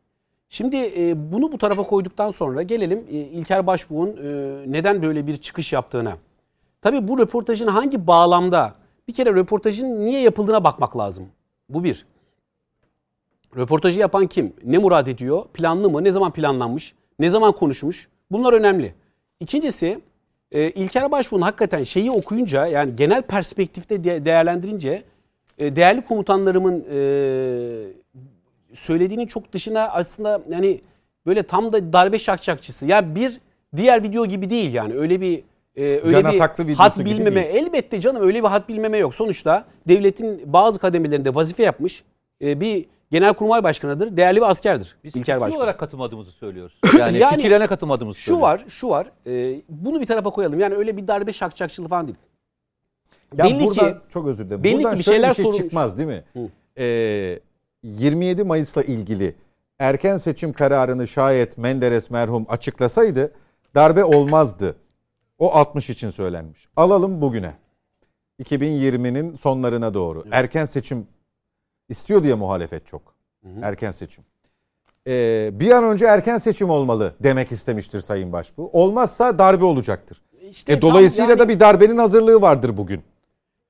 Şimdi 0.50 0.92
e, 0.98 1.32
bunu 1.32 1.52
bu 1.52 1.58
tarafa 1.58 1.84
koyduktan 1.84 2.32
sonra 2.32 2.62
gelelim 2.62 3.06
e, 3.10 3.18
İlker 3.18 3.68
Başbuğ'un 3.68 4.10
e, 4.10 4.72
neden 4.72 5.02
böyle 5.02 5.28
bir 5.28 5.36
çıkış 5.36 5.74
yaptığına. 5.74 6.18
Tabii 6.82 7.08
bu 7.08 7.20
röportajın 7.20 7.68
hangi 7.68 8.08
bağlamda 8.08 8.74
bir 9.08 9.14
kere 9.14 9.30
röportajın 9.34 10.06
niye 10.06 10.22
yapıldığına 10.22 10.64
bakmak 10.64 10.98
lazım. 10.98 11.26
Bu 11.70 11.84
bir. 11.84 12.06
Röportajı 13.58 14.00
yapan 14.00 14.28
kim? 14.28 14.54
Ne 14.64 14.78
murad 14.78 15.08
ediyor? 15.08 15.44
Planlı 15.54 15.90
mı? 15.90 16.04
Ne 16.04 16.12
zaman 16.12 16.34
planlanmış? 16.34 16.94
Ne 17.20 17.30
zaman 17.30 17.52
konuşmuş? 17.52 18.08
Bunlar 18.32 18.54
önemli. 18.54 18.94
İkincisi 19.40 20.00
e, 20.52 20.70
İlker 20.70 21.12
Başbuğ'un 21.12 21.42
hakikaten 21.42 21.84
şeyi 21.84 22.12
okuyunca 22.12 22.68
yani 22.68 22.96
genel 22.96 23.22
perspektifte 23.22 24.04
de- 24.04 24.26
değerlendirince 24.26 25.04
e, 25.58 25.76
değerli 25.76 26.02
komutanlarımın 26.02 26.86
e, 26.92 26.98
söylediğinin 28.74 29.28
çok 29.28 29.54
dışına 29.54 29.82
aslında 29.90 30.42
yani 30.50 30.82
böyle 31.26 31.44
tam 31.44 31.74
da 31.74 31.94
darbe 31.94 32.20
şakşakçısı. 32.20 32.86
Ya 32.86 33.16
bir 33.16 33.40
diğer 33.76 34.04
video 34.04 34.26
gibi 34.26 34.50
değil 34.50 34.74
yani 34.74 34.94
öyle 34.94 35.22
bir 35.22 35.44
e, 35.76 35.84
öyle 35.84 36.22
Can 36.22 36.34
bir 36.68 36.74
hat 36.74 37.06
bilmeme. 37.06 37.42
Elbette 37.42 38.00
canım 38.00 38.22
öyle 38.22 38.44
bir 38.44 38.48
hat 38.48 38.70
bilmeme 38.70 38.98
yok. 38.98 39.16
Sonuçta 39.16 39.66
devletin 39.88 40.54
bazı 40.54 40.80
kademelerinde 40.80 41.36
vazife 41.36 41.64
yapmış 41.64 42.04
e, 42.42 42.62
bir 42.62 42.86
Genelkurmay 43.18 43.64
Başkanı'dır. 43.64 44.18
Değerli 44.18 44.38
bir 44.38 44.50
askerdir. 44.50 44.96
Biz 45.04 45.16
İlker 45.16 45.36
fikir 45.36 45.42
Başkan. 45.42 45.58
olarak 45.60 45.80
katılmadığımızı 45.80 46.32
söylüyoruz. 46.32 46.80
Yani, 47.00 47.18
Yani 47.18 47.36
fikirlerine 47.36 47.68
katılmadığımızı 47.68 48.20
Şu 48.20 48.26
söylüyoruz. 48.26 48.64
var, 48.64 48.70
şu 48.70 48.90
var. 48.90 49.08
Ee, 49.28 49.62
bunu 49.70 50.02
bir 50.02 50.06
tarafa 50.06 50.30
koyalım. 50.30 50.60
Yani 50.60 50.76
öyle 50.76 50.98
bir 50.98 51.08
darbe 51.08 51.34
şakşakçılığı 51.34 51.88
falan 51.88 52.08
değil. 52.08 52.18
Ya 53.38 53.46
Belli 53.46 53.66
buradan, 53.66 53.92
ki- 53.94 53.98
çok 54.10 54.28
özür 54.28 54.46
dilerim. 54.46 54.64
belli 54.64 54.76
buradan 54.78 54.94
ki 54.94 55.00
bir 55.00 55.04
şöyle 55.04 55.16
şeyler 55.18 55.30
bir 55.30 55.36
şey 55.36 55.44
sorulmuş. 55.44 55.64
çıkmaz 55.64 55.98
değil 55.98 56.10
mi? 56.10 56.24
Ee, 56.78 57.40
27 57.84 58.44
Mayıs'la 58.44 58.84
ilgili 58.84 59.36
erken 59.80 60.18
seçim 60.18 60.54
kararını 60.54 61.08
şayet 61.08 61.58
Menderes 61.58 62.10
merhum 62.10 62.46
açıklasaydı 62.50 63.32
darbe 63.76 64.04
olmazdı. 64.04 64.76
O 65.40 65.52
60 65.54 65.90
için 65.90 66.10
söylenmiş. 66.10 66.68
Alalım 66.76 67.22
bugüne. 67.22 67.54
2020'nin 68.44 69.36
sonlarına 69.36 69.94
doğru. 69.94 70.24
Erken 70.32 70.66
seçim 70.66 71.08
istiyor 71.94 72.24
diye 72.24 72.34
muhalefet 72.34 72.86
çok. 72.88 73.02
Erken 73.62 73.92
seçim. 73.92 74.24
Ee, 75.08 75.50
bir 75.54 75.72
an 75.72 75.84
önce 75.84 76.06
erken 76.06 76.38
seçim 76.38 76.70
olmalı 76.70 77.14
demek 77.24 77.52
istemiştir 77.52 78.02
Sayın 78.02 78.34
Başbuğ. 78.34 78.70
Olmazsa 78.74 79.40
darbe 79.40 79.66
olacaktır. 79.66 80.22
İşte 80.50 80.74
E, 80.74 80.82
dolayısıyla 80.82 81.30
yani- 81.30 81.40
da 81.40 81.50
bir 81.50 81.60
darbenin 81.60 81.98
hazırlığı 81.98 82.42
vardır 82.42 82.78
bugün. 82.78 83.02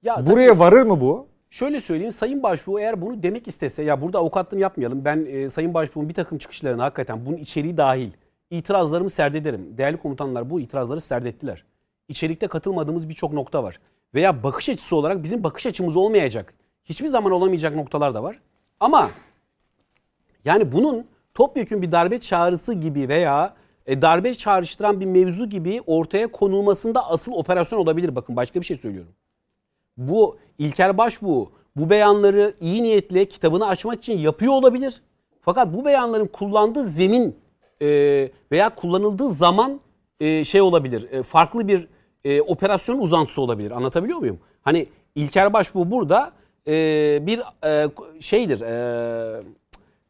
Ya 0.04 0.16
tabii- 0.16 0.30
Buraya 0.30 0.60
varır 0.60 0.82
mı 0.82 1.02
bu? 1.02 1.28
Şöyle 1.50 1.82
söyleyeyim 1.82 2.12
Sayın 2.12 2.44
Başbuğ 2.44 2.80
eğer 2.80 3.02
bunu 3.02 3.24
demek 3.24 3.48
istese 3.48 3.84
ya 3.84 4.02
burada 4.02 4.20
avukatlığını 4.20 4.62
yapmayalım. 4.62 5.06
Ben 5.06 5.26
e, 5.30 5.50
Sayın 5.50 5.74
Başbuğ'un 5.74 6.10
bir 6.10 6.14
takım 6.14 6.38
çıkışlarını 6.38 6.82
hakikaten 6.82 7.26
bunun 7.26 7.38
içeriği 7.38 7.78
dahil 7.78 8.12
itirazlarımı 8.50 9.10
serdederim. 9.10 9.78
Değerli 9.78 9.98
komutanlar 9.98 10.50
bu 10.50 10.60
itirazları 10.60 11.02
serdettiler. 11.02 11.66
İçerikte 12.08 12.48
katılmadığımız 12.48 13.10
birçok 13.10 13.34
nokta 13.34 13.64
var. 13.64 13.80
Veya 14.14 14.44
bakış 14.44 14.70
açısı 14.70 14.96
olarak 14.96 15.24
bizim 15.24 15.44
bakış 15.44 15.66
açımız 15.66 15.96
olmayacak. 15.98 16.54
Hiçbir 16.84 17.08
zaman 17.08 17.32
olamayacak 17.32 17.76
noktalar 17.76 18.14
da 18.14 18.24
var. 18.24 18.40
Ama 18.80 19.10
yani 20.46 20.72
bunun 20.72 21.08
topyekun 21.34 21.82
bir 21.82 21.92
darbe 21.92 22.20
çağrısı 22.20 22.74
gibi 22.74 23.10
veya 23.10 23.54
e, 23.86 24.02
darbe 24.02 24.34
çağrıştıran 24.34 25.00
bir 25.00 25.06
mevzu 25.06 25.50
gibi 25.50 25.82
ortaya 25.86 26.28
konulmasında 26.28 27.10
asıl 27.10 27.32
operasyon 27.32 27.80
olabilir. 27.80 28.16
Bakın 28.16 28.36
başka 28.36 28.62
bir 28.62 28.66
şey 28.66 28.78
söylüyorum 28.78 29.14
bu 29.98 30.38
İlker 30.58 30.98
Başbuğ 30.98 31.52
bu 31.76 31.90
beyanları 31.90 32.54
iyi 32.60 32.84
niyetle 32.84 33.26
kitabını 33.26 33.68
açmak 33.68 33.98
için 33.98 34.18
yapıyor 34.18 34.54
olabilir. 34.54 35.02
Fakat 35.42 35.74
bu 35.74 35.86
beyanların 35.86 36.28
kullandığı 36.28 36.84
zemin 36.84 37.36
e, 37.82 37.88
veya 38.52 38.76
kullanıldığı 38.76 39.30
zaman 39.30 39.80
e, 40.20 40.44
şey 40.44 40.62
olabilir. 40.62 41.12
e, 41.12 41.24
farklı 41.24 41.68
bir 41.68 41.88
e, 42.24 42.42
operasyonun 42.42 43.02
uzantısı 43.02 43.42
olabilir. 43.42 43.72
Anlatabiliyor 43.72 44.20
muyum? 44.20 44.40
Hani 44.62 44.88
İlker 45.16 45.54
Başbuğ 45.54 45.92
burada 45.92 46.32
e, 46.68 46.74
bir 47.22 47.42
e, 47.66 47.90
şeydir. 48.20 48.62
E, 48.62 49.44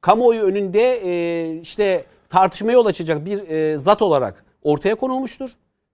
kamuoyu 0.01 0.41
önünde 0.41 0.93
e, 0.95 1.59
işte 1.59 2.05
tartışmaya 2.30 2.73
yol 2.73 2.85
açacak 2.85 3.25
bir 3.25 3.49
e, 3.49 3.77
zat 3.77 4.01
olarak 4.01 4.45
ortaya 4.63 4.95
konulmuştur. 4.95 5.49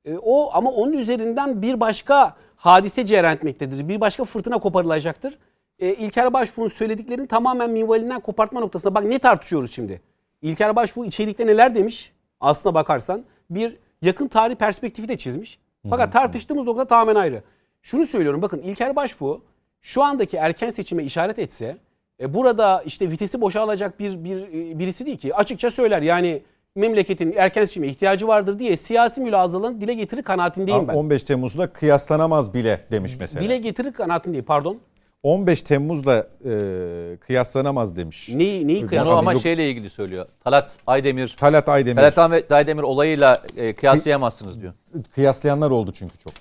E, 0.05 0.17
o 0.17 0.49
ama 0.53 0.71
onun 0.71 0.93
üzerinden 0.93 1.61
bir 1.61 1.79
başka 1.79 2.35
hadise 2.55 3.05
cereyan 3.05 3.35
etmektedir. 3.35 3.87
Bir 3.87 4.01
başka 4.01 4.23
fırtına 4.23 4.59
koparılacaktır. 4.59 5.37
E, 5.79 5.93
İlker 5.93 6.33
Başbuğ'un 6.33 6.67
söylediklerini 6.67 7.27
tamamen 7.27 7.69
minvalinden 7.69 8.19
kopartma 8.19 8.59
noktasında. 8.59 8.95
Bak 8.95 9.03
ne 9.03 9.19
tartışıyoruz 9.19 9.71
şimdi? 9.71 10.01
İlker 10.41 10.75
Başbuğ 10.75 11.05
içerikte 11.05 11.47
neler 11.47 11.75
demiş? 11.75 12.13
Aslına 12.39 12.73
bakarsan 12.73 13.23
bir 13.49 13.77
yakın 14.01 14.27
tarih 14.27 14.55
perspektifi 14.55 15.09
de 15.09 15.17
çizmiş. 15.17 15.59
Fakat 15.89 16.13
tartıştığımız 16.13 16.65
nokta 16.65 16.85
tamamen 16.85 17.15
ayrı. 17.15 17.43
Şunu 17.81 18.05
söylüyorum 18.05 18.41
bakın 18.41 18.59
İlker 18.59 18.95
Başbuğ 18.95 19.41
şu 19.81 20.03
andaki 20.03 20.37
erken 20.37 20.69
seçime 20.69 21.03
işaret 21.03 21.39
etse 21.39 21.77
e, 22.19 22.33
burada 22.33 22.83
işte 22.85 23.11
vitesi 23.11 23.41
boşalacak 23.41 23.99
bir, 23.99 24.23
bir 24.23 24.37
e, 24.37 24.79
birisi 24.79 25.05
değil 25.05 25.17
ki. 25.17 25.35
Açıkça 25.35 25.71
söyler 25.71 26.01
yani 26.01 26.41
memleketin 26.75 27.33
erken 27.37 27.65
seçime 27.65 27.87
ihtiyacı 27.87 28.27
vardır 28.27 28.59
diye 28.59 28.77
siyasi 28.77 29.21
mülazalarını 29.21 29.81
dile 29.81 29.93
getirir 29.93 30.23
kanaatindeyim 30.23 30.87
ben. 30.87 30.93
15 30.93 31.23
Temmuz'la 31.23 31.73
kıyaslanamaz 31.73 32.53
bile 32.53 32.85
demiş 32.91 33.17
mesela. 33.19 33.43
Dile 33.45 33.57
getirir 33.57 33.93
kanaatindeyim 33.93 34.45
pardon. 34.45 34.79
15 35.23 35.61
Temmuz'la 35.61 36.27
e, 36.45 37.17
kıyaslanamaz 37.17 37.95
demiş. 37.95 38.29
Neyi, 38.29 38.67
neyi 38.67 38.81
Bunu 38.81 38.89
kıyaslar? 38.89 39.17
ama 39.17 39.33
yok. 39.33 39.41
şeyle 39.41 39.69
ilgili 39.69 39.89
söylüyor. 39.89 40.25
Talat 40.43 40.77
Aydemir, 40.87 41.35
Talat 41.39 41.69
Aydemir. 41.69 42.11
Talat 42.11 42.51
Aydemir 42.51 42.83
olayıyla 42.83 43.41
e, 43.57 43.75
kıyaslayamazsınız 43.75 44.61
diyor. 44.61 44.73
Kıyaslayanlar 45.15 45.71
oldu 45.71 45.91
çünkü 45.93 46.17
çok. 46.17 46.33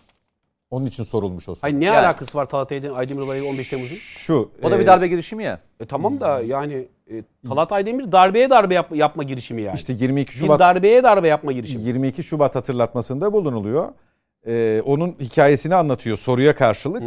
Onun 0.70 0.86
için 0.86 1.04
sorulmuş 1.04 1.48
o 1.48 1.54
soru. 1.54 1.66
Ay 1.66 1.80
ne 1.80 1.84
Yani- 1.84 1.98
alakası 1.98 2.38
var 2.38 2.44
Talat 2.44 2.72
Aydemir, 2.72 2.96
Aydemir 2.96 3.22
olayı 3.22 3.44
15 3.44 3.68
Temmuz'un? 3.70 3.96
Şu. 3.96 4.50
O 4.62 4.70
da 4.70 4.76
e, 4.76 4.80
bir 4.80 4.86
darbe 4.86 5.08
girişimi 5.08 5.44
ya. 5.44 5.60
E 5.80 5.86
tamam 5.86 6.20
da 6.20 6.40
yani 6.42 6.88
e, 7.10 7.22
Talat 7.48 7.72
Aydemir 7.72 8.12
darbeye 8.12 8.50
darbe 8.50 8.74
yap- 8.74 8.96
yapma 8.96 9.22
girişimi 9.22 9.62
yani. 9.62 9.76
işte 9.76 9.92
22 9.92 10.32
bir 10.34 10.38
Şubat 10.38 10.60
darbeye 10.60 11.02
darbe 11.02 11.28
yapma 11.28 11.52
girişimi. 11.52 11.82
22 11.84 12.22
Şubat 12.22 12.54
hatırlatmasında 12.56 13.32
bulunuluyor. 13.32 13.88
Ee, 14.46 14.82
onun 14.84 15.12
hikayesini 15.20 15.74
anlatıyor 15.74 16.16
soruya 16.16 16.54
karşılık. 16.54 17.02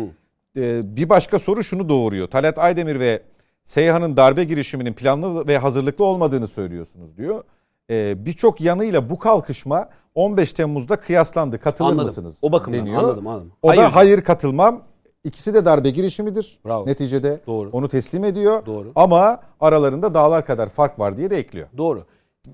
Ee, 0.57 0.95
bir 0.95 1.09
başka 1.09 1.39
soru 1.39 1.63
şunu 1.63 1.89
doğuruyor. 1.89 2.27
Talat 2.27 2.57
Aydemir 2.59 2.99
ve 2.99 3.21
Seyhan'ın 3.63 4.17
darbe 4.17 4.43
girişiminin 4.43 4.93
planlı 4.93 5.47
ve 5.47 5.57
hazırlıklı 5.57 6.05
olmadığını 6.05 6.47
söylüyorsunuz 6.47 7.17
diyor. 7.17 7.43
Ee, 7.91 8.25
Birçok 8.25 8.61
yanıyla 8.61 9.09
bu 9.09 9.19
kalkışma 9.19 9.89
15 10.15 10.53
Temmuz'da 10.53 10.95
kıyaslandı. 10.95 11.59
Katılır 11.59 11.89
Anladım. 11.89 12.05
mısınız? 12.05 12.39
O 12.41 12.51
bakımdan 12.51 12.79
deniyor. 12.79 13.03
anladım, 13.03 13.27
anladım. 13.27 13.51
O 13.61 13.69
Hayır. 13.69 13.81
da 13.81 13.95
hayır 13.95 14.21
katılmam. 14.21 14.81
İkisi 15.23 15.53
de 15.53 15.65
darbe 15.65 15.89
girişimidir. 15.89 16.59
Bravo. 16.65 16.85
Neticede 16.87 17.39
Doğru. 17.47 17.69
onu 17.71 17.87
teslim 17.89 18.23
ediyor. 18.23 18.65
Doğru. 18.65 18.91
Ama 18.95 19.39
aralarında 19.59 20.13
dağlar 20.13 20.45
kadar 20.45 20.69
fark 20.69 20.99
var 20.99 21.17
diye 21.17 21.29
de 21.29 21.37
ekliyor. 21.37 21.67
Doğru. 21.77 22.05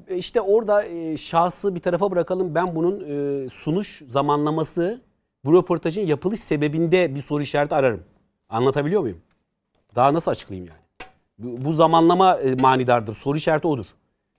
E, 0.07 0.15
İşte 0.15 0.41
orada 0.41 0.83
e, 0.85 1.17
şahsı 1.17 1.75
bir 1.75 1.79
tarafa 1.79 2.11
bırakalım. 2.11 2.55
Ben 2.55 2.75
bunun 2.75 3.03
e, 3.07 3.49
sunuş 3.49 4.01
zamanlaması, 4.07 5.01
bu 5.45 5.53
röportajın 5.53 6.01
yapılış 6.05 6.39
sebebinde 6.39 7.15
bir 7.15 7.21
soru 7.21 7.41
işareti 7.43 7.75
ararım. 7.75 8.03
Anlatabiliyor 8.49 9.01
muyum? 9.01 9.17
Daha 9.95 10.13
nasıl 10.13 10.31
açıklayayım 10.31 10.69
yani? 10.69 11.09
Bu, 11.65 11.73
zamanlama 11.73 12.37
e, 12.37 12.55
manidardır. 12.55 13.13
Soru 13.13 13.37
işareti 13.37 13.67
odur. 13.67 13.85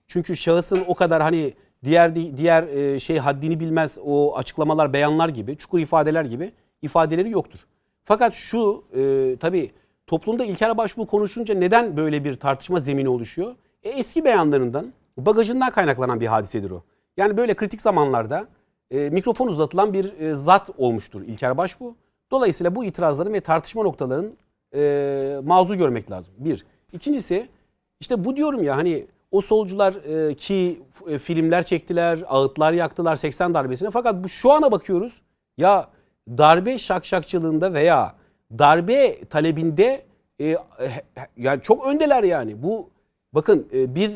Çünkü 0.09 0.35
şahısın 0.35 0.83
o 0.87 0.95
kadar 0.95 1.21
hani 1.21 1.53
diğer 1.83 2.15
diğer 2.15 2.63
e, 2.63 2.99
şey 2.99 3.17
haddini 3.17 3.59
bilmez 3.59 3.97
o 4.05 4.37
açıklamalar, 4.37 4.93
beyanlar 4.93 5.29
gibi, 5.29 5.57
çukur 5.57 5.79
ifadeler 5.79 6.25
gibi 6.25 6.51
ifadeleri 6.81 7.29
yoktur. 7.31 7.59
Fakat 8.03 8.33
şu 8.33 8.83
e, 8.95 9.35
tabii 9.39 9.71
toplumda 10.07 10.45
İlker 10.45 10.77
Başbuğ 10.77 11.07
konuşunca 11.07 11.55
neden 11.55 11.97
böyle 11.97 12.23
bir 12.23 12.35
tartışma 12.35 12.79
zemini 12.79 13.09
oluşuyor? 13.09 13.55
E, 13.83 13.89
eski 13.89 14.25
beyanlarından, 14.25 14.93
bagajından 15.17 15.71
kaynaklanan 15.71 16.19
bir 16.19 16.27
hadisedir 16.27 16.71
o. 16.71 16.83
Yani 17.17 17.37
böyle 17.37 17.53
kritik 17.53 17.81
zamanlarda 17.81 18.47
e, 18.91 19.09
mikrofon 19.09 19.47
uzatılan 19.47 19.93
bir 19.93 20.19
e, 20.19 20.35
zat 20.35 20.69
olmuştur 20.77 21.21
İlker 21.21 21.57
Başbuğ. 21.57 21.95
Dolayısıyla 22.31 22.75
bu 22.75 22.85
itirazların 22.85 23.33
ve 23.33 23.41
tartışma 23.41 23.83
noktaların 23.83 24.33
e, 24.75 25.39
mazur 25.43 25.75
görmek 25.75 26.11
lazım. 26.11 26.33
Bir. 26.37 26.65
İkincisi 26.93 27.47
işte 27.99 28.25
bu 28.25 28.35
diyorum 28.35 28.63
ya 28.63 28.77
hani 28.77 29.05
o 29.31 29.41
solcular 29.41 29.93
e, 29.93 30.35
ki 30.35 30.81
e, 31.07 31.17
filmler 31.17 31.65
çektiler, 31.65 32.19
ağıtlar 32.27 32.73
yaktılar 32.73 33.15
80 33.15 33.53
darbesine. 33.53 33.91
Fakat 33.91 34.23
bu 34.23 34.29
şu 34.29 34.51
ana 34.51 34.71
bakıyoruz 34.71 35.21
ya 35.57 35.89
darbe 36.27 36.77
şakşakçılığında 36.77 37.73
veya 37.73 38.15
darbe 38.51 39.23
talebinde 39.25 40.05
e, 40.41 40.57
yani 41.37 41.61
çok 41.61 41.87
öndeler 41.87 42.23
yani. 42.23 42.63
Bu 42.63 42.89
bakın 43.33 43.67
e, 43.73 43.95
bir 43.95 44.11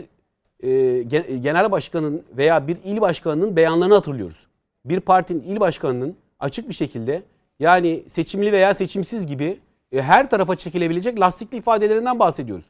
e, 0.59 1.03
gen- 1.03 1.41
genel 1.41 1.71
başkanın 1.71 2.23
veya 2.37 2.67
bir 2.67 2.77
il 2.83 3.01
başkanının 3.01 3.55
beyanlarını 3.55 3.93
hatırlıyoruz. 3.93 4.47
Bir 4.85 4.99
partinin 4.99 5.43
il 5.43 5.59
başkanının 5.59 6.15
açık 6.39 6.69
bir 6.69 6.73
şekilde 6.73 7.23
yani 7.59 8.03
seçimli 8.07 8.51
veya 8.51 8.73
seçimsiz 8.73 9.27
gibi 9.27 9.59
e, 9.91 10.01
her 10.01 10.29
tarafa 10.29 10.55
çekilebilecek 10.55 11.19
lastikli 11.19 11.57
ifadelerinden 11.57 12.19
bahsediyoruz. 12.19 12.65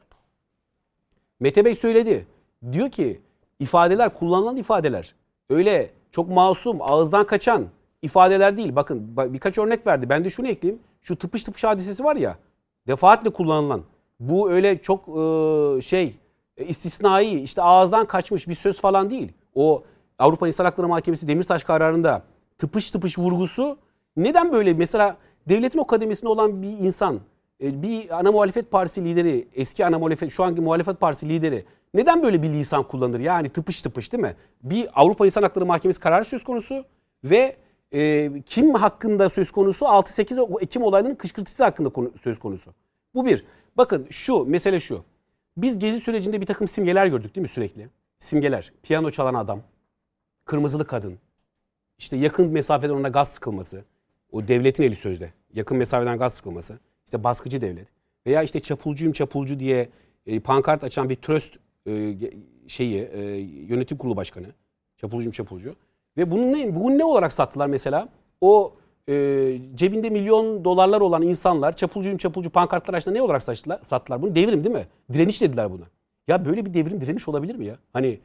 Mete 1.40 1.64
Bey 1.64 1.74
söyledi. 1.74 2.26
Diyor 2.72 2.90
ki 2.90 3.20
ifadeler 3.58 4.14
kullanılan 4.14 4.56
ifadeler 4.56 5.14
öyle 5.50 5.90
çok 6.10 6.28
masum 6.28 6.82
ağızdan 6.82 7.26
kaçan 7.26 7.66
ifadeler 8.02 8.56
değil. 8.56 8.76
Bakın 8.76 9.12
ba- 9.16 9.32
birkaç 9.32 9.58
örnek 9.58 9.86
verdi. 9.86 10.08
Ben 10.08 10.24
de 10.24 10.30
şunu 10.30 10.48
ekleyeyim. 10.48 10.82
Şu 11.02 11.16
tıpış 11.16 11.42
tıpış 11.44 11.64
hadisesi 11.64 12.04
var 12.04 12.16
ya 12.16 12.38
defaatle 12.86 13.30
kullanılan. 13.30 13.82
Bu 14.20 14.50
öyle 14.50 14.78
çok 14.78 15.08
e, 15.08 15.80
şey 15.80 16.14
e, 16.56 16.64
istisnai 16.64 17.40
işte 17.40 17.62
ağızdan 17.62 18.06
kaçmış 18.06 18.48
bir 18.48 18.54
söz 18.54 18.80
falan 18.80 19.10
değil. 19.10 19.32
O 19.54 19.82
Avrupa 20.18 20.46
İnsan 20.46 20.64
Hakları 20.64 20.88
Mahkemesi 20.88 21.28
Demirtaş 21.28 21.64
kararında 21.64 22.22
tıpış 22.58 22.90
tıpış 22.90 23.18
vurgusu 23.18 23.76
neden 24.16 24.52
böyle 24.52 24.72
mesela 24.72 25.16
devletin 25.48 25.78
o 25.78 25.86
kademesinde 25.86 26.28
olan 26.28 26.62
bir 26.62 26.68
insan 26.68 27.20
e, 27.62 27.82
bir 27.82 28.18
ana 28.18 28.32
muhalefet 28.32 28.70
partisi 28.70 29.04
lideri, 29.04 29.48
eski 29.54 29.86
ana 29.86 29.98
muhalefet, 29.98 30.32
şu 30.32 30.44
anki 30.44 30.60
muhalefet 30.60 31.00
partisi 31.00 31.28
lideri 31.28 31.64
neden 31.94 32.22
böyle 32.22 32.42
bir 32.42 32.48
lisan 32.48 32.82
kullanır? 32.82 33.20
Yani 33.20 33.48
tıpış 33.48 33.82
tıpış 33.82 34.12
değil 34.12 34.22
mi? 34.22 34.36
Bir 34.62 34.88
Avrupa 34.94 35.26
İnsan 35.26 35.42
Hakları 35.42 35.66
Mahkemesi 35.66 36.00
kararı 36.00 36.24
söz 36.24 36.44
konusu 36.44 36.84
ve 37.24 37.56
e, 37.94 38.32
kim 38.46 38.74
hakkında 38.74 39.28
söz 39.28 39.50
konusu? 39.50 39.84
6-8 39.84 40.62
Ekim 40.62 40.82
olaylarının 40.82 41.16
kışkırtıcısı 41.16 41.64
hakkında 41.64 41.88
konu, 41.88 42.12
söz 42.24 42.38
konusu. 42.38 42.74
Bu 43.14 43.26
bir. 43.26 43.44
Bakın 43.76 44.06
şu, 44.10 44.44
mesele 44.44 44.80
şu. 44.80 45.04
Biz 45.56 45.78
gezi 45.78 46.00
sürecinde 46.00 46.40
bir 46.40 46.46
takım 46.46 46.68
simgeler 46.68 47.06
gördük 47.06 47.34
değil 47.34 47.42
mi 47.42 47.48
sürekli? 47.48 47.88
Simgeler. 48.18 48.72
Piyano 48.82 49.10
çalan 49.10 49.34
adam, 49.34 49.60
kırmızılı 50.44 50.86
kadın, 50.86 51.18
işte 51.98 52.16
yakın 52.16 52.48
mesafeden 52.48 52.94
ona 52.94 53.08
gaz 53.08 53.28
sıkılması, 53.28 53.84
o 54.32 54.48
devletin 54.48 54.82
eli 54.82 54.96
sözde, 54.96 55.32
yakın 55.52 55.76
mesafeden 55.76 56.18
gaz 56.18 56.34
sıkılması, 56.34 56.78
işte 57.04 57.24
baskıcı 57.24 57.60
devlet 57.60 57.88
veya 58.26 58.42
işte 58.42 58.60
çapulcuyum 58.60 59.12
çapulcu 59.12 59.58
diye 59.58 59.88
e, 60.26 60.40
pankart 60.40 60.84
açan 60.84 61.08
bir 61.08 61.16
tröst 61.16 61.58
e, 61.88 62.14
şeyi 62.66 63.02
e, 63.02 63.20
yönetim 63.68 63.98
kurulu 63.98 64.16
başkanı, 64.16 64.46
çapulcuyum 64.96 65.32
çapulcu 65.32 65.74
ve 66.16 66.30
bunun 66.30 66.52
ne, 66.52 66.74
bugün 66.74 66.98
ne 66.98 67.04
olarak 67.04 67.32
sattılar 67.32 67.66
mesela? 67.66 68.08
O 68.40 68.74
e, 69.08 69.14
cebinde 69.74 70.10
milyon 70.10 70.64
dolarlar 70.64 71.00
olan 71.00 71.22
insanlar 71.22 71.72
çapulcuyum 71.76 72.18
çapulcu 72.18 72.50
pankartlar 72.50 72.94
açtığında 72.94 73.14
ne 73.14 73.22
olarak 73.22 73.42
sattılar? 73.42 73.78
sattılar? 73.82 74.22
Bunu 74.22 74.34
devrim 74.34 74.64
değil 74.64 74.74
mi? 74.74 74.86
Direniş 75.12 75.42
dediler 75.42 75.70
buna. 75.70 75.84
Ya 76.28 76.44
böyle 76.44 76.66
bir 76.66 76.74
devrim 76.74 77.00
direniş 77.00 77.28
olabilir 77.28 77.54
mi 77.54 77.66
ya? 77.66 77.78
Hani 77.92 78.20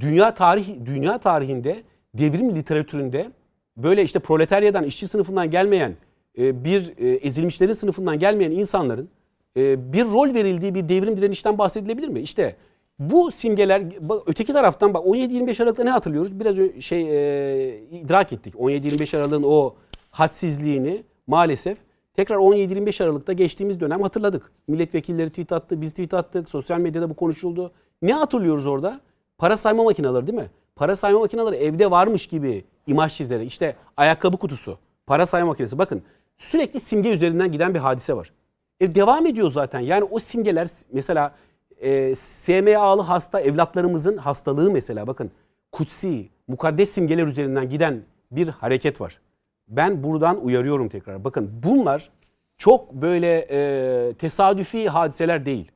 dünya 0.00 0.34
tarih 0.34 0.68
dünya 0.84 1.18
tarihinde 1.18 1.82
devrim 2.14 2.56
literatüründe 2.56 3.30
böyle 3.76 4.02
işte 4.02 4.18
proletaryadan, 4.18 4.84
işçi 4.84 5.06
sınıfından 5.06 5.50
gelmeyen, 5.50 5.96
e, 6.38 6.64
bir 6.64 6.92
e, 6.98 7.14
ezilmişlerin 7.14 7.72
sınıfından 7.72 8.18
gelmeyen 8.18 8.50
insanların 8.50 9.08
bir 9.56 10.04
rol 10.04 10.34
verildiği 10.34 10.74
bir 10.74 10.88
devrim 10.88 11.16
direnişten 11.16 11.58
bahsedilebilir 11.58 12.08
mi? 12.08 12.20
İşte 12.20 12.56
bu 12.98 13.30
simgeler 13.30 14.08
bak, 14.08 14.22
öteki 14.26 14.52
taraftan 14.52 14.94
bak 14.94 15.06
17-25 15.06 15.62
Aralık'ta 15.62 15.84
ne 15.84 15.90
hatırlıyoruz? 15.90 16.40
Biraz 16.40 16.56
şey 16.80 17.00
e, 17.00 17.80
idrak 17.90 18.32
ettik. 18.32 18.54
17-25 18.54 19.16
Aralık'ın 19.16 19.42
o 19.42 19.74
hadsizliğini 20.10 21.02
maalesef 21.26 21.78
tekrar 22.14 22.36
17-25 22.36 23.04
Aralık'ta 23.04 23.32
geçtiğimiz 23.32 23.80
dönem 23.80 24.02
hatırladık. 24.02 24.52
Milletvekilleri 24.68 25.30
tweet 25.30 25.52
attı, 25.52 25.80
biz 25.80 25.90
tweet 25.90 26.14
attık, 26.14 26.48
sosyal 26.48 26.78
medyada 26.78 27.10
bu 27.10 27.14
konuşuldu. 27.14 27.72
Ne 28.02 28.12
hatırlıyoruz 28.12 28.66
orada? 28.66 29.00
Para 29.38 29.56
sayma 29.56 29.84
makineleri 29.84 30.26
değil 30.26 30.38
mi? 30.38 30.50
Para 30.76 30.96
sayma 30.96 31.18
makineleri 31.18 31.56
evde 31.56 31.90
varmış 31.90 32.26
gibi 32.26 32.64
imaj 32.86 33.14
çizerek 33.14 33.48
işte 33.48 33.76
ayakkabı 33.96 34.36
kutusu, 34.36 34.78
para 35.06 35.26
sayma 35.26 35.48
makinesi. 35.48 35.78
Bakın 35.78 36.02
sürekli 36.38 36.80
simge 36.80 37.10
üzerinden 37.10 37.52
giden 37.52 37.74
bir 37.74 37.78
hadise 37.78 38.16
var. 38.16 38.32
E, 38.80 38.94
devam 38.94 39.26
ediyor 39.26 39.50
zaten. 39.50 39.80
Yani 39.80 40.04
o 40.04 40.18
simgeler 40.18 40.68
mesela 40.92 41.34
e, 41.80 42.14
SMA'lı 42.14 43.02
hasta 43.02 43.40
evlatlarımızın 43.40 44.16
hastalığı 44.16 44.70
mesela 44.70 45.06
bakın 45.06 45.30
kutsi, 45.72 46.28
mukaddes 46.48 46.90
simgeler 46.90 47.26
üzerinden 47.26 47.68
giden 47.68 48.02
bir 48.30 48.48
hareket 48.48 49.00
var. 49.00 49.20
Ben 49.68 50.04
buradan 50.04 50.44
uyarıyorum 50.44 50.88
tekrar. 50.88 51.24
Bakın 51.24 51.50
bunlar 51.62 52.10
çok 52.56 52.92
böyle 52.92 53.46
e, 53.50 54.14
tesadüfi 54.14 54.88
hadiseler 54.88 55.46
değil. 55.46 55.72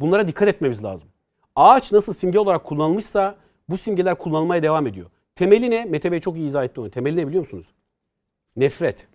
Bunlara 0.00 0.28
dikkat 0.28 0.48
etmemiz 0.48 0.84
lazım. 0.84 1.08
Ağaç 1.56 1.92
nasıl 1.92 2.12
simge 2.12 2.38
olarak 2.38 2.64
kullanılmışsa 2.64 3.36
bu 3.68 3.76
simgeler 3.76 4.14
kullanılmaya 4.14 4.62
devam 4.62 4.86
ediyor. 4.86 5.06
Temeli 5.34 5.70
ne? 5.70 5.84
Mete 5.84 6.12
Bey 6.12 6.20
çok 6.20 6.36
iyi 6.36 6.46
izah 6.46 6.64
etti 6.64 6.80
onu. 6.80 6.90
Temeli 6.90 7.16
ne 7.16 7.28
biliyor 7.28 7.42
musunuz? 7.42 7.66
Nefret. 8.56 9.06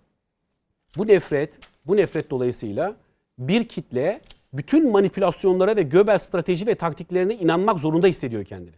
Bu 0.96 1.06
nefret, 1.06 1.58
bu 1.86 1.96
nefret 1.96 2.30
dolayısıyla 2.30 2.96
bir 3.38 3.68
kitle 3.68 4.20
bütün 4.52 4.90
manipülasyonlara 4.90 5.76
ve 5.76 5.82
Göbel 5.82 6.18
strateji 6.18 6.66
ve 6.66 6.74
taktiklerine 6.74 7.34
inanmak 7.34 7.78
zorunda 7.78 8.06
hissediyor 8.06 8.44
kendini. 8.44 8.76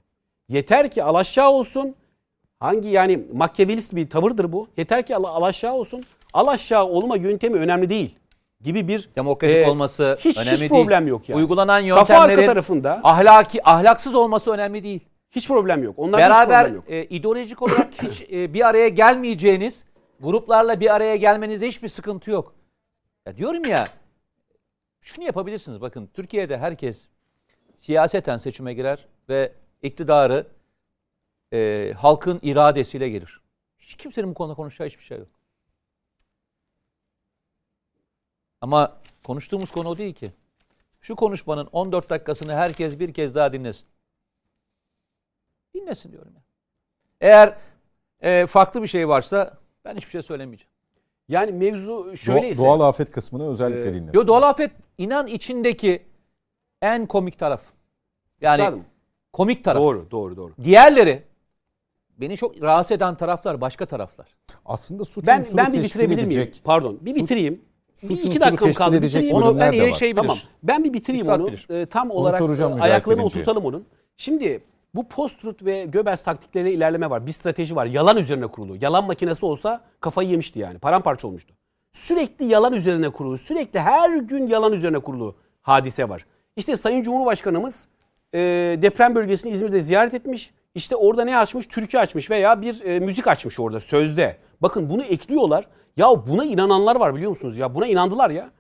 Yeter 0.49 0.91
ki 0.91 1.03
alaşağı 1.03 1.51
olsun. 1.51 1.95
Hangi 2.61 2.89
yani 2.89 3.21
makyavelist 3.33 3.95
bir 3.95 4.11
tavırdır 4.11 4.53
bu. 4.53 4.69
Yeter 4.77 5.07
ki 5.07 5.17
al, 5.17 5.25
alaşağı 5.25 5.73
olsun. 5.73 6.05
Alaşağı 6.33 6.85
olma 6.85 7.17
yöntemi 7.17 7.57
önemli 7.57 7.91
değil 7.91 8.15
gibi 8.61 8.89
bir 8.89 9.09
Demokratik 9.17 9.57
e, 9.57 9.71
olması 9.71 10.19
hiç, 10.21 10.39
önemli 10.39 10.61
hiç 10.61 10.69
problem 10.69 11.07
yok 11.07 11.29
yani. 11.29 11.39
Uygulanan 11.39 11.81
yöntemlerin 11.81 12.47
tarafında 12.47 13.01
ahlaki 13.05 13.69
ahlaksız 13.69 14.15
olması 14.15 14.51
önemli 14.51 14.85
değil. 14.85 15.01
hiç 15.31 15.49
problem 15.49 15.83
yok. 15.83 15.95
Onlarda 15.99 16.25
hiç 16.25 16.31
Beraber 16.31 16.63
problem 16.63 16.77
yok. 16.77 16.85
e, 16.89 17.05
ideolojik 17.05 17.63
olarak 17.63 17.89
hiç 18.03 18.23
e, 18.33 18.55
bir 18.55 18.69
araya 18.69 18.89
gelmeyeceğiniz 18.89 19.85
gruplarla 20.21 20.81
bir 20.81 20.95
araya 20.95 21.17
gelmenizde 21.17 21.67
hiçbir 21.69 21.89
sıkıntı 21.89 22.31
yok. 22.31 22.55
Ya 23.27 23.37
diyorum 23.37 23.65
ya 23.65 23.89
şunu 25.01 25.25
yapabilirsiniz. 25.25 25.81
Bakın 25.81 26.11
Türkiye'de 26.15 26.59
herkes 26.59 27.09
siyaseten 27.79 28.37
seçime 28.37 28.75
girer 28.75 29.07
ve 29.29 29.53
iktidarı 29.83 30.47
e, 31.53 31.93
halkın 31.97 32.39
iradesiyle 32.43 33.09
gelir. 33.09 33.41
Hiç 33.79 33.95
kimsenin 33.95 34.31
bu 34.31 34.35
konuda 34.35 34.55
konuşacağı 34.55 34.89
hiçbir 34.89 35.03
şey 35.03 35.19
yok. 35.19 35.29
Ama 38.61 39.01
konuştuğumuz 39.25 39.71
konu 39.71 39.89
o 39.89 39.99
değil 39.99 40.15
ki. 40.15 40.33
Şu 41.01 41.17
konuşmanın 41.17 41.67
14 41.67 42.11
dakikasını 42.11 42.55
herkes 42.55 42.99
bir 42.99 43.15
kez 43.15 43.35
daha 43.35 43.53
dinlesin. 43.53 43.89
Dinlesin 45.75 46.13
diyorum 46.13 46.33
ya. 46.35 46.43
Eğer 47.21 47.59
e, 48.21 48.47
farklı 48.47 48.83
bir 48.83 48.89
şey 48.89 49.09
varsa 49.09 49.59
ben 49.85 49.97
hiçbir 49.97 50.11
şey 50.11 50.23
söylemeyeceğim. 50.23 50.70
Yani 51.31 51.53
mevzu 51.53 51.93
Do- 51.93 52.17
şöyleyse 52.17 52.63
doğal 52.63 52.81
afet 52.81 53.11
kısmını 53.11 53.51
özellikle 53.51 53.89
Ee, 53.91 53.95
dinlesin. 53.95 54.13
Yo 54.19 54.27
doğal 54.27 54.43
afet 54.43 54.71
inan 54.99 55.27
içindeki 55.27 56.03
en 56.83 57.07
komik 57.07 57.39
taraf. 57.39 57.63
Yani 58.41 58.61
Üstadım, 58.61 58.85
komik 59.33 59.65
taraf. 59.65 59.83
doğru 59.83 60.11
doğru 60.11 60.37
doğru. 60.37 60.53
Diğerleri 60.65 61.23
beni 62.21 62.37
çok 62.37 62.63
rahatsız 62.63 62.93
eden 62.93 63.15
taraflar 63.17 63.61
başka 63.61 63.87
taraflar. 63.87 64.27
Aslında 64.67 65.05
suç 65.05 65.27
Ben 65.27 65.41
unsuru 65.41 65.57
ben 65.57 65.73
bir 65.73 65.83
bitirebilir 65.83 66.17
miyim? 66.27 66.41
edecek. 66.41 66.61
Pardon. 66.65 66.99
Bir 67.01 67.11
Suç- 67.11 67.23
bitireyim. 67.23 67.63
suç 67.95 68.11
Bir 68.11 68.31
iki 68.31 68.41
dakikam 68.41 68.73
kaldı. 68.73 68.97
edecek 68.97 69.23
Bitireyim. 69.23 69.37
Onu 69.37 69.47
bölümler 69.47 69.67
en 69.67 69.73
de 69.73 69.89
iyi 69.91 69.95
şey 69.95 70.09
bilir. 70.13 70.17
Tamam. 70.23 70.39
Ben 70.63 70.85
bir 70.85 70.93
bitireyim 70.93 71.27
Üstad 71.27 71.41
onu. 71.41 71.47
bilir. 71.47 71.67
Ee, 71.71 71.87
tam 71.87 72.11
Onu 72.11 72.19
olarak 72.19 72.61
e, 72.61 72.65
ayaklarını 72.83 73.25
oturtalım 73.25 73.65
onun. 73.65 73.85
Şimdi 74.17 74.61
bu 74.95 75.09
post-truth 75.09 75.65
ve 75.65 75.85
Göbels 75.85 76.25
taktiklerine 76.25 76.73
ilerleme 76.73 77.11
var. 77.11 77.27
Bir 77.27 77.33
strateji 77.33 77.77
var. 77.77 77.87
Yalan 77.87 78.17
üzerine 78.17 78.47
kurulu. 78.47 78.77
Yalan 78.81 79.05
makinesi 79.05 79.47
olsa 79.47 79.81
kafayı 80.01 80.29
yemişti 80.29 80.59
yani. 80.59 80.79
Paramparça 80.79 81.29
olmuştu. 81.29 81.55
Sürekli 81.93 82.45
yalan 82.45 82.73
üzerine 82.73 83.11
kurulu. 83.11 83.37
Sürekli 83.37 83.81
her 83.81 84.17
gün 84.17 84.47
yalan 84.47 84.73
üzerine 84.73 84.99
kurulu 84.99 85.37
hadise 85.63 86.09
var. 86.09 86.27
İşte 86.57 86.77
Sayın 86.77 87.03
Cumhurbaşkanımız 87.03 87.89
e, 88.35 88.39
deprem 88.83 89.15
bölgesini 89.15 89.53
İzmir'de 89.53 89.81
ziyaret 89.81 90.15
etmiş. 90.15 90.51
İşte 90.75 90.97
orada 90.97 91.25
ne 91.25 91.39
açmış? 91.39 91.67
Türkü 91.67 91.99
açmış 91.99 92.31
veya 92.31 92.63
bir 92.63 92.85
e, 92.85 93.01
müzik 93.01 93.27
açmış 93.27 93.61
orada 93.61 93.81
sözde. 93.81 94.37
Bakın 94.63 94.91
bunu 94.91 95.03
ekliyorlar. 95.03 95.65
Ya 95.97 96.27
buna 96.27 96.45
inananlar 96.45 96.97
var 96.97 97.15
biliyor 97.15 97.31
musunuz 97.31 97.59
ya? 97.59 97.75
Buna 97.75 97.87
inandılar 97.87 98.31
ya. 98.31 98.51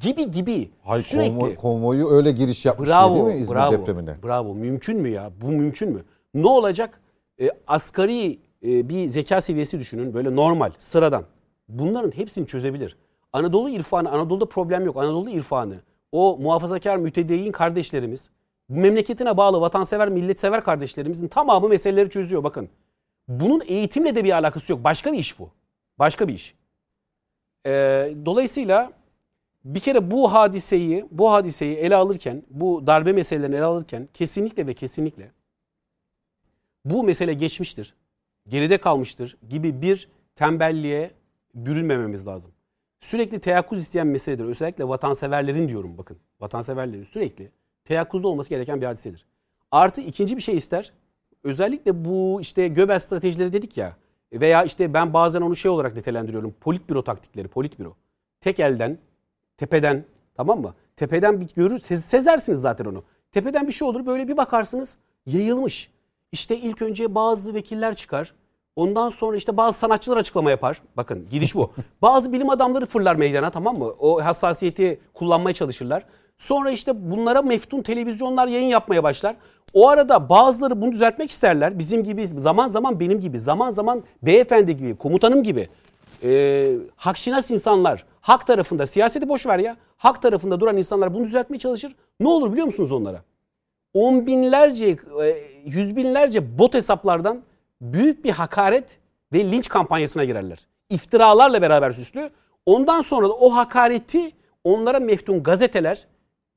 Gibi 0.00 0.30
gibi. 0.30 0.70
Hayır, 0.82 1.04
sürekli. 1.04 1.30
konvoy- 1.30 1.54
konvoyu 1.54 2.08
öyle 2.08 2.30
giriş 2.30 2.66
yapmış 2.66 2.90
Bravo, 2.90 3.14
değil 3.14 3.26
mi 3.26 3.34
İzmir 3.40 3.56
bravo, 3.56 3.72
depremine? 3.72 4.16
Bravo. 4.22 4.54
Mümkün 4.54 5.00
mü 5.00 5.08
ya? 5.08 5.30
Bu 5.40 5.48
mümkün 5.52 5.90
mü? 5.92 6.04
Ne 6.34 6.46
olacak? 6.48 7.00
E, 7.40 7.50
asgari 7.66 8.38
e, 8.64 8.88
bir 8.88 9.06
zeka 9.06 9.40
seviyesi 9.40 9.78
düşünün. 9.78 10.14
Böyle 10.14 10.36
normal, 10.36 10.70
sıradan. 10.78 11.24
Bunların 11.68 12.10
hepsini 12.10 12.46
çözebilir. 12.46 12.96
Anadolu 13.32 13.70
irfanı, 13.70 14.10
Anadolu'da 14.10 14.46
problem 14.46 14.84
yok. 14.84 14.96
Anadolu 14.96 15.30
irfanı, 15.30 15.74
o 16.12 16.38
muhafazakar 16.40 16.96
mütedeyyin 16.96 17.52
kardeşlerimiz, 17.52 18.30
memleketine 18.68 19.36
bağlı 19.36 19.60
vatansever, 19.60 20.08
milletsever 20.08 20.64
kardeşlerimizin 20.64 21.28
tamamı 21.28 21.68
meseleleri 21.68 22.10
çözüyor. 22.10 22.44
Bakın. 22.44 22.68
Bunun 23.28 23.62
eğitimle 23.66 24.16
de 24.16 24.24
bir 24.24 24.32
alakası 24.32 24.72
yok. 24.72 24.84
Başka 24.84 25.12
bir 25.12 25.18
iş 25.18 25.38
bu. 25.38 25.50
Başka 25.98 26.28
bir 26.28 26.34
iş. 26.34 26.54
E, 27.66 27.70
dolayısıyla 28.26 28.92
bir 29.64 29.80
kere 29.80 30.10
bu 30.10 30.32
hadiseyi, 30.32 31.06
bu 31.10 31.32
hadiseyi 31.32 31.76
ele 31.76 31.96
alırken, 31.96 32.42
bu 32.50 32.86
darbe 32.86 33.12
meselelerini 33.12 33.56
ele 33.56 33.64
alırken 33.64 34.08
kesinlikle 34.14 34.66
ve 34.66 34.74
kesinlikle 34.74 35.32
bu 36.84 37.04
mesele 37.04 37.34
geçmiştir, 37.34 37.94
geride 38.48 38.78
kalmıştır 38.78 39.36
gibi 39.48 39.82
bir 39.82 40.08
tembelliğe 40.34 41.10
bürünmememiz 41.54 42.26
lazım. 42.26 42.52
Sürekli 43.00 43.40
teyakkuz 43.40 43.78
isteyen 43.78 44.06
meseledir. 44.06 44.44
Özellikle 44.44 44.88
vatanseverlerin 44.88 45.68
diyorum 45.68 45.98
bakın. 45.98 46.18
Vatanseverlerin 46.40 47.04
sürekli 47.04 47.50
teyakkuzda 47.84 48.28
olması 48.28 48.50
gereken 48.50 48.80
bir 48.80 48.86
hadisedir. 48.86 49.26
Artı 49.70 50.00
ikinci 50.00 50.36
bir 50.36 50.42
şey 50.42 50.56
ister. 50.56 50.92
Özellikle 51.44 52.04
bu 52.04 52.40
işte 52.40 52.68
Göbel 52.68 52.98
stratejileri 52.98 53.52
dedik 53.52 53.76
ya 53.76 53.96
veya 54.32 54.64
işte 54.64 54.94
ben 54.94 55.12
bazen 55.12 55.40
onu 55.40 55.56
şey 55.56 55.70
olarak 55.70 55.96
nitelendiriyorum. 55.96 56.54
Politbüro 56.60 57.04
taktikleri, 57.04 57.48
politbüro. 57.48 57.96
Tek 58.40 58.60
elden 58.60 58.98
tepeden 59.60 60.04
tamam 60.34 60.60
mı? 60.60 60.74
Tepeden 60.96 61.40
bir 61.40 61.48
görür 61.56 61.78
sez- 61.78 62.02
sezersiniz 62.02 62.60
zaten 62.60 62.84
onu. 62.84 63.02
Tepeden 63.32 63.66
bir 63.66 63.72
şey 63.72 63.88
olur 63.88 64.06
böyle 64.06 64.28
bir 64.28 64.36
bakarsınız 64.36 64.96
yayılmış. 65.26 65.90
İşte 66.32 66.56
ilk 66.56 66.82
önce 66.82 67.14
bazı 67.14 67.54
vekiller 67.54 67.94
çıkar. 67.94 68.34
Ondan 68.76 69.10
sonra 69.10 69.36
işte 69.36 69.56
bazı 69.56 69.78
sanatçılar 69.78 70.16
açıklama 70.16 70.50
yapar. 70.50 70.82
Bakın 70.96 71.26
gidiş 71.30 71.54
bu. 71.54 71.72
bazı 72.02 72.32
bilim 72.32 72.50
adamları 72.50 72.86
fırlar 72.86 73.16
meydana 73.16 73.50
tamam 73.50 73.78
mı? 73.78 73.86
O 73.98 74.24
hassasiyeti 74.24 75.00
kullanmaya 75.14 75.54
çalışırlar. 75.54 76.04
Sonra 76.38 76.70
işte 76.70 77.10
bunlara 77.10 77.42
meftun 77.42 77.82
televizyonlar 77.82 78.46
yayın 78.46 78.68
yapmaya 78.68 79.02
başlar. 79.02 79.36
O 79.74 79.88
arada 79.88 80.28
bazıları 80.28 80.80
bunu 80.80 80.92
düzeltmek 80.92 81.30
isterler. 81.30 81.78
Bizim 81.78 82.04
gibi 82.04 82.26
zaman 82.26 82.68
zaman 82.68 83.00
benim 83.00 83.20
gibi 83.20 83.40
zaman 83.40 83.72
zaman 83.72 84.02
beyefendi 84.22 84.76
gibi 84.76 84.96
komutanım 84.96 85.42
gibi 85.42 85.68
e, 86.22 86.72
hakşinas 86.96 87.50
insanlar, 87.50 88.04
Hak 88.20 88.46
tarafında 88.46 88.86
siyaseti 88.86 89.28
boş 89.28 89.46
ver 89.46 89.58
ya. 89.58 89.76
Hak 89.96 90.22
tarafında 90.22 90.60
duran 90.60 90.76
insanlar 90.76 91.14
bunu 91.14 91.24
düzeltmeye 91.24 91.58
çalışır. 91.58 91.96
Ne 92.20 92.28
olur 92.28 92.52
biliyor 92.52 92.66
musunuz 92.66 92.92
onlara? 92.92 93.22
On 93.94 94.26
binlerce, 94.26 94.86
e, 95.22 95.36
yüz 95.64 95.96
binlerce 95.96 96.58
bot 96.58 96.74
hesaplardan 96.74 97.42
büyük 97.80 98.24
bir 98.24 98.30
hakaret 98.30 98.98
ve 99.32 99.50
linç 99.50 99.68
kampanyasına 99.68 100.24
girerler. 100.24 100.66
İftiralarla 100.88 101.62
beraber 101.62 101.90
süslü. 101.90 102.30
Ondan 102.66 103.02
sonra 103.02 103.28
da 103.28 103.32
o 103.32 103.54
hakareti 103.54 104.30
onlara 104.64 105.00
meftun 105.00 105.42
gazeteler, 105.42 106.06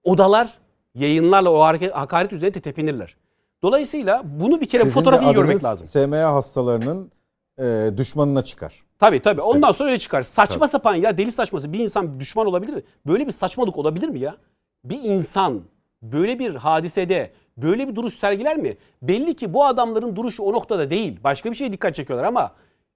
odalar, 0.04 0.58
yayınlarla 0.96 1.52
o 1.52 1.60
hakaret 1.94 2.34
üzerine 2.34 2.62
tepinirler. 2.62 3.18
Dolayısıyla 3.62 4.22
bunu 4.26 4.62
bir 4.62 4.66
kere 4.66 4.84
Sizin 4.84 4.96
de 5.02 5.06
fotoğrafını 5.06 5.34
görmek 5.34 5.64
lazım. 5.64 5.88
SMA 5.88 6.34
hastalarının 6.34 7.12
e, 7.60 7.90
düşmanına 7.98 8.44
çıkar. 8.44 8.82
Tabii 9.00 9.20
tabii. 9.20 9.42
Ondan 9.42 9.72
sonra 9.72 9.90
öyle 9.90 10.00
çıkar. 10.00 10.22
Saçma 10.22 10.68
sapan 10.68 10.96
ya 10.96 11.18
deli 11.18 11.32
saçması. 11.32 11.74
Bir 11.74 11.80
insan 11.80 12.20
düşman 12.20 12.48
olabilir 12.48 12.74
mi? 12.74 12.82
Böyle 13.08 13.28
bir 13.28 13.32
saçmalık 13.32 13.78
olabilir 13.78 14.08
mi 14.10 14.20
ya? 14.20 14.38
Bir 14.84 15.00
insan 15.04 15.62
böyle 16.02 16.40
bir 16.40 16.56
hadisede 16.56 17.32
böyle 17.58 17.88
bir 17.88 17.96
duruş 17.96 18.14
sergiler 18.14 18.58
mi? 18.58 18.78
Belli 19.02 19.36
ki 19.36 19.54
bu 19.54 19.66
adamların 19.66 20.16
duruşu 20.16 20.44
o 20.44 20.54
noktada 20.54 20.90
değil. 20.90 21.20
Başka 21.24 21.52
bir 21.52 21.56
şeye 21.56 21.72
dikkat 21.72 21.96
çekiyorlar 21.96 22.28
ama 22.28 22.52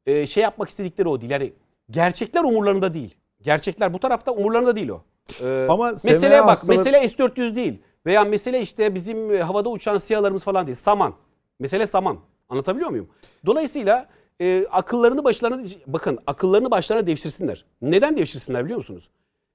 e, 0.05 0.27
şey 0.27 0.43
yapmak 0.43 0.69
istedikleri 0.69 1.07
o 1.09 1.21
değil. 1.21 1.31
Yani 1.31 1.53
gerçekler 1.89 2.43
umurlarında 2.43 2.93
değil. 2.93 3.15
Gerçekler 3.41 3.93
bu 3.93 3.99
tarafta 3.99 4.31
umurlarında 4.31 4.75
değil 4.75 4.89
o. 4.89 5.01
E, 5.43 5.67
Ama 5.69 5.91
meseleye 6.03 6.41
bak. 6.41 6.49
hastaları- 6.49 6.77
Mesele 6.77 7.07
S-400 7.07 7.55
değil. 7.55 7.81
Veya 8.05 8.23
mesele 8.23 8.61
işte 8.61 8.95
bizim 8.95 9.34
e, 9.35 9.41
havada 9.41 9.69
uçan 9.69 9.97
siyalarımız 9.97 10.43
falan 10.43 10.67
değil. 10.67 10.77
Saman. 10.77 11.13
Mesele 11.59 11.88
saman. 11.88 12.17
Anlatabiliyor 12.49 12.89
muyum? 12.89 13.09
Dolayısıyla 13.45 14.07
e, 14.41 14.65
akıllarını 14.72 15.23
başlarına 15.23 15.64
bakın 15.88 16.19
akıllarını 16.27 16.72
başlarına 16.72 17.07
devşirsinler. 17.07 17.65
Neden 17.81 18.18
devşirsinler 18.18 18.65
biliyor 18.65 18.77
musunuz? 18.77 19.09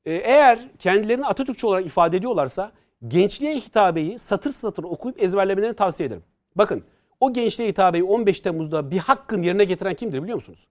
E, 0.04 0.12
eğer 0.12 0.58
kendilerini 0.78 1.26
Atatürkçü 1.26 1.66
olarak 1.66 1.86
ifade 1.86 2.16
ediyorlarsa 2.16 2.72
gençliğe 3.08 3.56
hitabeyi 3.56 4.18
satır 4.18 4.50
satır 4.50 4.84
okuyup 4.84 5.22
ezberlemelerini 5.22 5.76
tavsiye 5.76 6.06
ederim. 6.06 6.22
Bakın 6.56 6.84
o 7.20 7.32
gençliğe 7.32 7.70
hitabeyi 7.70 8.04
15 8.04 8.40
Temmuz'da 8.40 8.90
bir 8.90 8.98
hakkın 8.98 9.42
yerine 9.42 9.64
getiren 9.64 9.94
kimdir 9.94 10.22
biliyor 10.22 10.36
musunuz? 10.36 10.68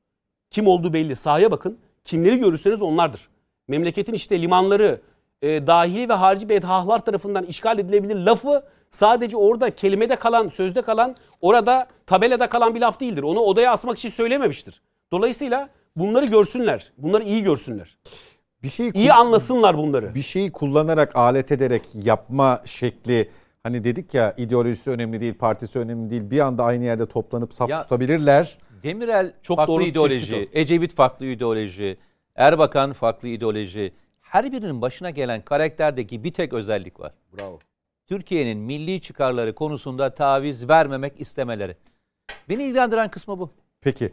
Kim 0.50 0.68
olduğu 0.68 0.94
belli. 0.94 1.16
Sahaya 1.16 1.52
bakın. 1.52 1.78
Kimleri 2.04 2.38
görürseniz 2.38 2.82
onlardır. 2.82 3.30
Memleketin 3.68 4.14
işte 4.14 4.42
limanları 4.42 5.02
e, 5.42 5.68
dahili 5.68 6.10
ve 6.10 6.14
harici 6.14 6.50
bedhahlar 6.50 7.06
tarafından 7.06 7.46
işgal 7.46 7.80
edilebilir 7.80 8.16
lafı 8.16 8.64
sadece 8.92 9.38
orada 9.38 9.76
kelimede 9.76 10.16
kalan, 10.16 10.50
sözde 10.50 10.82
kalan, 10.82 11.16
orada 11.42 11.88
tabelada 12.06 12.50
kalan 12.50 12.76
bir 12.76 12.82
laf 12.82 13.00
değildir. 13.00 13.24
Onu 13.24 13.40
odaya 13.40 13.72
asmak 13.72 13.98
için 13.98 14.10
söylememiştir. 14.10 14.82
Dolayısıyla 15.12 15.70
bunları 15.96 16.26
görsünler. 16.26 16.92
Bunları 16.98 17.24
iyi 17.24 17.44
görsünler. 17.44 17.98
Bir 18.64 18.70
şeyi 18.70 18.94
İyi 18.94 19.14
anlasınlar 19.14 19.78
bunları. 19.78 20.16
bir 20.16 20.22
şeyi 20.22 20.52
kullanarak 20.52 21.16
alet 21.16 21.52
ederek 21.52 21.82
yapma 22.04 22.62
şekli 22.66 23.30
hani 23.64 23.84
dedik 23.84 24.14
ya 24.14 24.34
ideolojisi 24.38 24.92
önemli 24.92 25.20
değil, 25.20 25.34
partisi 25.34 25.80
önemli 25.80 26.10
değil. 26.10 26.32
Bir 26.32 26.40
anda 26.40 26.64
aynı 26.64 26.84
yerde 26.84 27.06
toplanıp 27.06 27.54
saf 27.54 27.70
Ya- 27.70 27.80
tutabilirler. 27.80 28.58
Demirel 28.84 29.34
Çok 29.42 29.58
farklı 29.58 29.74
doğru 29.74 29.84
ideoloji, 29.84 30.50
Ecevit 30.54 30.94
farklı 30.96 31.26
ideoloji, 31.26 31.98
Erbakan 32.36 32.94
farklı 32.94 33.28
ideoloji. 33.28 33.94
Her 34.22 34.52
birinin 34.52 34.82
başına 34.82 35.10
gelen 35.10 35.42
karakterdeki 35.42 36.24
bir 36.24 36.34
tek 36.34 36.54
özellik 36.54 37.00
var. 37.00 37.14
Bravo. 37.38 37.60
Türkiye'nin 38.12 38.58
milli 38.58 39.02
çıkarları 39.02 39.56
konusunda 39.56 40.16
taviz 40.16 40.70
vermemek 40.70 41.22
istemeleri. 41.22 41.76
Beni 42.50 42.64
ilgilendiren 42.64 43.12
kısmı 43.12 43.40
bu. 43.40 43.50
Peki 43.82 44.12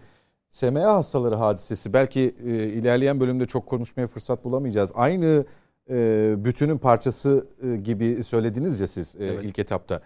SMA 0.51 0.95
hastaları 0.95 1.35
hadisesi 1.35 1.93
belki 1.93 2.20
e, 2.20 2.51
ilerleyen 2.51 3.20
bölümde 3.20 3.47
çok 3.47 3.66
konuşmaya 3.66 4.07
fırsat 4.07 4.45
bulamayacağız. 4.45 4.91
Aynı 4.95 5.45
e, 5.91 6.35
bütünün 6.45 6.79
parçası 6.79 7.47
e, 7.62 7.77
gibi 7.77 8.25
söylediniz 8.25 8.81
ya 8.81 8.87
siz 8.87 9.16
e, 9.16 9.27
Evet. 9.27 9.45
ilk 9.45 9.59
etapta. 9.59 10.03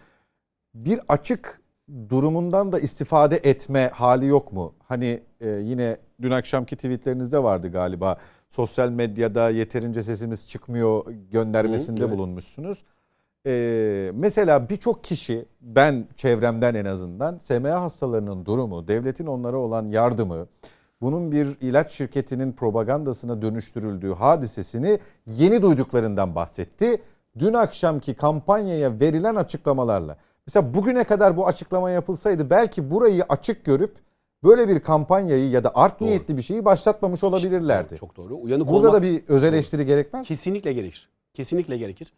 Bir 0.75 1.01
açık 1.09 1.61
durumundan 2.09 2.73
da 2.73 2.81
istifade 2.81 3.37
etme 3.37 3.91
hali 3.95 4.27
yok 4.27 4.53
mu? 4.53 4.75
Hani 4.89 5.23
e, 5.41 5.49
yine 5.49 5.97
dün 6.23 6.31
akşamki 6.31 6.77
tweetlerinizde 6.77 7.43
vardı 7.43 7.73
galiba. 7.73 8.17
Sosyal 8.49 8.89
medyada 8.89 9.51
yeterince 9.51 10.03
sesimiz 10.03 10.49
çıkmıyor 10.49 11.07
göndermesinde 11.31 12.01
Hı, 12.01 12.05
evet. 12.05 12.19
bulunmuşsunuz. 12.19 12.85
Ee, 13.47 14.11
mesela 14.15 14.69
birçok 14.69 15.05
kişi 15.05 15.45
ben 15.61 16.07
çevremden 16.17 16.75
en 16.75 16.85
azından 16.85 17.39
SMA 17.39 17.83
hastalarının 17.83 18.47
durumu, 18.47 18.89
devletin 18.89 19.27
onlara 19.27 19.57
olan 19.57 19.87
yardımı, 19.87 20.47
bunun 21.01 21.33
bir 21.33 21.47
ilaç 21.61 21.91
şirketinin 21.91 22.53
propagandasına 22.53 23.43
dönüştürüldüğü 23.43 24.13
hadisesini 24.13 24.99
yeni 25.27 25.63
duyduklarından 25.63 26.35
bahsetti. 26.35 27.03
Dün 27.39 27.55
akşamki 27.55 28.15
kampanyaya 28.15 29.01
verilen 29.01 29.35
açıklamalarla. 29.35 30.17
Mesela 30.47 30.75
bugüne 30.75 31.05
kadar 31.05 31.37
bu 31.37 31.47
açıklama 31.47 31.91
yapılsaydı 31.91 32.51
belki 32.51 32.91
burayı 32.91 33.25
açık 33.29 33.65
görüp 33.65 33.95
böyle 34.45 34.69
bir 34.69 34.81
kampanyayı 34.81 35.51
ya 35.51 35.65
da 35.65 35.73
art 35.75 36.01
niyetli 36.01 36.37
bir 36.37 36.43
şeyi 36.43 36.65
başlatmamış 36.65 37.25
olabilirlerdi. 37.25 37.97
Çok 37.97 38.17
doğru. 38.17 38.37
Uyanık 38.37 38.69
Burada 38.69 38.89
olmak 38.89 39.03
da 39.03 39.07
bir 39.07 39.23
öz 39.29 39.45
eleştiri 39.45 39.87
gerekmez. 39.87 40.27
kesinlikle 40.27 40.73
gerekir. 40.73 41.09
Kesinlikle 41.35 41.77
gerekir. 41.77 42.13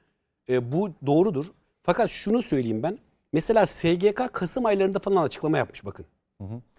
E, 0.48 0.72
bu 0.72 0.90
doğrudur. 1.06 1.46
Fakat 1.82 2.10
şunu 2.10 2.42
söyleyeyim 2.42 2.82
ben. 2.82 2.98
Mesela 3.32 3.66
SGK 3.66 4.32
Kasım 4.32 4.66
aylarında 4.66 4.98
falan 4.98 5.22
açıklama 5.22 5.58
yapmış 5.58 5.84
bakın. 5.84 6.06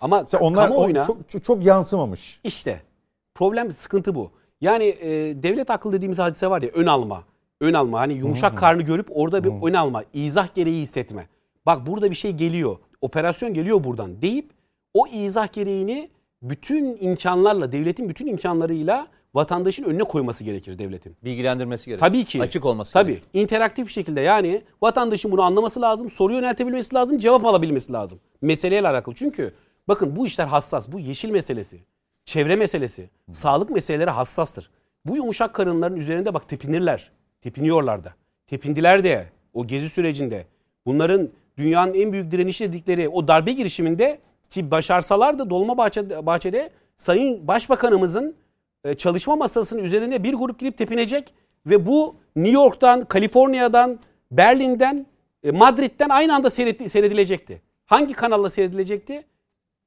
Ama 0.02 0.22
Mesela 0.22 0.44
onlar 0.44 0.70
o- 0.70 0.72
kamuoyuna 0.74 1.04
çok, 1.04 1.30
çok, 1.30 1.44
çok 1.44 1.66
yansımamış. 1.66 2.40
işte 2.44 2.82
problem 3.36 3.72
sıkıntı 3.72 4.16
bu. 4.16 4.32
Yani 4.62 4.86
e, 4.86 5.10
devlet 5.44 5.70
aklı 5.70 5.94
dediğimiz 5.94 6.20
hadise 6.20 6.50
var 6.50 6.62
ya 6.62 6.70
ön 6.70 6.86
alma. 6.86 7.24
Ön 7.62 7.74
alma 7.74 8.00
hani 8.00 8.14
yumuşak 8.14 8.58
karnı 8.58 8.82
görüp 8.82 9.08
orada 9.12 9.44
bir 9.44 9.52
ön 9.64 9.74
alma. 9.74 10.04
izah 10.14 10.54
gereği 10.54 10.82
hissetme. 10.82 11.28
Bak 11.66 11.88
burada 11.88 12.10
bir 12.12 12.16
şey 12.16 12.32
geliyor. 12.32 12.78
Operasyon 13.02 13.54
geliyor 13.54 13.84
buradan 13.84 14.22
deyip 14.22 14.52
o 14.94 15.08
izah 15.08 15.54
gereğini 15.54 16.10
bütün 16.42 16.98
imkanlarla 17.02 17.72
devletin 17.72 18.10
bütün 18.10 18.28
imkanlarıyla 18.28 19.08
vatandaşın 19.36 19.84
önüne 19.84 20.04
koyması 20.04 20.44
gerekir 20.44 20.80
devletin. 20.80 21.18
Bilgilendirmesi 21.24 21.86
gerekiyor. 21.86 22.10
Tabii 22.10 22.24
ki. 22.24 22.42
Açık 22.42 22.66
olması 22.66 22.94
Tabii. 22.94 23.12
gerekiyor. 23.12 23.44
interaktif 23.44 23.88
bir 23.88 23.92
şekilde 23.92 24.22
yani 24.22 24.62
vatandaşın 24.82 25.32
bunu 25.32 25.42
anlaması 25.42 25.82
lazım, 25.82 26.10
soru 26.10 26.34
yöneltebilmesi 26.34 26.96
lazım, 26.96 27.18
cevap 27.18 27.46
alabilmesi 27.46 27.94
lazım. 27.94 28.20
Meseleyle 28.42 28.90
alakalı. 28.90 29.16
Çünkü 29.16 29.54
bakın 29.88 30.16
bu 30.16 30.26
işler 30.26 30.48
hassas. 30.48 30.92
Bu 30.92 31.00
yeşil 31.00 31.30
meselesi, 31.30 31.80
çevre 32.26 32.56
meselesi, 32.56 33.10
sağlık 33.32 33.70
meseleleri 33.70 34.10
hassastır. 34.10 34.70
Bu 35.06 35.16
yumuşak 35.16 35.54
karınların 35.54 35.96
üzerinde 35.96 36.34
bak 36.34 36.50
tepinirler. 36.50 37.12
Tepiniyorlar 37.42 38.04
da. 38.04 38.14
Tepindiler 38.48 39.04
de 39.04 39.26
o 39.54 39.68
gezi 39.68 39.90
sürecinde. 39.90 40.46
Bunların 40.86 41.30
dünyanın 41.58 41.94
en 41.94 42.12
büyük 42.12 42.32
direnişi 42.32 42.68
dedikleri 42.70 43.10
o 43.10 43.28
darbe 43.28 43.52
girişiminde 43.52 44.20
ki 44.50 44.72
başarsalar 44.72 45.40
da 45.40 45.50
Dolmabahçe'de 45.50 46.26
bahçede 46.26 46.70
Sayın 46.98 47.48
Başbakanımızın 47.48 48.36
çalışma 48.94 49.36
masasının 49.36 49.84
üzerine 49.84 50.24
bir 50.24 50.34
grup 50.34 50.60
girip 50.60 50.78
tepinecek 50.78 51.34
ve 51.66 51.86
bu 51.86 52.16
New 52.36 52.54
York'tan, 52.54 53.06
Kaliforniya'dan, 53.06 54.00
Berlin'den, 54.32 55.06
e, 55.44 55.52
Madrid'den 55.52 56.10
aynı 56.10 56.36
anda 56.36 56.50
seyredilecekti. 56.50 57.62
Hangi 57.86 58.14
kanalla 58.14 58.50
seyredilecekti? 58.50 59.24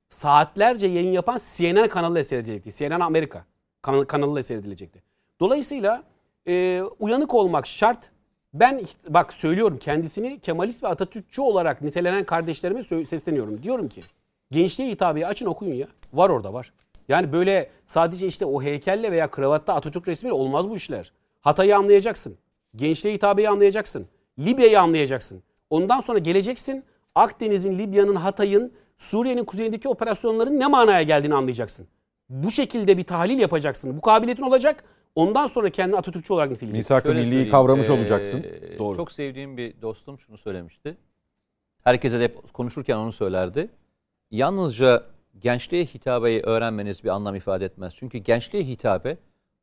Saatlerce 0.08 0.86
yayın 0.86 1.12
yapan 1.12 1.38
CNN 1.56 1.88
kanalıyla 1.88 2.24
seyredilecekti. 2.24 2.72
CNN 2.72 3.00
Amerika 3.00 3.44
kan- 3.82 4.04
kanalıyla 4.06 4.42
seyredilecekti. 4.42 5.02
Dolayısıyla 5.40 6.02
e, 6.48 6.82
uyanık 6.98 7.34
olmak 7.34 7.66
şart. 7.66 8.10
Ben 8.54 8.80
bak 9.08 9.32
söylüyorum 9.32 9.78
kendisini 9.80 10.38
Kemalist 10.40 10.84
ve 10.84 10.88
Atatürkçü 10.88 11.40
olarak 11.42 11.82
nitelenen 11.82 12.24
kardeşlerime 12.24 12.82
sesleniyorum. 13.04 13.62
Diyorum 13.62 13.88
ki 13.88 14.02
gençliğe 14.50 14.90
hitabeyi 14.90 15.26
açın 15.26 15.46
okuyun 15.46 15.74
ya. 15.74 15.86
Var 16.12 16.30
orada 16.30 16.52
var. 16.52 16.72
Yani 17.08 17.32
böyle 17.32 17.70
sadece 17.86 18.26
işte 18.26 18.44
o 18.46 18.62
heykelle 18.62 19.12
veya 19.12 19.30
kravatta 19.30 19.74
Atatürk 19.74 20.08
resmiyle 20.08 20.34
olmaz 20.34 20.70
bu 20.70 20.76
işler. 20.76 21.12
Hatay'ı 21.40 21.76
anlayacaksın. 21.76 22.38
Gençliğe 22.76 23.14
hitabeyi 23.14 23.48
anlayacaksın. 23.48 24.06
Libya'yı 24.38 24.80
anlayacaksın. 24.80 25.42
Ondan 25.70 26.00
sonra 26.00 26.18
geleceksin. 26.18 26.84
Akdeniz'in, 27.14 27.78
Libya'nın, 27.78 28.14
Hatay'ın, 28.14 28.72
Suriye'nin 28.96 29.44
kuzeyindeki 29.44 29.88
operasyonların 29.88 30.60
ne 30.60 30.66
manaya 30.66 31.02
geldiğini 31.02 31.34
anlayacaksın. 31.34 31.88
Bu 32.28 32.50
şekilde 32.50 32.98
bir 32.98 33.04
tahlil 33.04 33.38
yapacaksın. 33.38 33.96
Bu 33.96 34.00
kabiliyetin 34.00 34.42
olacak. 34.42 34.84
Ondan 35.14 35.46
sonra 35.46 35.70
kendini 35.70 35.96
Atatürkçü 35.96 36.32
olarak 36.32 36.50
niteleyeceksin. 36.50 36.96
Misak-ı 36.96 37.14
milliyi 37.14 37.48
kavramış 37.48 37.88
ee, 37.88 37.92
olacaksın. 37.92 38.46
Doğru. 38.78 38.96
Çok 38.96 39.12
sevdiğim 39.12 39.56
bir 39.56 39.82
dostum 39.82 40.18
şunu 40.18 40.38
söylemişti. 40.38 40.96
Herkese 41.84 42.20
de 42.20 42.24
hep 42.24 42.52
konuşurken 42.52 42.96
onu 42.96 43.12
söylerdi. 43.12 43.70
Yalnızca 44.30 45.02
gençliğe 45.40 45.84
hitabeyi 45.84 46.40
öğrenmeniz 46.40 47.04
bir 47.04 47.08
anlam 47.08 47.34
ifade 47.34 47.64
etmez. 47.64 47.94
Çünkü 47.96 48.18
gençliğe 48.18 48.64
hitabe 48.64 49.16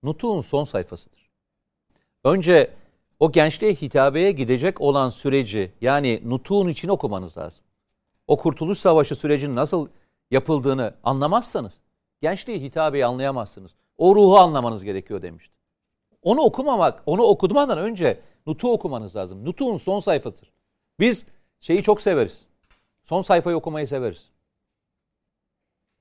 nutuğun 0.04 0.42
son 0.42 0.64
sayfasıdır. 0.64 1.30
Önce 2.24 2.74
o 3.20 3.32
gençliğe 3.32 3.74
hitabeye 3.74 4.32
gidecek 4.32 4.82
olan 4.82 5.10
süreci 5.10 5.72
yani 5.82 6.22
nutuğun 6.26 6.68
için 6.68 6.88
okumanız 6.90 7.38
lazım. 7.38 7.64
O 8.28 8.38
Kurtuluş 8.38 8.80
Savaşı 8.80 9.16
sürecinin 9.16 9.56
nasıl 9.56 9.88
yapıldığını 10.32 10.94
anlamazsanız 11.04 11.82
gençliğe 12.22 12.60
hitabeyi 12.60 13.06
anlayamazsınız. 13.06 13.72
O 13.98 14.16
ruhu 14.16 14.38
anlamanız 14.38 14.84
gerekiyor 14.84 15.22
demişti. 15.22 15.56
Onu 16.22 16.42
okumamak, 16.42 17.04
onu 17.06 17.22
okumadan 17.22 17.78
önce 17.78 18.20
Nutuk'u 18.48 18.74
okumanız 18.74 19.16
lazım. 19.16 19.46
Nutuk'un 19.46 19.78
son 19.78 20.00
sayfasıdır. 20.00 20.52
Biz 21.00 21.26
şeyi 21.60 21.84
çok 21.84 22.02
severiz. 22.02 22.46
Son 23.04 23.22
sayfayı 23.22 23.56
okumayı 23.56 23.88
severiz. 23.88 24.30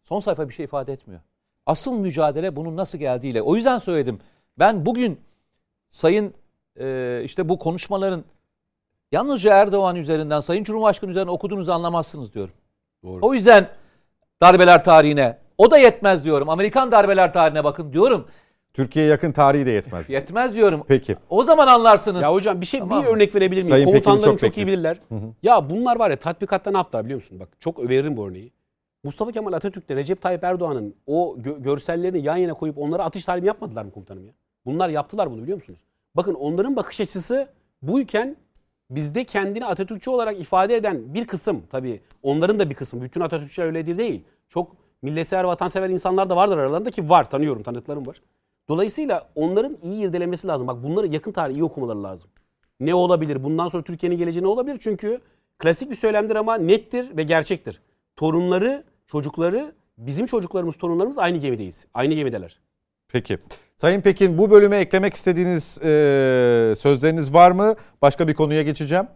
Son 0.05 0.21
sayfa 0.21 0.49
bir 0.49 0.55
şey 0.55 0.65
ifade 0.65 0.93
etmiyor. 0.93 1.21
Asıl 1.67 1.99
mücadele 1.99 2.57
bunun 2.57 2.77
nasıl 2.77 2.99
geldiğiyle. 2.99 3.43
O 3.43 3.57
yüzden 3.57 3.79
söyledim. 3.79 4.21
Ben 4.59 4.87
bugün 4.87 5.21
sayın 5.91 6.35
e, 6.81 7.21
işte 7.25 7.49
bu 7.49 7.59
konuşmaların 7.59 8.25
yalnızca 9.13 9.55
Erdoğan 9.55 9.97
üzerinden, 9.97 10.41
Sayın 10.41 10.65
Cumhurbaşkanı 10.65 11.11
üzerinden 11.11 11.33
okuduğunuzu 11.33 11.73
anlamazsınız 11.73 12.35
diyorum. 12.35 12.55
Doğru. 13.03 13.27
O 13.27 13.35
yüzden 13.35 13.69
darbeler 14.43 14.85
tarihine 14.85 15.39
o 15.59 15.71
da 15.71 15.79
yetmez 15.79 16.25
diyorum. 16.25 16.49
Amerikan 16.49 16.93
darbeler 16.93 17.33
tarihine 17.33 17.65
bakın 17.65 17.93
diyorum. 17.93 18.27
Türkiye'ye 18.75 19.11
yakın 19.11 19.33
tarihi 19.33 19.67
de 19.67 19.71
yetmez. 19.71 20.11
Yetmez 20.11 20.55
diyorum. 20.55 20.85
Peki. 20.89 21.17
O 21.31 21.45
zaman 21.45 21.67
anlarsınız. 21.67 22.23
Ya 22.23 22.33
hocam 22.33 22.61
bir 22.61 22.67
şey 22.67 22.81
Tamam 22.81 23.03
bir 23.03 23.09
örnek 23.09 23.35
verebilir 23.35 23.61
miyim? 23.61 23.69
Sayın 23.69 23.87
Komutanlarım 23.87 24.37
çok 24.37 24.39
çok, 24.39 24.59
iyi 24.59 24.67
bilirler. 24.67 24.99
Ya 25.43 25.71
bunlar 25.71 25.99
var 25.99 26.11
ya 26.11 26.17
tatbikatta 26.17 26.71
ne 26.71 26.77
yaptılar 26.77 27.05
biliyor 27.05 27.21
musun? 27.21 27.41
Bak 27.41 27.49
çok 27.61 27.89
veririm 27.89 28.17
bu 28.17 28.29
örneği. 28.29 28.53
Mustafa 29.05 29.33
Kemal 29.33 29.53
Atatürk'le 29.53 29.91
Recep 29.91 30.23
Tayyip 30.23 30.45
Erdoğan'ın 30.45 30.95
o 31.07 31.37
gö- 31.39 31.63
görsellerini 31.63 32.23
yan 32.23 32.37
yana 32.37 32.55
koyup 32.55 32.79
onlara 32.79 33.05
atış 33.05 33.25
talimi 33.25 33.47
yapmadılar 33.47 33.85
mı 33.85 33.91
komutanım 33.93 34.27
ya? 34.27 34.33
Bunlar 34.67 34.89
yaptılar 34.89 35.31
bunu 35.31 35.43
biliyor 35.43 35.59
musunuz? 35.59 35.79
Bakın 36.15 36.35
onların 36.35 36.77
bakış 36.77 37.01
açısı 37.01 37.49
buyken 37.83 38.37
bizde 38.91 39.25
kendini 39.25 39.67
Atatürkçü 39.67 40.11
olarak 40.11 40.41
ifade 40.41 40.77
eden 40.77 41.15
bir 41.15 41.27
kısım 41.27 41.63
tabii 41.71 42.01
onların 42.23 42.59
da 42.59 42.71
bir 42.71 42.75
kısmı. 42.75 43.03
Bütün 43.03 43.21
Atatürkçüler 43.21 43.67
öyledir 43.67 43.99
değil. 43.99 44.25
Çok 44.49 44.77
milletsever, 45.03 45.45
vatansever 45.45 45.91
insanlar 45.91 46.31
da 46.31 46.37
vardır 46.37 46.59
aralarında 46.59 46.91
ki 46.91 47.09
var 47.09 47.31
tanıyorum 47.31 47.63
tanıdıklarım 47.63 48.07
var. 48.07 48.17
Dolayısıyla 48.69 49.29
onların 49.35 49.79
iyi 49.83 50.05
irdelemesi 50.07 50.47
lazım. 50.47 50.67
Bak 50.67 50.83
bunları 50.83 51.07
yakın 51.07 51.33
tarih 51.33 51.55
iyi 51.55 51.65
okumaları 51.65 52.03
lazım. 52.03 52.31
Ne 52.81 52.95
olabilir? 52.95 53.45
Bundan 53.45 53.69
sonra 53.69 53.83
Türkiye'nin 53.83 54.17
geleceği 54.17 54.43
ne 54.43 54.47
olabilir? 54.47 54.77
Çünkü 54.81 55.21
klasik 55.59 55.91
bir 55.91 55.97
söylemdir 55.97 56.37
ama 56.37 56.55
nettir 56.55 57.17
ve 57.17 57.23
gerçektir. 57.23 57.81
Torunları, 58.17 58.85
çocukları, 59.07 59.73
bizim 59.99 60.27
çocuklarımız, 60.27 60.77
torunlarımız 60.77 61.19
aynı 61.19 61.39
gemideyiz. 61.39 61.87
Aynı 61.95 62.15
gemideler. 62.15 62.59
Peki. 63.09 63.39
Sayın 63.77 64.01
Pekin 64.01 64.39
bu 64.39 64.51
bölüme 64.51 64.77
eklemek 64.77 65.15
istediğiniz 65.15 65.79
e, 65.83 66.75
sözleriniz 66.79 67.35
var 67.35 67.51
mı? 67.51 67.75
Başka 68.03 68.29
bir 68.29 68.35
konuya 68.35 68.63
geçeceğim. 68.63 69.07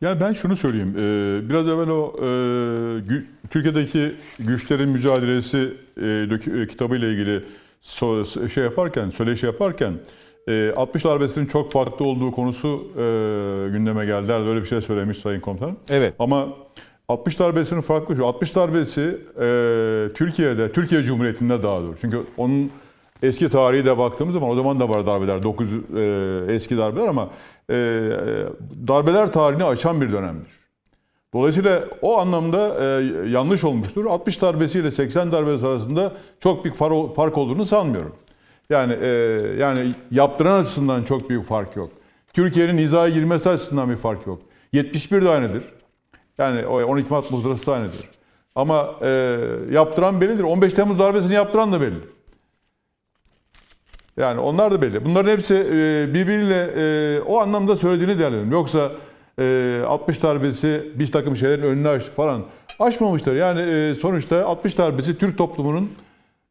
Yani 0.00 0.20
ben 0.20 0.32
şunu 0.32 0.56
söyleyeyim. 0.56 0.94
Ee, 0.98 1.48
biraz 1.48 1.68
evvel 1.68 1.88
o 1.88 2.14
e, 2.18 2.22
gü- 2.98 3.24
Türkiye'deki 3.50 4.14
güçlerin 4.38 4.88
mücadelesi 4.88 5.74
e, 6.02 6.60
e, 6.62 6.66
kitabı 6.66 6.96
ile 6.96 7.10
ilgili 7.12 7.44
so- 7.82 8.48
şey 8.48 8.64
yaparken, 8.64 9.10
söyleşi 9.10 9.46
yaparken 9.46 9.94
e, 10.48 10.72
60 10.76 11.04
darbesinin 11.04 11.46
çok 11.46 11.72
farklı 11.72 12.04
olduğu 12.04 12.32
konusu 12.32 12.86
e, 12.92 13.02
gündeme 13.72 14.06
geldi. 14.06 14.32
Öyle 14.32 14.60
bir 14.60 14.66
şey 14.66 14.80
söylemiş 14.80 15.18
Sayın 15.18 15.40
Komutanım. 15.40 15.76
Evet. 15.88 16.14
Ama 16.18 16.48
60 17.12 17.38
darbesinin 17.38 17.80
farklı 17.80 18.16
şu. 18.16 18.26
60 18.26 18.56
darbesi 18.56 19.18
e, 19.36 19.46
Türkiye'de, 20.14 20.72
Türkiye 20.72 21.02
Cumhuriyeti'nde 21.02 21.62
daha 21.62 21.80
doğrusu. 21.80 22.00
Çünkü 22.00 22.22
onun 22.36 22.70
eski 23.22 23.48
tarihi 23.48 23.86
de 23.86 23.98
baktığımız 23.98 24.34
zaman 24.34 24.50
o 24.50 24.54
zaman 24.54 24.80
da 24.80 24.88
var 24.88 25.06
darbeler. 25.06 25.42
9 25.42 25.68
e, 25.96 26.54
eski 26.54 26.78
darbeler 26.78 27.08
ama 27.08 27.30
e, 27.70 27.74
darbeler 28.88 29.32
tarihini 29.32 29.64
açan 29.64 30.00
bir 30.00 30.12
dönemdir. 30.12 30.52
Dolayısıyla 31.34 31.84
o 32.02 32.18
anlamda 32.18 32.84
e, 32.84 33.04
yanlış 33.30 33.64
olmuştur. 33.64 34.06
60 34.06 34.42
darbesiyle 34.42 34.90
80 34.90 35.32
darbesi 35.32 35.66
arasında 35.66 36.12
çok 36.40 36.64
büyük 36.64 36.76
far- 36.76 37.14
fark 37.14 37.38
olduğunu 37.38 37.66
sanmıyorum. 37.66 38.12
Yani 38.70 38.96
e, 39.02 39.08
yani 39.58 39.94
yaptıran 40.10 40.60
açısından 40.60 41.02
çok 41.02 41.30
büyük 41.30 41.44
fark 41.44 41.76
yok. 41.76 41.90
Türkiye'nin 42.32 42.78
hizaya 42.78 43.14
girmesi 43.14 43.50
açısından 43.50 43.90
bir 43.90 43.96
fark 43.96 44.26
yok. 44.26 44.42
71 44.72 45.22
de 45.22 45.28
aynıdır. 45.28 45.64
Yani 46.38 46.66
o 46.66 46.82
12 46.84 47.10
Mart 47.10 47.30
muhtırası 47.30 47.72
aynıdır. 47.72 48.10
Ama 48.54 48.94
e, 49.02 49.38
yaptıran 49.70 50.20
bellidir. 50.20 50.42
15 50.42 50.72
Temmuz 50.72 50.98
darbesini 50.98 51.34
yaptıran 51.34 51.72
da 51.72 51.80
belli. 51.80 51.98
Yani 54.16 54.40
onlar 54.40 54.72
da 54.72 54.82
belli. 54.82 55.04
Bunların 55.04 55.30
hepsi 55.30 55.54
e, 55.54 56.14
birbiriyle 56.14 56.70
e, 56.76 57.20
o 57.20 57.38
anlamda 57.40 57.76
söylediğini 57.76 58.18
değerlendiriyorum. 58.18 58.52
Yoksa 58.52 58.92
e, 59.38 59.80
60 59.86 60.22
darbesi 60.22 60.92
bir 60.94 61.12
takım 61.12 61.36
şeylerin 61.36 61.62
önünü 61.62 61.88
açtı 61.88 62.12
falan. 62.12 62.44
Açmamışlar. 62.78 63.34
Yani 63.34 63.60
e, 63.60 63.94
sonuçta 63.94 64.44
60 64.46 64.78
darbesi 64.78 65.18
Türk 65.18 65.38
toplumunun 65.38 65.92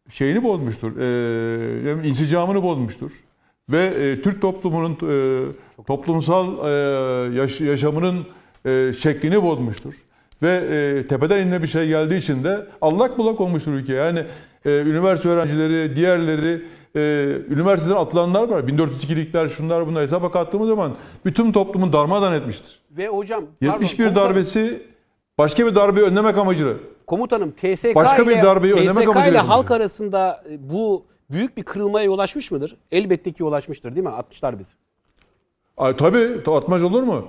şeyini 0.09 0.43
bozmuştur. 0.43 0.91
E, 0.97 2.07
insicamını 2.07 2.63
bozmuştur. 2.63 3.11
Ve 3.69 3.85
e, 3.85 4.21
Türk 4.21 4.41
toplumunun 4.41 4.97
e, 5.09 5.41
toplumsal 5.87 6.47
e, 6.47 6.69
yaş- 7.37 7.61
yaşamının 7.61 8.25
e, 8.65 8.93
şeklini 8.97 9.43
bozmuştur. 9.43 9.93
Ve 10.41 10.49
e, 10.51 11.07
tepeden 11.07 11.39
inme 11.39 11.61
bir 11.63 11.67
şey 11.67 11.87
geldiği 11.87 12.17
için 12.17 12.43
de 12.43 12.67
allak 12.81 13.17
bullak 13.17 13.41
olmuştur 13.41 13.73
ülke. 13.73 13.93
Yani 13.93 14.23
e, 14.65 14.69
üniversite 14.81 15.29
öğrencileri, 15.29 15.95
diğerleri, 15.95 16.61
e, 16.95 17.01
üniversiteden 17.49 17.95
atılanlar 17.95 18.49
var. 18.49 18.59
1402'likler, 18.63 19.49
şunlar 19.49 19.87
bunlar 19.87 20.03
hesaba 20.03 20.31
kattığımız 20.31 20.67
zaman 20.69 20.91
bütün 21.25 21.51
toplumun 21.51 21.93
darmadan 21.93 22.33
etmiştir. 22.33 22.79
Ve 22.91 23.07
hocam 23.07 23.43
pardon, 23.61 23.73
71 23.83 24.03
komutanım- 24.05 24.15
darbesi 24.15 24.83
başka 25.37 25.65
bir 25.65 25.75
darbeyi 25.75 26.05
önlemek 26.05 26.37
amacıyla. 26.37 26.73
Komutanım 27.07 27.51
TSK 27.51 27.95
Başka 27.95 28.27
bir 28.27 28.31
ile, 28.31 28.43
darbeyi 28.43 28.73
önlemek 28.73 28.95
TSK 28.95 29.09
amacıyla 29.09 29.41
ile 29.41 29.47
halk 29.47 29.71
arasında 29.71 30.43
e, 30.49 30.69
bu 30.69 31.05
büyük 31.31 31.57
bir 31.57 31.63
kırılmaya 31.63 32.05
yol 32.05 32.19
açmış 32.19 32.51
mıdır? 32.51 32.77
Elbette 32.91 33.31
ki 33.31 33.43
yol 33.43 33.51
açmıştır 33.53 33.95
değil 33.95 34.05
mi? 34.05 34.11
60 34.11 34.43
darbesi. 34.43 34.75
Ay, 35.77 35.97
tabii 35.97 36.51
atmaz 36.51 36.83
olur 36.83 37.03
mu? 37.03 37.25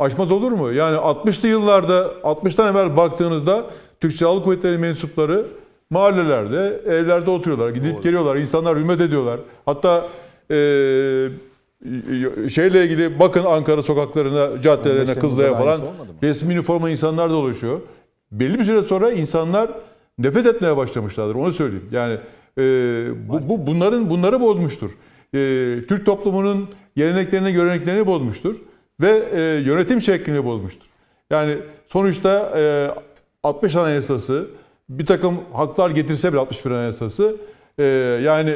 Açmaz 0.00 0.32
olur 0.32 0.52
mu? 0.52 0.72
Yani 0.72 0.96
60'lı 0.96 1.48
yıllarda 1.48 2.10
60'tan 2.22 2.70
evvel 2.70 2.96
baktığınızda 2.96 3.64
Türk 4.00 4.12
Silahlı 4.12 4.42
Kuvvetleri 4.42 4.78
mensupları 4.78 5.46
mahallelerde, 5.90 6.80
evlerde 6.86 7.30
oturuyorlar. 7.30 7.70
Gidip 7.70 8.02
geliyorlar. 8.02 8.36
insanlar 8.36 8.78
hürmet 8.78 9.00
ediyorlar. 9.00 9.40
Hatta 9.66 10.08
eee, 10.50 11.28
şeyle 12.50 12.84
ilgili 12.84 13.20
bakın 13.20 13.44
Ankara 13.44 13.82
sokaklarına, 13.82 14.62
caddelerine, 14.62 15.14
Kızılay'a 15.14 15.52
da 15.52 15.56
falan 15.56 15.80
resmi 16.22 16.54
üniforma 16.54 16.90
insanlar 16.90 17.30
dolaşıyor. 17.30 17.80
Belli 18.32 18.58
bir 18.58 18.64
süre 18.64 18.82
sonra 18.82 19.12
insanlar 19.12 19.70
nefret 20.18 20.46
etmeye 20.46 20.76
başlamışlardır. 20.76 21.34
Onu 21.34 21.52
söyleyeyim. 21.52 21.88
Yani 21.92 22.16
eee, 22.58 22.64
bu, 23.28 23.48
bu 23.48 23.66
bunların 23.66 24.10
bunları 24.10 24.40
bozmuştur. 24.40 24.90
Eee, 25.34 25.86
Türk 25.86 26.06
toplumunun 26.06 26.68
geleneklerini, 26.96 27.52
göreneklerini 27.52 28.06
bozmuştur 28.06 28.56
ve 29.00 29.22
eee, 29.34 29.40
yönetim 29.70 30.00
şeklini 30.02 30.44
bozmuştur. 30.44 30.86
Yani 31.30 31.56
sonuçta 31.86 32.52
eee 32.56 32.90
60 33.42 33.76
Anayasası 33.76 34.46
bir 34.88 35.06
takım 35.06 35.34
haklar 35.52 35.90
getirse 35.90 36.32
bile 36.32 36.40
61 36.40 36.70
Anayasası 36.70 37.36
eee, 37.78 37.84
yani 38.24 38.54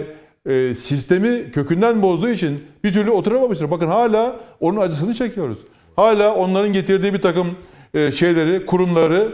eee, 0.49 0.75
sistemi 0.75 1.51
kökünden 1.51 2.03
bozduğu 2.03 2.29
için 2.29 2.63
bir 2.85 2.93
türlü 2.93 3.11
oturamamıştır. 3.11 3.71
Bakın 3.71 3.87
hala 3.87 4.37
onun 4.61 4.81
acısını 4.81 5.15
çekiyoruz. 5.15 5.59
Hala 5.97 6.35
onların 6.35 6.73
getirdiği 6.73 7.15
bir 7.15 7.23
takım 7.23 7.47
eee, 7.95 8.13
şeyleri, 8.13 8.67
kurumları, 8.67 9.29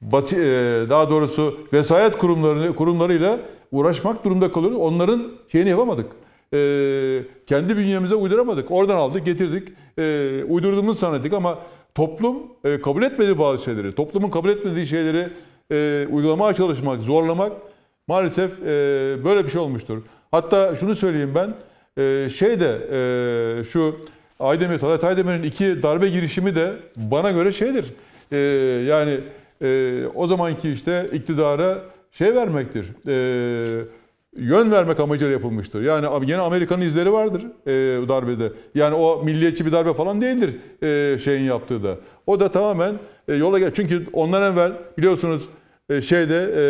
batı, 0.00 0.36
eee, 0.36 0.88
daha 0.90 1.10
doğrusu 1.10 1.58
vesayet 1.72 2.18
kurumlarını 2.18 2.76
kurumlarıyla 2.76 3.38
uğraşmak 3.72 4.24
durumda 4.24 4.52
kalıyoruz. 4.52 4.78
Onların 4.78 5.22
şeyini 5.52 5.68
yapamadık. 5.68 6.06
Eee, 6.52 7.22
kendi 7.46 7.76
bünyemize 7.76 8.14
uyduramadık. 8.14 8.70
Oradan 8.70 8.96
aldık, 8.96 9.26
getirdik. 9.26 9.68
Eee 9.98 10.44
uydurduğumuzu 10.48 10.98
sanıyorduk 10.98 11.32
ama 11.32 11.58
toplum 11.94 12.36
eee, 12.64 12.80
kabul 12.80 13.02
etmedi 13.02 13.38
bazı 13.38 13.64
şeyleri. 13.64 13.94
Toplumun 13.94 14.30
kabul 14.30 14.48
etmediği 14.48 14.86
şeyleri 14.86 15.28
eee, 15.70 16.06
uygulamaya 16.12 16.54
çalışmak, 16.54 17.02
zorlamak 17.02 17.52
maalesef 18.08 18.50
eee, 18.58 18.64
böyle 19.24 19.44
bir 19.44 19.50
şey 19.50 19.60
olmuştur. 19.60 20.02
Hatta 20.30 20.74
şunu 20.74 20.94
söyleyeyim 20.94 21.32
ben. 21.34 21.54
Eee 21.98 22.30
şey 22.30 22.60
de 22.60 22.78
eee, 22.92 23.64
şu 23.64 23.96
Aydemir, 24.40 24.78
Talat 24.78 25.04
Aydemir'in 25.04 25.42
iki 25.42 25.82
darbe 25.82 26.08
girişimi 26.08 26.54
de 26.54 26.72
bana 26.96 27.30
göre 27.30 27.52
şeydir. 27.52 27.84
Eee, 28.32 28.38
yani 28.88 29.16
eee, 29.62 29.92
o 30.14 30.26
zamanki 30.26 30.70
işte 30.72 31.06
iktidara 31.12 31.78
şey 32.12 32.34
vermektir. 32.34 32.86
Eee 33.06 33.84
yön 34.36 34.70
vermek 34.70 35.00
amacıyla 35.00 35.32
yapılmıştır. 35.32 35.82
Yani 35.82 36.26
gene 36.26 36.40
Amerika'nın 36.40 36.82
izleri 36.82 37.12
vardır 37.12 37.42
e, 37.66 38.08
darbede. 38.08 38.52
Yani 38.74 38.94
o 38.94 39.24
milliyetçi 39.24 39.66
bir 39.66 39.72
darbe 39.72 39.94
falan 39.94 40.20
değildir 40.20 40.56
e, 40.82 41.18
şeyin 41.18 41.42
yaptığı 41.42 41.84
da. 41.84 41.96
O 42.26 42.40
da 42.40 42.50
tamamen 42.50 42.94
e, 43.28 43.34
yola 43.34 43.58
gel. 43.58 43.74
Çünkü 43.74 44.06
ondan 44.12 44.52
evvel 44.52 44.72
biliyorsunuz 44.98 45.48
e, 45.90 46.02
şeyde 46.02 46.50
e, 46.56 46.64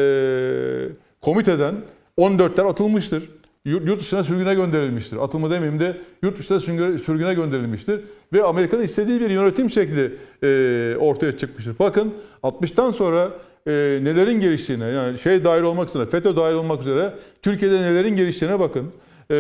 komiteden 1.20 1.74
14'ler 2.18 2.68
atılmıştır. 2.68 3.30
Yurt, 3.64 3.88
yurt 3.88 4.00
dışına 4.00 4.24
sürgüne 4.24 4.54
gönderilmiştir. 4.54 5.16
Atılma 5.16 5.50
demeyeyim 5.50 5.80
de 5.80 5.96
yurt 6.22 6.38
dışına 6.38 6.60
sürgüne, 6.60 6.98
sürgüne 6.98 7.34
gönderilmiştir. 7.34 8.00
Ve 8.32 8.42
Amerika'nın 8.42 8.82
istediği 8.82 9.20
bir 9.20 9.30
yönetim 9.30 9.70
şekli 9.70 10.12
e, 10.42 10.96
ortaya 10.98 11.38
çıkmıştır. 11.38 11.78
Bakın 11.78 12.14
60'tan 12.42 12.92
sonra 12.92 13.30
e, 13.66 13.72
nelerin 14.02 14.40
geliştiğine 14.40 14.86
yani 14.86 15.18
şey 15.18 15.44
dahil 15.44 15.62
olmak 15.62 15.88
üzere, 15.88 16.06
FETÖ 16.06 16.36
dahil 16.36 16.54
olmak 16.54 16.80
üzere 16.80 17.14
Türkiye'de 17.42 17.80
nelerin 17.80 18.16
geliştiğine 18.16 18.60
bakın. 18.60 18.92
E, 19.30 19.36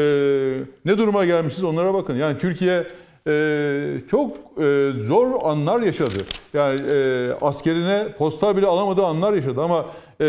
ne 0.84 0.98
duruma 0.98 1.24
gelmişiz 1.24 1.64
onlara 1.64 1.94
bakın. 1.94 2.16
Yani 2.16 2.38
Türkiye 2.38 2.84
e, 3.26 3.84
çok 4.10 4.36
e, 4.36 4.90
zor 5.02 5.26
anlar 5.42 5.80
yaşadı. 5.80 6.18
Yani 6.54 6.80
e, 6.90 7.28
askerine 7.40 8.06
posta 8.18 8.56
bile 8.56 8.66
alamadığı 8.66 9.04
anlar 9.04 9.32
yaşadı 9.32 9.60
ama 9.60 9.86
e, 10.20 10.24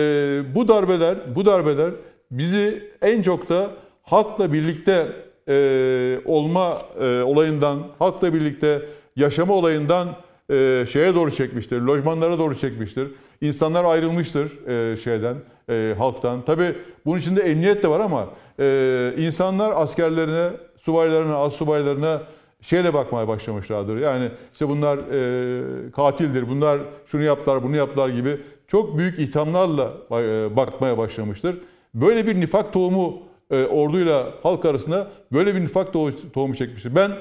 bu 0.56 0.68
darbeler, 0.68 1.36
bu 1.36 1.46
darbeler 1.46 1.92
bizi 2.32 2.92
en 3.02 3.22
çok 3.22 3.50
da 3.50 3.70
halkla 4.04 4.54
birlikte 4.54 5.08
e, 5.50 6.20
olma 6.26 6.82
e, 7.02 7.22
olayından, 7.22 7.80
halkla 8.00 8.34
birlikte 8.34 8.82
yaşama 9.16 9.54
olayından 9.54 10.08
e, 10.52 10.86
şeye 10.92 11.16
doğru 11.16 11.32
çekmiştir, 11.32 11.82
lojmanlara 11.82 12.40
doğru 12.40 12.58
çekmiştir. 12.58 13.08
İnsanlar 13.42 13.84
ayrılmıştır 13.84 14.68
e, 14.68 14.98
şeyden, 14.98 15.36
e, 15.70 15.96
halktan. 15.98 16.46
Tabii 16.46 16.76
bunun 17.06 17.20
içinde 17.20 17.42
emniyet 17.42 17.84
de 17.84 17.88
var 17.88 18.00
ama 18.00 18.30
e, 18.60 19.14
insanlar 19.18 19.72
askerlerine, 19.76 20.50
subaylarına, 20.78 21.36
az 21.36 21.54
subaylarına 21.54 22.22
şeyle 22.62 22.94
bakmaya 22.94 23.28
başlamışlardır. 23.28 23.98
Yani 23.98 24.30
işte 24.54 24.70
bunlar 24.70 24.98
e, 24.98 25.92
katildir, 25.92 26.50
bunlar 26.50 26.80
şunu 27.06 27.22
yaptılar, 27.22 27.64
bunu 27.64 27.76
yaptılar 27.76 28.10
gibi 28.10 28.38
çok 28.68 28.98
büyük 28.98 29.20
ithamlarla 29.20 29.94
e, 30.12 30.56
bakmaya 30.56 30.98
başlamıştır. 30.98 31.58
Böyle 31.94 32.28
bir 32.28 32.42
nifak 32.42 32.74
tohumu 32.74 33.22
e, 33.52 33.66
orduyla 33.66 34.28
halk 34.44 34.66
arasında 34.66 35.08
böyle 35.34 35.56
bir 35.56 35.62
nifak 35.62 35.94
tohumu, 36.34 36.56
çekmiştir. 36.56 36.96
Ben 36.96 37.12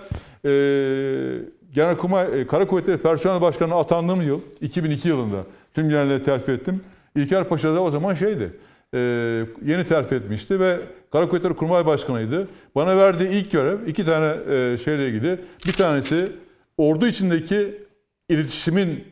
e, 0.45 0.51
Genelkurmay 1.75 2.41
e, 2.41 2.47
Kara 2.47 2.67
Kuvvetleri 2.67 2.99
Personel 2.99 3.41
Başkanı 3.41 3.75
atandığım 3.75 4.23
yıl 4.23 4.41
2002 4.61 5.09
yılında 5.09 5.45
tüm 5.75 5.89
generalleri 5.89 6.23
terfi 6.23 6.53
ettim. 6.53 6.81
İlker 7.17 7.49
Paşa 7.49 7.75
da 7.75 7.83
o 7.83 7.91
zaman 7.91 8.15
şeydi. 8.15 8.53
e, 8.95 8.99
yeni 9.67 9.85
terfi 9.85 10.15
etmişti 10.15 10.61
ve 10.61 10.77
Kara 11.13 11.29
Kuvvetleri 11.29 11.57
Kurmay 11.57 11.87
Başkanıydı. 11.87 12.49
Bana 12.75 12.97
verdiği 12.97 13.29
ilk 13.29 13.51
görev 13.51 13.87
iki 13.87 14.05
tane 14.05 14.37
e, 14.51 14.79
şeyle 14.85 15.09
ilgili. 15.09 15.41
Bir 15.67 15.73
tanesi 15.73 16.33
ordu 16.79 17.07
içindeki 17.07 17.79
iletişimin 18.29 19.05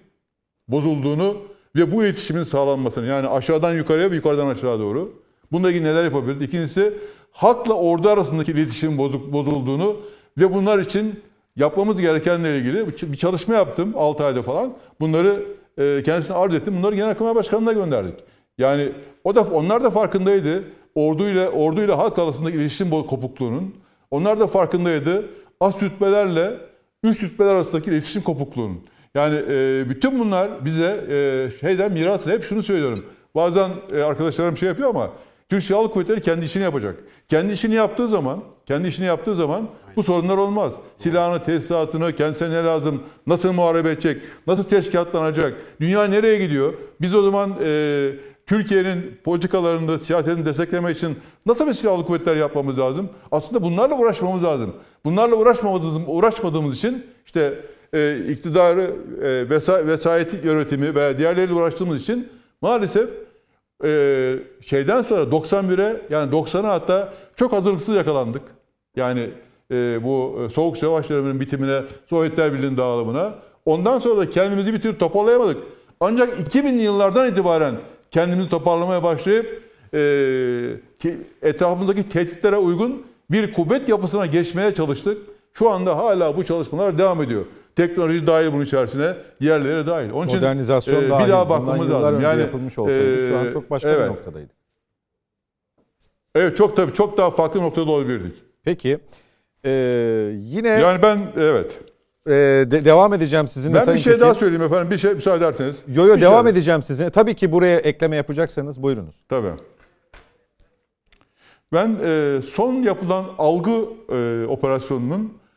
bozulduğunu 0.68 1.36
ve 1.76 1.92
bu 1.92 2.04
iletişimin 2.04 2.42
sağlanmasını 2.42 3.06
yani 3.06 3.28
aşağıdan 3.28 3.74
yukarıya 3.74 4.10
ve 4.10 4.14
yukarıdan 4.14 4.46
aşağı 4.46 4.78
doğru. 4.78 5.22
Bununla 5.52 5.70
ilgili 5.70 5.84
neler 5.84 6.04
yapabiliriz? 6.04 6.42
İkincisi 6.42 6.94
halkla 7.30 7.74
ordu 7.74 8.08
arasındaki 8.08 8.52
iletişimin 8.52 8.98
bozuk, 8.98 9.32
bozulduğunu 9.32 9.96
ve 10.38 10.54
bunlar 10.54 10.78
için 10.78 11.20
yapmamız 11.56 12.00
gerekenlerle 12.00 12.58
ilgili 12.58 12.86
bir 13.12 13.16
çalışma 13.16 13.54
yaptım 13.54 13.92
6 13.96 14.24
ayda 14.24 14.42
falan. 14.42 14.72
Bunları 15.00 15.57
e, 15.78 16.02
kendisine 16.02 16.36
arz 16.36 16.54
ettim. 16.54 16.74
Bunları 16.78 16.94
Genelkurmay 16.94 17.34
Başkanı'na 17.34 17.72
gönderdik. 17.72 18.14
Yani 18.58 18.88
o 19.24 19.34
da 19.34 19.42
onlar 19.42 19.84
da 19.84 19.90
farkındaydı. 19.90 20.62
Orduyla 20.94 21.48
orduyla 21.48 21.98
halk 21.98 22.18
arasındaki 22.18 22.56
iletişim 22.56 22.90
kopukluğunun. 22.90 23.74
Onlar 24.10 24.40
da 24.40 24.46
farkındaydı. 24.46 25.24
Az 25.60 25.82
rütbelerle 25.82 26.50
üst 27.02 27.22
rütbeler 27.22 27.50
arasındaki 27.50 27.90
iletişim 27.90 28.22
kopukluğunun. 28.22 28.80
Yani 29.14 29.42
e, 29.50 29.84
bütün 29.88 30.20
bunlar 30.20 30.64
bize 30.64 31.04
e, 31.10 31.50
şeyden 31.60 31.92
miras 31.92 32.26
hep 32.26 32.44
şunu 32.44 32.62
söylüyorum. 32.62 33.04
Bazen 33.34 33.70
e, 33.96 34.02
arkadaşlarım 34.02 34.56
şey 34.56 34.68
yapıyor 34.68 34.90
ama 34.90 35.10
Türk 35.48 35.62
Silahlı 35.62 35.90
Kuvvetleri 35.90 36.20
kendi 36.20 36.44
işini 36.44 36.62
yapacak. 36.62 36.96
Kendi 37.28 37.52
işini 37.52 37.74
yaptığı 37.74 38.08
zaman, 38.08 38.40
kendi 38.66 38.88
işini 38.88 39.06
yaptığı 39.06 39.34
zaman 39.34 39.68
bu 39.96 40.02
sorunlar 40.02 40.36
olmaz. 40.36 40.74
Silahını, 40.98 41.42
tesisatını, 41.42 42.12
kendisine 42.12 42.50
ne 42.50 42.64
lazım, 42.64 43.02
nasıl 43.26 43.52
muharebe 43.52 43.90
edecek, 43.90 44.22
nasıl 44.46 44.64
teşkilatlanacak, 44.64 45.54
dünya 45.80 46.04
nereye 46.04 46.38
gidiyor? 46.38 46.72
Biz 47.00 47.14
o 47.14 47.22
zaman 47.22 47.54
e, 47.64 48.10
Türkiye'nin 48.46 49.20
politikalarında, 49.24 49.98
siyasetini 49.98 50.46
desteklemek 50.46 50.96
için 50.96 51.16
nasıl 51.46 51.66
bir 51.66 51.72
silahlı 51.72 52.04
kuvvetler 52.04 52.36
yapmamız 52.36 52.78
lazım? 52.78 53.08
Aslında 53.30 53.62
bunlarla 53.62 53.98
uğraşmamız 53.98 54.44
lazım. 54.44 54.74
Bunlarla 55.04 55.36
uğraşmadığımız, 55.36 55.98
uğraşmadığımız 56.06 56.76
için 56.76 57.06
işte 57.26 57.54
e, 57.94 58.18
iktidarı, 58.28 58.90
e, 59.22 59.50
vesa, 59.50 59.86
vesayet 59.86 60.44
yönetimi 60.44 60.94
ve 60.94 61.18
diğerleriyle 61.18 61.54
uğraştığımız 61.54 62.02
için 62.02 62.28
maalesef 62.62 63.10
e, 63.84 64.34
şeyden 64.60 65.02
sonra 65.02 65.22
91'e 65.22 66.00
yani 66.10 66.32
90'a 66.32 66.68
hatta 66.68 67.12
çok 67.36 67.52
hazırlıksız 67.52 67.96
yakalandık. 67.96 68.42
Yani 68.96 69.30
e, 69.72 70.04
bu 70.04 70.40
e, 70.46 70.52
Soğuk 70.52 70.78
Savaş 70.78 71.08
döneminin 71.08 71.40
bitimine, 71.40 71.80
Sovyetler 72.06 72.52
Birliği'nin 72.52 72.76
dağılımına. 72.76 73.34
Ondan 73.66 73.98
sonra 73.98 74.20
da 74.20 74.30
kendimizi 74.30 74.74
bir 74.74 74.80
türlü 74.80 74.98
toparlayamadık. 74.98 75.56
Ancak 76.00 76.38
2000'li 76.38 76.82
yıllardan 76.82 77.28
itibaren 77.28 77.74
kendimizi 78.10 78.48
toparlamaya 78.48 79.02
başlayıp 79.02 79.62
e, 79.94 80.00
ki 80.98 81.16
etrafımızdaki 81.42 82.08
tehditlere 82.08 82.56
uygun 82.56 83.06
bir 83.30 83.52
kuvvet 83.52 83.88
yapısına 83.88 84.26
geçmeye 84.26 84.74
çalıştık. 84.74 85.18
Şu 85.52 85.70
anda 85.70 85.96
hala 85.96 86.36
bu 86.36 86.44
çalışmalar 86.44 86.98
devam 86.98 87.22
ediyor. 87.22 87.44
Teknoloji 87.78 88.26
dahil 88.26 88.52
bunun 88.52 88.64
içerisine, 88.64 89.14
diğerleri 89.40 89.86
dahil. 89.86 90.10
Onun 90.10 90.26
için 90.26 90.38
Modernizasyon 90.38 91.02
e, 91.04 91.08
dahil. 91.10 91.24
bir 91.24 91.30
daha 91.30 91.50
bakmamız 91.50 91.90
lazım. 91.90 92.20
Yani 92.20 92.40
yapılmış 92.40 92.78
olsaydı 92.78 93.28
şu 93.28 93.38
an 93.38 93.46
e, 93.46 93.52
çok 93.52 93.70
başka 93.70 93.88
evet. 93.88 94.00
bir 94.04 94.08
noktadaydı. 94.08 94.48
Evet 96.34 96.56
çok 96.56 96.76
tabii 96.76 96.92
çok 96.92 97.18
daha 97.18 97.30
farklı 97.30 97.62
noktada 97.62 97.90
olabilirdik. 97.90 98.34
Peki. 98.64 98.98
Ee, 99.64 99.70
yine 100.38 100.68
Yani 100.68 101.02
ben 101.02 101.18
evet. 101.36 101.78
e, 102.26 102.30
de- 102.70 102.84
devam 102.84 103.14
edeceğim 103.14 103.48
sizinle 103.48 103.74
Ben 103.74 103.80
bir 103.80 103.84
Sayın 103.86 103.98
şey 103.98 104.12
Tekin. 104.12 104.24
daha 104.24 104.34
söyleyeyim 104.34 104.62
efendim. 104.62 104.90
Bir 104.90 104.98
şey 104.98 105.14
müsaade 105.14 105.36
ederseniz. 105.44 105.82
Yo 105.88 106.06
yo 106.06 106.16
Bir 106.16 106.22
devam 106.22 106.44
şey- 106.44 106.52
edeceğim 106.52 106.82
sizinle. 106.82 107.10
Tabii 107.10 107.34
ki 107.34 107.52
buraya 107.52 107.78
ekleme 107.78 108.16
yapacaksanız 108.16 108.82
buyurunuz. 108.82 109.14
Tabii. 109.28 109.52
Ben 111.72 111.96
e, 112.04 112.38
son 112.42 112.74
yapılan 112.74 113.24
algı 113.38 113.70
e, 114.12 114.46
operasyonunun 114.48 115.24
e, 115.24 115.47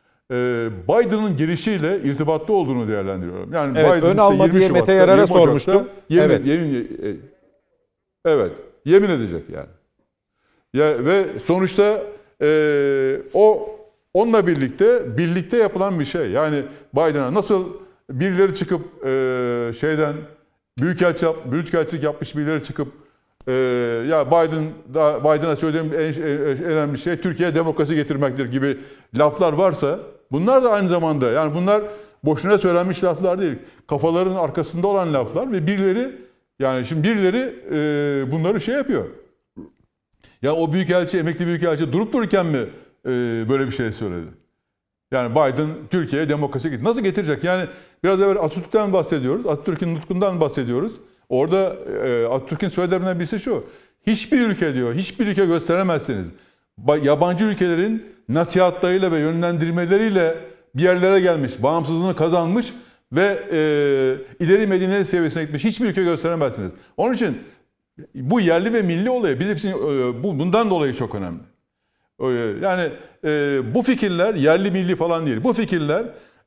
Biden'ın 0.88 1.36
girişiyle 1.36 2.00
irtibatlı 2.04 2.54
olduğunu 2.54 2.88
değerlendiriyorum. 2.88 3.52
Yani 3.52 3.78
Evet, 3.78 3.96
Biden 3.96 4.10
ön 4.10 4.16
alma 4.16 4.52
diye 4.52 4.62
Şubat'ta, 4.68 4.80
Mete 4.80 4.92
Yarar'a 4.92 5.22
20 5.22 5.26
sormuştum. 5.28 5.88
Yemin, 6.08 6.34
Evet. 6.34 6.46
yemin, 6.46 6.74
e, 7.02 7.16
evet, 8.24 8.52
yemin 8.84 9.10
edecek 9.10 9.42
yani. 9.50 9.68
Ya 10.74 11.04
ve 11.04 11.24
sonuçta 11.44 12.02
e, 12.42 13.16
o 13.34 13.76
onunla 14.14 14.46
birlikte 14.46 15.16
birlikte 15.18 15.56
yapılan 15.56 16.00
bir 16.00 16.04
şey. 16.04 16.30
Yani 16.30 16.62
Biden'a 16.94 17.34
nasıl 17.34 17.66
birileri 18.10 18.54
çıkıp 18.54 19.06
e, 19.06 19.72
şeyden 19.80 20.14
büyükelçi 20.78 21.24
yap, 21.24 21.36
büyükelçilik 21.52 22.04
yapmış 22.04 22.36
birileri 22.36 22.62
çıkıp 22.62 22.88
e, 23.48 23.52
ya 24.08 24.26
Biden 24.26 24.64
Biden'a 25.24 25.56
söylediğim 25.56 25.92
en, 26.00 26.12
en 26.22 26.64
önemli 26.64 26.98
şey 26.98 27.16
Türkiye'ye 27.16 27.54
demokrasi 27.54 27.94
getirmektir 27.94 28.46
gibi 28.52 28.76
laflar 29.18 29.52
varsa 29.52 29.98
bunlar 30.32 30.64
da 30.64 30.72
aynı 30.72 30.88
zamanda 30.88 31.30
yani 31.30 31.54
bunlar 31.54 31.82
boşuna 32.24 32.58
söylenmiş 32.58 33.04
laflar 33.04 33.40
değil. 33.40 33.54
Kafaların 33.88 34.34
arkasında 34.34 34.86
olan 34.86 35.14
laflar 35.14 35.52
ve 35.52 35.66
birileri 35.66 36.12
yani 36.58 36.84
şimdi 36.84 37.08
birileri 37.08 37.54
e, 37.72 38.32
bunları 38.32 38.60
şey 38.60 38.74
yapıyor. 38.74 39.04
Ya 40.42 40.54
o 40.54 40.72
büyükelçi, 40.72 41.18
emekli 41.18 41.46
büyükelçi 41.46 41.92
durup 41.92 42.12
dururken 42.12 42.46
mi 42.46 42.58
e, 43.06 43.10
böyle 43.48 43.66
bir 43.66 43.72
şey 43.72 43.92
söyledi? 43.92 44.26
Yani 45.12 45.32
Biden 45.32 45.68
Türkiye'ye 45.90 46.28
demokrasi 46.28 46.68
get- 46.68 46.82
nasıl 46.84 47.00
getirecek? 47.00 47.44
Yani 47.44 47.66
biraz 48.04 48.20
evvel 48.20 48.36
Atatürk'ten 48.36 48.92
bahsediyoruz. 48.92 49.46
Atatürk'ün 49.46 49.94
nutkundan 49.94 50.40
bahsediyoruz. 50.40 50.92
Orada 51.32 51.76
e, 52.06 52.26
Atatürk'ün 52.26 52.68
söylediklerinden 52.68 53.18
birisi 53.18 53.40
şu. 53.40 53.64
Hiçbir 54.06 54.40
ülke 54.40 54.74
diyor, 54.74 54.94
hiçbir 54.94 55.26
ülke 55.26 55.46
gösteremezsiniz. 55.46 56.26
Ba- 56.86 57.06
Yabancı 57.06 57.44
ülkelerin 57.44 58.06
nasihatlarıyla 58.28 59.12
ve 59.12 59.18
yönlendirmeleriyle 59.18 60.34
bir 60.74 60.82
yerlere 60.82 61.20
gelmiş, 61.20 61.62
bağımsızlığını 61.62 62.16
kazanmış 62.16 62.72
ve 63.12 63.38
e, 63.52 63.58
ileri 64.44 64.66
medeniyet 64.66 65.08
seviyesine 65.08 65.42
gitmiş 65.44 65.64
hiçbir 65.64 65.86
ülke 65.86 66.02
gösteremezsiniz. 66.02 66.70
Onun 66.96 67.14
için 67.14 67.38
bu 68.14 68.40
yerli 68.40 68.72
ve 68.74 68.82
milli 68.82 69.10
olayı 69.10 69.40
bizim 69.40 69.56
için 69.56 69.68
e, 69.68 70.22
bu 70.22 70.38
bundan 70.38 70.70
dolayı 70.70 70.94
çok 70.94 71.14
önemli. 71.14 71.40
E, 72.20 72.26
Yani 72.62 72.88
e, 73.24 73.60
bu 73.74 73.82
fikirler 73.82 74.34
yerli 74.34 74.70
milli 74.70 74.96
falan 74.96 75.26
değil. 75.26 75.44
Bu 75.44 75.52
fikirler 75.52 76.02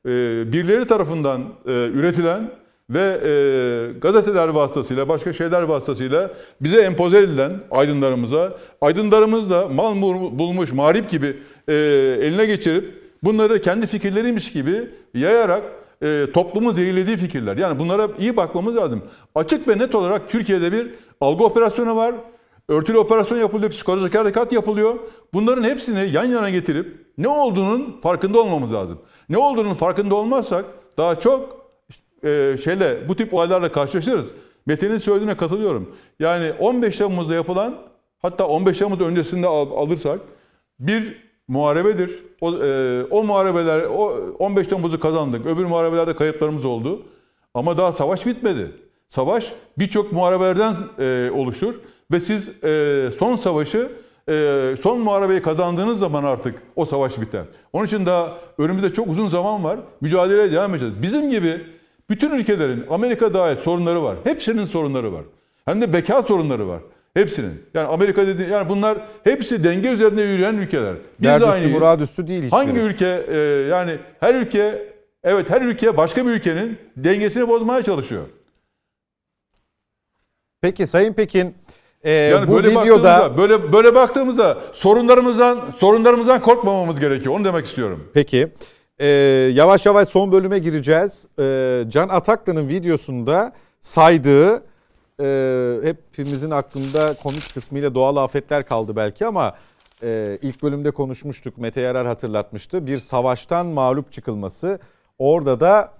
e, 0.06 0.10
birileri 0.52 0.86
tarafından 0.86 1.40
e, 1.68 1.86
üretilen 1.86 2.50
ve 2.90 3.20
e, 3.24 3.98
gazeteler 3.98 4.48
vasıtasıyla, 4.48 5.08
başka 5.08 5.32
şeyler 5.32 5.62
vasıtasıyla 5.62 6.30
bize 6.60 6.80
empoze 6.80 7.18
edilen 7.18 7.52
aydınlarımıza, 7.70 8.56
aydınlarımız 8.80 9.50
da 9.50 9.68
mal 9.68 10.02
bul- 10.02 10.38
bulmuş 10.38 10.72
marip 10.72 11.10
gibi 11.10 11.36
e, 11.68 11.74
eline 12.20 12.46
geçirip 12.46 13.02
bunları 13.22 13.60
kendi 13.60 13.86
fikirleriymiş 13.86 14.52
gibi 14.52 14.90
yayarak 15.14 15.62
e, 16.02 16.26
toplumu 16.34 16.72
zehirlediği 16.72 17.16
fikirler. 17.16 17.56
Yani 17.56 17.78
bunlara 17.78 18.08
iyi 18.18 18.36
bakmamız 18.36 18.76
lazım. 18.76 19.02
Açık 19.34 19.68
ve 19.68 19.78
net 19.78 19.94
olarak 19.94 20.30
Türkiye'de 20.30 20.72
bir 20.72 20.90
algı 21.20 21.44
operasyonu 21.44 21.96
var. 21.96 22.14
Örtülü 22.68 22.98
operasyon 22.98 23.38
yapılıyor, 23.38 23.70
psikolojik 23.70 24.14
harekat 24.14 24.52
yapılıyor. 24.52 24.94
Bunların 25.34 25.62
hepsini 25.62 26.10
yan 26.12 26.24
yana 26.24 26.50
getirip 26.50 27.06
ne 27.18 27.28
olduğunun 27.28 28.00
farkında 28.02 28.40
olmamız 28.40 28.72
lazım. 28.72 28.98
Ne 29.28 29.38
olduğunun 29.38 29.72
farkında 29.72 30.14
olmazsak 30.14 30.64
daha 30.98 31.20
çok 31.20 31.65
e, 32.26 32.56
şeyle 32.64 33.08
bu 33.08 33.16
tip 33.16 33.34
olaylarla 33.34 33.72
karşılaşırız. 33.72 34.24
Mete'nin 34.66 34.98
söylediğine 34.98 35.36
katılıyorum. 35.36 35.94
Yani 36.20 36.52
15 36.58 36.98
Temmuz'da 36.98 37.34
yapılan 37.34 37.78
hatta 38.18 38.46
15 38.48 38.78
Temmuz 38.78 39.00
öncesinde 39.00 39.46
al- 39.46 39.76
alırsak 39.76 40.20
bir 40.80 41.26
muharebedir. 41.48 42.10
O, 42.40 42.54
e, 42.54 43.02
o 43.10 43.24
muharebeler 43.24 43.82
o 43.82 44.12
15 44.38 44.66
Temmuz'u 44.66 45.00
kazandık. 45.00 45.46
Öbür 45.46 45.64
muharebelerde 45.64 46.16
kayıplarımız 46.16 46.64
oldu. 46.64 47.02
Ama 47.54 47.78
daha 47.78 47.92
savaş 47.92 48.26
bitmedi. 48.26 48.70
Savaş 49.08 49.52
birçok 49.78 50.12
muharebelerden 50.12 50.74
e, 51.00 51.30
oluşur 51.34 51.74
ve 52.12 52.20
siz 52.20 52.48
e, 52.64 53.10
son 53.18 53.36
savaşı 53.36 53.92
e, 54.28 54.74
son 54.80 54.98
muharebeyi 54.98 55.42
kazandığınız 55.42 55.98
zaman 55.98 56.24
artık 56.24 56.62
o 56.76 56.84
savaş 56.84 57.20
biter. 57.20 57.44
Onun 57.72 57.86
için 57.86 58.06
daha 58.06 58.32
önümüzde 58.58 58.92
çok 58.92 59.08
uzun 59.08 59.28
zaman 59.28 59.64
var. 59.64 59.78
Mücadeleye 60.00 60.52
devam 60.52 60.70
edeceğiz. 60.70 60.94
Bizim 61.02 61.30
gibi 61.30 61.60
bütün 62.10 62.30
ülkelerin 62.30 62.84
Amerika 62.90 63.34
dahil 63.34 63.56
sorunları 63.56 64.02
var. 64.02 64.16
Hepsinin 64.24 64.64
sorunları 64.64 65.12
var. 65.12 65.22
Hem 65.64 65.80
de 65.80 65.92
beka 65.92 66.22
sorunları 66.22 66.68
var. 66.68 66.80
Hepsinin. 67.14 67.62
Yani 67.74 67.88
Amerika 67.88 68.26
dedi 68.26 68.48
yani 68.50 68.68
bunlar 68.68 68.98
hepsi 69.24 69.64
denge 69.64 69.88
üzerinde 69.88 70.22
yürüyen 70.22 70.54
ülkeler. 70.54 70.94
Biz 71.20 71.28
de 71.28 71.32
Derdüstü 71.32 71.52
aynıyız. 71.52 71.72
muradüstü 71.72 72.26
değil 72.28 72.42
hiçbiri. 72.42 72.56
Hangi 72.56 72.80
ülke 72.80 73.26
e, 73.28 73.38
yani 73.70 73.98
her 74.20 74.34
ülke 74.34 74.92
evet 75.24 75.50
her 75.50 75.62
ülke 75.62 75.96
başka 75.96 76.26
bir 76.26 76.30
ülkenin 76.30 76.78
dengesini 76.96 77.48
bozmaya 77.48 77.82
çalışıyor. 77.82 78.22
Peki 80.60 80.86
Sayın 80.86 81.12
Pekin 81.12 81.54
e, 82.04 82.10
Yani 82.10 82.48
bu 82.48 82.54
böyle 82.54 82.70
videoda 82.70 83.38
böyle 83.38 83.72
böyle 83.72 83.94
baktığımızda 83.94 84.58
sorunlarımızdan 84.72 85.60
sorunlarımızdan 85.76 86.40
korkmamamız 86.42 87.00
gerekiyor. 87.00 87.34
Onu 87.34 87.44
demek 87.44 87.66
istiyorum. 87.66 88.08
Peki. 88.14 88.48
Ee, 88.98 89.06
yavaş 89.54 89.86
yavaş 89.86 90.08
son 90.08 90.32
bölüme 90.32 90.58
gireceğiz. 90.58 91.26
Ee, 91.38 91.84
Can 91.88 92.08
Ataklı'nın 92.08 92.68
videosunda 92.68 93.52
saydığı 93.80 94.62
e, 95.20 95.78
hepimizin 95.82 96.50
aklında 96.50 97.14
komik 97.22 97.54
kısmıyla 97.54 97.94
doğal 97.94 98.16
afetler 98.16 98.66
kaldı 98.66 98.96
belki 98.96 99.26
ama 99.26 99.54
e, 100.02 100.38
ilk 100.42 100.62
bölümde 100.62 100.90
konuşmuştuk. 100.90 101.58
Mete 101.58 101.80
Yarar 101.80 102.06
hatırlatmıştı. 102.06 102.86
Bir 102.86 102.98
savaştan 102.98 103.66
mağlup 103.66 104.12
çıkılması. 104.12 104.78
Orada 105.18 105.60
da 105.60 105.92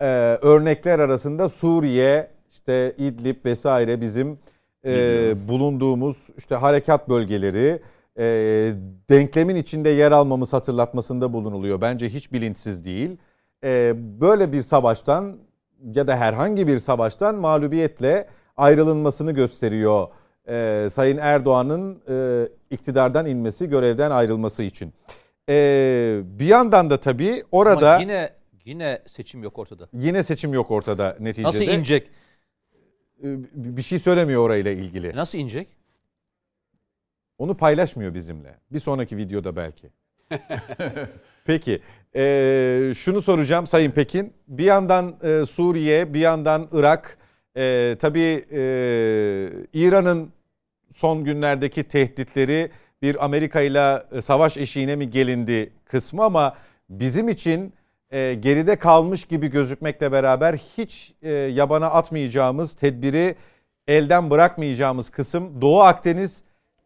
e, 0.00 0.06
örnekler 0.42 0.98
arasında 0.98 1.48
Suriye, 1.48 2.30
işte 2.50 2.94
İdlib 2.98 3.44
vesaire 3.44 4.00
bizim 4.00 4.38
e, 4.84 5.48
bulunduğumuz 5.48 6.28
işte 6.38 6.54
harekat 6.54 7.08
bölgeleri 7.08 7.82
e, 8.18 8.24
denklemin 9.10 9.56
içinde 9.56 9.88
yer 9.88 10.12
almamız 10.12 10.52
hatırlatmasında 10.52 11.32
bulunuluyor. 11.32 11.80
Bence 11.80 12.08
hiç 12.08 12.32
bilinçsiz 12.32 12.84
değil. 12.84 13.16
E, 13.64 13.92
böyle 14.20 14.52
bir 14.52 14.62
savaştan 14.62 15.36
ya 15.94 16.06
da 16.06 16.16
herhangi 16.16 16.66
bir 16.66 16.78
savaştan 16.78 17.34
mağlubiyetle 17.34 18.28
ayrılınmasını 18.56 19.32
gösteriyor 19.32 20.08
e, 20.48 20.88
Sayın 20.90 21.18
Erdoğan'ın 21.18 22.02
e, 22.08 22.48
iktidardan 22.70 23.26
inmesi, 23.26 23.68
görevden 23.68 24.10
ayrılması 24.10 24.62
için. 24.62 24.92
E, 25.48 25.54
bir 26.24 26.46
yandan 26.46 26.90
da 26.90 27.00
tabii 27.00 27.42
orada 27.52 27.90
Ama 27.90 28.00
yine, 28.00 28.12
yine 28.12 28.30
yine 28.64 29.02
seçim 29.06 29.42
yok 29.42 29.58
ortada. 29.58 29.88
seçim 30.22 30.52
yok 30.52 30.70
ortada 30.70 31.16
neticede. 31.20 31.46
Nasıl 31.48 31.64
inecek? 31.64 32.10
E, 33.22 33.26
Bir 33.54 33.82
şey 33.82 33.98
söylemiyor 33.98 34.42
orayla 34.42 34.70
ilgili. 34.70 35.16
Nasıl 35.16 35.38
inecek? 35.38 35.68
Onu 37.38 37.56
paylaşmıyor 37.56 38.14
bizimle. 38.14 38.54
Bir 38.72 38.78
sonraki 38.78 39.16
videoda 39.16 39.56
belki. 39.56 39.90
Peki. 41.44 41.80
Ee, 42.16 42.92
şunu 42.96 43.22
soracağım 43.22 43.66
Sayın 43.66 43.90
Pekin. 43.90 44.32
Bir 44.48 44.64
yandan 44.64 45.16
e, 45.22 45.44
Suriye, 45.44 46.14
bir 46.14 46.20
yandan 46.20 46.68
Irak. 46.72 47.18
E, 47.56 47.96
tabii 48.00 48.44
e, 48.52 48.60
İran'ın 49.72 50.32
son 50.90 51.24
günlerdeki 51.24 51.84
tehditleri 51.84 52.70
bir 53.02 53.24
Amerika 53.24 53.60
ile 53.60 54.02
savaş 54.22 54.56
eşiğine 54.56 54.96
mi 54.96 55.10
gelindi 55.10 55.72
kısmı 55.84 56.24
ama 56.24 56.56
bizim 56.90 57.28
için 57.28 57.72
e, 58.10 58.34
geride 58.34 58.76
kalmış 58.76 59.24
gibi 59.24 59.48
gözükmekle 59.48 60.12
beraber 60.12 60.54
hiç 60.54 61.14
e, 61.22 61.30
yabana 61.30 61.86
atmayacağımız, 61.86 62.74
tedbiri 62.74 63.34
elden 63.88 64.30
bırakmayacağımız 64.30 65.10
kısım 65.10 65.60
Doğu 65.60 65.80
Akdeniz. 65.80 66.42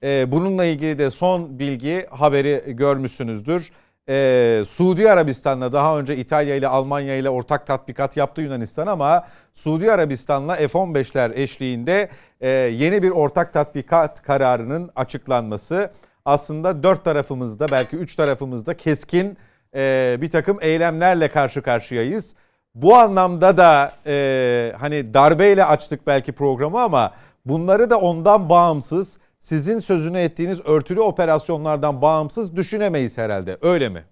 E, 0.06 0.32
bununla 0.32 0.64
ilgili 0.64 0.98
de 0.98 1.10
son 1.10 1.58
bilgi 1.58 2.06
haberi 2.10 2.62
görmüşsünüzdür. 2.66 3.70
E, 4.08 4.62
Suudi 4.68 5.10
Arabistan'la 5.10 5.72
daha 5.72 5.98
önce 5.98 6.16
İtalya 6.16 6.56
ile 6.56 6.68
Almanya 6.68 7.16
ile 7.16 7.30
ortak 7.30 7.66
tatbikat 7.66 8.16
yaptı 8.16 8.42
Yunanistan 8.42 8.86
ama 8.86 9.26
Suudi 9.54 9.92
Arabistan'la 9.92 10.54
F-15'ler 10.54 11.34
eşliğinde 11.34 12.08
e, 12.40 12.48
yeni 12.48 13.02
bir 13.02 13.10
ortak 13.10 13.52
tatbikat 13.52 14.22
kararının 14.22 14.90
açıklanması 14.96 15.90
aslında 16.24 16.82
dört 16.82 17.04
tarafımızda 17.04 17.68
belki 17.70 17.96
üç 17.96 18.16
tarafımızda 18.16 18.76
keskin 18.76 19.38
e, 19.74 20.16
bir 20.20 20.30
takım 20.30 20.58
eylemlerle 20.60 21.28
karşı 21.28 21.62
karşıyayız. 21.62 22.34
Bu 22.74 22.96
anlamda 22.96 23.56
da 23.56 23.92
e, 24.06 24.72
hani 24.78 25.14
darbeyle 25.14 25.64
açtık 25.64 26.06
belki 26.06 26.32
programı 26.32 26.80
ama 26.80 27.12
bunları 27.46 27.90
da 27.90 28.00
ondan 28.00 28.48
bağımsız 28.48 29.18
sizin 29.46 29.80
sözünü 29.80 30.18
ettiğiniz 30.18 30.60
örtülü 30.66 31.00
operasyonlardan 31.00 32.02
bağımsız 32.02 32.56
düşünemeyiz 32.56 33.18
herhalde. 33.18 33.58
Öyle 33.62 33.88
mi? 33.88 34.04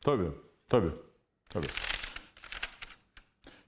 Tabii, 0.00 0.28
tabii, 0.68 0.90
tabii. 1.48 1.66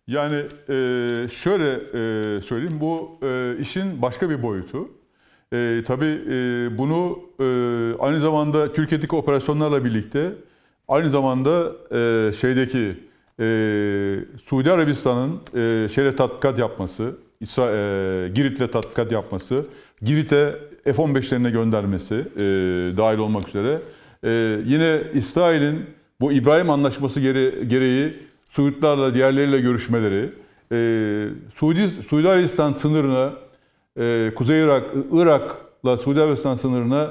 Yani 0.06 0.36
e, 0.68 1.28
şöyle 1.28 1.72
e, 1.72 2.40
söyleyeyim, 2.40 2.80
bu 2.80 3.18
e, 3.22 3.56
işin 3.60 4.02
başka 4.02 4.30
bir 4.30 4.42
boyutu. 4.42 4.88
E, 5.52 5.82
tabii 5.86 6.20
e, 6.30 6.68
bunu 6.78 7.18
e, 7.40 7.44
aynı 7.98 8.20
zamanda 8.20 8.72
Türkiye'deki 8.72 9.16
operasyonlarla 9.16 9.84
birlikte, 9.84 10.32
aynı 10.88 11.10
zamanda 11.10 11.72
e, 11.90 12.32
şeydeki 12.32 13.04
e, 13.40 13.46
Suudi 14.44 14.72
Arabistan'ın 14.72 15.40
e, 15.54 15.88
şeyle 15.88 16.16
tatbikat 16.16 16.58
yapması, 16.58 17.23
İsra, 17.40 17.70
e, 17.72 18.28
Girit'le 18.28 18.72
tatbikat 18.72 19.12
yapması, 19.12 19.66
Girit'e 20.02 20.54
F-15'lerine 20.84 21.50
göndermesi 21.50 22.14
e, 22.14 22.40
dahil 22.96 23.18
olmak 23.18 23.48
üzere. 23.48 23.80
E, 24.24 24.58
yine 24.66 24.98
İsrail'in 25.14 25.86
bu 26.20 26.32
İbrahim 26.32 26.70
Anlaşması 26.70 27.20
gere, 27.20 27.64
gereği 27.64 28.12
Suudlarla 28.50 29.14
diğerleriyle 29.14 29.60
görüşmeleri, 29.60 30.30
e, 30.72 30.78
Suudi, 31.54 31.86
Suudi 31.86 32.28
Arabistan 32.28 32.74
sınırına, 32.74 33.32
e, 33.98 34.32
Kuzey 34.36 34.64
Irak, 34.64 34.82
Irak'la 35.12 35.96
Suudi 35.96 36.20
Arabistan 36.20 36.56
sınırına 36.56 37.10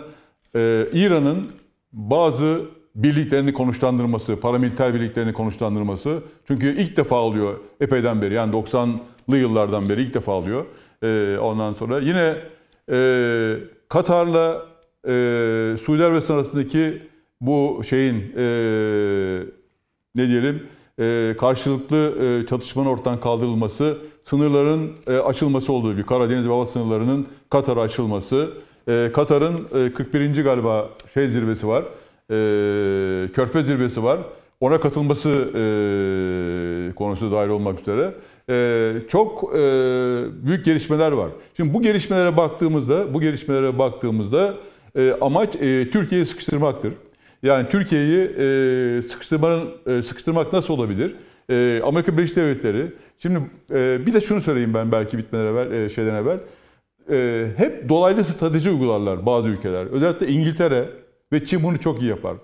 e, 0.55 0.85
İran'ın 0.93 1.45
bazı 1.93 2.61
birliklerini 2.95 3.53
konuşlandırması, 3.53 4.39
paramiliter 4.39 4.93
birliklerini 4.93 5.33
konuşlandırması. 5.33 6.23
Çünkü 6.47 6.81
ilk 6.81 6.97
defa 6.97 7.15
oluyor 7.15 7.53
epeyden 7.81 8.21
beri 8.21 8.33
yani 8.33 8.53
90'lı 8.55 8.99
yıllardan 9.27 9.89
beri 9.89 10.01
ilk 10.01 10.13
defa 10.13 10.31
oluyor. 10.31 10.65
E, 11.03 11.37
ondan 11.41 11.73
sonra 11.73 11.99
yine 11.99 12.35
e, 12.91 13.57
Katar'la 13.89 14.65
e, 15.07 15.77
Suudi 15.83 16.05
Arabistan 16.05 16.35
arasındaki 16.35 17.01
bu 17.41 17.81
şeyin 17.89 18.33
e, 18.37 18.45
ne 20.15 20.27
diyelim 20.27 20.63
e, 20.99 21.35
karşılıklı 21.39 22.13
e, 22.25 22.47
çatışmanın 22.47 22.87
ortadan 22.87 23.19
kaldırılması, 23.19 23.97
sınırların 24.23 24.91
e, 25.07 25.17
açılması 25.17 25.73
olduğu 25.73 25.97
bir 25.97 26.03
Karadeniz 26.03 26.47
ve 26.47 26.51
hava 26.51 26.65
sınırlarının 26.65 27.27
Katar'a 27.49 27.81
açılması, 27.81 28.49
e, 28.89 29.11
Katar'ın 29.13 29.67
e, 29.85 29.93
41. 29.93 30.43
galiba 30.43 30.89
şey 31.13 31.27
zirvesi 31.27 31.67
var, 31.67 31.83
e, 32.31 32.35
Körfez 33.33 33.65
zirvesi 33.65 34.03
var. 34.03 34.19
Ona 34.59 34.79
katılması 34.79 35.29
e, 35.29 36.95
konusu 36.95 37.31
dahil 37.31 37.49
olmak 37.49 37.79
üzere 37.79 38.13
e, 38.49 38.93
çok 39.09 39.53
e, 39.55 39.59
büyük 40.45 40.65
gelişmeler 40.65 41.11
var. 41.11 41.29
Şimdi 41.57 41.73
bu 41.73 41.81
gelişmelere 41.81 42.37
baktığımızda, 42.37 43.13
bu 43.13 43.21
gelişmelere 43.21 43.79
baktığımızda 43.79 44.53
e, 44.97 45.15
amaç 45.21 45.55
e, 45.55 45.89
Türkiye'yi 45.91 46.25
sıkıştırmaktır. 46.25 46.93
Yani 47.43 47.69
Türkiye'yi 47.69 48.19
e, 48.19 49.01
sıkıştırmanın 49.09 49.69
e, 49.87 50.01
sıkıştırmak 50.01 50.53
nasıl 50.53 50.73
olabilir? 50.73 51.15
E, 51.49 51.81
Amerika 51.83 52.17
Birleşik 52.17 52.35
Devletleri. 52.35 52.85
Şimdi 53.17 53.39
e, 53.73 54.05
bir 54.05 54.13
de 54.13 54.21
şunu 54.21 54.41
söyleyeyim 54.41 54.73
ben 54.73 54.91
belki 54.91 55.17
bitmeden 55.17 55.45
evvel, 55.45 55.71
e, 55.71 55.89
şeyden 55.89 56.15
evvel. 56.15 56.39
E, 57.11 57.47
hep 57.57 57.89
dolaylı 57.89 58.23
strateji 58.23 58.69
uygularlar 58.69 59.25
bazı 59.25 59.47
ülkeler. 59.47 59.85
Özellikle 59.85 60.27
İngiltere 60.27 60.89
ve 61.33 61.45
Çin 61.45 61.63
bunu 61.63 61.79
çok 61.79 62.01
iyi 62.01 62.09
yapar. 62.09 62.35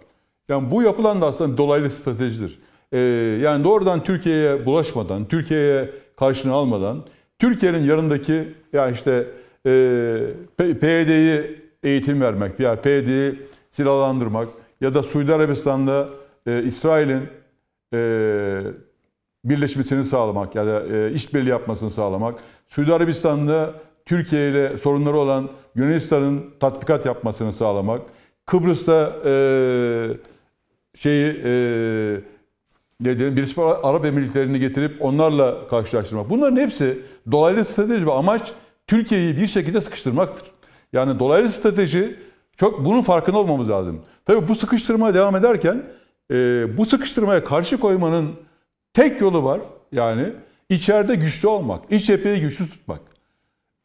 Yani 0.49 0.71
bu 0.71 0.83
yapılan 0.83 1.21
da 1.21 1.25
aslında 1.25 1.57
dolaylı 1.57 1.89
stratejidir. 1.89 2.59
E, 2.91 2.99
yani 3.41 3.63
doğrudan 3.63 4.03
Türkiye'ye 4.03 4.65
bulaşmadan, 4.65 5.25
Türkiye'ye 5.25 5.89
karşını 6.15 6.53
almadan, 6.53 7.05
Türkiye'nin 7.39 7.83
yanındaki 7.83 8.53
ya 8.73 8.89
işte 8.89 9.27
e, 9.65 9.71
PYD'yi 10.57 11.61
eğitim 11.83 12.21
vermek 12.21 12.59
veya 12.59 12.81
PYD'yi 12.81 13.35
silahlandırmak 13.71 14.47
ya 14.81 14.93
da 14.93 15.03
Suudi 15.03 15.33
Arabistan'da 15.33 16.09
e, 16.47 16.63
İsrail'in 16.63 17.21
e, 17.93 18.61
birleşmesini 19.45 20.03
sağlamak 20.03 20.55
ya 20.55 20.67
da 20.67 20.83
e, 20.95 21.11
işbirliği 21.11 21.49
yapmasını 21.49 21.91
sağlamak. 21.91 22.39
Suudi 22.67 22.93
Arabistan'da 22.93 23.73
Türkiye 24.05 24.49
ile 24.49 24.77
sorunları 24.77 25.17
olan 25.17 25.49
Yunanistan'ın 25.75 26.45
tatbikat 26.59 27.05
yapmasını 27.05 27.53
sağlamak. 27.53 28.01
Kıbrıs'ta 28.45 29.13
e, 29.25 29.31
şeyi 30.99 31.41
e, 31.45 31.51
ne 32.99 33.19
diyelim 33.19 33.35
Birleşik 33.35 33.57
Arap 33.57 34.05
Emirlikleri'ni 34.05 34.59
getirip 34.59 35.01
onlarla 35.01 35.67
karşılaştırmak. 35.67 36.29
Bunların 36.29 36.57
hepsi 36.57 37.01
dolaylı 37.31 37.65
strateji 37.65 38.07
ve 38.07 38.11
amaç 38.11 38.51
Türkiye'yi 38.87 39.37
bir 39.37 39.47
şekilde 39.47 39.81
sıkıştırmaktır. 39.81 40.51
Yani 40.93 41.19
dolaylı 41.19 41.49
strateji 41.49 42.15
çok 42.57 42.85
bunun 42.85 43.01
farkında 43.01 43.37
olmamız 43.37 43.69
lazım. 43.69 44.01
Tabii 44.25 44.47
bu 44.47 44.55
sıkıştırmaya 44.55 45.13
devam 45.13 45.35
ederken 45.35 45.83
e, 46.31 46.65
bu 46.77 46.85
sıkıştırmaya 46.85 47.43
karşı 47.43 47.79
koymanın 47.79 48.31
tek 48.93 49.21
yolu 49.21 49.43
var. 49.43 49.61
Yani 49.91 50.25
içeride 50.69 51.15
güçlü 51.15 51.47
olmak, 51.47 51.83
iç 51.89 52.05
cepheyi 52.05 52.41
güçlü 52.41 52.69
tutmak. 52.69 53.01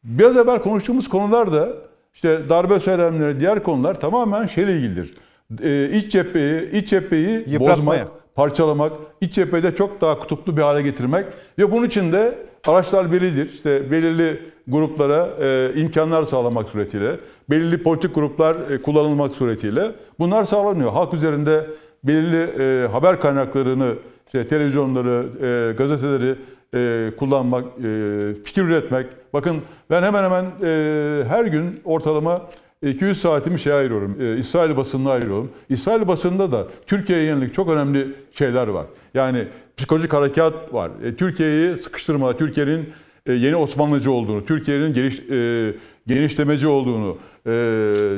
Biraz 0.03 0.37
evvel 0.37 0.61
konuştuğumuz 0.61 1.09
konular 1.09 1.53
da 1.53 1.69
işte 2.13 2.49
darbe 2.49 2.79
söylemleri, 2.79 3.39
diğer 3.39 3.63
konular 3.63 3.99
tamamen 3.99 4.45
şeyle 4.45 4.77
ilgilidir. 4.77 5.13
Ee, 5.63 5.89
iç 5.93 6.11
cepheyi, 6.11 6.71
iç 6.71 6.89
cepheyi 6.89 7.43
Yıpratmaya. 7.47 8.01
bozmak, 8.03 8.35
parçalamak, 8.35 8.91
iç 9.21 9.33
cepheyi 9.33 9.63
de 9.63 9.75
çok 9.75 10.01
daha 10.01 10.19
kutuplu 10.19 10.57
bir 10.57 10.61
hale 10.61 10.81
getirmek 10.81 11.25
ve 11.59 11.71
bunun 11.71 11.85
için 11.85 12.11
de 12.13 12.37
araçlar 12.67 13.11
bellidir. 13.11 13.49
İşte 13.49 13.91
belirli 13.91 14.39
gruplara 14.67 15.29
e, 15.41 15.71
imkanlar 15.75 16.23
sağlamak 16.23 16.69
suretiyle, 16.69 17.11
belirli 17.49 17.83
politik 17.83 18.15
gruplar 18.15 18.55
e, 18.71 18.81
kullanılmak 18.81 19.31
suretiyle 19.31 19.91
bunlar 20.19 20.43
sağlanıyor. 20.45 20.91
Halk 20.91 21.13
üzerinde 21.13 21.67
belirli 22.03 22.63
e, 22.63 22.87
haber 22.87 23.19
kaynaklarını, 23.19 23.93
işte 24.25 24.47
televizyonları, 24.47 25.25
e, 25.43 25.73
gazeteleri 25.73 26.35
e, 26.75 27.11
kullanmak, 27.17 27.63
e, 27.63 28.43
fikir 28.43 28.63
üretmek. 28.63 29.05
Bakın 29.33 29.57
ben 29.89 30.03
hemen 30.03 30.23
hemen 30.23 30.45
e, 30.63 31.23
her 31.27 31.45
gün 31.45 31.81
ortalama 31.85 32.41
200 32.81 33.21
saatimi 33.21 33.59
şey 33.59 33.73
ayırıyorum. 33.73 34.17
E, 34.21 34.37
İsrail 34.37 34.77
basınına 34.77 35.11
ayırıyorum. 35.11 35.51
İsrail 35.69 36.07
basınında 36.07 36.51
da 36.51 36.67
Türkiye'ye 36.85 37.25
yönelik 37.25 37.53
çok 37.53 37.69
önemli 37.69 38.07
şeyler 38.31 38.67
var. 38.67 38.85
Yani 39.13 39.47
psikolojik 39.77 40.13
harekat 40.13 40.73
var. 40.73 40.91
E, 41.03 41.15
Türkiye'yi 41.15 41.77
sıkıştırma, 41.77 42.37
Türkiye'nin 42.37 42.89
e, 43.27 43.33
yeni 43.33 43.55
Osmanlıcı 43.55 44.11
olduğunu, 44.11 44.45
Türkiye'nin 44.45 44.93
geniş, 44.93 45.19
e, 45.19 45.73
genişlemeci 46.07 46.67
olduğunu, 46.67 47.17
e, 47.47 47.53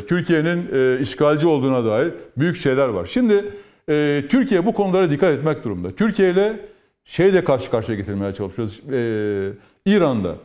Türkiye'nin 0.08 0.70
e, 0.74 1.02
işgalci 1.02 1.48
olduğuna 1.48 1.86
dair 1.86 2.14
büyük 2.38 2.58
şeyler 2.58 2.88
var. 2.88 3.06
Şimdi 3.06 3.46
e, 3.90 4.24
Türkiye 4.30 4.66
bu 4.66 4.74
konulara 4.74 5.10
dikkat 5.10 5.38
etmek 5.38 5.64
durumunda. 5.64 5.92
Türkiye 5.92 6.32
ile 6.32 6.60
şeyle 7.06 7.44
karşı 7.44 7.72
karşıya 7.72 7.98
getirmeye 7.98 8.34
çalışıyoruz. 8.34 8.82
E, 8.92 9.50
İran'da. 9.86 10.36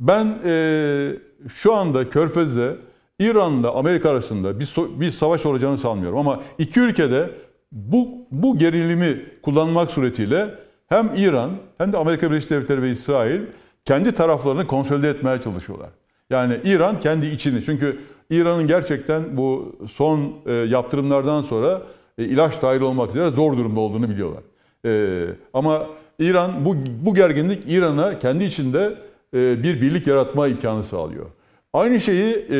Ben 0.00 0.38
e, 0.44 1.12
şu 1.48 1.74
anda 1.74 2.08
Körfez'de 2.08 2.76
İran'la 3.20 3.74
Amerika 3.74 4.10
arasında 4.10 4.60
bir, 4.60 4.66
so- 4.66 5.00
bir 5.00 5.10
savaş 5.10 5.46
olacağını 5.46 5.78
sanmıyorum. 5.78 6.18
Ama 6.18 6.40
iki 6.58 6.80
ülkede 6.80 7.30
bu, 7.72 8.08
bu 8.30 8.58
gerilimi 8.58 9.22
kullanmak 9.42 9.90
suretiyle 9.90 10.54
hem 10.88 11.10
İran 11.16 11.50
hem 11.78 11.92
de 11.92 11.96
Amerika 11.96 12.30
Birleşik 12.30 12.50
Devletleri 12.50 12.82
ve 12.82 12.90
İsrail 12.90 13.40
kendi 13.84 14.12
taraflarını 14.12 14.66
konsolide 14.66 15.08
etmeye 15.08 15.40
çalışıyorlar. 15.40 15.88
Yani 16.30 16.54
İran 16.64 17.00
kendi 17.00 17.26
içini 17.26 17.64
çünkü 17.64 18.00
İran'ın 18.30 18.66
gerçekten 18.66 19.36
bu 19.36 19.76
son 19.90 20.32
e, 20.46 20.52
yaptırımlardan 20.52 21.42
sonra 21.42 21.82
e, 22.18 22.24
ilaç 22.24 22.62
dahil 22.62 22.80
olmak 22.80 23.10
üzere 23.10 23.30
zor 23.30 23.56
durumda 23.56 23.80
olduğunu 23.80 24.08
biliyorlar. 24.10 24.42
E, 24.86 25.24
ama 25.54 25.86
İran 26.18 26.64
bu, 26.64 26.76
bu 27.00 27.14
gerginlik 27.14 27.64
İran'a 27.68 28.18
kendi 28.18 28.44
içinde 28.44 28.94
e, 29.34 29.62
bir 29.62 29.80
birlik 29.80 30.06
yaratma 30.06 30.48
imkanı 30.48 30.84
sağlıyor. 30.84 31.26
Aynı 31.72 32.00
şeyi 32.00 32.34
e, 32.34 32.56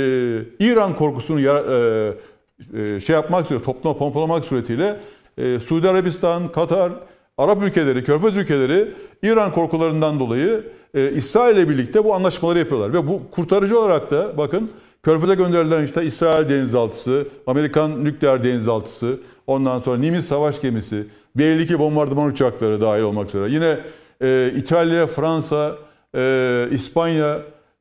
İran 0.61 0.97
korkusunu 0.97 1.41
yara- 1.41 1.65
e, 2.75 2.83
e, 2.97 3.01
şey 3.01 3.15
yapmak 3.15 3.47
suretiyle, 3.47 3.65
topluma 3.65 3.97
pompalamak 3.97 4.45
suretiyle 4.45 4.97
e, 5.39 5.59
Suudi 5.61 5.89
Arabistan, 5.89 6.53
Katar, 6.53 6.93
Arap 7.39 7.63
ülkeleri, 7.63 8.05
Körfez 8.05 8.37
ülkeleri 8.37 8.89
İran 9.23 9.53
korkularından 9.53 10.21
dolayı 10.21 10.65
e, 10.95 11.11
İsrail 11.11 11.57
ile 11.57 11.69
birlikte 11.69 12.05
bu 12.05 12.15
anlaşmaları 12.15 12.59
yapıyorlar. 12.59 12.93
Ve 12.93 13.09
bu 13.09 13.23
kurtarıcı 13.31 13.79
olarak 13.81 14.11
da 14.11 14.39
bakın 14.39 14.71
Körfez'e 15.03 15.35
gönderilen 15.35 15.85
işte 15.85 16.05
İsrail 16.05 16.49
denizaltısı, 16.49 17.29
Amerikan 17.47 18.05
nükleer 18.05 18.45
denizaltısı, 18.45 19.21
ondan 19.47 19.81
sonra 19.81 19.99
Nimitz 19.99 20.25
savaş 20.27 20.61
gemisi, 20.61 21.07
B-52 21.37 21.79
bombardıman 21.79 22.27
uçakları 22.27 22.81
dahil 22.81 23.03
olmak 23.03 23.29
üzere. 23.29 23.51
Yine 23.51 23.79
e, 24.23 24.53
İtalya, 24.57 25.07
Fransa, 25.07 25.77
e, 26.17 26.67
İspanya'nın 26.73 27.41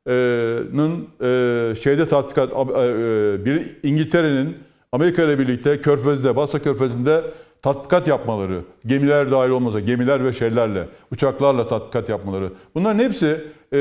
e, 0.09 1.75
şeyde 1.75 2.07
tatbikat, 2.07 2.49
e, 2.53 2.55
e, 2.55 3.45
bir 3.45 3.77
İngiltere'nin 3.83 4.57
Amerika 4.91 5.23
ile 5.23 5.39
birlikte 5.39 5.81
Körfez'de, 5.81 6.35
Basra 6.35 6.59
Körfezi'nde 6.59 7.23
tatbikat 7.61 8.07
yapmaları, 8.07 8.61
gemiler 8.85 9.31
dahil 9.31 9.49
olmasa 9.49 9.79
gemiler 9.79 10.25
ve 10.25 10.33
şeylerle, 10.33 10.87
uçaklarla 11.11 11.67
tatbikat 11.67 12.09
yapmaları. 12.09 12.49
Bunların 12.75 12.99
hepsi 12.99 13.41
e, 13.73 13.77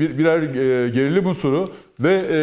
bir 0.00 0.18
birer 0.18 0.42
e, 0.42 0.88
gerilim 0.88 1.26
unsuru 1.26 1.68
ve 2.00 2.12
e, 2.12 2.36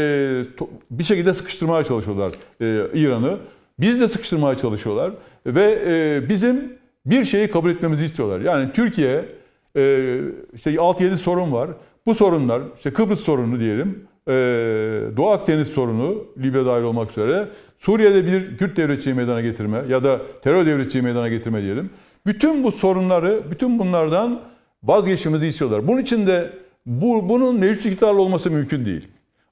to- 0.58 0.68
bir 0.92 1.04
şekilde 1.04 1.34
sıkıştırmaya 1.34 1.84
çalışıyorlar 1.84 2.32
e, 2.62 2.82
İran'ı. 2.94 3.38
Biz 3.80 4.00
de 4.02 4.08
sıkıştırmaya 4.08 4.58
çalışıyorlar 4.58 5.12
ve 5.46 5.80
e, 5.86 6.30
bizim 6.30 6.74
bir 7.06 7.24
şeyi 7.26 7.52
kabul 7.52 7.70
etmemizi 7.70 8.06
istiyorlar. 8.06 8.40
Yani 8.40 8.70
Türkiye 8.74 9.26
e, 9.78 10.16
işte 10.54 10.72
6-7 10.76 11.16
sorun 11.16 11.52
var. 11.52 11.70
Bu 12.08 12.16
sorunlar 12.16 12.62
işte 12.78 12.94
Kıbrıs 12.94 13.20
sorunu 13.20 13.60
diyelim, 13.60 14.08
e, 14.28 14.34
Doğu 15.18 15.30
Akdeniz 15.30 15.68
sorunu 15.68 16.26
Libya 16.38 16.66
dahil 16.66 16.84
olmak 16.84 17.12
üzere 17.12 17.48
Suriye'de 17.78 18.26
bir 18.26 18.58
Kürt 18.58 18.78
devletçiyi 18.78 19.16
meydana 19.16 19.42
getirme 19.42 19.84
ya 19.90 20.04
da 20.04 20.20
terör 20.44 20.66
devletçiyi 20.66 21.04
meydana 21.04 21.30
getirme 21.30 21.62
diyelim. 21.62 21.90
Bütün 22.26 22.64
bu 22.64 22.72
sorunları, 22.72 23.42
bütün 23.52 23.80
bunlardan 23.80 24.42
vazgeçmemizi 24.84 25.48
istiyorlar. 25.48 25.88
Bunun 25.88 26.02
için 26.02 26.28
de 26.28 26.50
bu, 26.86 27.30
bunun 27.30 27.60
mevcut 27.60 27.86
iktidarla 27.86 28.22
olması 28.22 28.52
mümkün 28.52 28.86
değil. 28.86 29.08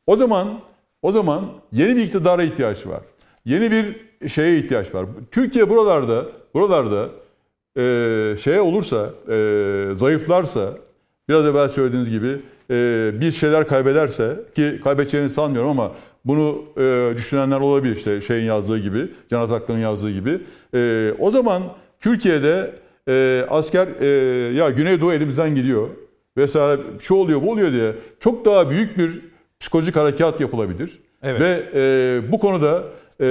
O 0.08 0.18
zaman 0.18 0.48
o 1.02 1.12
zaman 1.12 1.46
yeni 1.72 1.96
bir 1.96 2.02
iktidara 2.04 2.44
ihtiyaç 2.44 2.88
var. 2.88 3.02
Yeni 3.46 3.72
bir 3.72 3.96
şeye 4.30 4.58
ihtiyaç 4.58 4.96
var. 4.96 5.06
Türkiye 5.32 5.70
buralarda 5.70 6.26
buralarda 6.54 7.10
e, 7.78 8.36
şeye 8.44 8.62
olursa, 8.62 9.10
e, 9.30 9.96
zayıflarsa, 9.96 10.85
biraz 11.30 11.46
evvel 11.46 11.70
söylediğiniz 11.70 12.10
gibi 12.10 12.28
e, 12.72 13.12
bir 13.22 13.32
şeyler 13.32 13.68
kaybederse 13.68 14.40
ki 14.56 14.80
kaybedeceğini 14.84 15.30
sanmıyorum 15.30 15.70
ama 15.70 15.92
bunu 16.26 16.64
e, 16.78 17.14
düşünenler 17.18 17.60
olabilir 17.60 17.96
işte 17.96 18.22
şeyin 18.22 18.46
yazdığı 18.46 18.78
gibi, 18.78 19.00
Can 19.30 19.42
Ataklı'nın 19.42 19.80
yazdığı 19.80 20.12
gibi. 20.12 20.40
E, 20.76 21.12
o 21.20 21.32
zaman 21.32 21.64
Türkiye'de 22.00 22.72
e, 23.10 23.46
asker 23.50 23.88
e, 24.02 24.08
ya 24.54 24.70
Güneydoğu 24.70 25.14
elimizden 25.14 25.56
gidiyor 25.56 25.88
vesaire 26.38 26.82
şu 27.00 27.16
oluyor 27.16 27.42
bu 27.42 27.52
oluyor 27.52 27.72
diye 27.72 27.92
çok 28.20 28.46
daha 28.46 28.70
büyük 28.70 28.98
bir 28.98 29.22
psikolojik 29.60 29.96
harekat 29.96 30.42
yapılabilir. 30.42 31.00
Evet. 31.24 31.42
Ve 31.42 31.64
e, 31.74 32.32
bu 32.32 32.40
konuda 32.40 32.84
e, 33.22 33.28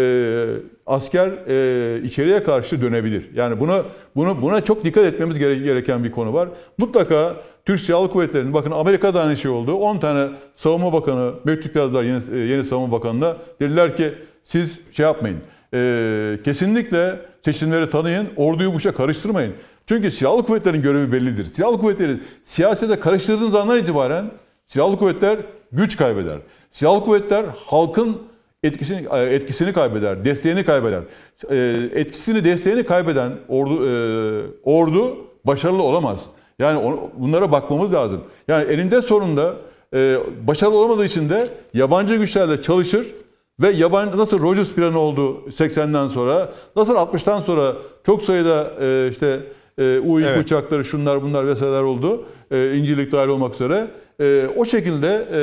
asker 0.87 1.31
e, 1.49 2.03
içeriye 2.05 2.43
karşı 2.43 2.83
dönebilir. 2.83 3.31
Yani 3.35 3.61
buna 3.61 3.83
bunu 4.17 4.43
buna 4.43 4.65
çok 4.65 4.85
dikkat 4.85 5.05
etmemiz 5.05 5.39
gere- 5.39 5.59
gereken 5.59 6.05
bir 6.05 6.11
konu 6.11 6.33
var. 6.33 6.49
Mutlaka 6.79 7.37
Türk 7.65 7.81
Silahlı 7.81 8.11
Kuvvetleri'nin 8.11 8.55
bakın 8.55 8.71
Amerika'da 8.71 9.23
aynı 9.23 9.37
şey 9.37 9.51
oldu. 9.51 9.75
10 9.75 9.99
tane 9.99 10.29
savunma 10.55 10.93
bakanı 10.93 11.33
mektup 11.45 11.77
yazdılar 11.77 12.03
yeni, 12.03 12.21
e, 12.35 12.39
yeni 12.39 12.65
savunma 12.65 12.93
bakanına. 12.93 13.37
Dediler 13.61 13.97
ki 13.97 14.13
siz 14.45 14.81
şey 14.91 15.05
yapmayın. 15.07 15.39
e, 15.75 16.39
kesinlikle 16.45 17.21
seçimleri 17.45 17.91
tanıyın. 17.91 18.27
Orduyu 18.37 18.75
bu 18.75 18.79
işe 18.79 18.93
karıştırmayın. 18.93 19.53
Çünkü 19.87 20.11
Silahlı 20.11 20.43
Kuvvetlerin 20.45 20.83
görevi 20.83 21.13
bellidir. 21.13 21.47
Silahlı 21.47 21.79
Kuvvetleri 21.79 22.13
siyasete 22.45 23.01
karıştırdığınız 23.01 23.55
andan 23.55 23.79
itibaren 23.79 24.31
Silahlı 24.67 24.99
Kuvvetler 24.99 25.37
güç 25.73 25.97
kaybeder. 25.97 26.39
Silahlı 26.71 27.05
Kuvvetler 27.05 27.45
halkın 27.67 28.17
etkisini 28.63 29.07
e, 29.13 29.21
etkisini 29.21 29.73
kaybeder, 29.73 30.25
desteğini 30.25 30.65
kaybeder. 30.65 31.03
E, 31.51 31.77
Etkisini, 31.95 32.45
desteğini 32.45 32.85
kaybeden 32.85 33.33
ordu 33.49 33.87
e, 33.89 33.93
ordu 34.65 35.17
başarılı 35.45 35.83
olamaz. 35.83 36.25
Yani 36.65 36.79
onu- 36.79 37.11
bunlara 37.19 37.53
bakmamız 37.53 37.93
lazım. 37.95 38.21
Yani 38.49 38.73
elinde 38.73 39.03
sonunda 39.03 39.55
e, 39.95 40.17
başarılı 40.47 40.77
olamadığı 40.79 41.05
için 41.05 41.29
de 41.31 41.49
yabancı 41.75 42.15
güçlerle 42.17 42.63
çalışır 42.63 43.07
ve 43.61 43.69
yabancı 43.71 44.19
nasıl 44.19 44.43
Rogers 44.43 44.73
planı 44.73 44.99
oldu 44.99 45.49
80'den 45.51 46.09
sonra, 46.09 46.53
nasıl 46.77 46.95
60'tan 46.95 47.43
sonra 47.43 47.73
çok 48.07 48.23
sayıda 48.23 48.71
e, 48.81 49.09
işte 49.11 49.41
e, 49.79 49.99
U-2 50.05 50.27
Evet. 50.27 50.45
uçakları 50.45 50.85
şunlar 50.85 51.23
bunlar 51.23 51.47
vesaireler 51.47 51.83
oldu. 51.83 52.25
E, 52.51 52.75
İncirlik 52.77 53.13
dahil 53.13 53.29
olmak 53.29 53.55
üzere. 53.55 53.87
E, 54.21 54.47
o 54.57 54.65
şekilde 54.65 55.29
e, 55.33 55.41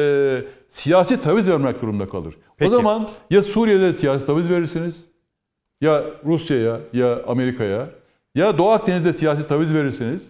siyasi 0.69 1.21
taviz 1.21 1.49
vermek 1.49 1.81
durumunda 1.81 2.09
kalır. 2.09 2.35
Peki. 2.57 2.71
O 2.71 2.77
zaman 2.77 3.09
ya 3.29 3.41
Suriye'de 3.41 3.93
siyasi 3.93 4.25
taviz 4.25 4.49
verirsiniz, 4.49 4.95
ya 5.81 6.03
Rusya'ya 6.25 6.79
ya 6.93 7.19
Amerika'ya 7.27 7.87
ya 8.35 8.57
Doğu 8.57 8.69
Akdeniz'de 8.69 9.13
siyasi 9.13 9.47
taviz 9.47 9.73
verirsiniz 9.73 10.27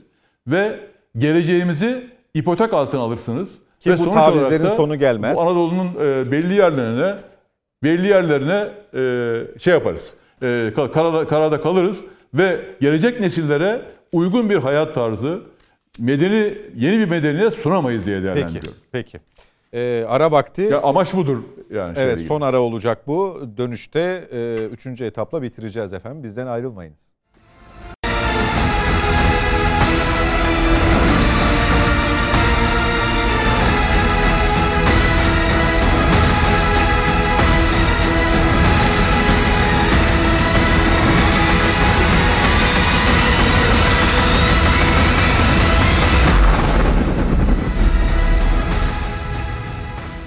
ve 0.47 0.80
geleceğimizi 1.18 2.07
ipotek 2.34 2.73
altına 2.73 3.01
alırsınız. 3.01 3.59
Ki 3.80 3.89
ve 3.89 3.93
bu 3.93 4.03
sonuç 4.03 4.18
olarak 4.18 4.63
da 4.63 4.69
sonu 4.69 4.99
gelmez. 4.99 5.35
Bu 5.35 5.41
Anadolu'nun 5.41 5.88
e, 6.03 6.31
belli 6.31 6.53
yerlerine 6.53 7.15
belli 7.84 8.07
yerlerine 8.07 8.68
e, 8.93 9.59
şey 9.59 9.73
yaparız. 9.73 10.13
E, 10.41 10.45
ka- 10.45 10.91
karada, 10.91 11.27
karada 11.27 11.61
kalırız 11.61 12.01
ve 12.34 12.59
gelecek 12.81 13.19
nesillere 13.19 13.81
uygun 14.11 14.49
bir 14.49 14.55
hayat 14.55 14.95
tarzı, 14.95 15.41
medeni 15.99 16.53
yeni 16.76 16.99
bir 16.99 17.09
medeniyet 17.09 17.53
sunamayız 17.53 18.05
diye 18.05 18.18
Peki. 18.18 18.26
değerlendiriyorum. 18.26 18.80
Peki. 18.91 19.19
Ee, 19.73 20.05
ara 20.07 20.31
vakti. 20.31 20.61
Ya 20.61 20.81
amaç 20.81 21.13
budur 21.13 21.38
yani. 21.69 21.93
evet 21.97 22.18
gibi. 22.18 22.27
son 22.27 22.41
ara 22.41 22.61
olacak 22.61 23.07
bu. 23.07 23.41
Dönüşte 23.57 24.27
e, 24.31 24.55
üçüncü 24.72 25.05
etapla 25.05 25.41
bitireceğiz 25.41 25.93
efendim. 25.93 26.23
Bizden 26.23 26.47
ayrılmayınız. 26.47 27.11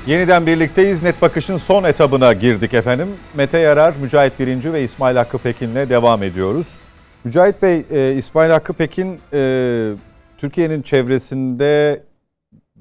Yeniden 0.07 0.47
birlikteyiz. 0.47 1.03
Net 1.03 1.23
Bakış'ın 1.23 1.57
son 1.57 1.85
etabına 1.85 2.33
girdik 2.33 2.75
efendim. 2.75 3.09
Mete 3.35 3.59
Yarar, 3.59 3.95
Mücahit 4.03 4.39
Birinci 4.39 4.73
ve 4.73 4.83
İsmail 4.83 5.17
Hakkı 5.17 5.39
Pekin'le 5.39 5.75
devam 5.89 6.23
ediyoruz. 6.23 6.79
Mücahit 7.25 7.63
Bey, 7.63 7.85
e, 7.91 8.15
İsmail 8.15 8.51
Hakkı 8.51 8.73
Pekin 8.73 9.21
e, 9.33 9.93
Türkiye'nin 10.39 10.83
çevresinde 10.83 12.03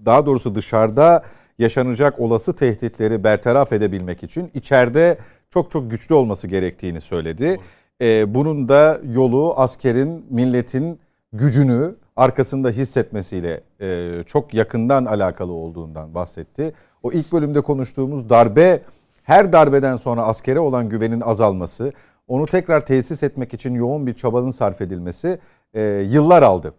daha 0.06 0.26
doğrusu 0.26 0.56
dışarıda 0.56 1.24
yaşanacak 1.60 2.20
olası 2.20 2.56
tehditleri 2.56 3.24
bertaraf 3.24 3.74
edebilmek 3.74 4.24
için 4.24 4.52
içeride 4.54 5.18
çok 5.50 5.72
çok 5.72 5.91
güçlü 5.91 6.16
olması 6.16 6.48
gerektiğini 6.48 7.02
söyledi. 7.02 7.60
E, 8.02 8.34
bunun 8.34 8.70
da 8.70 9.02
yolu 9.14 9.54
askerin, 9.58 10.26
milletin 10.30 11.00
gücünü 11.34 11.95
arkasında 12.16 12.70
hissetmesiyle 12.70 13.62
e, 13.82 14.12
çok 14.24 14.54
yakından 14.54 15.06
alakalı 15.06 15.52
olduğundan 15.52 16.16
bahsetti. 16.16 16.74
O 17.04 17.12
ilk 17.12 17.32
bölümde 17.32 17.62
konuştuğumuz 17.62 18.30
darbe, 18.30 18.82
her 19.24 19.54
darbeden 19.54 19.96
sonra 19.96 20.24
askere 20.24 20.60
olan 20.60 20.90
güvenin 20.90 21.22
azalması, 21.22 21.92
onu 22.28 22.46
tekrar 22.46 22.86
tesis 22.86 23.24
etmek 23.24 23.54
için 23.54 23.74
yoğun 23.74 24.08
bir 24.08 24.14
çabanın 24.14 24.52
sarf 24.52 24.82
edilmesi 24.82 25.40
e, 25.74 25.82
yıllar 26.10 26.44
aldı. 26.44 26.74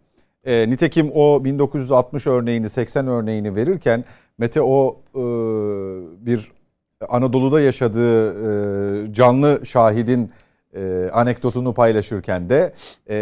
E, 0.45 0.71
nitekim 0.71 1.11
o 1.15 1.45
1960 1.45 2.27
örneğini, 2.27 2.69
80 2.69 3.07
örneğini 3.07 3.57
verirken 3.57 4.05
Mete 4.39 4.63
o 4.63 4.97
e, 5.15 5.21
bir 6.27 6.53
Anadolu'da 7.09 7.61
yaşadığı 7.61 8.29
e, 9.09 9.13
canlı 9.15 9.61
şahidin 9.65 10.31
e, 10.77 11.11
anekdotunu 11.13 11.75
paylaşırken 11.75 12.49
de 12.49 12.73
e, 13.11 13.17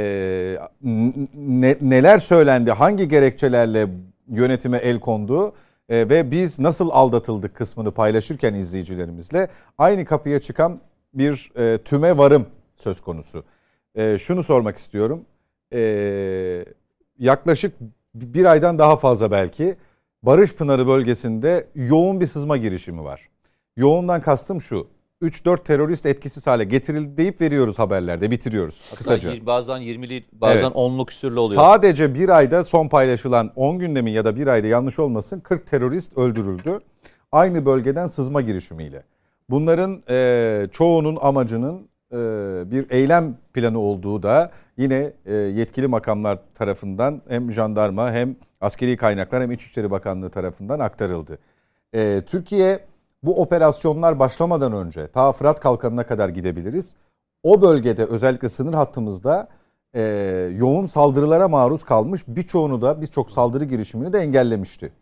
ne, 1.35 1.77
neler 1.81 2.19
söylendi, 2.19 2.71
hangi 2.71 3.09
gerekçelerle 3.09 3.89
yönetime 4.29 4.79
el 4.79 5.01
kondu 5.01 5.53
e, 5.93 6.09
ve 6.09 6.31
biz 6.31 6.59
nasıl 6.59 6.91
aldatıldık 6.91 7.55
kısmını 7.55 7.91
paylaşırken 7.91 8.55
izleyicilerimizle 8.55 9.49
aynı 9.79 10.05
kapıya 10.05 10.41
çıkan 10.41 10.81
bir 11.15 11.53
e, 11.57 11.79
tüme 11.79 12.19
varım 12.19 12.47
söz 12.77 13.01
konusu. 13.01 13.45
E, 13.95 14.19
şunu 14.19 14.43
sormak 14.43 14.77
istiyorum. 14.77 15.25
E, 15.73 16.65
yaklaşık 17.19 17.75
bir 18.15 18.45
aydan 18.45 18.79
daha 18.79 18.97
fazla 18.97 19.31
belki 19.31 19.77
Barış 20.23 20.55
Pınarı 20.55 20.87
bölgesinde 20.87 21.67
yoğun 21.75 22.21
bir 22.21 22.27
sızma 22.27 22.57
girişimi 22.57 23.05
var. 23.05 23.29
Yoğundan 23.77 24.21
kastım 24.21 24.61
şu. 24.61 24.87
3-4 25.23 25.65
terörist 25.65 26.07
etkisiz 26.07 26.47
hale 26.47 26.65
getirildi 26.65 27.17
deyip 27.17 27.41
veriyoruz 27.41 27.79
haberlerde 27.79 28.31
bitiriyoruz 28.31 28.91
kısaca. 28.97 29.31
Hatta 29.31 29.47
bazen 29.47 29.81
20'li 29.81 30.25
bazen 30.33 30.63
Evet. 30.63 30.77
10'luk 30.77 31.07
küsürlü 31.07 31.39
oluyor. 31.39 31.61
Sadece 31.63 32.15
bir 32.15 32.29
ayda 32.29 32.65
son 32.65 32.89
paylaşılan 32.89 33.53
10 33.57 33.79
günde 33.79 34.03
mi 34.03 34.11
ya 34.11 34.25
da 34.25 34.37
bir 34.37 34.47
ayda 34.47 34.67
yanlış 34.67 34.99
olmasın 34.99 35.41
40 35.41 35.67
terörist 35.67 36.19
öldürüldü. 36.19 36.81
Aynı 37.33 37.67
bölgeden 37.67 38.07
sızma 38.07 38.41
girişimiyle. 38.41 39.03
Bunların 39.51 40.03
e, 40.11 40.69
çoğunun 40.73 41.19
amacının 41.21 41.89
e, 42.13 42.17
bir 42.71 42.91
eylem 42.91 43.37
planı 43.53 43.79
olduğu 43.79 44.23
da 44.23 44.51
yine 44.77 45.13
e, 45.27 45.35
yetkili 45.35 45.87
makamlar 45.87 46.39
tarafından 46.55 47.23
hem 47.29 47.53
jandarma 47.53 48.13
hem 48.13 48.37
askeri 48.61 48.97
kaynaklar 48.97 49.43
hem 49.43 49.53
İçişleri 49.53 49.91
Bakanlığı 49.91 50.31
tarafından 50.31 50.81
aktarıldı. 50.81 51.39
E, 51.95 52.23
Türkiye 52.27 52.81
bu 53.23 53.43
operasyonlar 53.43 54.19
başlamadan 54.19 54.73
önce 54.73 55.07
ta 55.07 55.33
Fırat 55.33 55.61
Kalkanı'na 55.61 56.07
kadar 56.07 56.29
gidebiliriz. 56.29 56.97
O 57.43 57.63
bölgede 57.63 58.05
özellikle 58.05 58.49
sınır 58.49 58.75
hattımızda 58.75 59.49
e, 59.95 60.03
yoğun 60.57 60.87
saldırılara 60.87 61.49
maruz 61.49 61.85
kalmış 61.85 62.25
birçoğunu 62.29 62.83
da 62.83 63.01
birçok 63.01 63.31
saldırı 63.31 63.65
girişimini 63.65 64.13
de 64.13 64.19
engellemişti. 64.19 64.93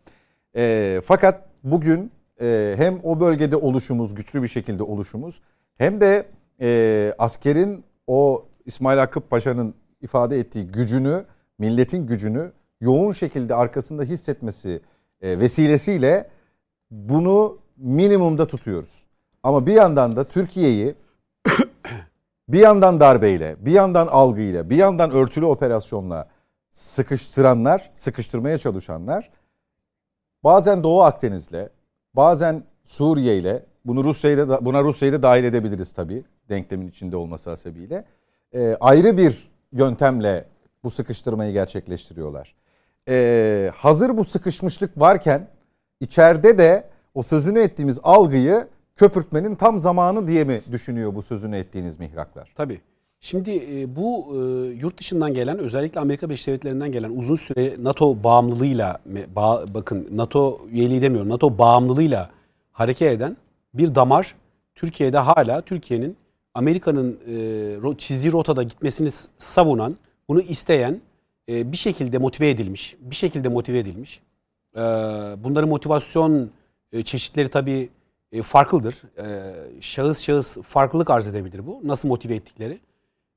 E, 0.56 1.00
fakat 1.04 1.44
bugün 1.64 2.10
e, 2.40 2.74
hem 2.76 3.00
o 3.02 3.20
bölgede 3.20 3.56
oluşumuz 3.56 4.14
güçlü 4.14 4.42
bir 4.42 4.48
şekilde 4.48 4.82
oluşumuz 4.82 5.40
hem 5.78 6.00
de 6.00 6.26
e, 6.60 7.12
askerin 7.18 7.84
o 8.06 8.44
İsmail 8.66 8.98
Hakkı 8.98 9.20
Paşa'nın 9.20 9.74
ifade 10.00 10.38
ettiği 10.38 10.66
gücünü, 10.66 11.24
milletin 11.58 12.06
gücünü 12.06 12.52
yoğun 12.80 13.12
şekilde 13.12 13.54
arkasında 13.54 14.02
hissetmesi 14.02 14.80
e, 15.20 15.38
vesilesiyle 15.40 16.28
bunu 16.90 17.58
minimumda 17.80 18.46
tutuyoruz. 18.46 19.06
Ama 19.42 19.66
bir 19.66 19.72
yandan 19.72 20.16
da 20.16 20.24
Türkiye'yi 20.24 20.94
bir 22.48 22.60
yandan 22.60 23.00
darbeyle, 23.00 23.56
bir 23.60 23.72
yandan 23.72 24.06
algıyla, 24.06 24.70
bir 24.70 24.76
yandan 24.76 25.10
örtülü 25.10 25.44
operasyonla 25.44 26.28
sıkıştıranlar, 26.70 27.90
sıkıştırmaya 27.94 28.58
çalışanlar 28.58 29.30
bazen 30.44 30.82
Doğu 30.82 31.02
Akdeniz'le, 31.02 31.68
bazen 32.14 32.62
Suriye'yle, 32.84 33.66
bunu 33.84 34.04
Rusya'yı 34.04 34.38
da 34.38 34.64
buna 34.64 34.82
Rusya'yı 34.82 35.12
da 35.12 35.22
dahil 35.22 35.44
edebiliriz 35.44 35.92
tabii 35.92 36.24
denklemin 36.48 36.88
içinde 36.88 37.16
olması 37.16 37.50
hasebiyle. 37.50 38.04
e, 38.54 38.76
ayrı 38.80 39.16
bir 39.16 39.50
yöntemle 39.72 40.44
bu 40.84 40.90
sıkıştırmayı 40.90 41.52
gerçekleştiriyorlar. 41.52 42.54
E, 43.08 43.70
hazır 43.74 44.16
bu 44.16 44.24
sıkışmışlık 44.24 45.00
varken 45.00 45.48
içeride 46.00 46.58
de 46.58 46.90
o 47.14 47.22
sözünü 47.22 47.58
ettiğimiz 47.58 48.00
algıyı 48.02 48.66
köpürtmenin 48.96 49.54
tam 49.54 49.78
zamanı 49.78 50.26
diye 50.26 50.44
mi 50.44 50.60
düşünüyor 50.72 51.14
bu 51.14 51.22
sözünü 51.22 51.56
ettiğiniz 51.56 51.98
mihraklar? 51.98 52.52
Tabii. 52.54 52.80
Şimdi 53.20 53.50
e, 53.50 53.96
bu 53.96 54.26
e, 54.34 54.38
yurt 54.74 54.98
dışından 54.98 55.34
gelen 55.34 55.58
özellikle 55.58 56.00
Amerika 56.00 56.28
Birleşik 56.28 56.46
Devletleri'nden 56.46 56.92
gelen 56.92 57.10
uzun 57.10 57.34
süre 57.34 57.76
NATO 57.78 58.22
bağımlılığıyla 58.24 58.98
bakın 59.74 60.08
NATO 60.12 60.60
üyeliği 60.70 61.02
demiyorum 61.02 61.28
NATO 61.28 61.58
bağımlılığıyla 61.58 62.30
hareket 62.72 63.12
eden 63.12 63.36
bir 63.74 63.94
damar 63.94 64.34
Türkiye'de 64.74 65.18
hala 65.18 65.60
Türkiye'nin 65.62 66.16
Amerika'nın 66.54 67.18
e, 67.92 67.98
çizdiği 67.98 68.32
rotada 68.32 68.62
gitmesini 68.62 69.08
savunan, 69.38 69.96
bunu 70.28 70.40
isteyen 70.40 71.00
bir 71.48 71.76
şekilde 71.76 72.18
motive 72.18 72.50
edilmiş, 72.50 72.96
bir 73.00 73.16
şekilde 73.16 73.48
motive 73.48 73.78
edilmiş. 73.78 74.20
Bunların 75.44 75.68
motivasyon 75.68 76.50
e, 76.92 77.02
çeşitleri 77.02 77.48
tabii 77.48 77.88
e, 78.32 78.42
farklıdır. 78.42 79.02
E, 79.18 79.52
şahıs 79.80 80.22
şahıs 80.22 80.58
farklılık 80.58 81.10
arz 81.10 81.26
edebilir 81.26 81.66
bu. 81.66 81.80
Nasıl 81.84 82.08
motive 82.08 82.34
ettikleri. 82.34 82.80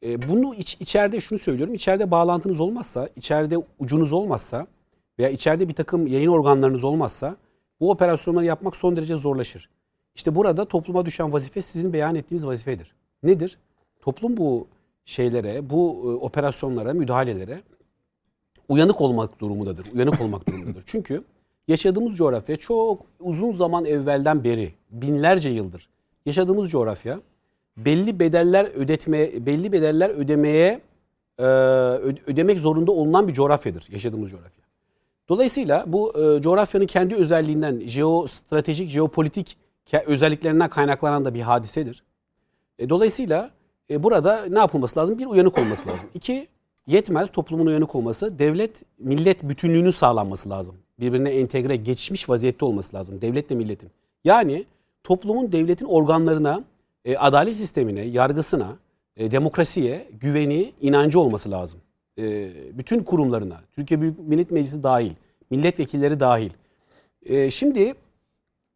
Bunu 0.04 0.56
iç, 0.56 0.78
içeride 0.80 1.22
şunu 1.22 1.40
söylüyorum. 1.40 1.74
içeride 1.74 2.12
bağlantınız 2.12 2.60
olmazsa, 2.60 3.10
içeride 3.16 3.58
ucunuz 3.80 4.14
olmazsa 4.14 4.68
veya 5.20 5.30
içeride 5.30 5.70
bir 5.70 5.74
takım 5.74 6.08
yayın 6.08 6.28
organlarınız 6.28 6.84
olmazsa 6.84 7.36
bu 7.80 7.92
operasyonları 7.92 8.46
yapmak 8.46 8.76
son 8.76 8.96
derece 8.96 9.16
zorlaşır. 9.16 9.70
İşte 10.16 10.36
burada 10.36 10.66
topluma 10.66 11.06
düşen 11.06 11.34
vazife 11.34 11.62
sizin 11.62 11.94
beyan 11.94 12.16
ettiğiniz 12.16 12.48
vazifedir. 12.48 12.94
Nedir? 13.24 13.58
Toplum 14.02 14.38
bu 14.38 14.68
şeylere, 15.06 15.70
bu 15.70 15.92
operasyonlara, 16.22 16.94
müdahalelere 16.94 17.62
uyanık 18.70 19.02
olmak 19.02 19.40
durumundadır. 19.40 19.86
Uyanık 19.96 20.22
olmak 20.22 20.48
durumundadır. 20.48 20.84
Çünkü 20.86 21.24
yaşadığımız 21.68 22.18
coğrafya 22.18 22.56
çok 22.56 23.02
uzun 23.20 23.52
zaman 23.52 23.86
evvelden 23.86 24.44
beri, 24.44 24.74
binlerce 24.92 25.50
yıldır 25.50 25.90
yaşadığımız 26.26 26.72
coğrafya 26.72 27.20
belli 27.78 28.20
bedeller 28.20 28.66
ödetme, 28.66 29.46
belli 29.46 29.72
bedeller 29.72 30.10
ödemeye 30.10 30.82
e, 31.40 31.44
ödemek 32.28 32.60
zorunda 32.60 32.92
olunan 32.92 33.28
bir 33.28 33.34
coğrafyadır 33.34 33.88
yaşadığımız 33.92 34.32
coğrafya. 34.32 34.64
Dolayısıyla 35.30 35.84
bu 35.88 36.14
e, 36.20 36.42
coğrafyanın 36.42 36.86
kendi 36.86 37.16
özelliğinden, 37.16 37.80
jeostratejik, 37.80 38.90
jeopolitik 38.90 39.58
özelliklerinden 40.06 40.70
kaynaklanan 40.70 41.26
da 41.26 41.34
bir 41.34 41.42
hadisedir. 41.42 42.04
E, 42.80 42.90
dolayısıyla 42.90 43.52
burada 43.90 44.46
ne 44.46 44.60
yapılması 44.60 45.00
lazım? 45.00 45.20
Bir 45.20 45.26
uyanık 45.26 45.60
olması 45.60 45.90
lazım. 45.90 46.08
İki, 46.14 46.48
yetmez 46.88 47.32
toplumun 47.32 47.66
uyanık 47.66 47.96
olması. 47.96 48.40
Devlet 48.40 48.84
millet 49.00 49.44
bütünlüğünün 49.44 49.90
sağlanması 49.90 50.50
lazım. 50.50 50.76
Birbirine 51.00 51.30
entegre 51.30 51.76
geçmiş 51.76 52.30
vaziyette 52.30 52.66
olması 52.66 52.96
lazım. 52.96 53.22
Devletle 53.22 53.56
milletin. 53.56 53.90
Yani 54.24 54.66
toplumun 55.04 55.52
devletin 55.52 55.86
organlarına, 55.86 56.64
e, 57.06 57.18
adalet 57.18 57.56
sistemine, 57.56 58.02
yargısına, 58.02 58.78
e, 59.18 59.32
demokrasiye 59.32 60.08
güveni, 60.22 60.74
inancı 60.82 61.20
olması 61.20 61.52
lazım. 61.52 61.80
E, 62.18 62.50
bütün 62.78 63.04
kurumlarına, 63.04 63.62
Türkiye 63.76 64.02
Büyük 64.02 64.20
Millet 64.20 64.52
Meclisi 64.52 64.84
dahil, 64.84 65.12
milletvekilleri 65.50 66.20
dahil. 66.20 66.50
E, 67.26 67.52
şimdi 67.52 67.94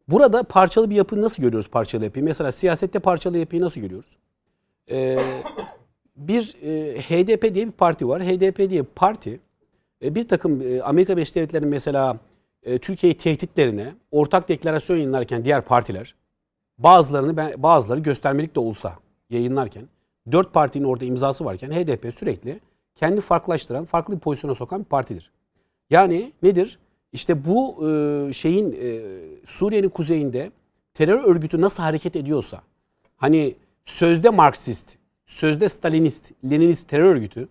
burada 0.08 0.42
parçalı 0.42 0.90
bir 0.90 0.96
yapı 0.96 1.22
nasıl 1.22 1.42
görüyoruz 1.42 1.70
parçalı 1.70 2.04
yapıyı? 2.04 2.24
Mesela 2.24 2.52
siyasette 2.52 2.98
parçalı 2.98 3.38
yapıyı 3.38 3.62
nasıl 3.62 3.80
görüyoruz? 3.80 4.18
E, 4.90 5.18
bir 6.16 6.56
e, 6.62 7.00
HDP 7.00 7.54
diye 7.54 7.66
bir 7.66 7.72
parti 7.72 8.08
var. 8.08 8.22
HDP 8.22 8.58
diye 8.58 8.80
bir 8.80 8.90
parti 8.94 9.40
bir 10.02 10.28
takım 10.28 10.62
e, 10.62 10.82
Amerika 10.82 11.16
Birleşik 11.16 11.34
Devletleri'nin 11.34 11.70
mesela 11.70 12.18
e, 12.62 12.78
Türkiye'yi 12.78 13.16
tehditlerine 13.16 13.94
ortak 14.10 14.48
deklarasyon 14.48 14.96
yayınlarken 14.96 15.44
diğer 15.44 15.64
partiler 15.64 16.14
bazılarını 16.78 17.36
ben, 17.36 17.62
bazıları 17.62 18.00
göstermelik 18.00 18.54
de 18.54 18.60
olsa 18.60 18.94
yayınlarken 19.30 19.84
dört 20.32 20.54
partinin 20.54 20.84
orada 20.84 21.04
imzası 21.04 21.44
varken 21.44 21.70
HDP 21.70 22.14
sürekli 22.18 22.60
kendi 22.94 23.20
farklılaştıran, 23.20 23.84
farklı 23.84 24.14
bir 24.14 24.20
pozisyona 24.20 24.54
sokan 24.54 24.80
bir 24.80 24.84
partidir. 24.84 25.30
Yani 25.90 26.32
nedir? 26.42 26.78
İşte 27.12 27.44
bu 27.44 27.88
e, 27.88 28.32
şeyin 28.32 28.72
e, 28.82 29.00
Suriye'nin 29.46 29.88
kuzeyinde 29.88 30.50
terör 30.94 31.24
örgütü 31.24 31.60
nasıl 31.60 31.82
hareket 31.82 32.16
ediyorsa 32.16 32.62
hani 33.16 33.54
sözde 33.84 34.30
Marksist, 34.30 34.96
sözde 35.26 35.68
Stalinist, 35.68 36.32
Leninist 36.50 36.88
terör 36.88 37.04
örgütü 37.04 37.48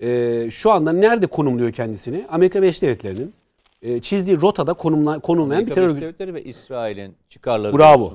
e, 0.00 0.50
şu 0.50 0.70
anda 0.70 0.92
nerede 0.92 1.26
konumluyor 1.26 1.72
kendisini? 1.72 2.26
Amerika 2.28 2.62
Birleşik 2.62 2.82
Devletleri'nin 2.82 3.34
e, 3.82 4.00
çizdiği 4.00 4.40
rotada 4.40 4.72
konumla, 4.72 5.18
konumlayan 5.18 5.66
bir 5.66 5.72
Amerika 5.72 5.74
terör 5.74 5.88
Birleşik 5.88 6.02
örgütü. 6.02 6.18
Devletleri 6.18 6.34
ve 6.34 6.44
İsrail'in 6.44 7.14
çıkarları 7.28 7.78
Bravo. 7.78 8.14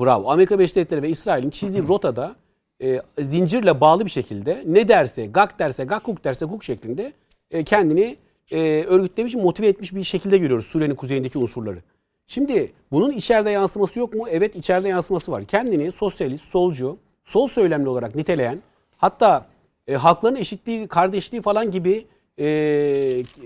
Bravo. 0.00 0.30
Amerika 0.30 0.58
Birleşik 0.58 0.76
Devletleri 0.76 1.02
ve 1.02 1.08
İsrail'in 1.08 1.50
çizdiği 1.50 1.84
rotada 1.88 2.36
e, 2.82 3.00
zincirle 3.18 3.80
bağlı 3.80 4.04
bir 4.04 4.10
şekilde 4.10 4.62
ne 4.66 4.88
derse, 4.88 5.26
gak 5.26 5.58
derse, 5.58 5.84
gak 5.84 6.08
huk 6.08 6.24
derse 6.24 6.44
huk 6.44 6.64
şeklinde 6.64 7.12
e, 7.50 7.64
kendini 7.64 8.16
e, 8.52 8.84
örgütlemiş, 8.88 9.34
motive 9.34 9.68
etmiş 9.68 9.94
bir 9.94 10.02
şekilde 10.02 10.38
görüyoruz 10.38 10.66
Suriye'nin 10.66 10.94
kuzeyindeki 10.94 11.38
unsurları. 11.38 11.78
Şimdi 12.26 12.72
bunun 12.92 13.10
içeride 13.10 13.50
yansıması 13.50 13.98
yok 13.98 14.14
mu? 14.14 14.26
Evet 14.30 14.56
içeride 14.56 14.88
yansıması 14.88 15.32
var. 15.32 15.44
Kendini 15.44 15.92
sosyalist, 15.92 16.44
solcu, 16.44 16.98
sol 17.24 17.48
söylemli 17.48 17.88
olarak 17.88 18.14
niteleyen 18.14 18.62
hatta 18.96 19.46
e, 19.88 19.94
halkların 19.94 20.36
eşitliği, 20.36 20.88
kardeşliği 20.88 21.42
falan 21.42 21.70
gibi 21.70 22.06
e, 22.38 22.44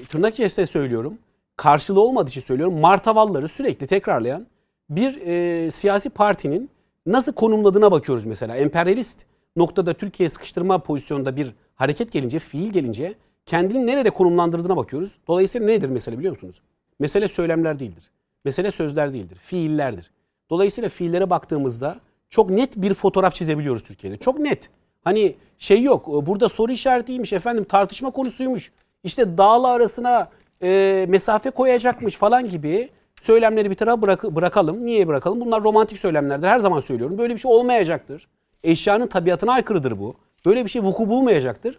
tırnak 0.08 0.34
içerisinde 0.34 0.66
söylüyorum. 0.66 1.18
Karşılığı 1.56 2.00
olmadığı 2.00 2.28
için 2.28 2.40
söylüyorum. 2.40 2.80
Martavalları 2.80 3.48
sürekli 3.48 3.86
tekrarlayan 3.86 4.46
bir 4.90 5.20
e, 5.26 5.70
siyasi 5.70 6.10
partinin 6.10 6.70
nasıl 7.06 7.32
konumladığına 7.32 7.92
bakıyoruz 7.92 8.24
mesela. 8.24 8.56
Emperyalist 8.56 9.26
noktada 9.56 9.94
Türkiye 9.94 10.28
sıkıştırma 10.28 10.78
pozisyonunda 10.78 11.36
bir 11.36 11.54
hareket 11.74 12.12
gelince, 12.12 12.38
fiil 12.38 12.72
gelince 12.72 13.14
kendini 13.46 13.86
nerede 13.86 14.10
konumlandırdığına 14.10 14.76
bakıyoruz. 14.76 15.18
Dolayısıyla 15.28 15.66
nedir 15.66 15.88
mesele 15.88 16.18
biliyor 16.18 16.32
musunuz? 16.32 16.62
Mesele 16.98 17.28
söylemler 17.28 17.78
değildir. 17.78 18.10
Mesele 18.44 18.70
sözler 18.70 19.12
değildir. 19.12 19.38
Fiillerdir. 19.42 20.10
Dolayısıyla 20.50 20.88
fiillere 20.88 21.30
baktığımızda 21.30 22.00
çok 22.30 22.50
net 22.50 22.76
bir 22.76 22.94
fotoğraf 22.94 23.34
çizebiliyoruz 23.34 23.82
Türkiye'de. 23.82 24.16
Çok 24.16 24.38
net. 24.38 24.70
Hani 25.04 25.34
şey 25.58 25.82
yok. 25.82 26.26
Burada 26.26 26.48
soru 26.48 26.72
işaretiymiş 26.72 27.32
efendim 27.32 27.64
tartışma 27.64 28.10
konusuymuş. 28.10 28.72
İşte 29.04 29.38
dağla 29.38 29.68
arasına 29.68 30.28
e, 30.62 31.06
mesafe 31.08 31.50
koyacakmış 31.50 32.16
falan 32.16 32.48
gibi 32.48 32.88
söylemleri 33.20 33.70
bir 33.70 33.74
tarafa 33.74 34.02
bırak, 34.02 34.24
bırakalım. 34.24 34.86
Niye 34.86 35.08
bırakalım? 35.08 35.40
Bunlar 35.40 35.62
romantik 35.62 35.98
söylemlerdir. 35.98 36.48
Her 36.48 36.58
zaman 36.58 36.80
söylüyorum. 36.80 37.18
Böyle 37.18 37.34
bir 37.34 37.40
şey 37.40 37.50
olmayacaktır. 37.50 38.28
Eşyanın 38.62 39.06
tabiatına 39.06 39.52
aykırıdır 39.52 39.98
bu. 39.98 40.14
Böyle 40.46 40.64
bir 40.64 40.70
şey 40.70 40.82
vuku 40.82 41.08
bulmayacaktır. 41.08 41.78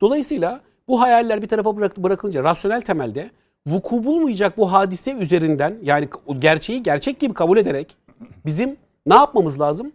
Dolayısıyla 0.00 0.60
bu 0.88 1.00
hayaller 1.00 1.42
bir 1.42 1.48
tarafa 1.48 1.76
bırak, 1.76 1.96
bırakılınca 1.96 2.44
rasyonel 2.44 2.80
temelde 2.80 3.30
vuku 3.66 4.04
bulmayacak 4.04 4.56
bu 4.58 4.72
hadise 4.72 5.12
üzerinden 5.12 5.76
yani 5.82 6.08
gerçeği 6.38 6.82
gerçek 6.82 7.20
gibi 7.20 7.34
kabul 7.34 7.58
ederek 7.58 7.96
bizim 8.46 8.76
ne 9.06 9.14
yapmamız 9.14 9.60
lazım? 9.60 9.92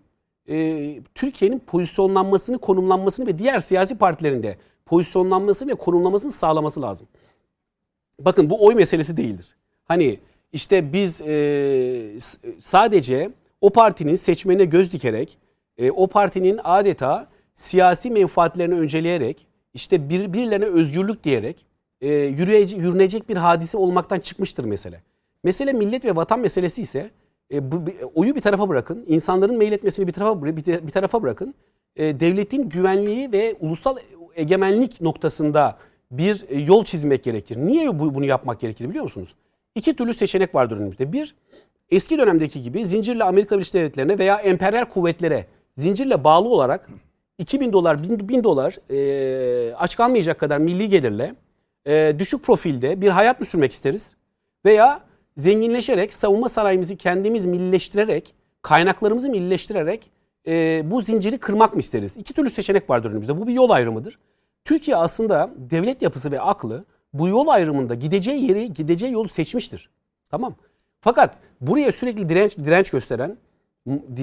Ee, 0.50 1.00
Türkiye'nin 1.16 1.60
pozisyonlanmasını, 1.60 2.58
konumlanmasını 2.58 3.28
ve 3.28 3.38
diğer 3.38 3.60
siyasi 3.60 3.98
partilerinde 3.98 4.58
pozisyonlanması 4.86 5.68
ve 5.68 5.74
konumlamasını 5.74 6.32
sağlaması 6.32 6.82
lazım. 6.82 7.08
Bakın 8.20 8.50
bu 8.50 8.66
oy 8.66 8.76
meselesi 8.76 9.18
değildir. 9.18 9.56
Hani 9.86 10.20
işte 10.54 10.94
biz 10.94 11.22
e, 11.22 12.20
sadece 12.64 13.30
o 13.62 13.70
partinin 13.70 14.16
seçmenine 14.16 14.66
göz 14.66 14.94
dikerek, 14.94 15.38
e, 15.78 15.92
o 15.92 16.08
partinin 16.08 16.60
adeta 16.64 17.28
siyasi 17.56 18.12
menfaatlerini 18.12 18.76
önceleyerek, 18.76 19.48
işte 19.74 20.10
bir, 20.10 20.34
birilerine 20.34 20.66
özgürlük 20.66 21.24
diyerek 21.24 21.66
e, 22.02 22.14
yürüyece, 22.14 22.78
yürünecek 22.78 23.30
bir 23.30 23.36
hadise 23.36 23.78
olmaktan 23.78 24.20
çıkmıştır 24.20 24.66
mesele. 24.66 25.02
Mesele 25.44 25.74
millet 25.74 26.06
ve 26.06 26.16
vatan 26.16 26.40
meselesi 26.40 26.82
ise 26.82 27.12
e, 27.54 27.72
bu, 27.72 27.88
bir- 27.88 27.96
oyu 28.16 28.36
bir 28.36 28.42
tarafa 28.42 28.70
bırakın, 28.70 29.04
insanların 29.08 29.58
meyletmesini 29.58 30.08
bir 30.08 30.12
tarafa 30.14 30.46
bir, 30.46 30.92
tarafa 30.92 31.22
bırakın. 31.24 31.54
E, 31.96 32.20
devletin 32.20 32.70
güvenliği 32.70 33.32
ve 33.32 33.56
ulusal 33.60 33.98
egemenlik 34.36 35.02
noktasında 35.02 35.78
bir 36.12 36.46
e, 36.50 36.60
yol 36.60 36.84
çizmek 36.84 37.24
gerekir. 37.24 37.58
Niye 37.58 38.00
bu, 38.00 38.16
bunu 38.16 38.26
yapmak 38.26 38.60
gerekir 38.60 38.90
biliyor 38.90 39.04
musunuz? 39.04 39.36
İki 39.76 39.96
türlü 39.96 40.14
seçenek 40.14 40.56
vardır 40.56 40.78
önümüzde. 40.78 41.14
Bir, 41.14 41.36
eski 41.90 42.18
dönemdeki 42.18 42.62
gibi 42.62 42.86
zincirle 42.86 43.24
Amerika 43.24 43.56
Birleşik 43.56 43.74
Devletleri'ne 43.74 44.20
veya 44.20 44.36
emperyal 44.36 44.86
kuvvetlere 44.86 45.46
zincirle 45.78 46.24
bağlı 46.24 46.50
olarak 46.50 46.90
2000 47.38 47.74
dolar, 47.74 48.04
1000, 48.04 48.30
1000 48.30 48.44
dolar 48.44 48.78
e, 48.92 49.76
aç 49.76 49.96
kalmayacak 49.98 50.40
kadar 50.40 50.58
milli 50.58 50.90
gelirle 50.90 51.36
e, 51.88 52.16
düşük 52.20 52.44
profilde 52.44 53.02
bir 53.02 53.10
hayat 53.10 53.40
mı 53.40 53.46
sürmek 53.46 53.72
isteriz? 53.72 54.16
Veya 54.66 55.00
zenginleşerek, 55.38 56.14
savunma 56.14 56.50
sanayimizi 56.50 56.98
kendimiz 56.98 57.46
millileştirerek, 57.46 58.36
kaynaklarımızı 58.62 59.30
millileştirerek 59.30 60.12
e, 60.48 60.82
bu 60.92 61.02
zinciri 61.02 61.38
kırmak 61.38 61.74
mı 61.74 61.80
isteriz? 61.80 62.18
İki 62.18 62.34
türlü 62.34 62.50
seçenek 62.50 62.90
vardır 62.90 63.12
önümüzde. 63.12 63.42
Bu 63.42 63.48
bir 63.48 63.54
yol 63.54 63.70
ayrımıdır. 63.70 64.20
Türkiye 64.66 64.98
aslında 64.98 65.50
devlet 65.58 66.02
yapısı 66.02 66.32
ve 66.32 66.42
aklı 66.42 66.86
bu 67.14 67.28
yol 67.28 67.48
ayrımında 67.48 67.96
gideceği 67.96 68.48
yeri, 68.48 68.74
gideceği 68.74 69.14
yolu 69.14 69.28
seçmiştir. 69.28 69.90
Tamam. 70.30 70.56
Fakat 71.02 71.38
buraya 71.62 71.92
sürekli 71.92 72.30
direnç 72.30 72.58
direnç 72.58 72.90
gösteren 72.90 73.38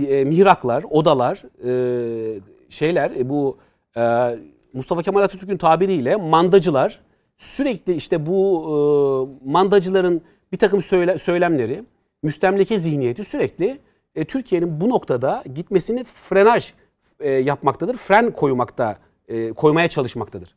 e, 0.06 0.24
mihraklar, 0.24 0.84
odalar, 0.90 1.42
e, 1.64 2.40
şeyler 2.68 3.10
e, 3.10 3.28
bu 3.28 3.58
e, 3.96 4.02
Mustafa 4.72 5.02
Kemal 5.02 5.22
Atatürk'ün 5.22 5.56
tabiriyle 5.56 6.16
mandacılar 6.16 7.00
sürekli 7.36 7.94
işte 7.94 8.26
bu 8.26 8.62
e, 8.66 9.50
mandacıların 9.50 10.22
bir 10.52 10.56
takım 10.56 10.82
söyle, 10.82 11.18
söylemleri, 11.18 11.84
müstemleke 12.22 12.78
zihniyeti 12.78 13.24
sürekli 13.24 13.78
e, 14.14 14.24
Türkiye'nin 14.24 14.80
bu 14.80 14.90
noktada 14.90 15.44
gitmesini 15.54 16.04
frenaj 16.04 16.72
e, 17.20 17.30
yapmaktadır. 17.30 17.96
Fren 17.96 18.30
koymakta, 18.30 18.96
e, 19.28 19.52
koymaya 19.52 19.88
çalışmaktadır. 19.88 20.54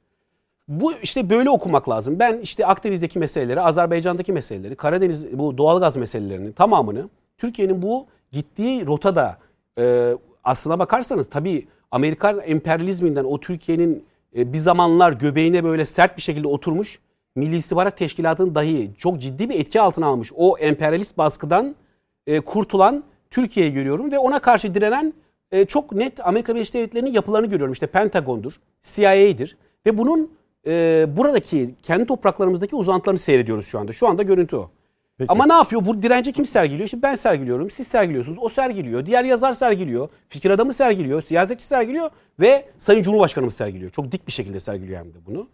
Bu 0.68 0.94
işte 0.94 1.30
böyle 1.30 1.50
okumak 1.50 1.90
lazım. 1.90 2.20
Ben 2.20 2.40
işte 2.40 2.66
Akdeniz'deki 2.66 3.20
meseleleri, 3.20 3.62
Azerbaycan'daki 3.62 4.34
meseleleri, 4.34 4.76
Karadeniz 4.76 5.40
bu 5.40 5.58
doğalgaz 5.58 5.98
meselelerinin 5.98 6.52
tamamını 6.52 7.10
Türkiye'nin 7.38 7.82
bu 7.82 8.06
gittiği 8.32 8.88
rotada 8.88 9.38
e, 9.78 10.14
aslına 10.44 10.80
bakarsanız 10.80 11.30
tabii 11.30 11.68
Amerikan 11.92 12.42
emperyalizminden 12.46 13.24
o 13.24 13.40
Türkiye'nin 13.40 14.06
e, 14.38 14.54
bir 14.54 14.58
zamanlar 14.58 15.12
göbeğine 15.12 15.64
böyle 15.64 15.86
sert 15.86 16.18
bir 16.18 16.22
şekilde 16.22 16.48
oturmuş 16.48 17.00
Milli 17.36 17.56
İstihbarat 17.56 17.98
Teşkilatı'nın 17.98 18.56
dahi 18.56 18.92
çok 18.98 19.22
ciddi 19.22 19.50
bir 19.50 19.60
etki 19.60 19.82
altına 19.82 20.06
almış 20.06 20.32
o 20.36 20.58
emperyalist 20.58 21.18
baskıdan 21.18 21.76
e, 22.28 22.40
kurtulan 22.40 23.04
Türkiye'yi 23.30 23.74
görüyorum 23.74 24.12
ve 24.12 24.20
ona 24.20 24.40
karşı 24.40 24.76
direnen 24.76 25.14
e, 25.52 25.66
çok 25.66 25.92
net 25.92 26.28
Amerika 26.28 26.56
Birleşik 26.56 26.74
Devletleri'nin 26.74 27.12
yapılarını 27.12 27.48
görüyorum. 27.48 27.74
İşte 27.74 27.88
Pentagon'dur, 27.88 28.54
CIA'dir 28.84 29.58
ve 29.86 29.98
bunun 29.98 30.32
e, 30.68 31.06
buradaki 31.18 31.76
kendi 31.84 32.06
topraklarımızdaki 32.06 32.76
uzantılarını 32.76 33.20
seyrediyoruz 33.20 33.68
şu 33.68 33.80
anda. 33.80 33.94
Şu 33.94 34.08
anda 34.08 34.24
görüntü 34.24 34.56
o. 34.56 34.70
Ama 35.28 35.46
ne 35.46 35.54
yapıyor? 35.54 35.86
Bu 35.86 36.02
direnci 36.04 36.32
kim 36.32 36.46
sergiliyor? 36.46 36.90
Şimdi 36.90 37.04
ben 37.04 37.16
sergiliyorum, 37.16 37.70
siz 37.70 37.88
sergiliyorsunuz, 37.88 38.38
o 38.42 38.50
sergiliyor, 38.50 39.06
diğer 39.06 39.24
yazar 39.24 39.54
sergiliyor, 39.54 40.10
fikir 40.28 40.50
adamı 40.50 40.74
sergiliyor, 40.74 41.22
siyasetçi 41.22 41.66
sergiliyor 41.66 42.10
ve 42.40 42.66
Sayın 42.78 43.04
Cumhurbaşkanımız 43.04 43.54
sergiliyor. 43.54 43.92
Çok 43.92 44.12
dik 44.12 44.28
bir 44.28 44.32
şekilde 44.32 44.60
sergiliyor 44.60 45.00
hem 45.00 45.14
de 45.14 45.18
bunu. 45.26 45.48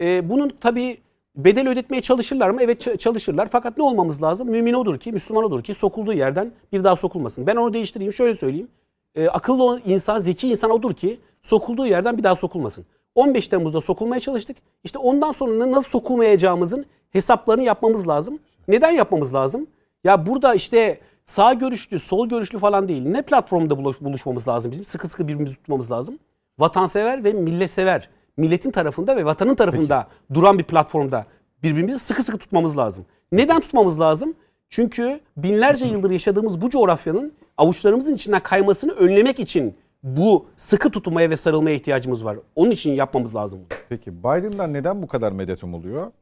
E, 0.00 0.30
bunun 0.30 0.52
tabii 0.60 0.98
bedel 1.36 1.68
ödetmeye 1.68 2.02
çalışırlar 2.02 2.50
mı? 2.50 2.62
Evet 2.62 3.00
çalışırlar. 3.00 3.48
Fakat 3.52 3.78
ne 3.78 3.84
olmamız 3.84 4.22
lazım? 4.22 4.50
Mümin 4.50 4.74
odur 4.74 4.98
ki, 4.98 5.12
Müslüman 5.12 5.44
odur 5.44 5.62
ki 5.62 5.74
sokulduğu 5.74 6.12
yerden 6.12 6.52
bir 6.72 6.84
daha 6.84 6.96
sokulmasın. 6.96 7.46
Ben 7.46 7.56
onu 7.56 7.72
değiştireyim. 7.72 8.12
Şöyle 8.12 8.36
söyleyeyim. 8.36 8.68
E, 9.14 9.28
akıllı 9.28 9.80
insan, 9.86 10.20
zeki 10.20 10.48
insan 10.48 10.70
odur 10.70 10.94
ki 10.94 11.20
sokulduğu 11.42 11.86
yerden 11.86 12.18
bir 12.18 12.22
daha 12.22 12.36
sokulmasın. 12.36 12.86
15 13.14 13.48
Temmuz'da 13.48 13.80
sokulmaya 13.80 14.20
çalıştık. 14.20 14.56
İşte 14.84 14.98
ondan 14.98 15.32
sonra 15.32 15.70
nasıl 15.70 15.90
sokulmayacağımızın 15.90 16.86
hesaplarını 17.10 17.62
yapmamız 17.62 18.08
lazım. 18.08 18.38
Neden 18.68 18.90
yapmamız 18.90 19.34
lazım? 19.34 19.66
Ya 20.04 20.26
burada 20.26 20.54
işte 20.54 21.00
sağ 21.24 21.52
görüşlü, 21.52 21.98
sol 21.98 22.28
görüşlü 22.28 22.58
falan 22.58 22.88
değil. 22.88 23.06
Ne 23.06 23.22
platformda 23.22 23.78
buluş, 23.78 24.00
buluşmamız 24.00 24.48
lazım 24.48 24.72
bizim? 24.72 24.84
Sıkı 24.84 25.08
sıkı 25.08 25.28
birbirimizi 25.28 25.56
tutmamız 25.56 25.92
lazım. 25.92 26.18
Vatansever 26.58 27.24
ve 27.24 27.32
milletsever. 27.32 28.08
Milletin 28.36 28.70
tarafında 28.70 29.16
ve 29.16 29.24
vatanın 29.24 29.54
tarafında 29.54 30.08
duran 30.34 30.58
bir 30.58 30.64
platformda 30.64 31.26
birbirimizi 31.62 31.98
sıkı 31.98 32.22
sıkı 32.22 32.38
tutmamız 32.38 32.78
lazım. 32.78 33.06
Neden 33.32 33.60
tutmamız 33.60 34.00
lazım? 34.00 34.34
Çünkü 34.68 35.20
binlerce 35.36 35.86
yıldır 35.86 36.10
yaşadığımız 36.10 36.60
bu 36.60 36.70
coğrafyanın 36.70 37.32
avuçlarımızın 37.56 38.14
içinden 38.14 38.40
kaymasını 38.40 38.92
önlemek 38.92 39.40
için 39.40 39.74
bu 40.02 40.46
sıkı 40.56 40.90
tutmaya 40.90 41.30
ve 41.30 41.36
sarılmaya 41.36 41.76
ihtiyacımız 41.76 42.24
var. 42.24 42.38
Onun 42.56 42.70
için 42.70 42.92
yapmamız 42.92 43.36
lazım. 43.36 43.58
bunu. 43.58 43.78
Peki 43.88 44.18
Biden'dan 44.18 44.72
neden 44.72 45.02
bu 45.02 45.06
kadar 45.06 45.32
medet 45.32 45.64
umuluyor? 45.64 46.12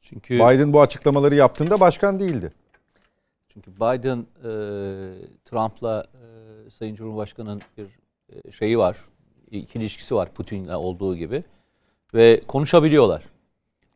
Çünkü 0.00 0.34
Biden 0.34 0.72
bu 0.72 0.80
açıklamaları 0.80 1.34
yaptığında 1.34 1.80
başkan 1.80 2.20
değildi. 2.20 2.52
Çünkü 3.48 3.70
Biden 3.70 4.18
e, 4.18 4.50
Trump'la 5.44 6.06
e, 6.14 6.70
Sayın 6.70 6.94
Cumhurbaşkanı'nın 6.94 7.62
bir 7.76 7.86
e, 8.32 8.52
şeyi 8.52 8.78
var. 8.78 8.96
İkili 9.50 9.82
ilişkisi 9.82 10.14
var 10.14 10.32
Putin'le 10.34 10.74
olduğu 10.74 11.16
gibi. 11.16 11.44
Ve 12.14 12.40
konuşabiliyorlar. 12.48 13.24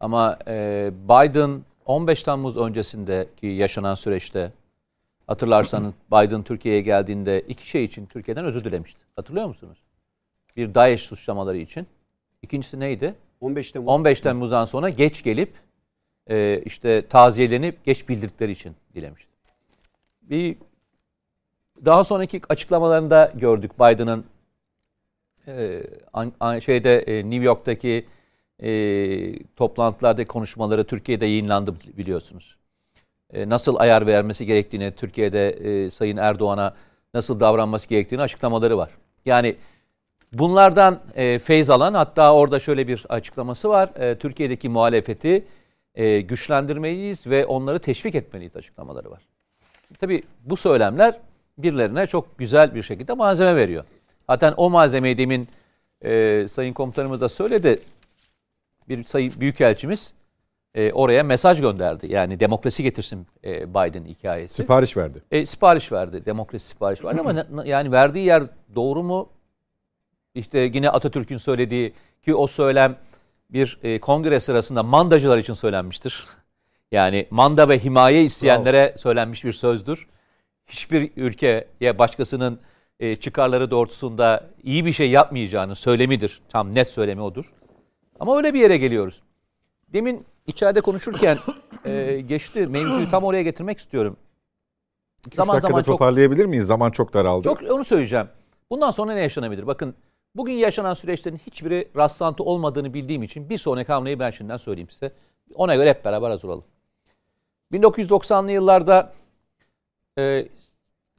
Ama 0.01 0.39
e, 0.49 0.91
Biden 1.05 1.63
15 1.87 2.23
Temmuz 2.23 2.57
öncesindeki 2.57 3.47
yaşanan 3.47 3.95
süreçte 3.95 4.53
hatırlarsanız 5.27 5.93
Biden 6.13 6.43
Türkiye'ye 6.43 6.81
geldiğinde 6.81 7.41
iki 7.41 7.69
şey 7.69 7.85
için 7.85 8.07
Türkiye'den 8.07 8.45
özür 8.45 8.65
dilemişti. 8.65 9.01
Hatırlıyor 9.17 9.47
musunuz? 9.47 9.79
Bir 10.57 10.75
DAEŞ 10.75 11.01
suçlamaları 11.01 11.59
için. 11.59 11.87
İkincisi 12.43 12.81
neydi? 12.81 13.15
15 13.41 13.73
Temmuz. 13.73 13.89
15 13.89 14.21
Temmuz'dan 14.21 14.65
sonra 14.65 14.89
geç 14.89 15.23
gelip 15.23 15.53
e, 16.31 16.63
işte 16.65 17.07
taziyelenip 17.07 17.85
geç 17.85 18.09
bildirdikleri 18.09 18.53
için 18.53 18.73
dilemişti. 18.95 19.31
Bir 20.23 20.57
daha 21.85 22.05
sonraki 22.05 22.41
açıklamalarında 22.49 23.33
gördük 23.35 23.81
Biden'ın 23.81 24.25
e, 25.49 25.83
an- 26.41 26.59
şeyde 26.59 26.99
e, 26.99 27.31
New 27.31 27.45
York'taki 27.45 28.07
e, 28.63 29.45
toplantılarda 29.57 30.27
konuşmaları 30.27 30.85
Türkiye'de 30.85 31.27
yayınlandı 31.27 31.75
biliyorsunuz. 31.99 32.57
E, 33.33 33.49
nasıl 33.49 33.77
ayar 33.77 34.07
vermesi 34.07 34.47
gerektiğini, 34.47 34.93
Türkiye'de 34.93 35.51
e, 35.51 35.91
Sayın 35.91 36.17
Erdoğan'a 36.17 36.75
nasıl 37.15 37.41
davranması 37.41 37.89
gerektiğini 37.89 38.23
açıklamaları 38.23 38.79
var. 38.79 38.91
Yani 39.25 39.57
bunlardan 40.33 41.01
e, 41.15 41.39
feyz 41.39 41.71
alan 41.71 41.95
hatta 41.95 42.35
orada 42.35 42.61
şöyle 42.61 42.89
bir 42.89 43.05
açıklaması 43.09 43.69
var. 43.69 43.91
E, 44.01 44.15
Türkiye'deki 44.15 44.69
muhalefeti 44.69 45.45
e, 45.95 46.21
güçlendirmeliyiz 46.21 47.27
ve 47.27 47.47
onları 47.47 47.79
teşvik 47.79 48.15
etmeliyiz 48.15 48.57
açıklamaları 48.57 49.11
var. 49.11 49.23
Tabii 49.99 50.23
bu 50.45 50.57
söylemler 50.57 51.21
birilerine 51.59 52.07
çok 52.07 52.39
güzel 52.39 52.75
bir 52.75 52.83
şekilde 52.83 53.13
malzeme 53.13 53.57
veriyor. 53.57 53.85
Zaten 54.33 54.55
o 54.57 54.71
malzemeyi 54.71 55.19
demin 55.19 55.49
e, 56.05 56.45
Sayın 56.49 56.73
Komutanımız 56.73 57.21
da 57.21 57.29
söyledi. 57.29 57.81
Bir 58.89 59.05
sayın 59.05 59.33
büyükelçimiz 59.41 60.15
e, 60.75 60.93
oraya 60.93 61.23
mesaj 61.23 61.61
gönderdi. 61.61 62.13
Yani 62.13 62.41
demokrasi 62.41 62.83
getirsin 62.83 63.27
e, 63.45 63.71
Biden 63.71 64.05
hikayesi. 64.05 64.55
Sipariş 64.55 64.97
verdi. 64.97 65.23
E, 65.31 65.47
sipariş 65.47 65.93
verdi. 65.93 66.27
Demokrasi 66.27 66.67
sipariş 66.67 67.05
verdi 67.05 67.21
ama 67.21 67.33
ne- 67.33 67.47
ne- 67.51 67.69
yani 67.69 67.93
verdiği 67.93 68.27
yer 68.27 68.43
doğru 68.75 69.03
mu? 69.03 69.29
İşte 70.35 70.59
yine 70.59 70.91
Atatürk'ün 70.91 71.39
söylediği 71.39 71.93
ki 72.23 72.35
o 72.35 72.47
söylem 72.47 72.97
bir 73.51 73.79
e, 73.83 74.01
kongre 74.01 74.41
sırasında 74.41 74.83
mandacılar 74.83 75.39
için 75.39 75.55
söylenmiştir. 75.55 76.25
Yani 76.93 77.27
manda 77.31 77.69
ve 77.69 77.79
himaye 77.79 78.23
isteyenlere 78.23 78.95
söylenmiş 78.99 79.45
bir 79.45 79.53
sözdür. 79.53 80.07
Hiçbir 80.67 81.11
ülkeye 81.17 81.99
başkasının 81.99 82.61
e, 83.03 83.17
çıkarları 83.17 83.71
doğrultusunda 83.71 84.45
iyi 84.63 84.87
bir 84.87 84.93
şey 84.93 85.11
yapmayacağının 85.11 85.75
söylemidir. 85.75 86.43
Tam 86.49 86.75
net 86.75 86.89
söylemi 86.89 87.23
odur. 87.23 87.53
Ama 88.21 88.37
öyle 88.37 88.55
bir 88.55 88.61
yere 88.61 88.79
geliyoruz. 88.79 89.23
Demin 89.93 90.27
içeride 90.47 90.81
konuşurken 90.81 91.37
e, 91.85 92.21
geçti. 92.21 92.67
Mevzuyu 92.67 93.11
tam 93.11 93.25
oraya 93.25 93.43
getirmek 93.43 93.79
istiyorum. 93.79 94.17
3 95.27 95.39
dakikada 95.39 95.71
çok 95.71 95.85
toparlayabilir 95.85 96.45
miyiz? 96.45 96.67
Zaman 96.67 96.91
çok 96.91 97.15
daraldı. 97.15 97.45
çok 97.45 97.63
onu 97.71 97.85
söyleyeceğim. 97.85 98.29
Bundan 98.71 98.91
sonra 98.91 99.15
ne 99.15 99.21
yaşanabilir? 99.21 99.67
Bakın 99.67 99.95
bugün 100.35 100.53
yaşanan 100.53 100.95
süreçlerin 100.95 101.41
hiçbiri 101.47 101.89
rastlantı 101.97 102.45
olmadığını 102.45 102.95
bildiğim 102.95 103.23
için 103.23 103.51
bir 103.51 103.59
sonraki 103.59 103.93
hamleyi 103.93 104.19
ben 104.19 104.31
şimdiden 104.31 104.57
söyleyeyim 104.57 104.91
size. 104.91 105.13
Ona 105.55 105.77
göre 105.77 105.91
hep 105.91 106.05
beraber 106.05 106.31
hazır 106.31 106.49
olalım. 106.49 106.65
1990'lı 107.73 108.53
yıllarda 108.53 109.13
e, 110.19 110.49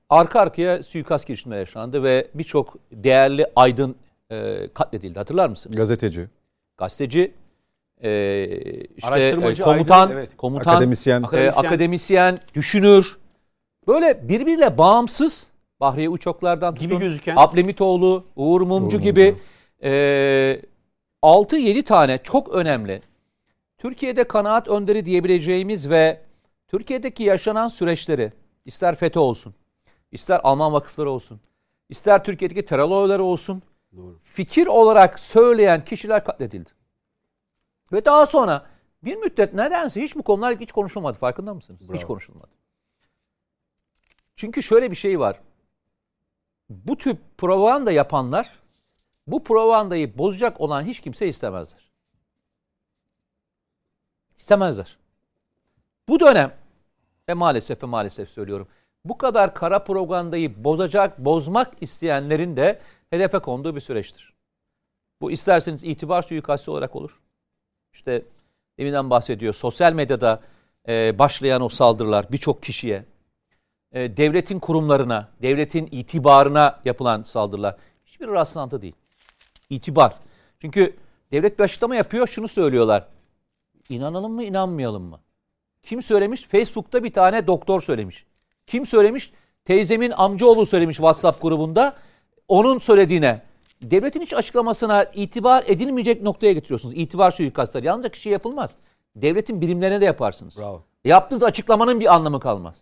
arka 0.09 0.39
arkaya 0.39 0.83
suikast 0.83 1.27
girişimleri 1.27 1.59
yaşandı 1.59 2.03
ve 2.03 2.27
birçok 2.33 2.77
değerli 2.91 3.45
aydın 3.55 3.95
e, 4.31 4.67
katledildi. 4.73 5.19
Hatırlar 5.19 5.49
mısınız? 5.49 5.77
Gazeteci, 5.77 6.29
Gazeteci, 6.77 7.33
e, 8.01 8.45
işte 8.97 9.07
Araştırmacı, 9.07 9.63
e, 9.63 9.65
komutan, 9.65 10.01
aydın, 10.01 10.13
evet. 10.13 10.37
komutan, 10.37 10.71
akademisyen. 10.71 11.21
e, 11.21 11.25
Akademisyen. 11.25 11.63
akademisyen, 11.63 12.37
düşünür. 12.55 13.17
Böyle 13.87 14.29
birbiriyle 14.29 14.77
bağımsız 14.77 15.47
Bahriye 15.79 16.09
Uçoklar'dan 16.09 16.75
Gibi 16.75 16.93
tutun, 16.93 16.99
gözüken. 16.99 17.35
Ablemitoğlu, 17.37 18.23
Uğur 18.35 18.61
Mumcu 18.61 19.01
gibi 19.01 19.35
e, 19.83 20.61
6-7 21.23 21.83
tane 21.83 22.17
çok 22.23 22.49
önemli 22.49 23.01
Türkiye'de 23.77 24.23
kanaat 24.23 24.67
önderi 24.67 25.05
diyebileceğimiz 25.05 25.89
ve 25.89 26.21
Türkiye'deki 26.67 27.23
yaşanan 27.23 27.67
süreçleri 27.67 28.31
ister 28.65 28.95
FETÖ 28.95 29.19
olsun, 29.19 29.53
ister 30.13 30.41
Alman 30.43 30.73
vakıfları 30.73 31.09
olsun, 31.09 31.39
ister 31.89 32.23
Türkiye'deki 32.23 32.65
terör 32.65 32.83
olayları 32.83 33.23
olsun 33.23 33.61
fikir 34.21 34.67
olarak 34.67 35.19
söyleyen 35.19 35.85
kişiler 35.85 36.23
katledildi. 36.23 36.69
Ve 37.91 38.05
daha 38.05 38.25
sonra 38.25 38.65
bir 39.03 39.15
müddet 39.15 39.53
nedense 39.53 40.01
hiç 40.01 40.15
bu 40.15 40.23
konular 40.23 40.59
hiç 40.59 40.71
konuşulmadı. 40.71 41.17
Farkında 41.17 41.53
mısınız? 41.53 41.79
Hiç 41.93 42.03
konuşulmadı. 42.03 42.47
Çünkü 44.35 44.63
şöyle 44.63 44.91
bir 44.91 44.95
şey 44.95 45.19
var. 45.19 45.39
Bu 46.69 46.97
tür 46.97 47.17
propaganda 47.37 47.91
yapanlar 47.91 48.59
bu 49.27 49.43
propagandayı 49.43 50.17
bozacak 50.17 50.61
olan 50.61 50.83
hiç 50.83 50.99
kimse 50.99 51.27
istemezler. 51.27 51.91
İstemezler. 54.37 54.97
Bu 56.07 56.19
dönem 56.19 56.57
ve 57.29 57.33
maalesef 57.33 57.83
ve 57.83 57.87
maalesef 57.87 58.29
söylüyorum. 58.29 58.67
Bu 59.05 59.17
kadar 59.17 59.53
kara 59.53 59.83
propagandayı 59.83 60.63
bozacak, 60.63 61.19
bozmak 61.19 61.73
isteyenlerin 61.81 62.55
de 62.55 62.79
hedefe 63.09 63.39
konduğu 63.39 63.75
bir 63.75 63.81
süreçtir. 63.81 64.33
Bu 65.21 65.31
isterseniz 65.31 65.83
itibar 65.83 66.21
suikastı 66.21 66.71
olarak 66.71 66.95
olur. 66.95 67.21
İşte 67.93 68.25
deminden 68.79 69.09
bahsediyor. 69.09 69.53
Sosyal 69.53 69.93
medyada 69.93 70.41
e, 70.87 71.19
başlayan 71.19 71.61
o 71.61 71.69
saldırılar 71.69 72.31
birçok 72.31 72.63
kişiye, 72.63 73.05
e, 73.91 74.17
devletin 74.17 74.59
kurumlarına, 74.59 75.29
devletin 75.41 75.89
itibarına 75.91 76.79
yapılan 76.85 77.23
saldırılar 77.23 77.75
hiçbir 78.05 78.27
rastlantı 78.27 78.81
değil. 78.81 78.95
İtibar. 79.69 80.15
Çünkü 80.59 80.95
devlet 81.31 81.59
bir 81.59 81.63
açıklama 81.63 81.95
yapıyor, 81.95 82.27
şunu 82.27 82.47
söylüyorlar. 82.47 83.07
İnanalım 83.89 84.33
mı, 84.33 84.43
inanmayalım 84.43 85.03
mı? 85.03 85.19
Kim 85.83 86.03
söylemiş? 86.03 86.43
Facebook'ta 86.43 87.03
bir 87.03 87.13
tane 87.13 87.47
doktor 87.47 87.81
söylemiş. 87.81 88.25
Kim 88.67 88.85
söylemiş? 88.85 89.31
Teyzemin 89.65 90.11
amcaoğlu 90.11 90.65
söylemiş 90.65 90.97
WhatsApp 90.97 91.41
grubunda. 91.41 91.93
Onun 92.47 92.79
söylediğine 92.79 93.41
devletin 93.81 94.21
hiç 94.21 94.33
açıklamasına 94.33 95.03
itibar 95.03 95.63
edilmeyecek 95.67 96.21
noktaya 96.21 96.53
getiriyorsunuz. 96.53 96.95
İtibar 96.97 97.31
suikastları. 97.31 97.85
Yalnızca 97.85 98.09
kişi 98.09 98.29
yapılmaz. 98.29 98.75
Devletin 99.15 99.61
birimlerine 99.61 100.01
de 100.01 100.05
yaparsınız. 100.05 100.57
Bravo. 100.57 100.83
Yaptığınız 101.05 101.43
açıklamanın 101.43 101.99
bir 101.99 102.13
anlamı 102.13 102.39
kalmaz. 102.39 102.75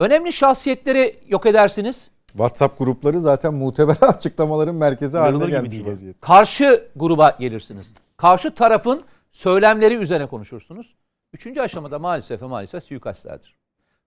Önemli 0.00 0.32
şahsiyetleri 0.32 1.16
yok 1.28 1.46
edersiniz. 1.46 2.10
WhatsApp 2.28 2.78
grupları 2.78 3.20
zaten 3.20 3.54
muteber 3.54 3.96
açıklamaların 4.00 4.74
merkezi 4.74 5.18
haline 5.18 5.46
gelmiş 5.50 5.70
değil. 5.70 5.86
vaziyette. 5.86 6.20
Karşı 6.20 6.88
gruba 6.96 7.36
gelirsiniz. 7.40 7.92
Karşı 8.16 8.54
tarafın 8.54 9.02
söylemleri 9.32 9.94
üzerine 9.94 10.26
konuşursunuz. 10.26 10.94
Üçüncü 11.32 11.60
aşamada 11.60 11.98
maalesef 11.98 12.42
maalesef 12.42 12.84
suikastlerdir. 12.84 13.54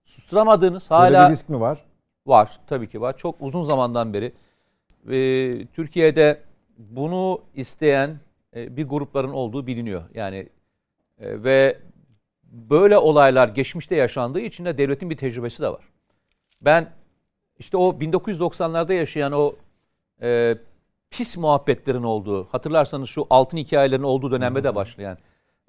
Susturamadığınız 0.08 0.90
Böyle 0.90 1.16
hala 1.16 1.28
bir 1.28 1.32
risk 1.32 1.48
mi 1.48 1.60
var? 1.60 1.78
Var 2.26 2.58
tabii 2.66 2.88
ki 2.88 3.00
var. 3.00 3.16
Çok 3.16 3.36
uzun 3.40 3.62
zamandan 3.62 4.14
beri 4.14 4.32
e, 5.10 5.66
Türkiye'de 5.66 6.40
bunu 6.78 7.40
isteyen 7.54 8.18
e, 8.56 8.76
bir 8.76 8.88
grupların 8.88 9.32
olduğu 9.32 9.66
biliniyor. 9.66 10.02
Yani 10.14 10.48
e, 11.18 11.44
ve 11.44 11.78
böyle 12.42 12.98
olaylar 12.98 13.48
geçmişte 13.48 13.96
yaşandığı 13.96 14.40
için 14.40 14.64
de 14.64 14.78
devletin 14.78 15.10
bir 15.10 15.16
tecrübesi 15.16 15.62
de 15.62 15.68
var. 15.68 15.84
Ben 16.60 16.90
işte 17.58 17.76
o 17.76 17.90
1990'larda 17.90 18.92
yaşayan 18.92 19.32
o 19.32 19.54
e, 20.22 20.58
pis 21.10 21.36
muhabbetlerin 21.36 22.02
olduğu, 22.02 22.44
hatırlarsanız 22.44 23.08
şu 23.08 23.26
altın 23.30 23.56
hikayelerin 23.56 24.02
olduğu 24.02 24.30
dönemde 24.30 24.64
de 24.64 24.74
başlayan 24.74 25.18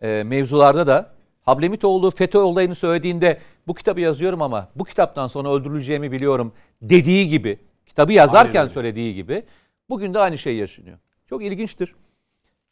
e, 0.02 0.24
mevzularda 0.26 0.88
da 0.88 1.18
Hablemitoğlu 1.49 2.11
FETÖ 2.11 2.39
olayını 2.39 2.76
söylediğinde 2.76 3.39
bu 3.67 3.73
kitabı 3.73 4.01
yazıyorum 4.01 4.41
ama 4.41 4.69
bu 4.76 4.84
kitaptan 4.84 5.27
sonra 5.27 5.53
öldürüleceğimi 5.53 6.11
biliyorum 6.11 6.53
dediği 6.81 7.30
gibi, 7.30 7.59
kitabı 7.85 8.13
yazarken 8.13 8.63
öyle. 8.63 8.73
söylediği 8.73 9.15
gibi 9.15 9.43
bugün 9.89 10.13
de 10.13 10.19
aynı 10.19 10.38
şey 10.38 10.55
yaşanıyor. 10.55 10.97
Çok 11.26 11.43
ilginçtir. 11.43 11.95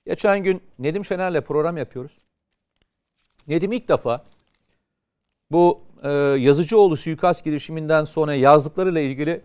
Geçen 0.06 0.44
gün 0.44 0.62
Nedim 0.80 1.06
Şener'le 1.06 1.42
program 1.42 1.78
yapıyoruz. 1.78 2.18
Nedim 3.48 3.72
ilk 3.72 3.90
defa 3.90 4.24
bu 5.52 5.82
e, 6.04 6.10
Yazıcıoğlu 6.40 6.98
suikast 6.98 7.46
girişiminden 7.46 8.04
sonra 8.04 8.34
yazdıklarıyla 8.36 9.02
ilgili 9.02 9.42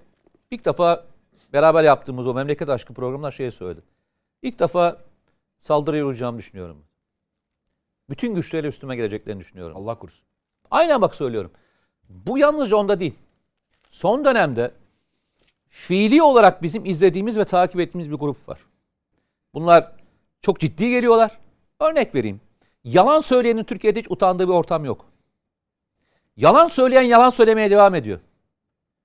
ilk 0.50 0.64
defa 0.64 1.04
beraber 1.52 1.84
yaptığımız 1.84 2.26
o 2.26 2.34
memleket 2.34 2.68
aşkı 2.68 2.94
programında 2.94 3.30
şey 3.30 3.50
söyledi. 3.50 3.80
İlk 4.42 4.58
defa 4.58 4.98
saldırıya 5.60 6.04
uğrayacağımı 6.04 6.38
düşünüyorum. 6.38 6.76
Bütün 8.12 8.34
güçleriyle 8.34 8.68
üstüme 8.68 8.96
geleceklerini 8.96 9.40
düşünüyorum. 9.40 9.76
Allah 9.76 9.98
korusun. 9.98 10.24
Aynen 10.70 11.02
bak 11.02 11.14
söylüyorum. 11.14 11.50
Bu 12.08 12.38
yalnızca 12.38 12.76
onda 12.76 13.00
değil. 13.00 13.14
Son 13.90 14.24
dönemde 14.24 14.70
fiili 15.68 16.22
olarak 16.22 16.62
bizim 16.62 16.84
izlediğimiz 16.84 17.38
ve 17.38 17.44
takip 17.44 17.80
ettiğimiz 17.80 18.10
bir 18.10 18.16
grup 18.16 18.48
var. 18.48 18.58
Bunlar 19.54 19.92
çok 20.42 20.60
ciddi 20.60 20.90
geliyorlar. 20.90 21.38
Örnek 21.80 22.14
vereyim. 22.14 22.40
Yalan 22.84 23.20
söyleyenin 23.20 23.64
Türkiye'de 23.64 23.98
hiç 23.98 24.10
utandığı 24.10 24.48
bir 24.48 24.52
ortam 24.52 24.84
yok. 24.84 25.06
Yalan 26.36 26.68
söyleyen 26.68 27.02
yalan 27.02 27.30
söylemeye 27.30 27.70
devam 27.70 27.94
ediyor. 27.94 28.20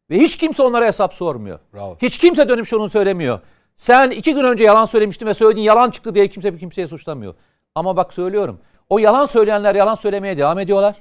Ve 0.09 0.17
hiç 0.17 0.35
kimse 0.35 0.63
onlara 0.63 0.85
hesap 0.85 1.13
sormuyor. 1.13 1.59
Bravo. 1.73 1.97
Hiç 2.01 2.17
kimse 2.17 2.49
dönüp 2.49 2.65
şunu 2.65 2.89
söylemiyor. 2.89 3.39
Sen 3.75 4.11
iki 4.11 4.33
gün 4.33 4.43
önce 4.43 4.63
yalan 4.63 4.85
söylemiştin 4.85 5.25
ve 5.25 5.33
söylediğin 5.33 5.65
yalan 5.65 5.91
çıktı 5.91 6.15
diye 6.15 6.27
kimse 6.27 6.57
kimseye 6.57 6.87
suçlamıyor. 6.87 7.35
Ama 7.75 7.97
bak 7.97 8.13
söylüyorum. 8.13 8.59
O 8.89 8.97
yalan 8.99 9.25
söyleyenler 9.25 9.75
yalan 9.75 9.95
söylemeye 9.95 10.37
devam 10.37 10.59
ediyorlar. 10.59 10.95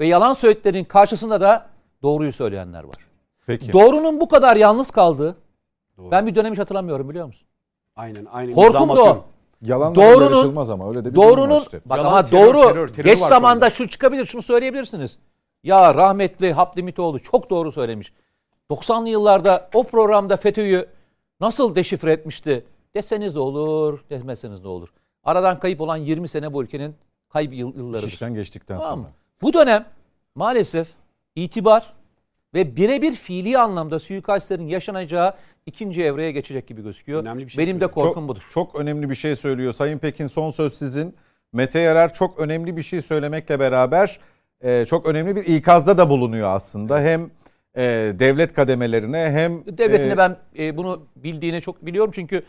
Ve 0.00 0.06
yalan 0.06 0.32
söylediklerinin 0.32 0.84
karşısında 0.84 1.40
da 1.40 1.66
doğruyu 2.02 2.32
söyleyenler 2.32 2.84
var. 2.84 2.96
Peki. 3.46 3.72
Doğrunun 3.72 4.20
bu 4.20 4.28
kadar 4.28 4.56
yalnız 4.56 4.90
kaldığı 4.90 5.36
ben 5.98 6.26
bir 6.26 6.34
dönem 6.34 6.52
hiç 6.52 6.58
hatırlamıyorum 6.58 7.08
biliyor 7.08 7.26
musun? 7.26 7.48
Aynen 7.96 8.26
aynen. 8.32 8.54
Korkum 8.54 8.88
da 8.88 9.02
o. 9.02 9.24
Yalanla 9.62 9.94
Doğrunun- 9.94 10.72
ama 10.72 10.88
öyle 10.88 11.04
de 11.04 11.10
bir 11.10 11.16
Doğrunun 11.16 11.60
işte. 11.60 11.80
bak 11.86 11.98
Yalan, 11.98 12.10
ama 12.10 12.24
terör, 12.24 12.44
doğru 12.54 12.62
terör, 12.62 12.88
terör 12.88 13.04
geç 13.04 13.18
zamanda 13.18 13.40
şu 13.42 13.46
anda. 13.64 13.70
şu 13.70 13.88
çıkabilir 13.88 14.24
şunu 14.24 14.42
söyleyebilirsiniz. 14.42 15.18
Ya 15.62 15.94
rahmetli 15.94 16.52
Hablimitoğlu 16.52 17.18
çok 17.18 17.50
doğru 17.50 17.72
söylemiş. 17.72 18.12
90'lı 18.70 19.08
yıllarda 19.08 19.68
o 19.74 19.82
programda 19.82 20.36
FETÖ'yü 20.36 20.86
nasıl 21.40 21.74
deşifre 21.74 22.12
etmişti 22.12 22.64
deseniz 22.94 23.34
de 23.34 23.38
olur, 23.38 24.04
demeseniz 24.10 24.64
de 24.64 24.68
olur. 24.68 24.88
Aradan 25.24 25.58
kayıp 25.58 25.80
olan 25.80 25.96
20 25.96 26.28
sene 26.28 26.52
bu 26.52 26.62
ülkenin 26.62 26.94
kayıp 27.28 27.54
yıl, 27.54 27.76
yıllarıdır. 27.76 28.08
İşten 28.08 28.34
geçtikten 28.34 28.78
Tamam 28.78 28.98
sonra. 28.98 29.08
Bu 29.42 29.52
dönem 29.52 29.84
maalesef 30.34 30.88
itibar 31.36 31.92
ve 32.54 32.76
birebir 32.76 33.12
fiili 33.12 33.58
anlamda 33.58 33.98
suikastlerin 33.98 34.66
yaşanacağı 34.68 35.34
ikinci 35.66 36.04
evreye 36.04 36.32
geçecek 36.32 36.66
gibi 36.66 36.82
gözüküyor. 36.82 37.20
Önemli 37.22 37.46
bir 37.46 37.50
şey 37.50 37.64
Benim 37.64 37.76
de 37.76 37.84
söylüyor. 37.84 37.94
korkum 37.94 38.22
çok, 38.22 38.28
budur. 38.28 38.48
Çok 38.54 38.74
önemli 38.74 39.10
bir 39.10 39.14
şey 39.14 39.36
söylüyor. 39.36 39.72
Sayın 39.72 39.98
Pekin 39.98 40.26
son 40.26 40.50
söz 40.50 40.74
sizin. 40.74 41.14
Mete 41.52 41.78
Yarar 41.78 42.14
çok 42.14 42.38
önemli 42.38 42.76
bir 42.76 42.82
şey 42.82 43.02
söylemekle 43.02 43.60
beraber 43.60 44.18
e, 44.60 44.86
çok 44.86 45.06
önemli 45.06 45.36
bir 45.36 45.44
ikazda 45.44 45.98
da 45.98 46.08
bulunuyor 46.08 46.54
aslında. 46.54 47.00
Hem 47.00 47.30
e, 47.74 47.82
devlet 48.18 48.54
kademelerine 48.54 49.18
hem 49.18 49.78
Devletini 49.78 50.12
e, 50.12 50.16
ben 50.16 50.36
e, 50.58 50.76
bunu 50.76 51.06
bildiğini 51.16 51.60
çok 51.60 51.86
biliyorum 51.86 52.10
çünkü 52.14 52.42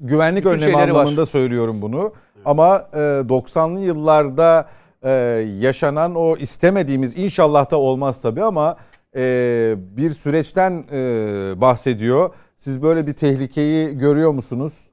güvenlik 0.00 0.44
bütün 0.44 0.56
önlemi 0.56 0.72
şeyleri 0.72 0.94
var. 0.94 1.00
anlamında 1.00 1.26
söylüyorum 1.26 1.82
bunu. 1.82 2.12
Ama 2.44 2.88
e, 2.92 2.98
90'lı 2.98 3.80
yıllarda 3.80 4.68
e, 5.02 5.10
yaşanan 5.60 6.14
o 6.14 6.36
istemediğimiz 6.36 7.16
inşallah 7.16 7.70
da 7.70 7.76
olmaz 7.76 8.20
tabii 8.20 8.42
ama 8.42 8.76
e, 9.16 9.74
bir 9.78 10.10
süreçten 10.10 10.84
e, 10.92 11.60
bahsediyor. 11.60 12.34
Siz 12.56 12.82
böyle 12.82 13.06
bir 13.06 13.12
tehlikeyi 13.12 13.98
görüyor 13.98 14.32
musunuz? 14.32 14.88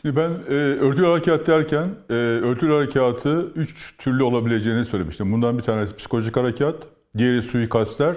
Şimdi 0.00 0.16
ben 0.16 0.30
e, 0.30 0.54
örtülü 0.54 1.06
harekat 1.06 1.46
derken 1.46 1.88
e, 2.10 2.14
örtülü 2.14 2.72
harekatı 2.72 3.52
üç 3.54 3.96
türlü 3.96 4.22
olabileceğini 4.22 4.84
söylemiştim. 4.84 5.32
Bundan 5.32 5.58
bir 5.58 5.62
tanesi 5.62 5.96
psikolojik 5.96 6.36
harekat, 6.36 6.74
diğeri 7.18 7.42
suikastler, 7.42 8.16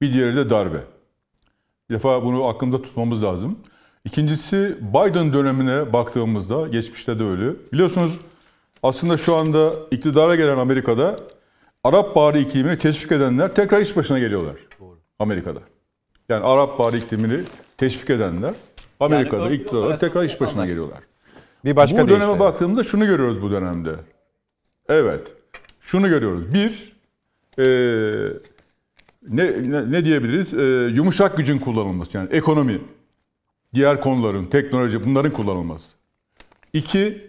bir 0.00 0.12
diğeri 0.12 0.36
de 0.36 0.50
darbe. 0.50 0.78
Bir 1.90 1.94
defa 1.94 2.24
bunu 2.24 2.44
aklımda 2.46 2.82
tutmamız 2.82 3.22
lazım. 3.22 3.58
İkincisi 4.04 4.76
Biden 4.80 5.32
dönemine 5.32 5.92
baktığımızda, 5.92 6.68
geçmişte 6.68 7.18
de 7.18 7.24
öyle. 7.24 7.50
Biliyorsunuz 7.72 8.18
aslında 8.82 9.16
şu 9.16 9.34
anda 9.36 9.72
iktidara 9.90 10.36
gelen 10.36 10.56
Amerika'da 10.58 11.16
Arap 11.84 12.16
Baharı 12.16 12.38
iklimini 12.38 12.78
teşvik 12.78 13.12
edenler 13.12 13.54
tekrar 13.54 13.80
iş 13.80 13.96
başına 13.96 14.18
geliyorlar. 14.18 14.56
Amerika'da. 15.18 15.60
Yani 16.28 16.44
Arap 16.44 16.78
Baharı 16.78 16.96
iklimini 16.96 17.40
teşvik 17.76 18.10
edenler 18.10 18.54
Amerika'da 19.00 19.42
örgütlü 19.44 19.62
iktidara 19.62 19.98
tekrar 19.98 20.24
iş 20.24 20.40
başına 20.40 20.60
var. 20.62 20.66
geliyorlar. 20.66 20.98
Bir 21.64 21.76
başka 21.76 22.02
bu 22.04 22.08
döneme 22.08 22.26
deyişle. 22.26 22.40
baktığımızda 22.40 22.84
şunu 22.84 23.06
görüyoruz 23.06 23.42
bu 23.42 23.50
dönemde. 23.50 23.90
Evet. 24.88 25.20
Şunu 25.80 26.08
görüyoruz. 26.08 26.54
Bir, 26.54 26.92
eee, 27.58 28.32
ne, 29.30 29.70
ne, 29.70 29.92
ne 29.92 30.04
diyebiliriz? 30.04 30.52
Eee, 30.52 30.94
yumuşak 30.96 31.36
gücün 31.36 31.58
kullanılması. 31.58 32.16
Yani 32.16 32.28
ekonomi, 32.32 32.80
diğer 33.74 34.00
konuların, 34.00 34.46
teknoloji 34.46 35.04
bunların 35.04 35.32
kullanılması. 35.32 35.96
İki, 36.72 37.26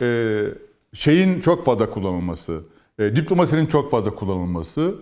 eee, 0.00 0.44
şeyin 0.94 1.40
çok 1.40 1.64
fazla 1.64 1.90
kullanılması. 1.90 2.60
eee, 2.98 3.16
diplomasinin 3.16 3.66
çok 3.66 3.90
fazla 3.90 4.14
kullanılması. 4.14 4.94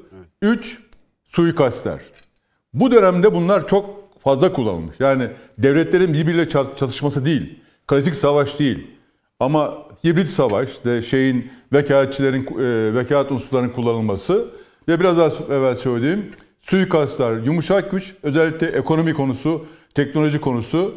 Üç, 0.42 0.78
suikastler. 1.24 2.00
Bu 2.74 2.90
dönemde 2.90 3.34
bunlar 3.34 3.68
çok 3.68 4.12
fazla 4.22 4.52
kullanılmış. 4.52 4.96
Yani 5.00 5.28
devletlerin 5.58 6.12
birbiriyle 6.14 6.42
çat- 6.48 6.76
çatışması 6.78 7.24
değil. 7.24 7.58
Klasik 7.86 8.14
savaş 8.14 8.58
değil. 8.58 8.86
Ama 9.40 9.74
hibrit 10.04 10.28
savaş, 10.28 10.84
de 10.84 11.02
şeyin 11.02 11.50
vekaletçilerin, 11.72 12.46
e, 12.46 12.94
vekalet 12.94 13.32
unsurlarının 13.32 13.68
kullanılması 13.72 14.48
ve 14.88 15.00
biraz 15.00 15.18
daha 15.18 15.54
evvel 15.56 15.76
söylediğim 15.76 16.26
suikastlar, 16.60 17.38
yumuşak 17.38 17.90
güç, 17.90 18.14
özellikle 18.22 18.66
ekonomi 18.66 19.14
konusu, 19.14 19.66
teknoloji 19.94 20.40
konusu, 20.40 20.94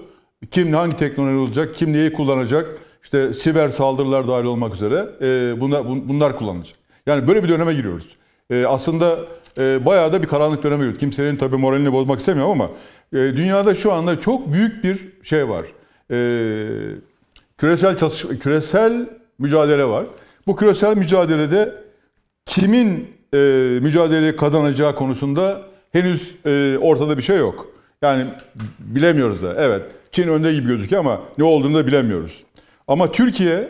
kim 0.52 0.74
hangi 0.74 0.98
teknoloji 0.98 1.38
olacak, 1.38 1.76
kim 1.76 1.94
neyi 1.94 2.14
kullanacak, 2.14 2.68
işte 3.04 3.34
siber 3.34 3.70
saldırılar 3.70 4.28
dahil 4.28 4.46
olmak 4.46 4.76
üzere 4.76 5.10
e, 5.22 5.62
bunlar 5.62 5.82
bun- 5.82 6.08
bunlar 6.08 6.38
kullanılacak. 6.38 6.76
Yani 7.06 7.28
böyle 7.28 7.44
bir 7.44 7.50
döneme 7.50 7.74
giriyoruz. 7.74 8.16
E, 8.50 8.66
aslında 8.66 9.18
e, 9.58 9.86
bayağı 9.86 10.14
da 10.14 10.24
bir 10.24 10.28
karanlık 10.28 10.64
döneme 10.64 10.78
giriyoruz. 10.78 11.00
Kimsenin 11.00 11.36
tabii 11.36 11.58
moralini 11.58 11.94
bozmak 11.94 12.20
istemiyorum 12.20 12.52
ama 12.52 12.70
e, 13.14 13.18
dünyada 13.18 13.76
şu 13.76 13.94
anda 13.94 14.20
çok 14.20 14.54
büyük 14.54 14.84
bir 14.84 15.08
şey 15.24 15.50
var. 15.50 15.66
E, 16.12 16.18
küresel 17.58 17.98
çatışma, 17.98 18.36
küresel 18.36 19.10
mücadele 19.40 19.86
var. 19.86 20.06
Bu 20.48 20.56
küresel 20.56 20.98
mücadelede 20.98 21.76
kimin 22.46 23.15
e, 23.34 23.38
mücadeleyi 23.82 24.36
kazanacağı 24.36 24.96
konusunda 24.96 25.62
henüz 25.92 26.36
e, 26.46 26.78
ortada 26.82 27.18
bir 27.18 27.24
şey 27.24 27.38
yok. 27.38 27.68
Yani 28.02 28.26
bilemiyoruz 28.80 29.44
da. 29.44 29.56
Evet, 29.58 29.82
Çin 30.12 30.28
önde 30.28 30.54
gibi 30.54 30.68
gözüküyor 30.68 31.00
ama 31.00 31.22
ne 31.38 31.44
olduğunu 31.44 31.76
da 31.76 31.88
bilemiyoruz. 31.88 32.44
Ama 32.88 33.12
Türkiye 33.12 33.70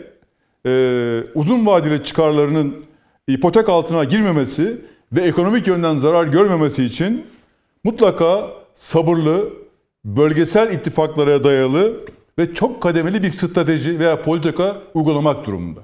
e, 0.66 1.22
uzun 1.34 1.66
vadeli 1.66 2.04
çıkarlarının 2.04 2.84
ipotek 3.28 3.68
altına 3.68 4.04
girmemesi 4.04 4.80
ve 5.12 5.20
ekonomik 5.20 5.66
yönden 5.66 5.98
zarar 5.98 6.26
görmemesi 6.26 6.84
için 6.84 7.26
mutlaka 7.84 8.50
sabırlı, 8.74 9.48
bölgesel 10.04 10.72
ittifaklara 10.72 11.44
dayalı 11.44 11.96
ve 12.38 12.54
çok 12.54 12.82
kademeli 12.82 13.22
bir 13.22 13.30
strateji 13.30 13.98
veya 13.98 14.22
politika 14.22 14.76
uygulamak 14.94 15.46
durumunda. 15.46 15.80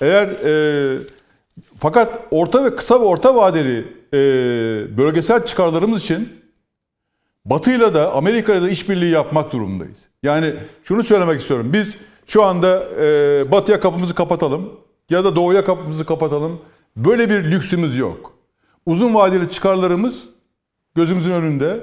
Eğer 0.00 0.28
e, 0.44 0.98
fakat 1.76 2.26
orta 2.30 2.64
ve 2.64 2.76
kısa 2.76 3.00
ve 3.00 3.04
orta 3.04 3.34
vadeli 3.34 3.78
e, 4.14 4.18
bölgesel 4.96 5.46
çıkarlarımız 5.46 6.02
için 6.02 6.28
Batı'yla 7.44 7.94
da 7.94 8.12
Amerika'yla 8.12 8.62
da 8.62 8.70
işbirliği 8.70 9.10
yapmak 9.10 9.52
durumundayız. 9.52 10.08
Yani 10.22 10.54
şunu 10.84 11.02
söylemek 11.02 11.40
istiyorum. 11.40 11.70
Biz 11.72 11.96
şu 12.26 12.42
anda 12.42 12.84
e, 13.00 13.52
Batı'ya 13.52 13.80
kapımızı 13.80 14.14
kapatalım 14.14 14.70
ya 15.10 15.24
da 15.24 15.36
Doğu'ya 15.36 15.64
kapımızı 15.64 16.04
kapatalım. 16.04 16.60
Böyle 16.96 17.30
bir 17.30 17.50
lüksümüz 17.50 17.96
yok. 17.96 18.32
Uzun 18.86 19.14
vadeli 19.14 19.50
çıkarlarımız 19.50 20.28
gözümüzün 20.94 21.32
önünde 21.32 21.80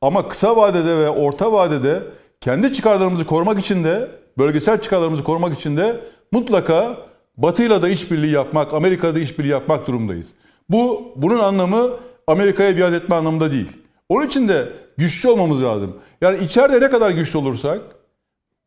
ama 0.00 0.28
kısa 0.28 0.56
vadede 0.56 0.98
ve 0.98 1.10
orta 1.10 1.52
vadede 1.52 2.02
kendi 2.40 2.72
çıkarlarımızı 2.72 3.26
korumak 3.26 3.58
için 3.58 3.84
de 3.84 4.10
bölgesel 4.38 4.80
çıkarlarımızı 4.80 5.24
korumak 5.24 5.58
için 5.58 5.76
de 5.76 6.00
mutlaka 6.32 6.96
Batı'yla 7.42 7.82
da 7.82 7.88
işbirliği 7.88 8.30
yapmak, 8.30 8.74
Amerika'da 8.74 9.18
işbirliği 9.18 9.48
yapmak 9.48 9.86
durumundayız. 9.86 10.28
Bu 10.68 11.12
bunun 11.16 11.38
anlamı 11.38 11.90
Amerika'ya 12.26 12.76
biat 12.76 12.92
etme 12.92 13.14
anlamında 13.14 13.52
değil. 13.52 13.68
Onun 14.08 14.26
için 14.26 14.48
de 14.48 14.68
güçlü 14.96 15.28
olmamız 15.28 15.62
lazım. 15.62 15.96
Yani 16.20 16.44
içeride 16.44 16.80
ne 16.80 16.90
kadar 16.90 17.10
güçlü 17.10 17.38
olursak 17.38 17.80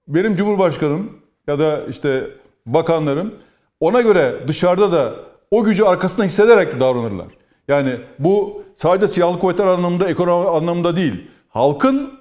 benim 0.07 0.35
cumhurbaşkanım 0.35 1.19
ya 1.47 1.59
da 1.59 1.79
işte 1.89 2.27
bakanlarım 2.65 3.33
ona 3.79 4.01
göre 4.01 4.35
dışarıda 4.47 4.91
da 4.91 5.13
o 5.51 5.63
gücü 5.63 5.83
arkasında 5.83 6.25
hissederek 6.25 6.79
davranırlar. 6.79 7.27
Yani 7.67 7.95
bu 8.19 8.63
sadece 8.75 9.13
silahlı 9.13 9.39
kuvvetler 9.39 9.65
anlamında, 9.65 10.09
ekonomi 10.09 10.49
anlamında 10.49 10.95
değil. 10.95 11.27
Halkın 11.49 12.13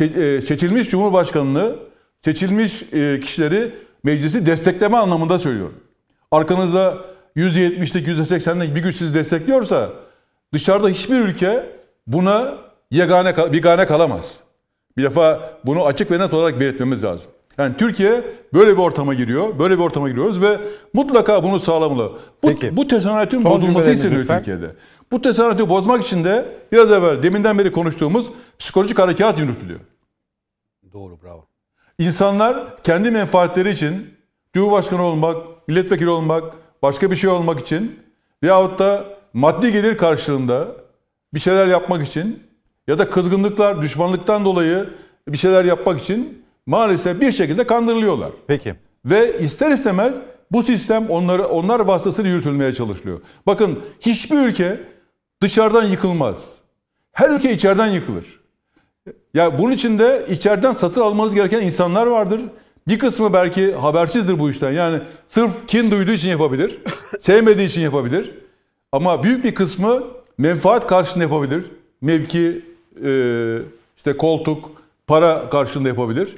e, 0.00 0.40
seçilmiş 0.40 0.88
cumhurbaşkanını, 0.88 1.76
seçilmiş 2.20 2.82
e, 2.92 3.20
kişileri 3.20 3.70
meclisi 4.04 4.46
destekleme 4.46 4.96
anlamında 4.96 5.38
söylüyorum. 5.38 5.74
Arkanızda 6.30 6.98
%70'lik, 7.36 8.08
%80'lik 8.08 8.74
bir 8.74 8.82
güç 8.82 8.96
sizi 8.96 9.14
destekliyorsa 9.14 9.90
dışarıda 10.52 10.88
hiçbir 10.88 11.20
ülke 11.20 11.66
buna 12.06 12.54
yegane, 12.90 13.52
bigane 13.52 13.86
kalamaz. 13.86 14.40
Bir 14.96 15.02
defa 15.02 15.40
bunu 15.64 15.84
açık 15.84 16.10
ve 16.10 16.18
net 16.18 16.34
olarak 16.34 16.60
belirtmemiz 16.60 17.04
lazım. 17.04 17.30
Yani 17.58 17.76
Türkiye 17.76 18.24
böyle 18.54 18.72
bir 18.72 18.82
ortama 18.82 19.14
giriyor, 19.14 19.58
böyle 19.58 19.78
bir 19.78 19.82
ortama 19.82 20.08
giriyoruz 20.08 20.42
ve 20.42 20.58
mutlaka 20.92 21.44
bunu 21.44 21.60
sağlamalı. 21.60 22.12
Bu, 22.42 22.48
Peki. 22.48 22.76
bu 22.76 22.86
tesanütün 22.86 23.40
Son 23.40 23.52
bozulması 23.52 23.92
isteniyor 23.92 24.20
lütfen. 24.20 24.38
Türkiye'de. 24.38 24.70
Bu 25.12 25.22
tesanütü 25.22 25.68
bozmak 25.68 26.04
için 26.04 26.24
de 26.24 26.44
biraz 26.72 26.92
evvel 26.92 27.22
deminden 27.22 27.58
beri 27.58 27.72
konuştuğumuz 27.72 28.26
psikolojik 28.58 28.98
harekat 28.98 29.38
yürütülüyor. 29.38 29.80
Doğru 30.92 31.18
bravo. 31.22 31.46
İnsanlar 31.98 32.76
kendi 32.76 33.10
menfaatleri 33.10 33.70
için 33.70 34.14
Cumhurbaşkanı 34.52 35.02
olmak, 35.02 35.68
milletvekili 35.68 36.08
olmak, 36.08 36.54
başka 36.82 37.10
bir 37.10 37.16
şey 37.16 37.30
olmak 37.30 37.60
için 37.60 38.00
veyahut 38.42 38.78
da 38.78 39.04
maddi 39.32 39.72
gelir 39.72 39.96
karşılığında 39.96 40.68
bir 41.34 41.40
şeyler 41.40 41.66
yapmak 41.66 42.06
için 42.06 42.42
ya 42.88 42.98
da 42.98 43.10
kızgınlıklar, 43.10 43.82
düşmanlıktan 43.82 44.44
dolayı 44.44 44.86
bir 45.28 45.38
şeyler 45.38 45.64
yapmak 45.64 46.02
için 46.02 46.44
maalesef 46.66 47.20
bir 47.20 47.32
şekilde 47.32 47.66
kandırılıyorlar. 47.66 48.32
Peki. 48.46 48.74
Ve 49.04 49.38
ister 49.40 49.70
istemez 49.70 50.14
bu 50.52 50.62
sistem 50.62 51.10
onları 51.10 51.46
onlar 51.46 51.80
vasıtasıyla 51.80 52.30
yürütülmeye 52.30 52.74
çalışılıyor. 52.74 53.20
Bakın 53.46 53.78
hiçbir 54.00 54.38
ülke 54.38 54.80
dışarıdan 55.42 55.84
yıkılmaz. 55.84 56.58
Her 57.12 57.30
ülke 57.30 57.52
içeriden 57.52 57.86
yıkılır. 57.86 58.43
Ya 59.34 59.58
bunun 59.58 59.72
için 59.72 59.98
de 59.98 60.26
içeriden 60.30 60.72
satır 60.72 61.00
almanız 61.00 61.34
gereken 61.34 61.62
insanlar 61.62 62.06
vardır. 62.06 62.40
Bir 62.88 62.98
kısmı 62.98 63.32
belki 63.32 63.72
habersizdir 63.74 64.38
bu 64.38 64.50
işten. 64.50 64.72
Yani 64.72 65.00
sırf 65.28 65.50
kin 65.66 65.90
duyduğu 65.90 66.10
için 66.10 66.28
yapabilir. 66.28 66.78
sevmediği 67.20 67.68
için 67.68 67.80
yapabilir. 67.80 68.34
Ama 68.92 69.22
büyük 69.22 69.44
bir 69.44 69.54
kısmı 69.54 70.02
menfaat 70.38 70.86
karşılığında 70.86 71.24
yapabilir. 71.24 71.64
Mevki, 72.00 72.64
e, 73.04 73.10
işte 73.96 74.16
koltuk, 74.16 74.70
para 75.06 75.50
karşılığında 75.50 75.88
yapabilir. 75.88 76.34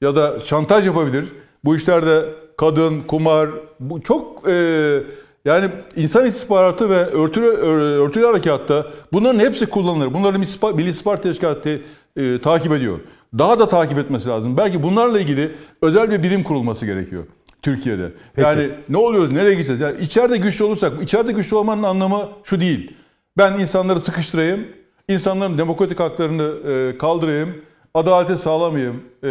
Ya 0.00 0.16
da 0.16 0.40
şantaj 0.40 0.86
yapabilir. 0.86 1.24
Bu 1.64 1.76
işlerde 1.76 2.24
kadın, 2.56 3.00
kumar, 3.00 3.48
bu 3.80 4.00
çok 4.02 4.48
e, 4.48 4.98
yani 5.44 5.70
insan 5.96 6.26
istihbaratı 6.26 6.90
ve 6.90 7.04
örtülü, 7.06 7.46
ör- 7.46 8.06
örtülü 8.06 8.24
harekatta 8.26 8.86
bunların 9.12 9.38
hepsi 9.38 9.66
kullanılır. 9.66 10.14
Bunları 10.14 10.38
Milli 10.38 10.48
İstihbarat- 10.48 10.74
Milli 10.74 10.90
İstihbarat 10.90 11.22
Teşkilatı 11.22 11.80
e, 12.16 12.38
takip 12.40 12.72
ediyor. 12.72 12.98
Daha 13.38 13.58
da 13.58 13.68
takip 13.68 13.98
etmesi 13.98 14.28
lazım. 14.28 14.56
Belki 14.56 14.82
bunlarla 14.82 15.20
ilgili 15.20 15.52
özel 15.82 16.10
bir 16.10 16.22
birim 16.22 16.42
kurulması 16.42 16.86
gerekiyor 16.86 17.24
Türkiye'de. 17.62 18.12
Yani 18.36 18.68
ne 18.88 18.96
oluyoruz, 18.96 19.32
nereye 19.32 19.54
gideceğiz? 19.54 19.80
Yani 19.80 20.00
içeride 20.00 20.36
güçlü 20.36 20.64
olursak, 20.64 21.02
içeride 21.02 21.32
güçlü 21.32 21.56
olmanın 21.56 21.82
anlamı 21.82 22.28
şu 22.44 22.60
değil. 22.60 22.92
Ben 23.38 23.58
insanları 23.58 24.00
sıkıştırayım, 24.00 24.66
insanların 25.08 25.58
demokratik 25.58 26.00
haklarını 26.00 26.52
e, 26.70 26.98
kaldırayım, 26.98 27.54
adaleti 27.94 28.36
sağlamayayım. 28.36 29.02
E, 29.24 29.28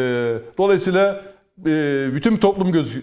dolayısıyla 0.57 1.22
e, 1.66 2.06
bütün 2.14 2.38
toplum 2.38 2.72
gözü 2.72 3.02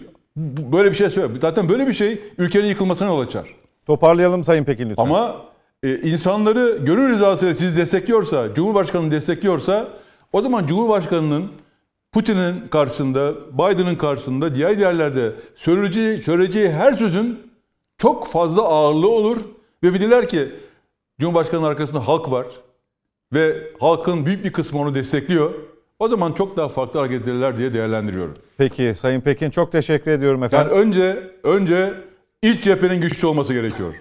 böyle 0.71 0.91
bir 0.91 0.95
şey 0.95 1.09
söylüyor. 1.09 1.41
Zaten 1.41 1.69
böyle 1.69 1.87
bir 1.87 1.93
şey 1.93 2.21
ülkenin 2.37 2.67
yıkılmasına 2.67 3.07
yol 3.07 3.19
açar. 3.19 3.55
Toparlayalım 3.85 4.43
Sayın 4.43 4.63
Pekin 4.63 4.89
lütfen. 4.89 5.03
Ama 5.03 5.35
e, 5.83 6.01
insanları 6.01 6.77
gönül 6.81 7.09
rızasıyla 7.09 7.55
sizi 7.55 7.77
destekliyorsa, 7.77 8.53
Cumhurbaşkanı'nı 8.53 9.11
destekliyorsa 9.11 9.87
o 10.33 10.41
zaman 10.41 10.67
Cumhurbaşkanı'nın 10.67 11.51
Putin'in 12.11 12.67
karşısında, 12.67 13.33
Biden'ın 13.53 13.95
karşısında, 13.95 14.55
diğer 14.55 14.77
yerlerde 14.77 15.31
söyleyeceği, 15.55 16.23
söyleyeceği 16.23 16.69
her 16.71 16.93
sözün 16.93 17.39
çok 17.97 18.27
fazla 18.27 18.61
ağırlığı 18.61 19.09
olur 19.09 19.37
ve 19.83 19.93
bilirler 19.93 20.27
ki 20.27 20.49
Cumhurbaşkanı'nın 21.19 21.67
arkasında 21.67 22.07
halk 22.07 22.31
var 22.31 22.45
ve 23.33 23.55
halkın 23.79 24.25
büyük 24.25 24.45
bir 24.45 24.53
kısmı 24.53 24.79
onu 24.79 24.95
destekliyor. 24.95 25.51
O 25.99 26.07
zaman 26.07 26.33
çok 26.33 26.57
daha 26.57 26.67
farklı 26.69 26.99
hareket 26.99 27.23
ederler 27.23 27.57
diye 27.57 27.73
değerlendiriyorum. 27.73 28.33
Peki 28.57 28.95
Sayın 29.01 29.21
Pekin 29.21 29.49
çok 29.49 29.71
teşekkür 29.71 30.11
ediyorum 30.11 30.41
Yani 30.41 30.47
efendim. 30.47 30.77
önce 30.77 31.31
önce 31.43 31.93
ilk 32.41 32.63
cephenin 32.63 33.01
güçlü 33.01 33.27
olması 33.27 33.53
gerekiyor. 33.53 33.93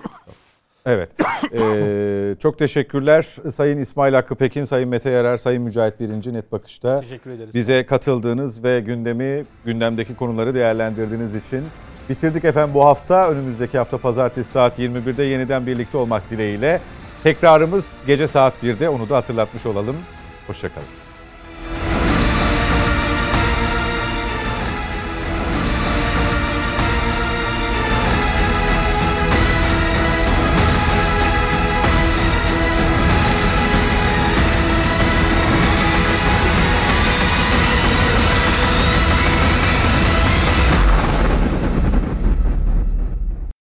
Evet. 0.87 1.11
Ee, 1.53 2.37
çok 2.43 2.59
teşekkürler 2.59 3.23
Sayın 3.53 3.79
İsmail 3.79 4.15
Hakkı 4.15 4.35
Pekin, 4.35 4.65
Sayın 4.65 4.89
Mete 4.89 5.11
Yarar, 5.11 5.39
Sayın 5.39 5.63
Mücahit 5.63 6.01
Birinci 6.01 6.33
Net 6.33 6.53
Bakış'ta. 6.53 7.01
Teşekkür 7.01 7.31
ederiz. 7.31 7.55
Bize 7.55 7.87
katıldığınız 7.87 8.65
ve 8.65 8.81
gündemi, 8.81 9.45
gündemdeki 9.65 10.17
konuları 10.17 10.55
değerlendirdiğiniz 10.55 11.35
için. 11.35 11.65
Bitirdik 12.09 12.45
efendim 12.45 12.75
bu 12.75 12.85
hafta. 12.85 13.31
Önümüzdeki 13.31 13.79
hafta 13.79 13.99
pazartesi 13.99 14.51
saat 14.51 14.79
21'de 14.79 15.23
yeniden 15.23 15.67
birlikte 15.67 15.99
olmak 15.99 16.31
dileğiyle. 16.31 16.81
Tekrarımız 17.23 18.03
gece 18.07 18.27
saat 18.27 18.55
1'de 18.63 18.89
onu 18.89 19.09
da 19.09 19.17
hatırlatmış 19.17 19.67
olalım. 19.67 19.97
Hoşçakalın. 20.47 21.12